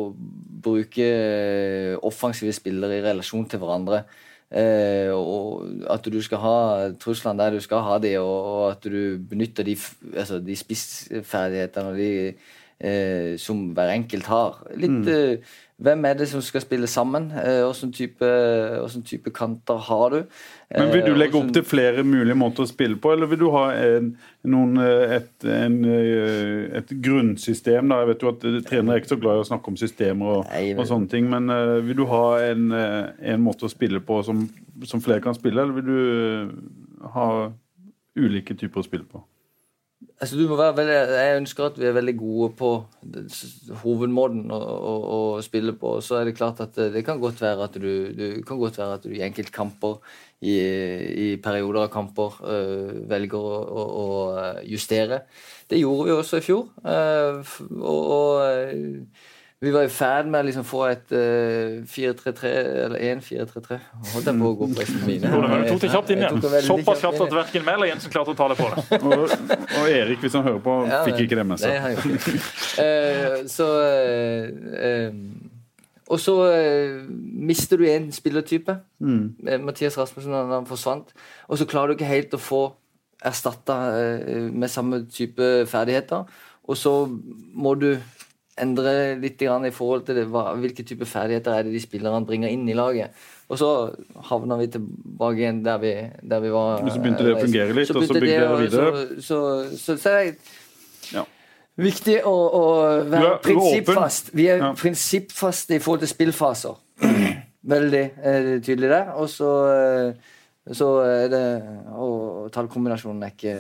bruke 0.61 1.07
eh, 1.07 1.95
offensive 2.05 2.53
spillere 2.53 2.99
i 2.99 3.05
relasjon 3.05 3.49
til 3.49 3.62
hverandre. 3.62 4.05
Eh, 4.51 5.09
og 5.14 5.62
at 5.89 6.05
du 6.11 6.18
skal 6.26 6.43
ha 6.43 6.57
truslene 7.01 7.39
der 7.39 7.55
du 7.55 7.64
skal 7.64 7.85
ha 7.87 7.99
de, 8.03 8.16
og, 8.18 8.39
og 8.51 8.64
at 8.72 8.89
du 8.91 9.16
benytter 9.31 9.64
de, 9.64 9.76
altså, 10.11 10.41
de 10.43 10.57
spissferdighetene 10.59 11.93
og 11.93 12.01
de, 12.01 12.11
eh, 12.81 13.37
som 13.39 13.68
hver 13.76 13.93
enkelt 13.97 14.26
har. 14.31 14.62
Litt 14.76 15.09
eh, 15.09 15.51
Hvem 15.81 16.03
er 16.05 16.12
det 16.18 16.26
som 16.28 16.43
skal 16.45 16.61
spille 16.61 16.85
sammen? 16.93 17.31
Eh, 17.41 17.62
Hvilken 17.64 17.93
type, 17.97 18.26
type 19.09 19.31
kanter 19.33 19.78
har 19.87 20.11
du? 20.12 20.18
Men 20.76 20.91
Vil 20.93 21.07
du 21.07 21.12
Eh, 21.14 21.16
legge 21.22 21.39
opp 21.41 21.55
til 21.57 21.64
flere 21.64 22.05
mulige 22.05 22.37
måter 22.37 22.66
å 22.66 22.68
spille 22.68 22.99
på, 23.01 23.14
eller 23.14 23.31
vil 23.31 23.39
du 23.41 23.47
ha 23.55 23.62
en, 23.72 24.11
noen, 24.45 24.76
eh, 24.76 25.14
et, 25.16 25.47
en, 25.49 25.78
et 26.76 26.93
grunnsystem? 27.01 27.89
Da? 27.89 28.03
Jeg 28.03 28.11
vet 28.12 28.26
jo 28.26 28.28
at 28.35 28.45
Trenere 28.68 28.99
er 28.99 29.01
ikke 29.01 29.14
så 29.14 29.20
glad 29.22 29.41
i 29.41 29.45
å 29.47 29.49
snakke 29.49 29.72
om 29.72 29.81
systemer 29.81 30.35
og, 30.35 30.45
Nei, 30.53 30.66
men- 30.74 30.85
og 30.85 30.91
sånne 30.93 31.09
ting, 31.09 31.31
men 31.33 31.49
vil 31.89 31.97
du 31.97 32.05
ha 32.12 32.26
en, 32.51 32.68
en 32.76 33.41
måte 33.41 33.64
å 33.64 33.72
spille 33.72 34.05
på 34.05 34.20
som, 34.28 34.45
som 34.85 35.01
flere 35.01 35.24
kan 35.24 35.35
spille, 35.35 35.64
eller 35.64 35.81
vil 35.81 35.89
du 35.89 37.09
ha 37.16 37.49
ulike 38.20 38.53
typer 38.53 38.85
å 38.85 38.85
spille 38.85 39.09
på? 39.09 39.24
Altså, 40.20 40.36
veldig, 40.36 40.94
jeg 40.94 41.36
ønsker 41.40 41.64
at 41.64 41.78
vi 41.80 41.86
er 41.88 41.94
veldig 41.96 42.14
gode 42.16 42.48
på 42.57 42.70
hovedmåten 43.82 44.53
å, 44.53 44.59
å, 44.61 44.94
å 45.12 45.18
spille 45.44 45.74
på. 45.80 45.94
Så 46.05 46.18
er 46.18 46.28
det 46.28 46.36
klart 46.36 46.61
at 46.64 46.76
det, 46.76 47.05
kan 47.05 47.20
godt 47.20 47.40
være 47.40 47.66
at 47.68 47.76
du, 47.80 47.90
du 48.16 48.24
kan 48.44 48.61
godt 48.61 48.80
være 48.80 48.98
at 48.98 49.05
du 49.05 49.14
i 49.16 49.22
enkeltkamper, 49.24 49.98
i, 50.40 50.55
i 51.24 51.26
perioder 51.40 51.86
av 51.86 51.90
kamper, 51.92 52.36
øh, 52.48 52.94
velger 53.09 53.40
å, 53.40 53.84
å 54.05 54.07
justere. 54.68 55.22
Det 55.68 55.80
gjorde 55.80 56.09
vi 56.09 56.16
også 56.16 56.40
i 56.40 56.46
fjor. 56.48 56.68
øh, 56.84 57.53
og, 57.80 58.01
og 58.16 58.44
øh, 58.44 59.28
vi 59.61 59.70
var 59.74 59.84
i 59.84 59.90
ferd 59.92 60.28
med 60.32 60.40
å 60.40 60.46
liksom 60.46 60.64
få 60.64 60.78
et 60.88 61.11
uh, 61.12 61.82
4-3-3, 61.84 62.50
eller 62.86 63.02
1-4-3-3. 63.11 63.76
Holdt 64.14 64.30
jeg 64.30 64.38
på 64.40 64.48
å 64.48 64.54
gå 64.56 64.68
på 64.72 64.86
mine. 65.04 65.32
Du 65.32 65.66
tok 65.68 65.82
det 65.82 65.90
kjapt 65.92 66.12
inn 66.14 66.22
igjen. 66.24 66.40
Såpass 66.64 67.02
kjapt 67.04 67.20
at 67.26 67.34
verken 67.36 67.66
meg 67.66 67.76
eller 67.76 67.90
Jensen 67.90 68.14
klarte 68.14 68.32
å 68.32 68.38
ta 68.38 68.46
det 68.48 68.56
på 68.56 68.70
det. 68.72 69.00
Og, 69.04 69.26
og 69.28 69.84
Erik, 69.92 70.22
hvis 70.24 70.38
han 70.38 70.46
hører 70.48 70.62
på, 70.64 70.78
Ja, 70.88 71.02
fikk 71.04 71.26
ikke 71.26 71.40
det 71.42 71.46
med 71.52 71.61
seg. 71.61 71.76
Eh, 72.80 73.42
så 73.50 73.66
uh, 73.66 74.76
eh, 74.86 75.16
Og 76.08 76.20
så 76.22 76.34
eh, 76.48 77.02
mister 77.50 77.80
du 77.80 77.84
en 77.90 78.06
spillertype. 78.14 78.78
Mm. 79.02 79.34
Mathias 79.66 79.98
Rasmussen 80.00 80.32
han, 80.32 80.54
han 80.54 80.68
forsvant. 80.68 81.12
Og 81.52 81.61
så 81.61 81.66
klarer 81.68 81.92
du 81.92 81.98
ikke 81.98 82.08
helt 82.08 82.36
å 82.38 82.40
få 82.40 82.62
erstatta 83.20 83.76
eh, 84.00 84.48
med 84.48 84.72
samme 84.72 85.04
type 85.12 85.50
ferdigheter. 85.68 86.24
Og 86.64 86.78
så 86.78 86.94
må 87.52 87.74
du 87.74 87.92
endre 88.62 88.92
litt 89.20 89.38
grann 89.40 89.64
i 89.66 89.72
forhold 89.74 90.04
til 90.06 90.18
det, 90.20 90.26
hva, 90.30 90.50
hvilke 90.61 90.84
type 90.86 91.06
ferdigheter 91.08 91.56
er 91.56 91.66
det 91.66 91.72
de 91.74 91.82
spillerne 91.82 92.26
bringer 92.28 92.52
inn 92.52 92.68
i 92.68 92.76
laget. 92.78 93.16
Og 93.50 93.58
så 93.58 93.68
havna 94.30 94.56
vi 94.61 94.68
tilbake 94.70 95.40
igjen 95.42 95.62
der 95.66 95.80
vi, 95.82 95.92
der 96.22 96.40
vi 96.44 96.52
var. 96.54 96.82
Men 96.84 96.94
så 96.94 97.02
begynte 97.02 97.26
det 97.26 97.34
å 97.34 97.38
eh, 97.38 97.44
fungere 97.46 97.76
litt, 97.80 97.90
og 97.90 98.04
så 98.06 98.14
bygde 98.14 98.26
det 98.30 98.38
dere 98.38 98.58
videre. 98.61 99.04
Så, 99.18 99.22
så, 99.26 99.76
så, 99.84 99.96
så 100.04 100.14
er 100.14 100.30
det 100.30 101.14
Ja. 101.16 101.24
Viktig 101.80 102.18
å, 102.28 102.34
å 102.34 102.64
være 103.08 103.36
prinsippfast. 103.42 104.34
Vi 104.36 104.46
er 104.52 104.58
Ja. 104.61 104.72
prinsippfaste 104.76 105.78
i 105.78 105.80
forhold 105.80 106.02
til 106.04 106.11
spillfaser. 106.12 106.76
Veldig 107.70 108.02
eh, 108.22 108.50
tydelig 108.64 108.90
der. 108.92 109.14
Og 109.16 109.30
så, 109.32 109.48
eh, 109.72 110.36
så 110.72 110.86
er 111.02 111.28
det 111.32 111.42
Og 112.00 112.50
tallkombinasjonen 112.54 113.24
er 113.26 113.32
ikke 113.34 113.54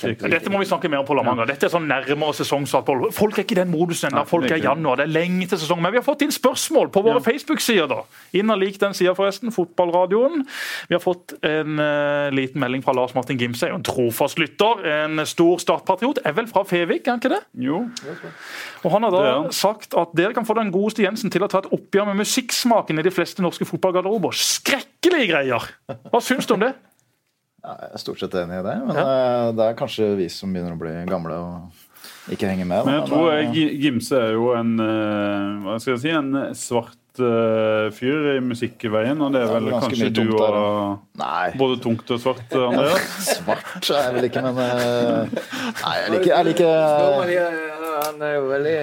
kjempeviktig. 0.00 0.30
Dette 0.32 0.50
må 0.50 0.58
vi 0.62 0.66
snakke 0.68 0.88
mer 0.90 1.02
om 1.02 1.06
på 1.06 1.14
La 1.16 1.22
Manga. 1.26 1.44
Dette 1.46 1.68
er 1.68 1.72
sånn 1.72 1.86
nærmere 1.88 2.34
sesongstart. 2.34 2.86
Pål. 2.88 3.04
Folk 3.14 3.36
er 3.38 3.44
ikke 3.44 3.54
i 3.56 3.60
den 3.60 3.70
modusen 3.70 4.08
ennå. 4.10 4.24
Folk 4.28 4.48
er 4.50 4.58
i 4.58 4.64
januar. 4.64 4.98
Det 4.98 5.06
er 5.06 5.12
lenge 5.12 5.46
til 5.50 5.60
sesong. 5.60 5.82
Men 5.84 5.92
vi 5.94 6.00
har 6.00 6.06
fått 6.06 6.24
inn 6.26 6.32
spørsmål 6.34 6.90
på 6.94 7.02
våre 7.04 7.20
Ja. 7.20 7.24
Facebook-sider. 7.28 7.86
da. 7.92 8.00
Inn 8.34 8.50
og 8.50 8.58
lik 8.58 8.78
den 8.80 8.94
sida, 8.96 9.14
forresten. 9.14 9.52
Fotballradioen. 9.54 10.46
Vi 10.88 10.96
har 10.96 11.00
fått 11.04 11.36
en 11.44 11.78
uh, 11.78 12.30
liten 12.34 12.60
melding 12.60 12.82
fra 12.82 12.96
Lars 12.96 13.14
Martin 13.14 13.38
Gimse. 13.38 13.68
En 13.68 13.84
trofast 13.84 14.38
lytter. 14.38 14.82
En 15.04 15.24
stor 15.26 15.58
startpatriot. 15.62 16.18
Er 16.24 16.32
vel 16.32 16.48
fra 16.50 16.64
Fevik, 16.64 17.06
er 17.06 17.14
han 17.14 17.20
ikke 17.22 17.34
det? 17.36 17.42
Jo. 17.68 17.84
Og 18.84 18.90
Han 18.90 19.02
har 19.06 19.10
da 19.14 19.52
sagt 19.52 19.94
at 19.94 20.12
dere 20.16 20.34
kan 20.34 20.46
få 20.48 20.56
den 20.58 20.72
godeste 20.72 21.04
Jensen 21.04 21.30
til 21.30 21.44
å 21.44 21.48
ta 21.48 21.60
et 21.62 21.70
oppgjør 21.72 22.10
med 22.10 22.22
musikksmaken 22.24 22.98
i 22.98 23.06
de 23.06 23.12
fleste 23.14 23.42
norske 23.44 23.64
fotballgarderober. 23.68 24.32
Skrekkelige 24.34 25.30
greier! 25.32 25.70
Hva 26.10 26.20
syns 26.24 26.46
du 26.48 26.53
om 26.58 26.64
det? 26.66 26.74
Ja, 27.64 27.76
Jeg 27.86 27.94
er 27.96 28.02
stort 28.02 28.20
sett 28.20 28.34
enig 28.36 28.60
i 28.60 28.66
det, 28.66 28.76
men 28.88 28.98
eh, 29.00 29.46
det 29.56 29.70
er 29.70 29.78
kanskje 29.78 30.12
vi 30.18 30.28
som 30.32 30.52
begynner 30.52 30.76
å 30.76 30.80
bli 30.80 30.94
gamle 31.08 31.38
og 31.40 31.84
ikke 32.32 32.48
henger 32.48 32.64
med. 32.68 32.78
da. 32.78 32.84
Men 32.84 32.94
jeg 32.98 33.08
tror 33.10 33.30
eh, 33.32 33.48
eh, 33.48 33.72
Gimse 33.84 34.20
er 34.20 34.36
jo 34.36 34.52
en 34.56 34.74
eh, 34.80 35.64
Hva 35.64 35.78
skal 35.80 35.94
jeg 35.94 36.02
si 36.04 36.14
En 36.14 36.30
svart 36.56 37.00
fyr 37.94 38.24
i 38.32 38.38
musikkveien, 38.42 39.20
og 39.22 39.36
det 39.36 39.44
er 39.44 39.52
vel 39.52 39.68
vel 39.68 39.76
er 39.76 39.84
kanskje 39.84 40.08
du 40.16 40.32
og 40.34 40.96
Nei, 41.20 41.52
Både 41.60 41.76
tungt 41.84 42.10
og 42.10 42.18
svart, 42.18 42.42
Andreas? 42.58 43.28
svart 43.36 43.86
er 43.86 44.08
jeg 44.08 44.16
vel 44.16 44.26
ikke, 44.32 44.42
men 44.48 44.58
Nei, 45.84 45.94
jeg 46.00 46.10
liker, 46.16 46.32
jeg 46.32 46.48
liker 46.50 47.73
Han 48.04 48.22
er 48.24 48.34
jo 48.36 48.42
veldig 48.50 48.74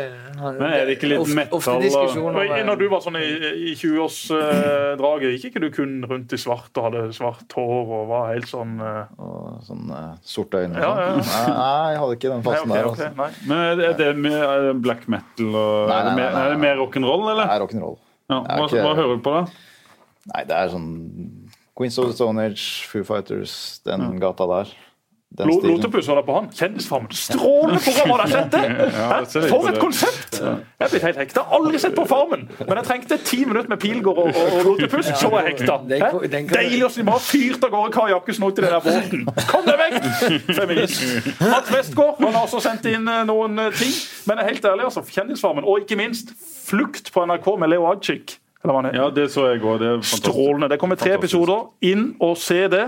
han, 0.42 0.58
Men 0.58 0.74
er 0.74 0.86
det 0.90 0.96
ikke 0.98 1.10
litt 1.12 1.32
metal 1.38 1.84
eh, 1.86 2.64
Når 2.68 2.80
du 2.80 2.86
var 2.92 3.04
sånn 3.04 3.18
i, 3.20 3.28
i 3.72 3.74
20-årsdraget, 3.78 5.36
gikk 5.36 5.46
ikke 5.52 5.62
du 5.64 5.68
kun 5.76 5.94
rundt 6.10 6.34
i 6.36 6.40
svart 6.42 6.78
og 6.82 6.88
hadde 6.90 7.04
svart 7.16 7.56
hår 7.58 7.94
og 8.00 8.06
var 8.12 8.32
helt 8.34 8.50
sånn 8.50 8.76
uh... 8.82 9.04
og 9.22 9.62
sånn 9.68 9.92
uh, 9.94 10.12
sorte 10.26 10.64
øyne 10.64 10.80
og 10.80 10.84
Ja, 10.84 10.92
ja, 10.98 11.16
sånn. 11.22 11.32
Nei, 11.32 11.58
nei, 11.62 11.90
jeg 11.94 12.02
hadde 12.04 12.18
ikke 12.20 12.32
den 12.34 12.42
Nei, 12.42 12.46
fasen 12.50 12.70
ok, 12.70 12.76
der. 12.76 12.92
Altså. 12.92 13.10
nei. 13.22 13.30
Men 13.52 13.64
er 13.66 13.76
det- 13.82 13.90
er 13.92 13.98
det 14.02 14.12
mer 14.28 14.46
er 14.52 14.72
black 14.88 15.08
metal 15.12 15.50
og 15.52 15.92
Nei, 15.92 16.00
det 16.02 16.12
nei, 16.12 16.16
mer, 16.18 16.30
nei, 16.30 16.32
nei. 16.38 16.46
er 16.46 16.56
det 16.56 16.62
mer 16.66 16.80
rock'n'roll, 16.82 17.28
Det 17.32 17.48
er 17.48 17.66
rock'n'roll. 17.66 17.98
Ja, 18.32 18.40
hva, 18.48 18.66
ikke- 18.68 18.86
hva 18.86 18.96
hører 18.98 19.18
du 19.18 19.26
på, 19.28 19.36
da? 19.38 19.44
Nei, 20.32 20.44
det 20.50 20.58
er 20.58 20.72
sånn 20.74 20.90
Queens 21.78 21.98
of 21.98 22.10
the 22.12 22.14
Stone 22.14 22.38
Age, 22.44 22.86
Foo 22.86 23.04
Fighters, 23.08 23.80
den 23.88 24.20
gata 24.22 24.46
der. 24.50 24.74
Den 25.38 25.48
stilen. 25.54 25.76
Lotepus 25.78 26.08
holder 26.08 26.26
på 26.28 26.34
han. 26.36 26.48
Kjendisfarmen. 26.52 27.12
Strålende 27.16 27.80
program! 27.86 28.10
Har 28.12 28.24
dere 28.28 29.26
sett 29.26 29.44
det? 29.44 29.50
For 29.50 29.68
et 29.70 29.78
konsept! 29.80 30.40
Jeg 30.42 30.88
er 30.88 30.92
blitt 30.92 31.06
helt 31.08 31.22
hekta. 31.22 31.44
Aldri 31.56 31.80
sett 31.80 31.96
på 31.96 32.04
Farmen. 32.10 32.44
Men 32.60 32.82
jeg 32.82 32.88
trengte 32.90 33.18
ti 33.24 33.40
minutter 33.46 33.72
med 33.72 33.80
Pilgård 33.80 34.20
og, 34.20 34.28
og, 34.28 34.58
og 34.58 34.66
Lotepus, 34.68 35.08
så 35.22 35.30
var 35.32 35.48
jeg 35.48 35.56
hekta. 35.56 35.78
Hæ? 35.88 36.10
Deilig 36.52 36.84
å 36.84 36.92
bare 37.08 37.24
fyrt 37.24 37.64
av 37.64 37.72
gårde 37.72 37.94
Kari 37.96 38.12
Jakkesen 38.12 38.48
ut 38.48 38.60
i 38.60 38.66
den 38.66 38.76
der 38.76 38.84
båten. 38.84 39.24
Kom 39.54 39.70
deg 39.70 39.80
vekk! 39.86 40.10
Feminist. 40.60 41.06
Mats 41.46 41.72
Westgård 41.78 42.20
han 42.26 42.36
har 42.36 42.44
også 42.50 42.60
sendt 42.68 42.90
inn 42.92 43.08
eh, 43.08 43.24
noen 43.30 43.56
eh, 43.70 43.72
ting. 43.80 43.94
Men 44.28 44.42
jeg 44.42 44.44
er 44.44 44.52
helt 44.52 44.68
ærlig, 44.74 44.90
altså. 44.90 45.06
Kjendisfarmen. 45.08 45.68
Og 45.68 45.86
ikke 45.86 46.00
minst 46.00 46.36
Flukt 46.72 47.10
på 47.12 47.24
NRK 47.28 47.48
med 47.60 47.72
Leo 47.72 47.88
Ajcik. 47.90 48.38
Ja, 48.64 49.08
det 49.16 49.32
så 49.34 49.48
jeg 49.50 49.64
òg. 49.66 49.82
Strålende. 50.06 50.70
Det 50.70 50.78
kommer 50.80 50.96
tre 51.00 51.16
Fantastisk. 51.16 51.40
episoder. 51.42 51.72
Inn 51.82 52.12
og 52.22 52.38
se 52.38 52.68
det. 52.72 52.86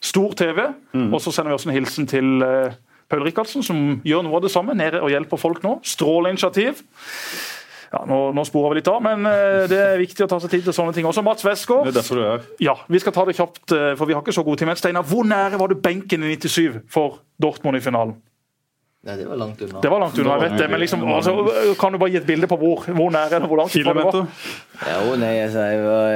Stor 0.00 0.32
TV. 0.36 0.66
Mm. 0.96 1.12
Og 1.12 1.20
så 1.20 1.32
sender 1.34 1.52
vi 1.52 1.58
også 1.58 1.70
en 1.70 1.76
hilsen 1.76 2.08
til 2.08 2.44
uh, 2.44 2.72
Paul 3.10 3.24
Rikardsen, 3.26 3.64
som 3.66 4.00
gjør 4.06 4.24
noe 4.26 4.38
av 4.38 4.44
det 4.46 4.52
samme. 4.52 4.76
Nede 4.78 5.02
og 5.02 5.12
hjelper 5.12 5.40
folk 5.40 5.64
nå. 5.66 5.78
Strålende 5.86 6.36
initiativ. 6.36 6.80
Ja, 7.90 8.04
nå, 8.06 8.20
nå 8.36 8.44
sporer 8.46 8.70
vi 8.70 8.78
litt 8.78 8.88
av, 8.88 9.00
men 9.02 9.26
uh, 9.26 9.66
det 9.70 9.78
er 9.82 10.00
viktig 10.00 10.24
å 10.24 10.30
ta 10.30 10.38
seg 10.40 10.52
tid 10.54 10.64
til 10.68 10.76
sånne 10.76 10.94
ting. 10.96 11.08
Også 11.10 11.24
Mats 11.26 11.44
Det 11.44 11.58
er 11.58 11.96
derfor 11.96 12.20
du 12.20 12.24
er. 12.24 12.48
Ja, 12.62 12.78
vi 12.88 13.02
skal 13.02 13.16
ta 13.16 13.26
det 13.26 13.36
kjapt, 13.36 13.64
uh, 13.74 13.92
for 13.98 14.06
vi 14.06 14.16
har 14.16 14.22
ikke 14.22 14.36
så 14.36 14.46
god 14.46 14.60
tid. 14.60 14.70
Men 14.70 14.78
Steinar, 14.78 15.06
hvor 15.10 15.26
nære 15.26 15.58
var 15.60 15.68
du 15.68 15.76
benken 15.76 16.24
i 16.24 16.36
97 16.38 16.84
for 16.88 17.20
Dortmund 17.42 17.76
i 17.76 17.84
finalen? 17.84 18.16
Nei, 19.00 19.14
det 19.16 19.24
var 19.24 19.38
langt 19.40 19.60
unna. 19.64 19.80
Det 19.80 19.88
var 19.88 20.02
langt 20.02 20.18
unna, 20.20 20.34
jeg 20.36 20.42
vet 20.44 20.58
det, 20.60 20.66
men 20.68 20.80
liksom, 20.82 21.04
altså, 21.08 21.32
kan 21.80 21.94
du 21.94 21.98
bare 22.02 22.12
gi 22.12 22.18
et 22.20 22.26
bilde 22.28 22.48
på 22.50 22.58
hvor, 22.60 22.82
hvor 22.84 23.08
nære 23.14 23.38
eller 23.38 23.48
hvor 23.48 23.62
langt? 23.62 23.72
Kilometer. 23.72 24.26
Jo, 24.84 25.14
nei, 25.16 25.30
altså, 25.40 25.62
jeg 25.72 25.84
var, 25.86 26.10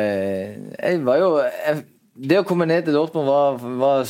jeg 0.91 0.99
var 1.07 1.22
jo 1.22 1.30
jeg, 1.41 1.78
Det 2.14 2.36
å 2.38 2.44
komme 2.46 2.66
ned 2.70 2.86
til 2.86 2.94
Dortmund 2.94 3.26
var, 3.26 3.56
var 3.80 4.04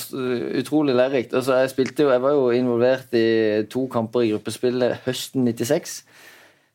utrolig 0.60 0.92
lærerikt. 0.96 1.32
Altså, 1.32 1.56
jeg, 1.62 1.72
spilte 1.72 2.04
jo, 2.04 2.12
jeg 2.12 2.20
var 2.20 2.34
jo 2.36 2.50
involvert 2.52 3.16
i 3.16 3.64
to 3.72 3.86
kamper 3.92 4.26
i 4.26 4.34
gruppespillet 4.34 5.06
høsten 5.06 5.46
96. 5.48 6.02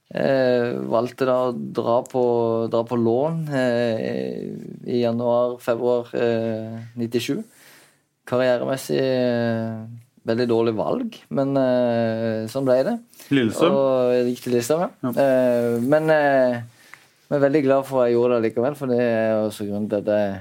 Eh, 0.09 0.73
valgte 0.89 1.27
da 1.29 1.35
å 1.45 1.53
dra 1.53 1.99
på, 2.01 2.23
dra 2.73 2.81
på 2.81 2.97
lån 2.97 3.43
eh, 3.53 4.47
i 4.89 5.03
januar-februar 5.03 6.09
eh, 6.17 6.79
97. 6.97 7.43
Karrieremessig 8.29 8.97
eh, 8.97 9.83
veldig 10.29 10.47
dårlig 10.49 10.73
valg, 10.77 11.21
men 11.29 11.53
eh, 11.61 12.49
sånn 12.49 12.65
ble 12.65 12.81
det. 12.87 12.97
Lillestrøm. 13.29 13.77
Og 13.77 14.13
jeg 14.15 14.27
gikk 14.31 14.45
til 14.47 14.55
Lillestrøm, 14.57 14.85
ja. 14.89 15.13
Eh, 15.13 15.77
men 15.93 16.09
eh, 16.13 16.57
jeg 17.29 17.37
er 17.37 17.45
veldig 17.45 17.67
glad 17.69 17.85
for 17.85 18.01
at 18.01 18.09
jeg 18.09 18.17
gjorde 18.17 18.39
det 18.39 18.49
likevel, 18.49 18.79
for 18.81 18.89
det 18.89 19.03
er 19.05 19.43
også 19.43 19.69
grunnen 19.69 19.91
til 19.91 20.01
at 20.01 20.09
jeg 20.15 20.39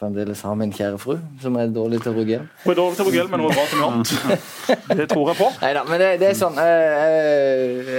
fremdeles 0.00 0.40
har 0.42 0.54
min 0.56 0.70
kjære 0.72 0.98
fru, 1.00 1.16
som 1.42 1.56
er 1.60 1.72
dårlig 1.74 2.00
til 2.00 2.12
å 2.12 2.14
bruke 2.16 2.32
hjelm. 2.32 2.46
Hun 2.64 2.72
er 2.72 2.78
dårlig 2.78 2.96
til 2.96 3.02
å 3.02 3.06
bruke 3.08 3.18
hjelm, 3.18 3.34
men 3.34 3.42
hun 3.42 3.50
er 3.50 3.58
bra 3.58 3.64
til 3.68 3.80
noe 3.80 3.90
annet. 3.90 4.96
Det 5.00 5.06
tror 5.10 5.30
jeg 5.30 5.38
på. 5.40 5.48
Nei 5.60 5.72
da, 5.76 5.82
men 5.88 6.00
det, 6.02 6.08
det 6.22 6.28
er 6.30 6.38
sånn 6.38 6.60
øh, 6.62 7.90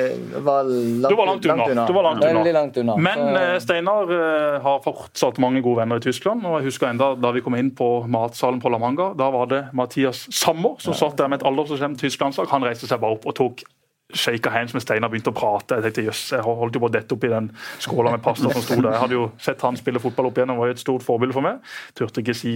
var 0.47 0.69
langt, 0.71 1.11
Du 1.11 1.17
var 1.19 1.29
langt 1.29 1.45
unna. 1.45 1.85
Du 1.85 1.93
var 1.97 2.07
langt 2.07 2.25
unna. 2.25 2.45
Langt 2.57 2.79
unna. 2.81 2.95
Men 3.09 3.21
eh, 3.37 3.55
Steinar 3.63 4.13
eh, 4.17 4.57
har 4.65 4.81
fortsatt 4.85 5.37
mange 5.43 5.61
gode 5.65 5.83
venner 5.83 6.01
i 6.01 6.05
Tyskland. 6.05 6.45
og 6.47 6.59
jeg 6.59 6.71
husker 6.71 6.89
enda 6.89 7.13
Da 7.21 7.33
vi 7.35 7.43
kom 7.45 7.57
inn 7.59 7.73
på 7.77 7.89
matsalen 8.11 8.61
på 8.63 8.71
La 8.73 8.81
Manga, 8.81 9.11
da 9.17 9.29
var 9.33 9.51
det 9.51 9.61
Mathias 9.77 10.25
Sammer 10.33 10.79
som 10.81 10.97
satt 10.97 11.19
der 11.21 11.29
med 11.31 11.41
et 11.41 11.47
aldersbestemt 11.47 12.01
tysklandslag. 12.01 12.49
Han 12.55 12.65
reiste 12.65 12.89
seg 12.89 13.01
bare 13.03 13.19
opp 13.19 13.29
og 13.29 13.37
tok 13.37 13.63
shaka 14.17 14.53
hands 14.53 14.73
med 14.75 14.83
Steinar 14.83 15.11
begynte 15.11 15.33
å 15.33 15.37
prate. 15.37 15.77
Jeg 15.79 15.87
tenkte, 15.87 16.05
jøss, 16.09 16.23
jeg 16.35 16.45
holdt 16.45 16.77
jo 16.77 16.83
på 16.83 16.89
å 16.89 16.93
dette 16.93 17.17
i 17.17 17.31
den 17.31 17.51
skåla 17.81 18.15
med 18.15 18.23
pasta 18.25 18.51
som 18.51 18.63
sto 18.63 18.79
der. 18.79 18.91
Jeg 18.95 19.03
hadde 19.05 19.17
jo 19.17 19.27
sett 19.41 19.65
han 19.65 19.79
spille 19.79 20.01
fotball 20.03 20.31
opp 20.31 20.39
igjennom, 20.39 20.61
var 20.61 20.71
jo 20.71 20.77
et 20.77 20.83
stort 20.83 21.05
forbilde 21.05 21.35
for 21.37 21.45
meg. 21.45 21.61
Turte 21.97 22.23
ikke 22.23 22.37
si 22.37 22.55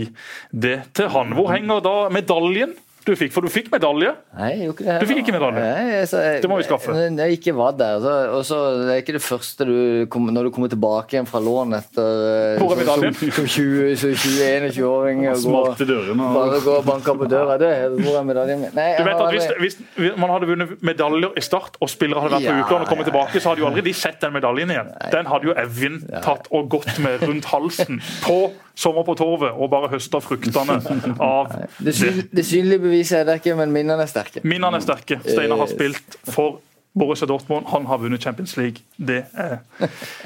det 0.52 0.78
til 0.98 1.12
han. 1.14 1.36
Hvor 1.38 1.52
henger 1.54 1.84
da 1.86 1.96
medaljen 2.14 2.76
du 3.06 3.14
fikk? 3.20 3.32
For 3.36 3.46
du 3.46 3.50
fikk 3.54 3.68
medalje. 3.74 4.12
Nei, 4.38 4.50
jeg 4.56 4.66
gjorde 4.68 4.76
ikke 4.76 4.86
det. 4.90 4.96
Du 5.02 5.10
fikk 5.10 5.20
ikke 5.24 5.34
medalje? 5.36 5.62
Nei, 5.66 6.00
så 6.10 6.22
jeg, 6.24 6.42
Det 6.44 6.50
må 6.52 6.58
vi 6.60 6.66
skaffe. 6.68 6.96
Når 6.96 7.22
jeg 7.30 7.40
ikke 7.40 7.54
var 7.58 7.76
der, 7.80 8.00
så, 8.04 8.14
og 8.38 8.44
så 8.48 8.60
det 8.82 8.92
er 8.96 9.02
ikke 9.04 9.16
det 9.18 9.22
første 9.26 9.68
du 9.70 9.76
kom, 10.12 10.26
Når 10.36 10.50
du 10.50 10.52
kommer 10.56 10.72
tilbake 10.72 11.16
igjen 11.18 11.30
fra 11.30 11.42
lån 11.44 11.78
etter 11.80 12.24
eh, 12.30 12.60
Hvor 12.62 12.74
er 12.76 12.82
medaljen? 12.82 13.16
Som, 13.20 13.32
som 13.40 13.50
20, 13.56 13.96
så 14.02 14.12
21-åring 14.16 15.24
og 15.32 15.40
Smalt 15.44 15.84
i 15.86 15.88
dørene. 15.90 16.30
bare 16.36 16.60
gå 16.66 16.76
og 16.80 16.86
banke 16.90 17.16
på 17.22 17.30
døra. 17.32 17.58
Det, 17.62 17.72
hvor 18.02 18.20
er 18.20 18.28
medaljen 18.32 18.64
min? 18.66 18.74
Nei, 18.78 18.90
Du 19.00 19.04
vet 19.08 19.24
at 19.26 19.32
hvis, 19.62 19.78
hvis 20.00 20.16
man 20.20 20.34
hadde 20.34 20.50
vunnet 20.50 20.76
medaljer 20.86 21.38
i 21.38 21.46
start, 21.46 21.78
og 21.82 21.92
spillere 21.92 22.24
hadde 22.26 22.38
vært 22.40 22.50
på 22.50 22.56
Ja, 22.56 22.66
utlån 22.66 22.86
og 22.86 22.92
kommet 22.92 23.10
tilbake, 23.10 23.40
så 23.42 23.52
hadde 23.54 23.64
jo 23.64 23.70
aldri 23.70 23.86
de 23.86 23.94
sett 23.96 24.20
den 24.24 24.34
medaljen 24.36 24.72
igjen. 24.76 24.92
Den 25.14 25.30
hadde 25.32 25.50
jo 25.52 25.56
Evin 25.66 26.02
tatt 26.26 26.50
og 26.52 26.70
gått 26.74 26.98
med 27.04 27.24
rundt 27.26 27.46
halsen 27.54 28.02
på 28.26 28.40
Sommer 28.76 29.06
på 29.08 29.16
torvet 29.20 29.56
og 29.56 29.70
bare 29.72 29.90
høster 29.94 30.24
fruktene 30.24 30.80
av 31.24 31.52
det, 31.80 31.96
det 32.36 32.46
synlige 32.46 32.84
beviset 32.84 33.22
er 33.22 33.28
det 33.30 33.40
ikke, 33.42 33.56
men 33.60 33.72
minnene 33.76 34.04
er 34.04 34.12
sterke. 34.12 34.44
Minnene 34.44 34.82
er 34.82 34.86
sterke. 34.86 35.20
Steinar 35.24 35.62
har 35.64 35.72
spilt 35.72 36.18
for 36.28 36.60
Borussia 36.96 37.28
Dortmund. 37.28 37.66
Han 37.68 37.86
har 37.86 37.98
vunnet 37.98 38.24
Champions 38.24 38.58
League. 38.58 38.84
Det 38.98 39.26
er 39.36 39.58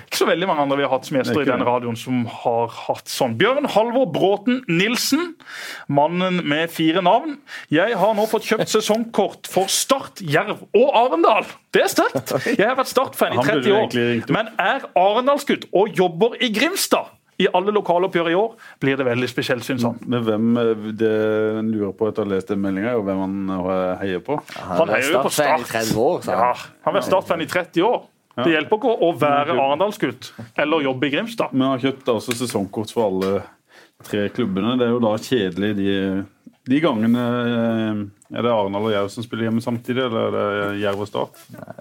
ikke 0.05 0.19
så 0.19 0.27
veldig 0.29 0.47
mange 0.47 0.61
andre 0.61 0.77
vi 0.77 0.85
har 0.85 0.91
hatt 0.93 1.07
som 1.07 1.17
gjester 1.17 1.41
i 1.41 1.47
denne 1.49 1.65
radioen 1.65 1.97
som 1.97 2.21
har 2.29 2.69
hatt 2.85 3.09
sånn. 3.09 3.33
Bjørn 3.39 3.65
Halvor 3.73 4.05
Bråten 4.13 4.61
Nilsen, 4.69 5.33
mannen 5.89 6.43
med 6.49 6.69
fire 6.73 7.01
navn. 7.05 7.39
Jeg 7.73 7.97
har 7.97 8.13
nå 8.17 8.27
fått 8.29 8.45
kjøpt 8.51 8.69
sesongkort 8.69 9.49
for 9.49 9.71
Start, 9.73 10.21
Jerv 10.21 10.61
og 10.77 10.93
Arendal. 10.93 11.49
Det 11.73 11.87
er 11.87 11.93
sterkt! 11.93 12.35
Jeg 12.59 12.65
har 12.67 12.77
vært 12.77 12.93
Start-fan 12.93 13.33
i 13.33 13.45
30 13.45 13.73
år, 13.79 14.33
men 14.33 14.53
er 14.61 14.85
Arendalsgutt 14.97 15.71
og 15.73 15.97
jobber 15.97 16.37
i 16.37 16.53
Grimstad. 16.53 17.15
I 17.39 17.47
alle 17.55 17.71
lokaloppgjør 17.71 18.29
i 18.33 18.35
år 18.35 18.55
blir 18.83 18.97
det 18.99 19.05
veldig 19.07 19.29
spesielt, 19.31 19.63
syns 19.63 19.85
han. 19.87 19.99
Men 20.11 20.23
hvem 20.27 20.47
eh, 20.59 20.87
det 20.99 21.11
en 21.61 21.69
lurer 21.71 21.93
på 21.95 22.09
etter 22.09 22.25
å 22.25 22.27
ha 22.27 22.33
lest 22.35 22.51
den 22.51 22.59
meldinga, 22.63 22.97
og 22.99 23.05
hvem 23.07 23.21
han 23.23 23.35
eh, 23.55 23.93
heier 24.03 24.23
på? 24.25 24.35
Han 24.59 24.91
heier 24.91 25.13
jo 25.13 25.21
på 25.23 25.31
Startfan 25.31 25.63
i 25.63 25.69
Start. 25.69 25.93
30 25.93 26.01
år, 26.03 26.17
sa 26.25 26.33
Ja, 26.35 26.39
han. 26.49 26.65
han 26.83 26.89
har 26.91 26.97
vært 26.99 27.07
Start-fan 27.07 27.45
i 27.45 27.47
30 27.53 27.85
år. 27.87 28.01
Det 28.39 28.51
hjelper 28.53 28.77
ikke 28.79 28.91
å 29.03 29.07
være 29.19 29.55
Arendalsgutt 29.59 30.29
eller 30.63 30.83
jobbe 30.85 31.07
i 31.09 31.13
Grimstad. 31.15 31.51
Men 31.51 31.65
han 31.67 31.73
har 31.77 31.81
kjøpt 31.89 32.11
altså 32.13 32.35
sesongkort 32.39 32.91
for 32.95 33.09
alle 33.09 33.31
tre 34.07 34.29
klubbene. 34.31 34.77
Det 34.79 34.85
er 34.85 34.93
jo 34.93 35.01
da 35.03 35.11
kjedelig 35.19 35.71
de, 35.75 35.95
de 36.69 36.79
gangene 36.83 37.25
eh, 37.49 38.01
Er 38.37 38.45
det 38.45 38.51
Arendal 38.53 38.85
og 38.85 38.91
Jerv 38.93 39.07
som 39.09 39.25
spiller 39.25 39.47
hjemme 39.47 39.63
samtidig, 39.63 40.03
eller 40.05 40.27
er 40.27 40.35
det 40.35 40.81
Jerv 40.83 41.01
og 41.01 41.09
Start? 41.09 41.39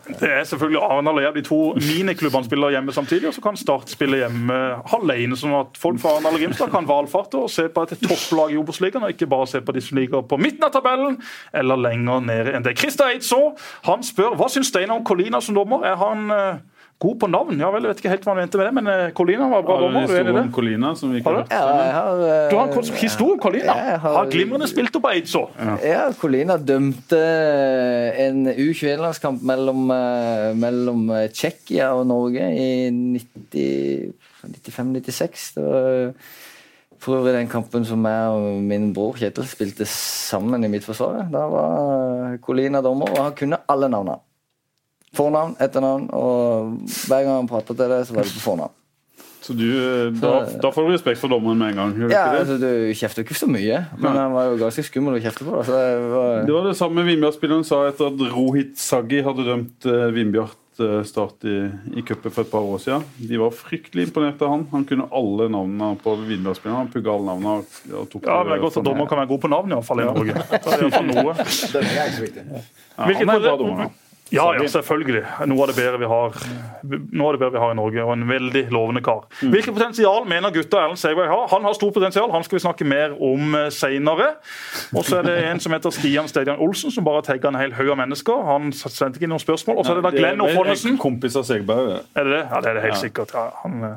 Det 0.09 0.31
er 0.33 0.47
selvfølgelig 0.49 0.81
Arendal 0.81 1.21
og 1.21 1.27
Jerv, 1.27 1.35
de 1.37 1.45
to 1.45 1.59
miniklubbene 1.77 2.49
spiller 2.49 2.73
hjemme 2.73 2.95
samtidig. 2.97 3.29
Og 3.29 3.37
så 3.37 3.45
kan 3.45 3.61
Start 3.61 3.93
spille 3.93 4.23
hjemme 4.23 4.57
alene, 4.97 5.37
sånn 5.37 5.59
at 5.59 5.77
folk 5.81 6.01
fra 6.01 6.15
Arendal 6.17 6.39
og 6.39 6.45
Grimstad 6.45 6.73
kan 6.73 6.89
valfarte 6.89 7.43
og 7.43 7.53
se 7.53 7.69
på 7.69 7.85
et 7.85 7.95
topplag 8.01 8.55
i 8.55 8.59
Obos-ligaen, 8.63 9.05
og 9.05 9.13
ikke 9.13 9.29
bare 9.29 9.51
se 9.51 9.61
på 9.61 9.77
de 9.77 9.85
som 9.85 10.01
ligger 10.01 10.25
på 10.25 10.41
midten 10.41 10.65
av 10.65 10.73
tabellen 10.73 11.21
eller 11.53 11.85
lenger 11.85 12.25
nede 12.25 12.57
enn 12.57 12.65
det. 12.65 12.79
Christer 12.81 13.13
Eidså 13.13 13.43
han 13.91 14.07
spør 14.07 14.39
hva 14.39 14.49
syns 14.53 14.73
Steinar 14.73 14.97
om 14.97 15.07
Colina 15.07 15.43
som 15.45 15.57
dommer. 15.59 15.85
Er 15.85 16.01
han 16.01 16.33
eh, 16.33 16.65
god 16.99 17.19
på 17.23 17.27
navn? 17.31 17.61
Ja 17.63 17.69
vel, 17.71 17.85
jeg 17.87 17.93
vet 17.93 18.01
ikke 18.03 18.11
helt 18.11 18.25
hva 18.27 18.33
han 18.35 18.41
mente 18.43 18.59
med 18.59 18.67
det, 18.67 18.73
men 18.75 18.89
eh, 18.91 19.11
Colina 19.15 19.47
var 19.53 19.63
bra 19.63 19.77
Har 19.77 19.81
du 19.81 19.87
en 19.87 19.93
dommer. 19.95 20.07
Du 20.09 20.13
er 20.15 20.19
enig 20.19 20.19
i 20.19 20.19
historie 20.19 20.35
det? 20.35 20.43
om 20.43 20.53
Colina 20.57 20.89
som 20.99 21.13
vi 21.13 21.21
ikke 21.21 21.31
Har 21.31 21.37
hørt? 21.39 21.53
Ja, 21.53 21.59
jeg 21.79 21.93
har, 21.95 22.23
eh, 22.27 22.51
Du 22.51 22.57
har 22.59 22.65
en 22.67 22.99
historie 23.03 23.33
om 23.37 23.41
Colina. 23.45 23.73
Har- 23.79 23.99
Har 24.17 24.27
glimrende 24.33 24.69
spilt 24.69 24.97
opp 24.99 25.07
Eidså. 25.13 25.45
Ja, 25.85 26.03
Colina 26.19 26.57
dømte 26.59 27.21
en 28.27 28.41
U21-landskamp 28.51 29.43
mellom, 29.47 29.85
eh, 29.95 30.53
mellom 30.59 31.07
eh, 31.15 31.29
Tsjekkia 31.31 31.93
og 31.95 32.07
Norge 32.11 32.51
i 32.59 32.91
95-96. 34.43 35.55
Det 35.55 35.65
var 35.65 36.13
for 36.99 37.15
øvrig 37.21 37.35
den 37.37 37.47
kampen 37.51 37.85
som 37.87 38.03
jeg 38.05 38.29
og 38.35 38.63
min 38.67 38.89
bror 38.95 39.15
Kjetil 39.21 39.47
spilte 39.47 39.87
sammen 39.87 40.65
i 40.67 40.71
Midtforsvaret. 40.73 41.29
Da 41.31 41.45
var 41.47 42.39
Colina 42.43 42.81
dommer, 42.83 43.07
og 43.15 43.23
han 43.29 43.37
kunne 43.39 43.61
alle 43.71 43.89
navnene. 43.93 44.19
Fornavn, 45.17 45.55
etternavn, 45.63 46.11
og 46.13 46.75
hver 47.09 47.25
gang 47.25 47.39
han 47.41 47.49
pratet 47.49 47.79
til 47.79 47.89
deg, 47.89 48.05
så 48.05 48.17
var 48.17 48.29
det 48.29 48.35
på 48.37 48.45
fornavn. 48.45 48.75
Så 49.49 49.55
du, 49.57 49.65
eh, 49.71 50.11
da, 50.21 50.33
da 50.61 50.71
får 50.75 50.85
du 50.85 50.93
respekt 50.93 51.21
for 51.23 51.33
dommeren 51.33 51.57
med 51.57 51.71
en 51.73 51.79
gang. 51.79 51.93
Ja, 52.03 52.07
ikke 52.09 52.33
det? 52.35 52.41
altså, 52.43 52.57
Du 52.61 52.99
kjefter 53.01 53.25
ikke 53.25 53.37
så 53.39 53.47
mye, 53.49 53.79
men 53.97 54.11
Nei. 54.11 54.21
han 54.21 54.35
var 54.35 54.49
jo 54.51 54.57
ganske 54.61 54.83
skummel 54.85 55.17
å 55.17 55.21
kjefte 55.25 55.47
på. 55.47 55.55
Da, 55.55 55.63
så 55.65 55.77
det 55.79 56.09
var... 56.13 56.33
Det 56.45 56.57
var 56.57 56.67
det 56.69 56.75
samme 56.77 57.05
Vindbjart-spilleren 57.07 57.65
sa 57.65 57.79
etter 57.89 58.11
at 58.11 58.25
Rohit 58.35 58.75
Saggi 58.83 59.23
hadde 59.25 59.47
dømt 59.47 59.87
eh, 59.89 60.03
Vindbjart 60.13 60.83
eh, 60.85 60.99
Start 61.09 61.47
i, 61.49 61.55
i 61.97 62.05
cupen 62.05 62.35
for 62.35 62.45
et 62.45 62.51
par 62.53 62.67
år 62.75 62.83
siden. 62.83 63.07
De 63.31 63.41
var 63.41 63.55
fryktelig 63.57 64.11
imponert 64.11 64.43
av 64.45 64.53
han. 64.53 64.67
Han 64.75 64.85
kunne 64.91 65.07
alle 65.17 65.49
navnene 65.55 65.95
på 66.03 66.17
Vindbjart-spillerne. 66.27 66.83
Han 66.83 66.93
pugga 66.93 67.15
alle 67.15 67.31
navnene 67.31 67.55
og, 67.63 67.79
og 68.03 68.11
tok 68.13 68.29
Ja, 68.29 68.43
men 68.43 68.53
det 68.53 68.59
er 68.59 68.67
godt 68.67 68.83
at 68.83 68.91
dommer 68.91 69.09
kan 69.09 69.23
være 69.23 69.33
god 69.33 69.43
på 69.47 69.53
navn, 69.55 69.73
iallfall 69.79 70.05
i 70.05 70.11
Norge. 70.11 70.45
Det 70.59 70.75
er 70.75 70.85
i 70.85 70.91
hvert 70.91 70.99
fall 70.99 71.09
noe. 71.15 71.39
Ja, 72.99 73.07
han 73.07 73.33
er 73.39 73.47
bra 73.47 73.57
dommer. 73.57 73.97
Ja, 74.35 74.53
ja, 74.57 74.67
selvfølgelig. 74.69 75.23
Noe 75.49 75.65
av 75.65 75.71
det 75.73 75.77
bedre 75.79 75.99
vi 76.03 76.09
har 76.11 76.35
Noe 76.89 77.29
av 77.29 77.37
det 77.37 77.41
bedre 77.43 77.55
vi 77.55 77.63
har 77.63 77.73
i 77.73 77.79
Norge, 77.79 78.05
og 78.05 78.13
en 78.13 78.27
veldig 78.29 78.65
lovende 78.75 79.03
kar. 79.05 79.25
Mm. 79.43 79.53
Hvilket 79.55 79.75
potensial 79.75 80.27
mener 80.29 80.53
gutta 80.55 80.83
Erlend 80.83 81.01
Segberg 81.01 81.31
har? 81.33 81.47
Han 81.53 81.65
har 81.65 81.77
stort 81.79 81.95
potensial, 81.97 82.31
han 82.33 82.45
skal 82.47 82.59
vi 82.59 82.65
snakke 82.67 82.89
mer 82.89 83.17
om 83.17 83.57
seinere. 83.71 84.09
senere. 84.09 84.29
Og 84.97 85.05
så 85.05 85.19
er 85.19 85.23
det 85.29 85.37
en 85.51 85.61
som 85.61 85.73
heter 85.73 85.95
Stian 85.95 86.29
Stedian 86.29 86.59
Olsen, 86.59 86.91
som 86.91 87.05
bare 87.05 87.23
har 87.23 87.27
tagga 87.29 87.49
en 87.49 87.61
hel 87.61 87.73
haug 87.79 87.93
av 87.95 88.01
mennesker. 88.03 88.45
Han 88.49 88.73
sendte 88.73 89.19
ikke 89.19 89.29
inn 89.29 89.35
noen 89.35 89.43
spørsmål. 89.43 89.81
Og 89.81 89.87
så 89.87 89.95
er 89.95 90.01
det 90.01 90.05
da 90.09 90.13
Glenn 90.15 90.43
vel 90.43 90.53
Ofonnessen. 90.53 90.95
en 90.97 90.99
kompis 90.99 91.37
av 91.37 91.47
Segberg. 91.49 92.01
Er 92.15 92.25
det 92.29 92.33
det? 92.37 92.45
Ja, 92.51 92.61
det 92.61 92.71
er 92.71 92.75
det 92.75 92.85
helt 92.89 93.03
sikkert. 93.03 93.35
Ja, 93.35 93.51
han, 93.63 93.83
eh, 93.85 93.97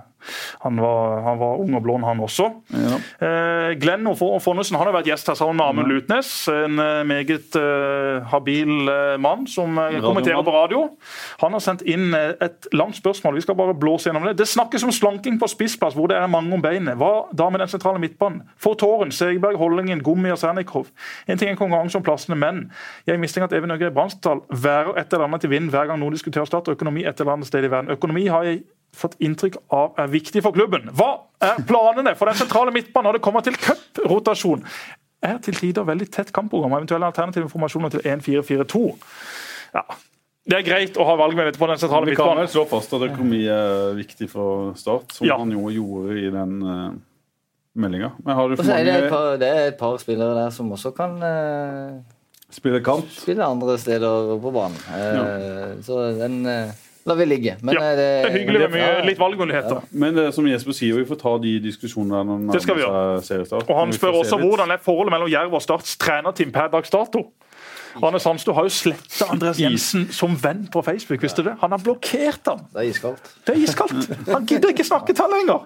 Han 0.65 0.79
var, 0.81 1.21
han 1.25 1.39
var 1.41 1.61
ung 1.63 1.75
og 1.77 1.83
blond, 1.85 2.05
han 2.07 2.21
også. 2.23 2.49
Ja. 2.75 2.99
Eh, 3.21 3.73
Glenn 3.81 4.07
han 4.11 4.87
har 4.87 4.93
vært 4.95 5.09
gjest 5.09 5.29
her 5.31 5.37
sammen 5.37 5.57
med 5.59 5.65
Amund 5.65 5.91
Lutnes. 5.91 6.29
En 6.51 6.79
eh, 6.79 7.01
meget 7.07 7.55
eh, 7.59 8.27
habil 8.31 8.89
eh, 8.91 9.17
mann 9.21 9.47
som 9.49 9.77
eh, 9.79 9.99
kommenterer 10.03 10.43
på 10.45 10.53
radio. 10.55 10.83
Han 11.43 11.55
har 11.55 11.63
sendt 11.63 11.83
inn 11.89 12.13
eh, 12.17 12.33
et 12.41 12.67
langt 12.75 12.97
spørsmål. 12.99 13.37
Vi 13.39 13.45
skal 13.45 13.57
bare 13.59 13.75
blåse 13.77 14.09
gjennom 14.09 14.27
det. 14.27 14.37
Det 14.41 14.49
snakkes 14.49 14.85
om 14.87 14.93
slanking 14.95 15.39
på 15.41 15.49
spissplass, 15.51 15.97
hvor 15.97 16.11
det 16.11 16.17
er 16.19 16.31
mange 16.31 16.53
om 16.55 16.63
beinet. 16.63 16.97
Hva 16.99 17.27
da 17.35 17.49
med 17.51 17.63
den 17.63 17.71
sentrale 17.71 18.01
midtbanen? 18.01 18.43
For 18.61 18.77
Tåren, 18.79 19.13
Segberg, 19.15 19.59
Hollingen, 19.61 20.03
Gummi 20.05 20.33
og 20.33 20.39
Sernikov. 20.41 20.91
En 21.27 21.39
ting 21.39 21.51
er 21.51 21.59
konkurranse 21.59 21.99
om 21.99 22.05
plassene, 22.05 22.37
men 22.39 22.65
jeg 23.09 23.21
mistenker 23.21 23.49
at 23.49 23.57
Even 23.57 23.73
Øgre 23.75 23.91
Bransdal 23.95 24.43
værer 24.49 24.97
et 25.01 25.13
eller 25.13 25.27
annet 25.29 25.45
til 25.45 25.53
vind 25.53 25.71
hver 25.73 25.89
gang 25.89 26.01
noen 26.01 26.15
diskuterer 26.15 26.49
Start 26.49 26.69
og 26.69 26.77
økonomi 26.79 27.05
et 27.05 27.19
eller 27.19 27.37
annet 27.37 27.49
sted 27.49 27.65
i 27.65 27.71
verden. 27.71 27.93
Økonomi 27.93 28.27
har 28.31 28.47
jeg 28.47 28.63
fått 28.95 29.15
inntrykk 29.23 29.55
av 29.71 29.93
er 30.01 30.07
viktig 30.11 30.41
for 30.43 30.51
klubben. 30.55 30.89
Hva 30.97 31.11
er 31.41 31.61
planene 31.67 32.15
for 32.19 32.27
den 32.31 32.35
sentrale 32.41 32.73
midtbanen 32.75 33.07
når 33.09 33.19
det 33.19 33.23
kommer 33.25 33.41
til 33.45 33.55
cuprotasjon? 33.57 34.63
Er 35.23 35.37
til 35.45 35.53
tider 35.55 35.85
veldig 35.85 36.09
tett 36.11 36.31
kampprogram 36.33 36.73
og 36.73 36.79
eventuelle 36.81 37.05
alternative 37.11 37.45
informasjoner 37.45 37.93
til 37.93 38.01
1-4-4-2. 38.09 38.81
Ja. 39.75 39.83
Det 40.49 40.57
er 40.57 40.63
greit 40.65 40.95
å 40.97 41.05
ha 41.05 41.13
valgmuligheter 41.21 41.61
på 41.61 41.67
den 41.69 41.77
sentrale 41.77 42.07
midtbanen. 42.09 42.15
Vi 42.15 42.17
kan 42.17 42.31
vel 42.33 42.47
midtbanen. 42.47 42.53
slå 42.55 42.63
fast 42.71 42.93
at 42.97 43.03
økonomi 43.05 43.41
er 43.53 43.93
viktig 43.99 44.27
for 44.31 44.73
Start, 44.75 45.13
som 45.13 45.27
Ja. 45.29 45.37
han 45.37 45.51
jo 45.53 45.67
gjorde 45.69 46.17
i 46.17 46.31
den 46.33 46.55
uh, 46.65 46.91
meldinga. 47.77 48.09
Men 48.25 48.35
har 48.35 48.49
du 48.49 48.55
for 48.57 48.65
så 48.65 48.79
er 48.79 48.83
det 48.89 48.95
et 49.03 49.09
par, 49.13 49.37
det 49.37 49.47
er 49.51 49.67
et 49.69 49.77
par 49.77 49.99
spillere 50.01 50.33
der 50.41 50.49
som 50.49 50.71
også 50.73 50.91
kan 50.97 51.13
uh, 51.21 52.01
Spille 52.51 52.81
kant? 52.83 53.05
spille 53.15 53.45
andre 53.45 53.77
steder 53.79 54.33
på 54.41 54.51
banen. 54.51 54.75
Eh, 54.91 55.77
Så 55.85 56.01
den 56.17 56.41
eh, 56.45 56.73
lar 57.05 57.15
vi 57.15 57.25
ligge. 57.25 57.55
Men 57.61 57.75
Ja, 57.75 57.81
eh, 57.91 57.95
det 57.97 58.07
er 58.25 58.31
hyggelig 58.31 58.59
med 58.59 58.71
mye, 58.75 58.87
Ja, 58.87 59.03
litt 59.05 59.19
valgmuligheter. 59.19 59.81
Men 59.91 60.15
det, 60.15 60.33
som 60.33 60.47
Jesper 60.47 60.71
sier, 60.77 60.95
vi 60.95 61.05
får 61.05 61.19
ta 61.21 61.37
de 61.37 61.59
diskusjonene 61.59 62.23
når 62.25 62.47
det 62.47 62.57
Det 62.57 62.61
skal 62.61 62.75
vi 62.75 62.81
gjøre. 62.81 63.61
Og 63.69 63.75
Han 63.79 63.93
spør 63.93 64.19
også 64.23 64.39
hvordan 64.41 64.71
er 64.71 64.77
forholdet 64.77 65.11
mellom 65.11 65.29
Jerv 65.31 65.53
og 65.53 65.61
Starts 65.61 65.97
trenerteam 65.97 66.51
per 66.51 66.67
dags 66.73 66.89
dato. 66.89 67.31
Arne 68.01 68.19
Sandstø 68.23 68.53
har 68.55 68.63
jo 68.63 68.71
sletta 68.71 69.27
Andreas 69.33 69.59
Jensen 69.59 70.05
som 70.15 70.35
venn 70.39 70.67
på 70.71 70.81
Facebook. 70.81 71.21
visste 71.21 71.43
du 71.43 71.49
det? 71.49 71.57
Han 71.59 71.71
har 71.71 71.81
blokkert 71.83 72.47
ham. 72.47 72.61
Det 72.71 72.85
er 72.85 72.89
iskaldt. 72.89 73.31
Det 73.45 73.55
er 73.55 73.63
iskaldt. 73.65 74.11
Han 74.29 74.45
gidder 74.47 74.69
ikke 74.71 74.85
snakke 74.87 75.13
til 75.13 75.25
lenger. 75.33 75.65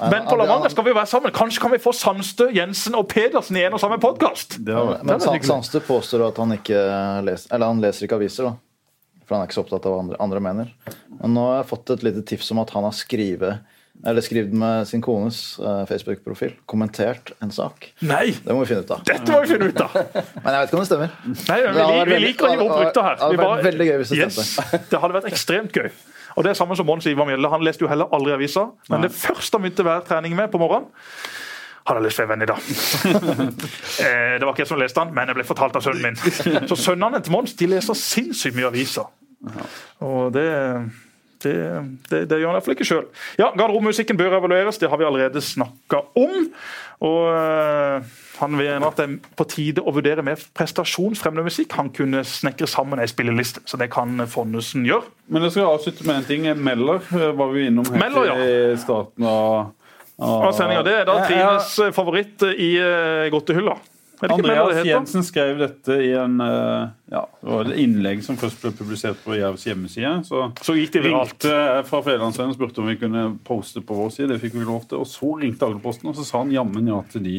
Men 0.00 0.26
på 0.26 0.36
La 0.36 0.46
Manga 0.46 0.68
skal 0.70 0.84
vi 0.84 0.90
jo 0.90 0.98
være 0.98 1.10
sammen. 1.10 1.32
Kanskje 1.34 1.60
kan 1.62 1.72
vi 1.74 1.78
få 1.82 1.92
Sandstø, 1.94 2.48
Jensen 2.54 2.94
og 2.98 3.08
Pedersen 3.08 3.56
i 3.56 3.64
en 3.66 3.74
og 3.74 3.80
samme 3.82 3.98
podkast? 4.02 4.58
Men. 4.58 5.20
Sandstø 5.20 5.80
påstår 5.86 6.28
at 6.28 6.38
han 6.42 6.56
ikke 6.56 6.78
leser, 7.26 7.54
eller 7.54 7.66
han 7.72 7.82
leser 7.82 8.06
ikke 8.06 8.18
aviser. 8.18 8.44
da. 8.50 8.54
For 9.24 9.36
han 9.36 9.44
er 9.44 9.48
ikke 9.48 9.56
så 9.58 9.64
opptatt 9.64 9.86
av 9.88 9.94
hva 9.94 10.02
andre, 10.04 10.18
andre 10.20 10.42
mener. 10.44 10.74
Men 11.20 11.32
nå 11.36 11.46
har 11.48 11.62
jeg 11.62 11.70
fått 11.70 11.94
et 11.96 12.04
lite 12.06 12.24
tips 12.28 12.50
om 12.54 12.60
at 12.62 12.72
han 12.76 12.84
har 12.86 12.94
skrivet, 12.96 13.70
eller 14.04 14.24
skrevet 14.26 14.52
med 14.58 14.88
sin 14.90 15.00
kones 15.04 15.38
eh, 15.62 15.84
Facebook-profil. 15.88 16.56
Kommentert 16.68 17.30
en 17.44 17.52
sak. 17.54 17.86
Nei! 18.04 18.34
Det 18.44 18.52
må 18.52 18.64
vi 18.64 18.72
finne 18.72 18.82
ut 18.84 18.90
av. 18.92 19.04
Dette 19.06 19.30
må 19.30 19.38
vi 19.44 19.52
finne 19.54 19.70
ut 19.70 19.80
av! 19.84 19.94
Men 19.94 20.50
jeg 20.50 20.58
vet 20.58 20.66
ikke 20.68 20.76
om 20.76 20.82
det 20.82 20.88
stemmer. 20.90 21.14
Nei, 21.30 21.60
vi, 21.62 21.70
Det 21.78 22.08
vi 22.10 22.18
liker 22.26 22.48
å 22.48 22.50
gi 22.52 22.58
opp 22.66 22.74
rykter 22.82 23.06
her. 23.06 23.16
det 23.20 23.28
hadde 23.28 23.46
vært 23.46 23.68
veldig 23.70 23.86
gøy 23.90 23.96
hvis 24.02 24.12
det 24.12 24.20
yes, 24.20 24.40
det 24.90 25.00
hadde 25.04 25.16
vært 25.20 25.30
ekstremt 25.30 25.78
gøy. 25.78 25.88
Og 26.34 26.42
det 26.42 26.50
er 26.50 26.58
samme 26.58 26.74
som 26.76 26.88
Mons 26.90 27.06
Ivar 27.06 27.28
Mjelde. 27.28 27.48
Han 27.52 27.62
leste 27.64 27.86
jo 27.86 27.88
heller 27.88 28.10
aldri 28.12 28.34
avisa. 28.34 28.66
Men 28.90 29.06
det 29.06 29.12
første 29.14 29.54
han 29.54 29.62
begynte 29.64 29.86
hver 29.86 30.02
trening 30.08 30.34
med 30.36 30.50
på 30.50 30.58
morgenen 30.60 30.90
hadde 31.84 32.00
jeg 32.00 32.06
lyst 32.06 32.20
til 32.20 32.24
å 32.24 32.28
være 32.28 32.32
venn 32.34 32.44
i 32.44 32.50
dag. 32.50 32.68
eh, 34.04 34.34
det 34.38 34.46
var 34.46 34.52
ikke 34.54 34.64
jeg 34.64 34.70
som 34.72 34.80
leste 34.80 35.02
den, 35.02 35.14
men 35.16 35.30
jeg 35.30 35.38
ble 35.38 35.48
fortalt 35.48 35.76
av 35.78 35.84
sønnen 35.84 36.06
min. 36.08 36.20
Så 36.70 36.78
sønnene 36.80 37.20
til 37.20 37.34
Mons 37.34 37.56
de 37.58 37.68
leser 37.70 37.98
sinnssykt 37.98 38.56
mye 38.56 38.70
aviser. 38.70 39.10
Og 40.04 40.32
det, 40.32 40.46
det, 41.44 41.54
det, 42.08 42.22
det 42.30 42.40
gjør 42.40 42.50
han 42.50 42.58
iallfall 42.58 42.76
ikke 42.76 42.88
sjøl. 42.88 43.04
Ja, 43.40 43.50
garderobemusikken 43.52 44.16
bør 44.20 44.38
evalueres, 44.40 44.80
det 44.80 44.88
har 44.92 45.00
vi 45.00 45.08
allerede 45.08 45.44
snakka 45.44 46.06
om. 46.16 46.48
Og 47.04 47.34
øh, 47.34 48.02
han 48.38 48.50
mener 48.50 48.86
at 48.86 48.96
det 48.96 49.04
er 49.04 49.34
på 49.36 49.44
tide 49.50 49.82
å 49.84 49.92
vurdere 49.94 50.24
mer 50.24 50.40
prestasjonsfremmende 50.56 51.44
musikk. 51.46 51.74
Han 51.78 51.90
kunne 51.94 52.24
snekre 52.26 52.68
sammen 52.70 53.02
ei 53.02 53.08
spilleliste, 53.10 53.62
så 53.68 53.78
det 53.80 53.90
kan 53.92 54.24
Fonnesen 54.30 54.86
gjøre. 54.88 55.10
Men 55.28 55.44
jeg 55.46 55.56
skal 55.56 55.74
avslutte 55.74 56.06
med 56.08 56.22
en 56.22 56.28
ting. 56.28 56.48
Meller 56.64 57.02
eh, 57.12 57.30
var 57.36 57.52
vi 57.52 57.68
innom 57.68 57.88
helt 57.90 58.00
Meller, 58.00 58.30
ja. 58.30 58.36
i 58.40 58.78
starten 58.80 59.28
av, 59.28 59.74
av 60.22 60.48
Og 60.48 60.54
sendinga, 60.54 60.84
Det 60.86 60.94
er 61.00 61.08
da 61.08 61.18
Trines 61.26 61.74
øh, 61.82 61.92
favoritt 61.96 62.46
i 62.54 62.70
uh, 62.78 63.26
godtehylla. 63.34 63.76
Andreas? 64.24 64.84
Jensen 64.86 65.24
skrev 65.26 65.58
dette 65.58 65.96
i 66.00 66.12
en 66.16 66.38
eh, 66.40 66.84
ja, 67.12 67.22
et 67.60 67.72
innlegg 67.82 68.22
som 68.24 68.38
først 68.40 68.62
ble 68.62 68.70
publisert 68.76 69.18
på 69.24 69.36
Jervs 69.36 69.66
hjemmeside. 69.68 70.12
Så, 70.28 70.46
Så 70.64 70.76
gikk 70.78 70.94
det 70.94 71.02
viralt. 71.04 71.34
ringte 71.34 71.82
fra 71.90 72.00
Fredlandsvennen 72.06 72.54
og 72.54 72.58
spurte 72.58 72.80
om 72.80 72.88
vi 72.88 72.96
kunne 73.00 73.26
poste 73.44 73.82
på 73.84 73.98
vår 73.98 74.14
side. 74.14 74.30
Det 74.32 74.40
fikk 74.44 74.56
vi 74.56 74.64
lov 74.64 74.86
til. 74.88 75.02
Og 75.02 75.10
så 75.10 75.34
ringte 75.42 75.66
Agderposten, 75.66 76.08
og 76.08 76.16
så 76.16 76.26
sa 76.26 76.44
han 76.44 76.54
jammen 76.54 76.88
ja 76.88 77.02
til 77.10 77.26
de 77.26 77.36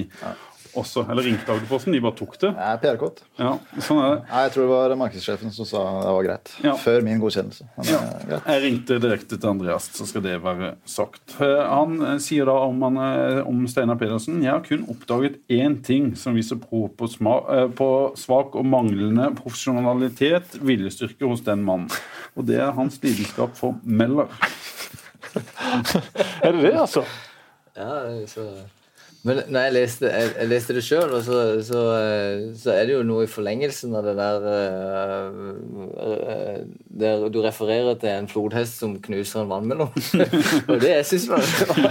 også. 0.80 1.04
Eller 1.10 1.24
ringte 1.28 1.52
Agderposten, 1.54 1.94
de 1.96 2.00
bare 2.04 2.16
tok 2.20 2.36
det. 2.42 2.50
Jeg 2.56 2.74
er 2.76 2.80
PR-kåt. 2.84 3.22
Ja, 3.40 3.52
sånn 3.82 4.00
er 4.04 4.10
det. 4.16 4.20
Nei, 4.30 4.42
Jeg 4.46 4.52
tror 4.56 4.64
det 4.66 4.72
var 4.74 4.96
markedssjefen 5.02 5.54
som 5.56 5.66
sa 5.70 5.84
det 6.02 6.14
var 6.18 6.24
greit. 6.28 6.52
Ja. 6.64 6.74
Før 6.82 7.02
min 7.08 7.20
godkjennelse. 7.24 7.68
Men, 7.78 7.86
Ja. 7.92 8.00
eh, 8.02 8.26
greit. 8.30 8.50
Jeg 8.54 8.64
ringte 8.66 9.00
direkte 9.04 9.40
til 9.40 9.50
Andreas, 9.50 9.90
så 9.96 10.08
skal 10.10 10.22
det 10.22 10.36
være 10.44 10.74
sagt. 10.86 11.36
Eh, 11.42 11.64
Han 11.70 12.02
eh, 12.02 12.18
sier 12.24 12.46
da 12.46 12.58
om, 12.68 12.82
han, 12.82 12.98
om 13.46 13.66
Steinar 13.68 13.96
Pedersen 14.00 14.42
Jeg 14.44 14.52
har 14.52 14.62
kun 14.66 14.86
oppdaget 14.92 15.40
én 15.50 15.82
ting 15.84 16.16
som 16.16 16.36
viser 16.36 16.56
prov 16.62 16.90
på, 16.98 17.08
på 17.76 17.90
svak 18.18 18.56
og 18.56 18.66
manglende 18.66 19.32
profesjonalitet, 19.36 20.60
viljestyrke 20.62 21.26
hos 21.28 21.42
den 21.42 21.64
mannen. 21.66 21.90
Og 22.36 22.46
det 22.46 22.60
er 22.60 22.72
hans 22.76 23.00
lidenskap 23.04 23.56
for 23.56 23.76
Meller. 23.84 24.28
Er 26.44 26.52
det 26.56 26.62
det, 26.64 26.74
altså? 26.80 27.02
Ja, 27.76 28.26
så 28.32 28.46
Men 29.26 29.40
når 29.50 29.64
jeg 29.66 29.74
leste, 29.74 30.10
jeg, 30.14 30.34
jeg 30.38 30.50
leste 30.52 30.74
det 30.78 30.82
sjøl, 30.86 31.14
så, 31.26 31.38
så, 31.66 31.80
eh, 31.98 32.42
så 32.62 32.76
er 32.76 32.84
det 32.86 32.94
jo 32.94 33.06
noe 33.08 33.24
i 33.26 33.30
forlengelsen 33.30 33.96
av 33.98 34.06
det 34.06 34.14
der 34.20 34.44
eh, 34.52 35.40
eh, 36.06 36.60
Der 37.02 37.24
du 37.34 37.40
refererer 37.42 37.98
til 37.98 38.12
en 38.12 38.30
flodhest 38.30 38.78
som 38.84 38.94
knuser 39.02 39.42
en 39.42 39.50
vannmelon. 39.50 39.90
Og 40.70 40.78
det 40.84 40.92
jeg 40.92 41.08
syns 41.10 41.26
var, 41.32 41.42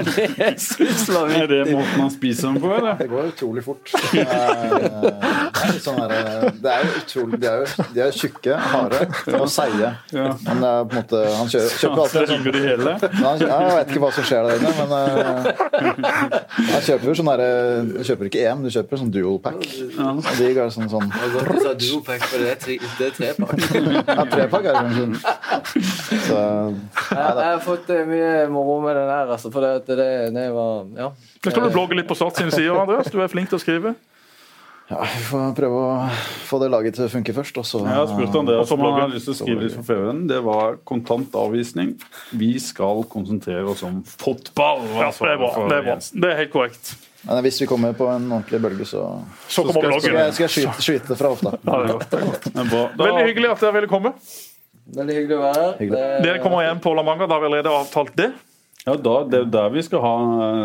det 0.07 0.29
jeg 0.39 0.55
synes 0.63 1.03
var 1.11 1.33
Er 1.41 1.51
det 1.51 1.59
måten 1.73 2.05
man 2.05 2.13
spiser 2.15 2.53
den 2.53 2.61
på, 2.63 2.71
eller? 2.77 2.95
Det 3.03 3.09
går 3.11 3.33
utrolig 3.33 3.67
fort. 3.67 3.91
Det 4.13 4.23
er, 4.23 4.87
det 4.95 5.13
er, 5.65 5.83
sånn 5.83 5.99
der, 6.05 6.47
det 6.55 6.71
er 6.77 6.87
jo 6.87 6.95
utrolig 7.03 7.43
De 7.43 7.51
er 7.51 7.65
jo, 7.65 7.89
de 7.97 8.05
er 8.07 8.15
tjukke, 8.15 8.61
harde 8.71 9.03
og 9.41 9.49
seige. 9.51 9.91
Ja. 10.15 10.31
Men 10.47 10.63
det 10.63 10.71
er 10.71 10.87
på 10.87 10.95
en 10.95 11.03
måte 11.03 11.25
Han 11.41 11.51
kjøper, 11.51 11.77
kjøper 11.83 12.07
alltid 12.07 12.31
sånn 12.31 13.43
Jeg 13.43 13.75
vet 13.75 13.93
ikke 13.93 14.07
hva 14.07 14.15
som 14.15 14.31
skjer 14.31 14.49
der 14.49 14.63
inne, 14.63 14.73
men 14.79 14.91
han 16.77 16.83
kjøper 16.85 17.11
jo 17.11 17.19
sånn 17.19 17.24
derre 17.29 17.49
Du 17.89 17.99
kjøper 18.07 18.29
ikke 18.31 18.45
én, 18.51 18.63
du 18.65 18.71
kjøper 18.75 19.01
sånn 19.01 19.11
dual 19.15 19.39
pack. 19.43 19.65
Og 19.99 20.31
de 20.39 20.51
ga 20.57 20.69
sånn 20.75 20.89
sånn 20.93 21.09
du 21.11 21.59
sa 21.65 21.75
duopack, 21.79 22.25
for 22.31 22.43
det 22.45 22.51
er, 22.55 22.61
tre, 22.63 22.79
det 22.99 23.11
er 23.11 23.15
trepakk. 23.19 23.67
Ja, 24.15 24.25
trepakk 24.31 24.71
er 24.71 24.79
kanskje. 24.79 25.07
Så 26.29 26.39
Jeg, 26.39 27.19
jeg 27.19 27.51
har 27.51 27.61
fått 27.65 27.91
eh, 27.95 28.05
mye 28.09 28.33
moro 28.53 28.81
med 28.85 28.97
den 28.99 29.11
her, 29.11 29.31
altså. 29.37 29.51
For 29.55 29.65
det, 29.65 29.75
det, 29.91 30.09
det 30.35 30.49
var 30.55 30.85
Ja. 30.99 31.11
Nå 31.15 31.53
skal 31.53 31.69
du 31.69 31.75
blogge 31.75 31.97
litt 31.99 32.09
på 32.09 32.17
Sats 32.19 32.41
sine 32.41 32.53
sider, 32.55 32.77
Andreas. 32.81 33.11
Du 33.13 33.21
er 33.23 33.31
flink 33.33 33.51
til 33.53 33.59
å 33.61 33.63
skrive. 33.63 33.95
ja, 34.91 34.99
vi 35.01 35.23
får 35.31 35.55
prøve 35.57 35.79
å 35.81 35.93
få 36.45 36.59
det 36.61 36.67
laget 36.73 36.97
til 36.99 37.07
å 37.07 37.09
funke 37.13 37.33
først, 37.37 37.57
og 37.61 37.65
så 37.69 37.79
Jeg 37.87 37.95
har 37.97 38.09
spurt 38.11 38.35
Andreas 38.41 38.73
om 38.75 38.83
han 38.85 38.99
har 39.01 39.09
lyst 39.13 39.29
til 39.31 39.33
å 39.35 39.39
skrive 39.39 39.65
litt 39.65 39.77
for 39.79 39.87
Feven. 39.89 40.27
Det 40.29 40.41
var 40.45 40.77
kontant 40.89 41.33
avvisning. 41.41 41.95
Vi 42.37 42.51
skal 42.61 43.05
konsentrere 43.13 43.65
oss 43.73 43.83
om 43.87 44.03
fotball. 44.05 44.85
Ja, 45.01 45.09
det 45.11 45.33
er 45.33 45.41
bra. 45.41 45.51
Det 45.73 45.79
er, 45.81 45.89
bra. 45.89 45.99
Det 46.01 46.31
er 46.35 46.41
helt 46.43 46.53
korrekt. 46.53 46.95
Men 47.27 47.43
hvis 47.47 47.61
vi 47.63 47.67
kommer 47.67 47.93
på 47.97 48.07
en 48.13 48.27
ordentlig 48.33 48.61
bølge, 48.61 48.85
så 48.87 49.03
Så 49.49 49.65
så 49.65 49.73
skal 49.73 50.01
skal, 50.01 50.17
jeg, 50.19 50.33
skal 50.35 50.45
jeg 50.45 50.55
skyte, 50.55 50.83
skyte 50.85 51.17
fra 51.17 51.31
hofta. 51.33 51.55
Veldig 52.53 53.25
hyggelig 53.29 53.51
at 53.55 53.61
dere 53.65 53.73
ville 53.79 53.89
komme. 53.91 54.13
Veldig 54.95 55.15
hyggelig 55.17 55.39
å 55.39 55.45
være 55.47 55.63
her. 55.63 55.79
Det- 55.79 56.23
Dere 56.27 56.39
kommer 56.43 56.61
igjen 56.65 56.81
på 56.85 56.95
La 56.95 57.03
Manga. 57.03 57.27
Da 57.27 57.35
har 57.35 57.41
vi 57.41 57.47
allerede 57.53 57.73
avtalt 57.73 58.15
det. 58.17 58.33
Ja, 58.87 58.95
da, 58.97 59.25
Det 59.25 59.39
er 59.41 59.45
der 59.49 59.69
vi 59.73 59.81
skal 59.83 60.01
ha 60.05 60.15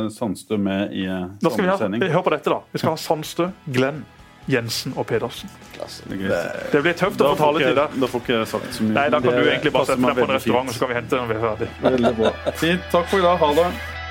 eh, 0.03 0.09
Sandstø 0.11 0.57
med 0.59 0.91
i 0.91 1.05
eh, 1.07 1.27
Da 1.39 1.49
skal 1.49 1.63
vi 1.63 1.69
ha, 1.71 2.09
hør 2.11 2.23
på 2.25 2.31
dette, 2.35 2.49
da. 2.51 2.59
Vi 2.73 2.79
skal 2.81 2.89
ha 2.89 2.97
Sandstø, 2.99 3.45
Glenn, 3.71 4.01
Jensen 4.49 4.91
og 4.97 5.07
Pedersen. 5.07 5.47
Det. 5.79 6.43
Det 6.73 6.81
blir 6.83 6.93
tøft 6.99 7.21
å 7.21 7.29
få 7.31 7.37
taletid 7.39 7.75
der. 7.79 7.87
da 7.95 8.07
får 8.11 8.19
ikke 8.19 8.35
jeg 8.41 8.47
sagt 8.51 8.73
så 8.75 8.83
mye. 8.83 8.91
Nei, 8.97 9.09
da 9.09 9.21
kan 9.21 9.31
Det 9.31 9.43
du 9.45 9.49
egentlig 9.49 9.71
bare 9.71 9.85
sette 9.85 10.01
deg 10.03 10.17
på 10.19 10.27
en 10.27 10.35
restaurant, 10.35 10.67
og 10.67 10.73
fint. 10.73 10.75
så 10.75 10.79
kan 10.83 10.89
vi 10.89 10.95
hente 10.99 11.09
den 11.15 11.21
når 11.23 11.29
vi 11.31 11.35
er 11.39 11.45
ferdig. 11.47 11.69
Veldig 11.87 12.15
bra. 12.19 12.31
Fint. 12.59 12.81
Takk 12.91 13.07
for 13.07 13.17
i 13.19 13.21
dag. 13.21 13.37
Ha 13.39 13.53
det. 13.61 13.67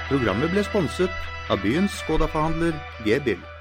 Programmet 0.09 0.51
ble 0.57 0.65
sponset 0.65 1.11
av 1.49 1.63
byens 1.63 2.01
Skoda-forhandler 2.03 2.75
G-bil. 3.05 3.58